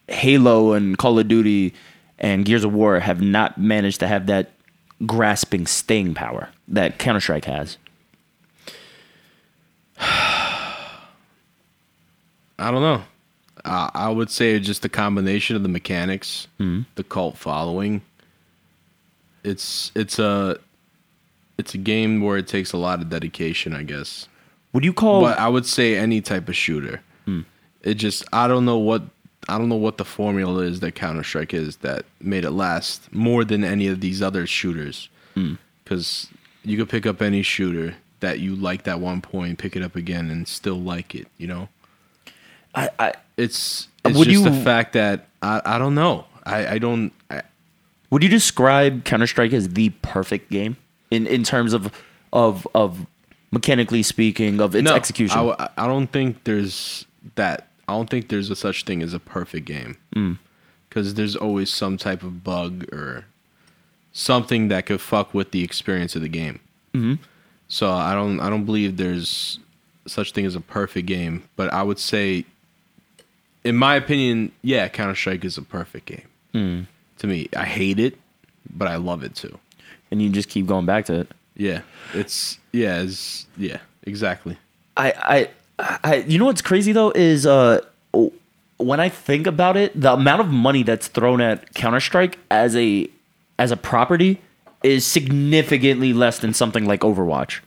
Halo 0.07 0.73
and 0.73 0.97
Call 0.97 1.19
of 1.19 1.27
Duty 1.27 1.73
and 2.19 2.45
Gears 2.45 2.63
of 2.63 2.73
War 2.73 2.99
have 2.99 3.21
not 3.21 3.57
managed 3.57 3.99
to 4.01 4.07
have 4.07 4.27
that 4.27 4.51
grasping 5.05 5.65
staying 5.67 6.13
power 6.13 6.49
that 6.67 6.97
Counter 6.99 7.19
Strike 7.21 7.45
has? 7.45 7.77
I 12.59 12.71
don't 12.71 12.81
know. 12.81 13.03
Uh, 13.63 13.89
I 13.93 14.09
would 14.09 14.29
say 14.29 14.59
just 14.59 14.81
the 14.81 14.89
combination 14.89 15.55
of 15.55 15.63
the 15.63 15.69
mechanics, 15.69 16.47
Mm-hmm. 16.59 16.81
the 16.95 17.03
cult 17.03 17.37
following. 17.37 18.01
It's 19.43 19.91
it's 19.95 20.19
a 20.19 20.57
it's 21.57 21.73
a 21.73 21.77
game 21.77 22.21
where 22.21 22.37
it 22.37 22.47
takes 22.47 22.73
a 22.73 22.77
lot 22.77 23.01
of 23.01 23.09
dedication, 23.09 23.73
I 23.75 23.83
guess. 23.83 24.27
Would 24.73 24.85
you 24.85 24.93
call 24.93 25.21
But 25.21 25.37
I 25.39 25.47
would 25.47 25.65
say 25.65 25.97
any 25.97 26.21
type 26.21 26.47
of 26.47 26.55
shooter. 26.55 27.01
Hmm. 27.25 27.41
It 27.81 27.95
just 27.95 28.23
I 28.31 28.47
don't 28.47 28.65
know 28.65 28.77
what 28.77 29.03
I 29.49 29.57
don't 29.57 29.69
know 29.69 29.75
what 29.75 29.97
the 29.97 30.05
formula 30.05 30.61
is 30.61 30.79
that 30.81 30.93
Counter 30.93 31.23
Strike 31.23 31.53
is 31.53 31.77
that 31.77 32.05
made 32.21 32.45
it 32.45 32.51
last 32.51 33.11
more 33.13 33.43
than 33.43 33.63
any 33.63 33.87
of 33.87 33.99
these 34.01 34.21
other 34.21 34.45
shooters. 34.45 35.09
Hmm. 35.33 35.53
because 35.83 36.27
you 36.63 36.77
could 36.77 36.89
pick 36.89 37.05
up 37.05 37.21
any 37.21 37.41
shooter 37.41 37.95
that 38.19 38.39
you 38.39 38.55
like 38.55 38.87
at 38.87 38.99
one 38.99 39.21
point, 39.21 39.57
pick 39.57 39.75
it 39.75 39.81
up 39.81 39.95
again, 39.95 40.29
and 40.29 40.47
still 40.47 40.79
like 40.79 41.15
it. 41.15 41.27
You 41.37 41.47
know, 41.47 41.69
I, 42.73 42.89
I 42.99 43.13
it's 43.37 43.87
it's 44.05 44.17
Would 44.17 44.29
just 44.29 44.43
the 44.43 44.51
fact 44.51 44.93
that 44.93 45.27
I 45.41 45.61
I 45.65 45.77
don't 45.77 45.95
know. 45.95 46.25
I 46.45 46.67
I 46.67 46.77
don't. 46.77 47.11
I, 47.29 47.41
would 48.09 48.23
you 48.23 48.29
describe 48.29 49.03
Counter 49.03 49.27
Strike 49.27 49.53
as 49.53 49.69
the 49.69 49.89
perfect 50.01 50.49
game 50.49 50.77
in 51.09 51.27
in 51.27 51.43
terms 51.43 51.73
of 51.73 51.91
of 52.31 52.67
of 52.73 53.05
mechanically 53.51 54.03
speaking 54.03 54.59
of 54.61 54.75
its 54.75 54.83
no, 54.85 54.95
execution? 54.95 55.37
I, 55.37 55.45
w- 55.47 55.69
I 55.77 55.87
don't 55.87 56.07
think 56.07 56.43
there's 56.45 57.05
that. 57.35 57.67
I 57.87 57.93
don't 57.93 58.09
think 58.09 58.29
there's 58.29 58.49
a 58.49 58.55
such 58.55 58.83
thing 58.85 59.01
as 59.01 59.13
a 59.13 59.19
perfect 59.19 59.65
game. 59.65 59.97
Mm. 60.15 60.37
Because 60.87 61.13
there's 61.13 61.35
always 61.35 61.69
some 61.69 61.97
type 61.97 62.21
of 62.23 62.43
bug 62.43 62.85
or 62.93 63.25
something 64.13 64.67
that 64.69 64.85
could 64.85 64.99
fuck 65.01 65.33
with 65.33 65.51
the 65.51 65.63
experience 65.63 66.15
of 66.15 66.21
the 66.21 66.27
game. 66.29 66.59
Mhm. 66.93 67.19
So 67.67 67.89
I 67.89 68.13
don't. 68.13 68.39
I 68.41 68.49
don't 68.49 68.65
believe 68.65 68.97
there's 68.97 69.59
such 70.07 70.33
thing 70.33 70.45
as 70.45 70.55
a 70.55 70.59
perfect 70.61 71.07
game. 71.07 71.43
But 71.55 71.71
I 71.71 71.83
would 71.83 71.99
say, 71.99 72.45
in 73.63 73.77
my 73.77 73.95
opinion, 73.95 74.51
yeah, 74.61 74.87
Counter 74.89 75.15
Strike 75.15 75.45
is 75.45 75.57
a 75.57 75.61
perfect 75.61 76.05
game. 76.07 76.27
Mm. 76.53 76.87
To 77.19 77.27
me, 77.27 77.47
I 77.55 77.63
hate 77.65 77.99
it, 77.99 78.17
but 78.69 78.87
I 78.89 78.95
love 78.97 79.23
it 79.23 79.35
too. 79.35 79.57
and 80.09 80.21
you 80.21 80.29
just 80.29 80.49
keep 80.49 80.65
going 80.67 80.85
back 80.85 81.05
to 81.05 81.21
it. 81.21 81.31
Yeah, 81.61 81.81
it's 82.15 82.57
yeah, 82.71 83.03
it's 83.03 83.45
yeah, 83.55 83.77
exactly. 84.01 84.57
I, 84.97 85.47
I, 85.77 85.99
I, 86.03 86.15
you 86.27 86.39
know 86.39 86.45
what's 86.45 86.63
crazy 86.63 86.91
though 86.91 87.11
is 87.11 87.45
uh, 87.45 87.81
when 88.77 88.99
I 88.99 89.09
think 89.09 89.45
about 89.45 89.77
it, 89.77 89.99
the 89.99 90.13
amount 90.13 90.41
of 90.41 90.47
money 90.47 90.81
that's 90.81 91.07
thrown 91.07 91.39
at 91.39 91.71
Counter 91.75 91.99
Strike 91.99 92.39
as 92.49 92.75
a 92.75 93.07
as 93.59 93.69
a 93.69 93.77
property 93.77 94.41
is 94.81 95.05
significantly 95.05 96.13
less 96.13 96.39
than 96.39 96.55
something 96.55 96.85
like 96.85 97.01
Overwatch. 97.01 97.59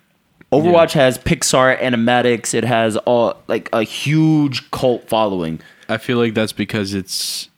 Overwatch 0.50 0.94
has 0.94 1.16
Pixar 1.16 1.80
animatics. 1.80 2.52
It 2.52 2.64
has 2.64 2.96
all 2.96 3.40
like 3.46 3.68
a 3.72 3.84
huge 3.84 4.72
cult 4.72 5.08
following. 5.08 5.60
I 5.88 5.98
feel 5.98 6.18
like 6.18 6.34
that's 6.34 6.52
because 6.52 6.94
it's 6.94 7.48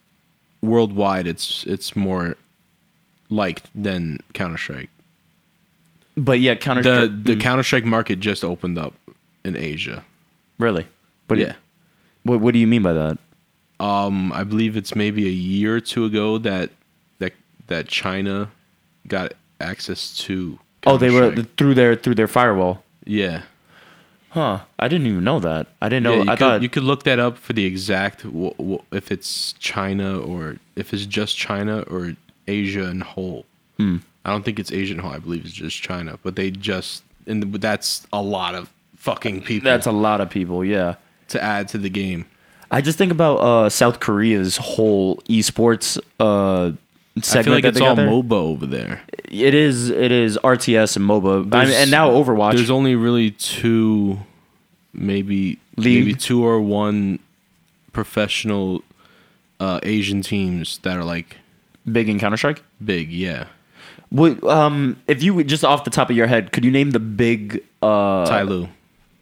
worldwide. 0.60 1.26
It's 1.26 1.64
it's 1.64 1.96
more 1.96 2.36
liked 3.30 3.70
than 3.74 4.18
Counter 4.34 4.58
Strike. 4.58 4.90
But 6.16 6.40
yeah, 6.40 6.54
Counter 6.54 6.82
The 6.82 7.08
the 7.08 7.36
Counter 7.36 7.62
Strike 7.62 7.84
market 7.84 8.20
just 8.20 8.42
opened 8.44 8.78
up 8.78 8.94
in 9.44 9.56
Asia. 9.56 10.04
really. 10.58 10.86
But 11.28 11.38
yeah, 11.38 11.54
what, 12.22 12.40
what 12.40 12.52
do 12.52 12.58
you 12.60 12.66
mean 12.66 12.82
by 12.82 12.92
that? 12.92 13.18
um, 13.80 14.32
I 14.32 14.42
believe 14.44 14.76
it's 14.76 14.94
maybe 14.94 15.26
a 15.26 15.30
year 15.30 15.76
or 15.76 15.80
two 15.80 16.04
ago 16.06 16.38
that 16.38 16.70
that 17.18 17.32
that 17.66 17.88
China 17.88 18.50
got 19.06 19.34
access 19.60 20.16
to. 20.18 20.58
Oh, 20.86 20.96
they 20.96 21.10
were 21.10 21.22
Counter-Strike. 21.30 21.56
through 21.56 21.74
their 21.74 21.96
through 21.96 22.14
their 22.14 22.28
firewall. 22.28 22.82
yeah. 23.04 23.42
Huh? 24.30 24.60
I 24.78 24.88
didn't 24.88 25.06
even 25.06 25.24
know 25.24 25.40
that. 25.40 25.66
I 25.80 25.88
didn't 25.88 26.02
know. 26.04 26.16
yeah, 26.16 26.22
you 26.24 26.30
I 26.30 26.36
could, 26.36 26.38
thought 26.38 26.62
you 26.62 26.68
could 26.68 26.82
look 26.82 27.04
that 27.04 27.18
up 27.18 27.38
for 27.38 27.54
the 27.54 27.64
exact 27.64 28.22
w- 28.24 28.52
w- 28.58 28.82
if 28.92 29.10
it's 29.10 29.54
China 29.54 30.18
or 30.18 30.56
if 30.76 30.92
it's 30.92 31.06
just 31.06 31.38
China 31.38 31.80
or 31.82 32.16
Asia 32.46 32.84
in 32.90 33.00
whole. 33.00 33.46
I 34.26 34.30
don't 34.30 34.44
think 34.44 34.58
it's 34.58 34.72
Asian 34.72 34.98
whole. 34.98 35.12
I 35.12 35.18
believe 35.18 35.44
it's 35.44 35.54
just 35.54 35.80
China, 35.80 36.18
but 36.24 36.34
they 36.34 36.50
just 36.50 37.04
and 37.28 37.54
that's 37.54 38.06
a 38.12 38.20
lot 38.20 38.56
of 38.56 38.68
fucking 38.96 39.42
people 39.42 39.70
that's 39.70 39.86
a 39.86 39.92
lot 39.92 40.20
of 40.20 40.28
people. 40.30 40.64
Yeah. 40.64 40.96
to 41.28 41.42
add 41.42 41.68
to 41.68 41.78
the 41.78 41.88
game. 41.88 42.26
I 42.68 42.80
just 42.80 42.98
think 42.98 43.12
about 43.12 43.36
uh, 43.36 43.68
South 43.68 44.00
Korea's 44.00 44.56
whole 44.56 45.18
esports 45.28 45.96
uh, 46.18 46.72
segment. 47.22 47.36
I 47.36 47.42
feel 47.44 47.52
like 47.54 47.64
it's 47.64 47.80
all 47.80 47.94
there. 47.94 48.08
MOBA 48.08 48.32
over 48.32 48.66
there. 48.66 49.02
It 49.24 49.54
is. 49.54 49.90
It 49.90 50.10
is 50.10 50.36
RTS 50.42 50.96
and 50.96 51.04
MOBA, 51.08 51.54
I 51.54 51.64
mean, 51.66 51.74
and 51.74 51.90
now 51.92 52.10
Overwatch. 52.10 52.54
There's 52.54 52.70
only 52.70 52.96
really 52.96 53.30
two, 53.30 54.18
maybe 54.92 55.60
League? 55.76 56.04
maybe 56.04 56.14
two 56.14 56.44
or 56.44 56.60
one 56.60 57.20
professional 57.92 58.82
uh, 59.60 59.78
Asian 59.84 60.22
teams 60.22 60.78
that 60.78 60.96
are 60.96 61.04
like 61.04 61.36
big 61.90 62.08
in 62.08 62.18
Counter 62.18 62.36
Strike. 62.36 62.64
big. 62.84 63.12
Yeah, 63.12 63.46
What, 64.10 64.42
um, 64.44 64.96
if 65.08 65.22
you 65.22 65.34
would- 65.34 65.48
just 65.48 65.64
off 65.64 65.84
the 65.84 65.90
top 65.90 66.10
of 66.10 66.16
your 66.16 66.26
head, 66.28 66.52
could 66.52 66.64
you 66.64 66.70
name 66.70 66.90
the 66.92 67.00
big? 67.00 67.62
Uh, 67.82 68.24
TyLoo. 68.26 68.68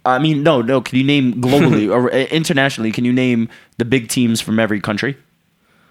I 0.07 0.19
mean, 0.19 0.43
no, 0.43 0.61
no. 0.61 0.81
Can 0.83 0.99
you 0.99 1.05
name 1.05 1.35
globally 1.41 1.91
or 1.95 2.13
uh, 2.13 2.17
internationally? 2.31 2.93
Can 2.93 3.05
you 3.05 3.13
name 3.13 3.49
the 3.79 3.85
big 3.87 4.09
teams 4.09 4.41
from 4.41 4.59
every 4.61 4.81
country? 4.81 5.17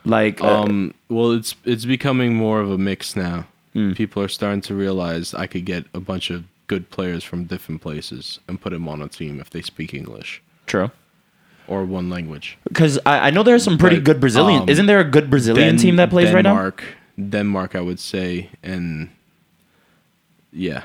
Like, 0.06 0.42
uh, 0.42 0.62
Um, 0.64 0.94
well, 1.10 1.32
it's 1.32 1.56
it's 1.66 1.86
becoming 1.86 2.36
more 2.36 2.60
of 2.62 2.70
a 2.70 2.78
mix 2.78 3.16
now. 3.16 3.46
Hmm. 3.74 3.94
People 3.94 4.22
are 4.22 4.28
starting 4.30 4.62
to 4.62 4.76
realize 4.76 5.34
I 5.34 5.48
could 5.48 5.66
get 5.66 5.86
a 5.94 6.00
bunch 6.00 6.30
of 6.30 6.44
good 6.68 6.90
players 6.92 7.24
from 7.24 7.46
different 7.46 7.82
places 7.82 8.40
and 8.48 8.62
put 8.62 8.72
them 8.72 8.88
on 8.88 9.02
a 9.02 9.08
team 9.08 9.40
if 9.40 9.50
they 9.50 9.62
speak 9.64 9.94
English 9.94 10.42
true. 10.68 10.92
or 11.68 11.84
one 11.84 12.10
language. 12.10 12.58
Because 12.68 13.00
I, 13.06 13.28
I 13.28 13.30
know 13.32 13.44
there's 13.44 13.64
some 13.64 13.78
pretty 13.78 13.96
But, 13.98 14.06
good 14.06 14.20
Brazilian. 14.20 14.62
um, 14.64 14.70
Isn't 14.70 14.86
there 14.86 15.00
a 15.00 15.04
good 15.10 15.30
Brazilian 15.30 15.70
Den- 15.76 15.78
team 15.78 15.96
that 15.98 16.10
plays 16.10 16.32
right 16.34 16.44
now? 16.44 16.54
Denmark, 16.54 16.84
Denmark, 17.18 17.76
I 17.76 17.82
would 17.82 18.00
say, 18.00 18.50
and 18.64 19.10
yeah, 20.52 20.84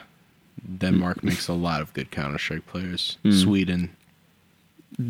Denmark 0.78 1.22
makes 1.24 1.48
a 1.48 1.52
lot 1.55 1.80
of 1.80 1.92
good 1.94 2.10
Counter 2.10 2.38
Strike 2.38 2.66
players. 2.66 3.16
Hmm. 3.22 3.32
Sweden, 3.32 3.90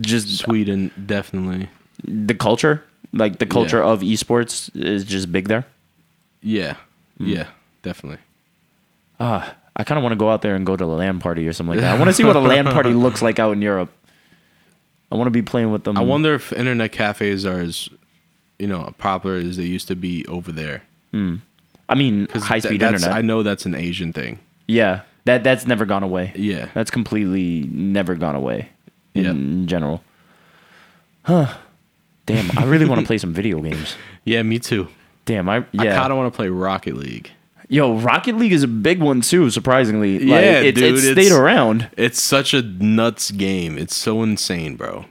Just 0.00 0.36
Sweden, 0.38 0.90
definitely. 1.06 1.68
the 2.04 2.34
culture, 2.34 2.84
like 3.12 3.38
the 3.38 3.46
culture 3.46 3.78
Yeah. 3.78 3.90
of 3.92 4.00
esports, 4.02 4.70
is 4.74 5.04
just 5.04 5.32
big 5.32 5.48
there. 5.48 5.64
Yeah, 6.42 6.74
Hmm. 7.18 7.26
yeah, 7.26 7.46
definitely. 7.82 8.18
Ah, 9.20 9.54
I 9.74 9.84
kind 9.84 9.98
of 9.98 10.02
want 10.02 10.12
to 10.12 10.16
go 10.18 10.30
out 10.30 10.42
there 10.42 10.54
and 10.54 10.64
go 10.66 10.76
to 10.76 10.84
a 10.84 10.94
LAN 10.94 11.18
party 11.18 11.46
or 11.48 11.52
something 11.52 11.76
like 11.76 11.80
that. 11.80 11.94
I 11.94 11.98
want 11.98 12.08
to 12.08 12.14
see 12.14 12.24
what 12.24 12.36
a 12.36 12.40
LAN 12.40 12.64
party 12.76 12.90
looks 12.92 13.22
like 13.22 13.38
out 13.38 13.52
in 13.52 13.62
Europe. 13.62 13.90
I 15.10 15.16
want 15.16 15.26
to 15.26 15.30
be 15.32 15.42
playing 15.42 15.72
with 15.72 15.84
them. 15.84 15.96
I 15.96 16.02
wonder 16.02 16.34
if 16.34 16.52
internet 16.52 16.92
cafes 16.92 17.46
are 17.46 17.60
as, 17.60 17.88
you 18.58 18.66
know, 18.68 18.92
popular 18.98 19.36
as 19.36 19.56
they 19.56 19.64
used 19.64 19.88
to 19.88 19.96
be 19.96 20.24
over 20.26 20.52
there. 20.52 20.82
I 21.12 21.94
mean, 21.94 22.28
high 22.34 22.58
speed 22.58 22.82
internet. 22.82 23.12
I 23.12 23.22
know 23.22 23.42
that's 23.42 23.66
an 23.66 23.74
Asian 23.74 24.12
thing. 24.12 24.38
yeah, 24.66 25.02
that 25.24 25.42
that's 25.44 25.66
never 25.66 25.84
gone 25.84 26.02
away. 26.02 26.32
Yeah. 26.36 26.68
That's 26.74 26.90
completely 26.90 27.68
never 27.72 28.14
gone 28.14 28.34
away 28.34 28.68
in 29.14 29.60
Yeah. 29.60 29.66
general. 29.66 30.02
Huh. 31.22 31.54
Damn, 32.26 32.56
I 32.58 32.64
really 32.64 32.86
want 32.86 33.00
to 33.00 33.06
play 33.06 33.18
some 33.18 33.32
video 33.32 33.60
games. 33.68 33.96
Yeah, 34.24 34.42
me 34.42 34.58
too. 34.58 34.88
Damn, 35.24 35.48
I 35.48 35.64
yeah. 35.72 35.94
I 35.94 35.96
kind 35.98 36.12
of 36.12 36.18
want 36.18 36.32
to 36.32 36.36
play 36.36 36.48
Rocket 36.48 36.96
League. 36.96 37.30
Yo, 37.70 37.98
Rocket 37.98 38.36
League 38.36 38.52
is 38.52 38.62
a 38.62 38.68
big 38.68 39.00
one 39.00 39.20
too. 39.20 39.50
Surprisingly, 39.50 40.18
like, 40.20 40.28
Yeah, 40.28 40.60
it, 40.60 40.74
dude, 40.74 40.94
it 40.94 41.00
stayed 41.00 41.18
it's- 41.26 41.32
around. 41.32 41.90
It's 41.98 42.20
such 42.20 42.54
a 42.54 42.62
nuts 42.62 43.30
game. 43.30 43.76
It's 43.76 43.94
so 43.94 44.22
insane, 44.22 44.76
bro. 44.76 45.04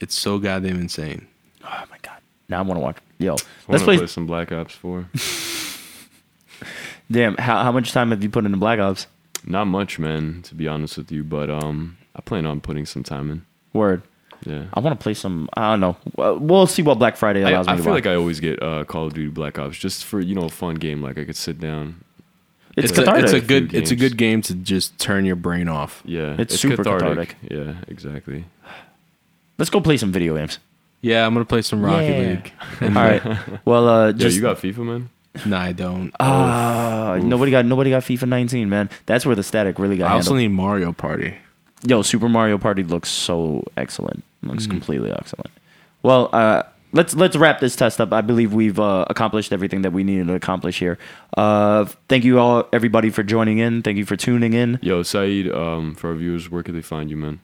It's 0.00 0.14
so 0.16 0.38
goddamn 0.38 0.78
insane. 0.80 1.26
Oh 1.64 1.84
my 1.90 1.96
god! 2.02 2.18
Now 2.48 2.58
I 2.58 2.62
want 2.62 2.76
to 2.78 2.82
watch. 2.82 2.96
Yo, 3.18 3.34
I 3.34 3.72
let's 3.72 3.84
play. 3.84 3.96
play 3.96 4.06
some 4.06 4.26
Black 4.26 4.50
Ops 4.52 4.74
4. 4.74 5.08
Damn, 7.10 7.36
how 7.36 7.62
how 7.62 7.72
much 7.72 7.92
time 7.92 8.10
have 8.10 8.22
you 8.22 8.30
put 8.30 8.44
into 8.44 8.56
Black 8.58 8.78
Ops? 8.78 9.06
Not 9.46 9.66
much, 9.66 9.98
man, 9.98 10.40
to 10.44 10.54
be 10.54 10.66
honest 10.66 10.96
with 10.96 11.12
you, 11.12 11.22
but 11.22 11.50
um, 11.50 11.98
I 12.16 12.22
plan 12.22 12.46
on 12.46 12.60
putting 12.60 12.86
some 12.86 13.02
time 13.02 13.30
in. 13.30 13.44
Word. 13.72 14.02
Yeah. 14.46 14.64
I 14.74 14.80
want 14.80 14.98
to 14.98 15.02
play 15.02 15.14
some. 15.14 15.48
I 15.54 15.70
don't 15.72 15.80
know. 15.80 15.96
Well, 16.16 16.38
We'll 16.38 16.66
see 16.66 16.82
what 16.82 16.98
Black 16.98 17.16
Friday 17.16 17.44
I, 17.44 17.50
allows 17.50 17.66
me 17.66 17.70
to. 17.70 17.72
I 17.72 17.76
to 17.76 17.82
feel 17.82 17.92
watch. 17.92 18.04
like 18.04 18.12
I 18.12 18.14
always 18.14 18.40
get 18.40 18.62
uh, 18.62 18.84
Call 18.84 19.06
of 19.06 19.14
Duty 19.14 19.30
Black 19.30 19.58
Ops 19.58 19.76
just 19.78 20.04
for 20.04 20.20
you 20.20 20.34
know 20.34 20.44
a 20.44 20.48
fun 20.50 20.76
game. 20.76 21.02
Like 21.02 21.18
I 21.18 21.24
could 21.24 21.36
sit 21.36 21.60
down. 21.60 22.02
it's, 22.76 22.90
it's 22.90 22.98
a, 22.98 23.16
it's 23.16 23.32
a 23.32 23.38
Few 23.40 23.46
good 23.48 23.74
it's 23.74 23.90
a 23.90 23.96
good 23.96 24.16
game 24.16 24.42
to 24.42 24.54
just 24.54 24.98
turn 24.98 25.24
your 25.24 25.36
brain 25.36 25.68
off. 25.68 26.02
Yeah, 26.04 26.36
It's 26.38 26.58
super 26.58 26.82
cathartic. 26.82 27.36
Yeah, 27.42 27.74
exactly. 27.88 28.46
Let's 29.58 29.70
go 29.70 29.80
play 29.80 29.96
some 29.98 30.10
video 30.10 30.36
games. 30.36 30.58
Yeah, 31.04 31.26
I'm 31.26 31.34
gonna 31.34 31.44
play 31.44 31.60
some 31.62 31.84
Rocket 31.84 32.08
Yeah. 32.08 32.28
League. 32.30 32.52
All 32.96 33.02
right. 33.04 33.22
Well, 33.66 33.88
uh, 33.88 34.06
Yo, 34.06 34.12
just 34.14 34.36
you 34.36 34.42
got 34.42 34.56
FIFA, 34.56 34.78
man. 34.78 35.10
No, 35.44 35.56
I 35.56 35.72
don't. 35.72 36.12
Ah, 36.20 37.18
nobody 37.22 37.50
got 37.50 37.66
nobody 37.66 37.90
got 37.90 38.02
FIFA 38.04 38.28
19, 38.28 38.68
man. 38.68 38.88
That's 39.06 39.26
where 39.26 39.36
the 39.36 39.42
static 39.42 39.78
really 39.78 39.96
got 39.98 40.10
I 40.10 40.14
also 40.14 40.30
handled. 40.34 40.50
need 40.50 40.56
Mario 40.56 40.92
Party. 40.92 41.34
Yo, 41.86 42.02
Super 42.02 42.28
Mario 42.28 42.56
Party 42.56 42.82
looks 42.84 43.10
so 43.10 43.64
excellent. 43.76 44.18
Mm-hmm. 44.20 44.50
Looks 44.50 44.66
completely 44.66 45.10
excellent. 45.10 45.50
Well, 46.02 46.30
uh, 46.32 46.62
let's 46.92 47.14
let's 47.14 47.36
wrap 47.36 47.60
this 47.60 47.76
test 47.76 48.00
up. 48.00 48.12
I 48.12 48.20
believe 48.22 48.54
we've 48.54 48.78
uh, 48.80 49.04
accomplished 49.10 49.52
everything 49.52 49.82
that 49.82 49.92
we 49.92 50.04
needed 50.04 50.28
to 50.28 50.34
accomplish 50.34 50.78
here. 50.78 50.98
Uh, 51.36 51.84
thank 52.08 52.24
you 52.24 52.38
all, 52.38 52.66
everybody, 52.72 53.10
for 53.10 53.22
joining 53.22 53.58
in. 53.58 53.82
Thank 53.82 53.98
you 53.98 54.06
for 54.06 54.16
tuning 54.16 54.54
in. 54.54 54.78
Yo, 54.80 55.02
Saeed, 55.02 55.50
um, 55.52 55.94
for 55.96 56.10
our 56.10 56.14
viewers, 56.16 56.48
where 56.50 56.62
could 56.62 56.74
they 56.76 56.80
find 56.82 57.10
you, 57.10 57.16
man? 57.18 57.40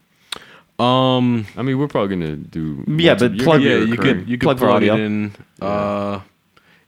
Um, 0.81 1.45
I 1.55 1.61
mean, 1.61 1.77
we're 1.77 1.87
probably 1.87 2.15
gonna 2.15 2.35
do. 2.35 2.83
Yeah, 2.87 3.15
but 3.15 3.35
you're 3.35 3.43
plug- 3.43 3.61
yeah, 3.61 3.77
you 3.77 3.97
could 3.97 4.27
you 4.27 4.37
could 4.37 4.45
Plug 4.45 4.57
plug, 4.57 4.83
it 4.83 4.99
in. 4.99 5.35
Uh, 5.61 6.21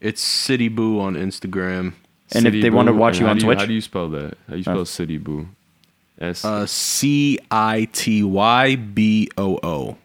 it's 0.01 0.21
City 0.21 0.67
Boo 0.67 0.99
on 0.99 1.15
Instagram. 1.15 1.93
And 2.35 2.45
if 2.47 2.53
City 2.53 2.61
they 2.61 2.69
wanna 2.69 2.93
watch 2.93 3.19
you 3.19 3.27
on 3.27 3.37
do 3.37 3.45
Twitch? 3.45 3.59
how 3.59 3.65
do 3.65 3.73
you 3.73 3.81
spell 3.81 4.09
that? 4.09 4.37
How 4.47 4.53
do 4.53 4.57
you 4.57 4.63
spell 4.63 4.85
City 4.85 5.17
Boo? 5.17 5.47
S. 6.19 6.43
Uh, 6.43 6.65
C 6.65 7.37
I 7.51 7.87
T 7.91 8.23
Y 8.23 8.75
B 8.75 9.29
O 9.37 9.59
O. 9.63 9.97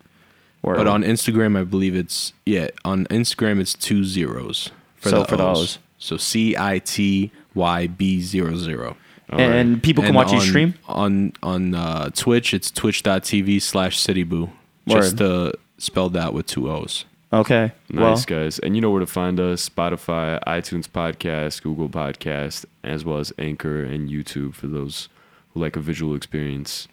But 0.63 0.87
on 0.87 1.03
Instagram, 1.03 1.59
I 1.59 1.65
believe 1.65 1.97
it's 1.97 2.35
yeah. 2.45 2.69
On 2.85 3.07
Instagram, 3.07 3.59
it's 3.59 3.73
two 3.73 4.05
zeros 4.05 4.71
for 4.97 5.09
So 5.09 5.21
the 5.21 5.25
for 5.25 5.35
O's. 5.41 5.59
O's. 5.59 5.79
So 5.99 6.17
C 6.19 6.57
I 6.57 6.79
T 6.79 7.31
Y 7.55 7.87
B 7.87 8.21
zero 8.21 8.55
zero. 8.57 8.97
All 9.31 9.39
right. 9.39 9.45
and 9.51 9.83
people 9.83 10.03
can 10.03 10.09
And 10.09 10.17
watch 10.17 10.33
you 10.33 10.41
stream. 10.41 10.75
on 10.89 11.33
on 11.43 11.75
uh, 11.75 12.11
Twitch. 12.15 12.55
It's 12.55 12.71
twitch.tv 12.71 13.61
slash 13.63 13.99
cityboo. 14.03 14.51
Just 14.89 15.21
uh, 15.21 15.53
spelled 15.77 16.15
that 16.15 16.33
with 16.33 16.47
two 16.47 16.71
O's. 16.71 17.05
Okay. 17.31 17.73
Nice 17.91 18.01
well, 18.01 18.25
guys, 18.41 18.59
and 18.59 18.75
you 18.75 18.81
know 18.81 18.91
where 18.91 19.01
to 19.01 19.07
find 19.07 19.39
us: 19.39 19.69
Spotify, 19.69 20.43
iTunes 20.47 20.89
Podcast, 20.89 21.63
Google 21.63 21.91
Podcast, 21.91 22.65
as 22.83 23.05
well 23.05 23.19
as 23.19 23.33
Anchor 23.39 23.85
and 23.85 24.09
YouTube 24.09 24.55
for 24.55 24.67
those 24.67 25.11
who 25.53 25.61
like 25.61 25.77
a 25.77 25.81
visual 25.81 26.15
experience. 26.15 26.89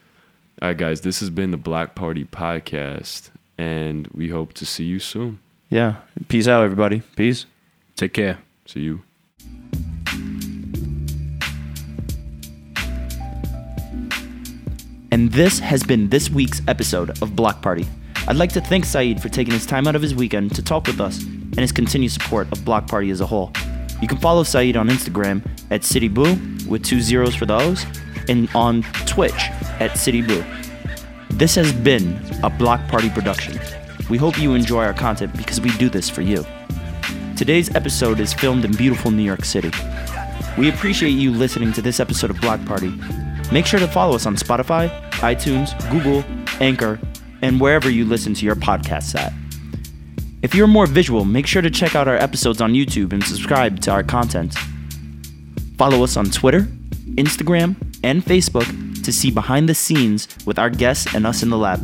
All 0.62 0.68
right, 0.70 0.78
guys, 0.78 1.02
this 1.02 1.22
has 1.22 1.30
been 1.30 1.52
the 1.52 1.58
Block 1.58 1.96
Party 1.96 2.26
Podcast, 2.26 3.30
and 3.58 4.08
we 4.08 4.28
hope 4.28 4.52
to 4.56 4.66
see 4.66 4.84
you 4.84 5.00
soon. 5.00 5.40
yeah. 5.70 5.96
Peace 6.28 6.50
out, 6.50 6.64
everybody. 6.64 7.02
Peace. 7.16 7.46
Take 7.96 8.12
care. 8.14 8.40
See 8.66 8.82
you. 8.82 9.04
And 15.26 15.34
this 15.34 15.58
has 15.58 15.82
been 15.82 16.10
this 16.10 16.30
week's 16.30 16.62
episode 16.68 17.20
of 17.24 17.36
Block 17.36 17.60
Party. 17.64 17.88
I'd 18.28 18.36
like 18.36 18.52
to 18.52 18.62
thank 18.62 18.86
Saeed 18.86 19.20
for 19.20 19.28
taking 19.28 19.56
his 19.56 19.66
time 19.66 19.88
out 19.88 19.96
of 19.96 20.04
his 20.04 20.14
weekend 20.14 20.54
to 20.54 20.62
talk 20.62 20.86
with 20.86 21.02
us 21.02 21.24
and 21.24 21.62
his 21.62 21.72
continued 21.72 22.12
support 22.12 22.48
of 22.52 22.64
Block 22.64 22.86
Party 22.88 23.10
as 23.10 23.22
a 23.22 23.26
whole. 23.26 23.52
You 24.04 24.08
can 24.08 24.20
follow 24.20 24.44
Saeed 24.44 24.78
on 24.78 24.88
Instagram 24.88 25.44
at 25.72 25.82
CityBoo 25.82 26.68
with 26.68 26.84
two 26.84 27.02
zeros 27.02 27.34
for 27.34 27.48
those 27.48 27.88
and 28.30 28.48
on 28.54 28.84
Twitch 29.08 29.34
at 29.80 29.94
CityBoo. 29.94 30.46
This 31.32 31.56
has 31.56 31.74
been 31.74 32.24
a 32.44 32.50
Block 32.52 32.88
Party 32.88 33.10
production. 33.10 33.60
We 34.12 34.20
hope 34.20 34.38
you 34.38 34.54
enjoy 34.54 34.84
our 34.84 34.94
content 34.94 35.36
because 35.36 35.60
we 35.60 35.76
do 35.78 35.90
this 35.90 36.08
for 36.08 36.22
you. 36.22 36.46
Today's 37.36 37.74
episode 37.74 38.20
is 38.20 38.32
filmed 38.32 38.64
in 38.64 38.74
beautiful 38.74 39.10
New 39.10 39.24
York 39.24 39.44
City. 39.44 39.72
We 40.56 40.70
appreciate 40.70 41.14
you 41.14 41.32
listening 41.32 41.74
to 41.74 41.82
this 41.82 42.00
episode 42.00 42.30
of 42.30 42.40
Block 42.42 42.64
Party. 42.66 42.94
Make 43.52 43.66
sure 43.66 43.80
to 43.80 43.88
follow 43.88 44.16
us 44.16 44.26
on 44.26 44.36
Spotify, 44.36 45.05
iTunes, 45.18 45.74
Google, 45.92 46.24
Anchor, 46.62 47.00
and 47.42 47.60
wherever 47.60 47.90
you 47.90 48.06
listen 48.06 48.34
to 48.34 48.46
your 48.46 48.56
podcasts 48.56 49.16
at. 49.20 49.34
If 50.42 50.54
you're 50.54 50.68
more 50.68 50.86
visual, 50.86 51.26
make 51.26 51.48
sure 51.48 51.62
to 51.62 51.72
check 51.72 51.96
out 51.96 52.08
our 52.08 52.18
episodes 52.18 52.62
on 52.62 52.74
YouTube 52.74 53.14
and 53.14 53.24
subscribe 53.24 53.80
to 53.82 53.92
our 53.92 54.04
content. 54.04 54.56
Follow 55.78 56.04
us 56.04 56.18
on 56.18 56.26
Twitter, 56.26 56.62
Instagram, 57.16 57.76
and 58.04 58.24
Facebook 58.24 59.04
to 59.04 59.12
see 59.12 59.32
behind 59.32 59.68
the 59.68 59.76
scenes 59.76 60.28
with 60.46 60.60
our 60.60 60.70
guests 60.70 61.14
and 61.16 61.26
us 61.26 61.44
in 61.44 61.50
the 61.50 61.58
lab. 61.58 61.84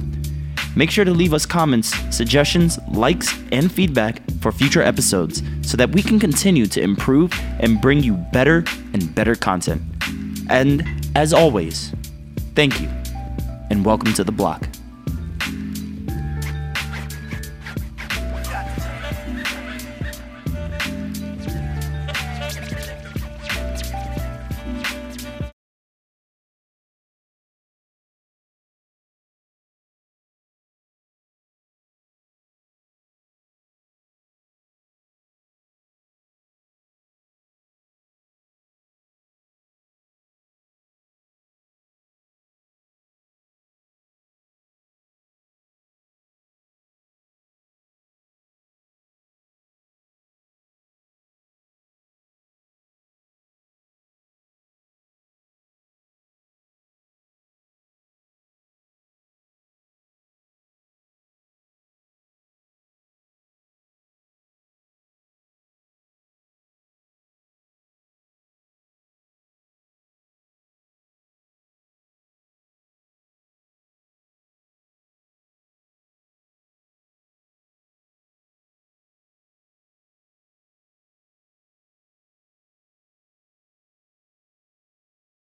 Make 0.75 0.89
sure 0.89 1.03
to 1.03 1.11
leave 1.11 1.33
us 1.33 1.45
comments, 1.45 1.93
suggestions, 2.15 2.79
likes, 2.87 3.37
and 3.51 3.71
feedback 3.71 4.21
for 4.41 4.51
future 4.51 4.81
episodes 4.81 5.43
so 5.61 5.75
that 5.77 5.91
we 5.91 6.01
can 6.01 6.19
continue 6.19 6.65
to 6.67 6.81
improve 6.81 7.33
and 7.59 7.81
bring 7.81 8.01
you 8.01 8.13
better 8.31 8.63
and 8.93 9.13
better 9.13 9.35
content. 9.35 9.81
And 10.49 11.11
as 11.15 11.33
always, 11.33 11.93
thank 12.55 12.79
you 12.79 13.00
and 13.71 13.85
welcome 13.85 14.13
to 14.13 14.21
the 14.25 14.33
block. 14.33 14.80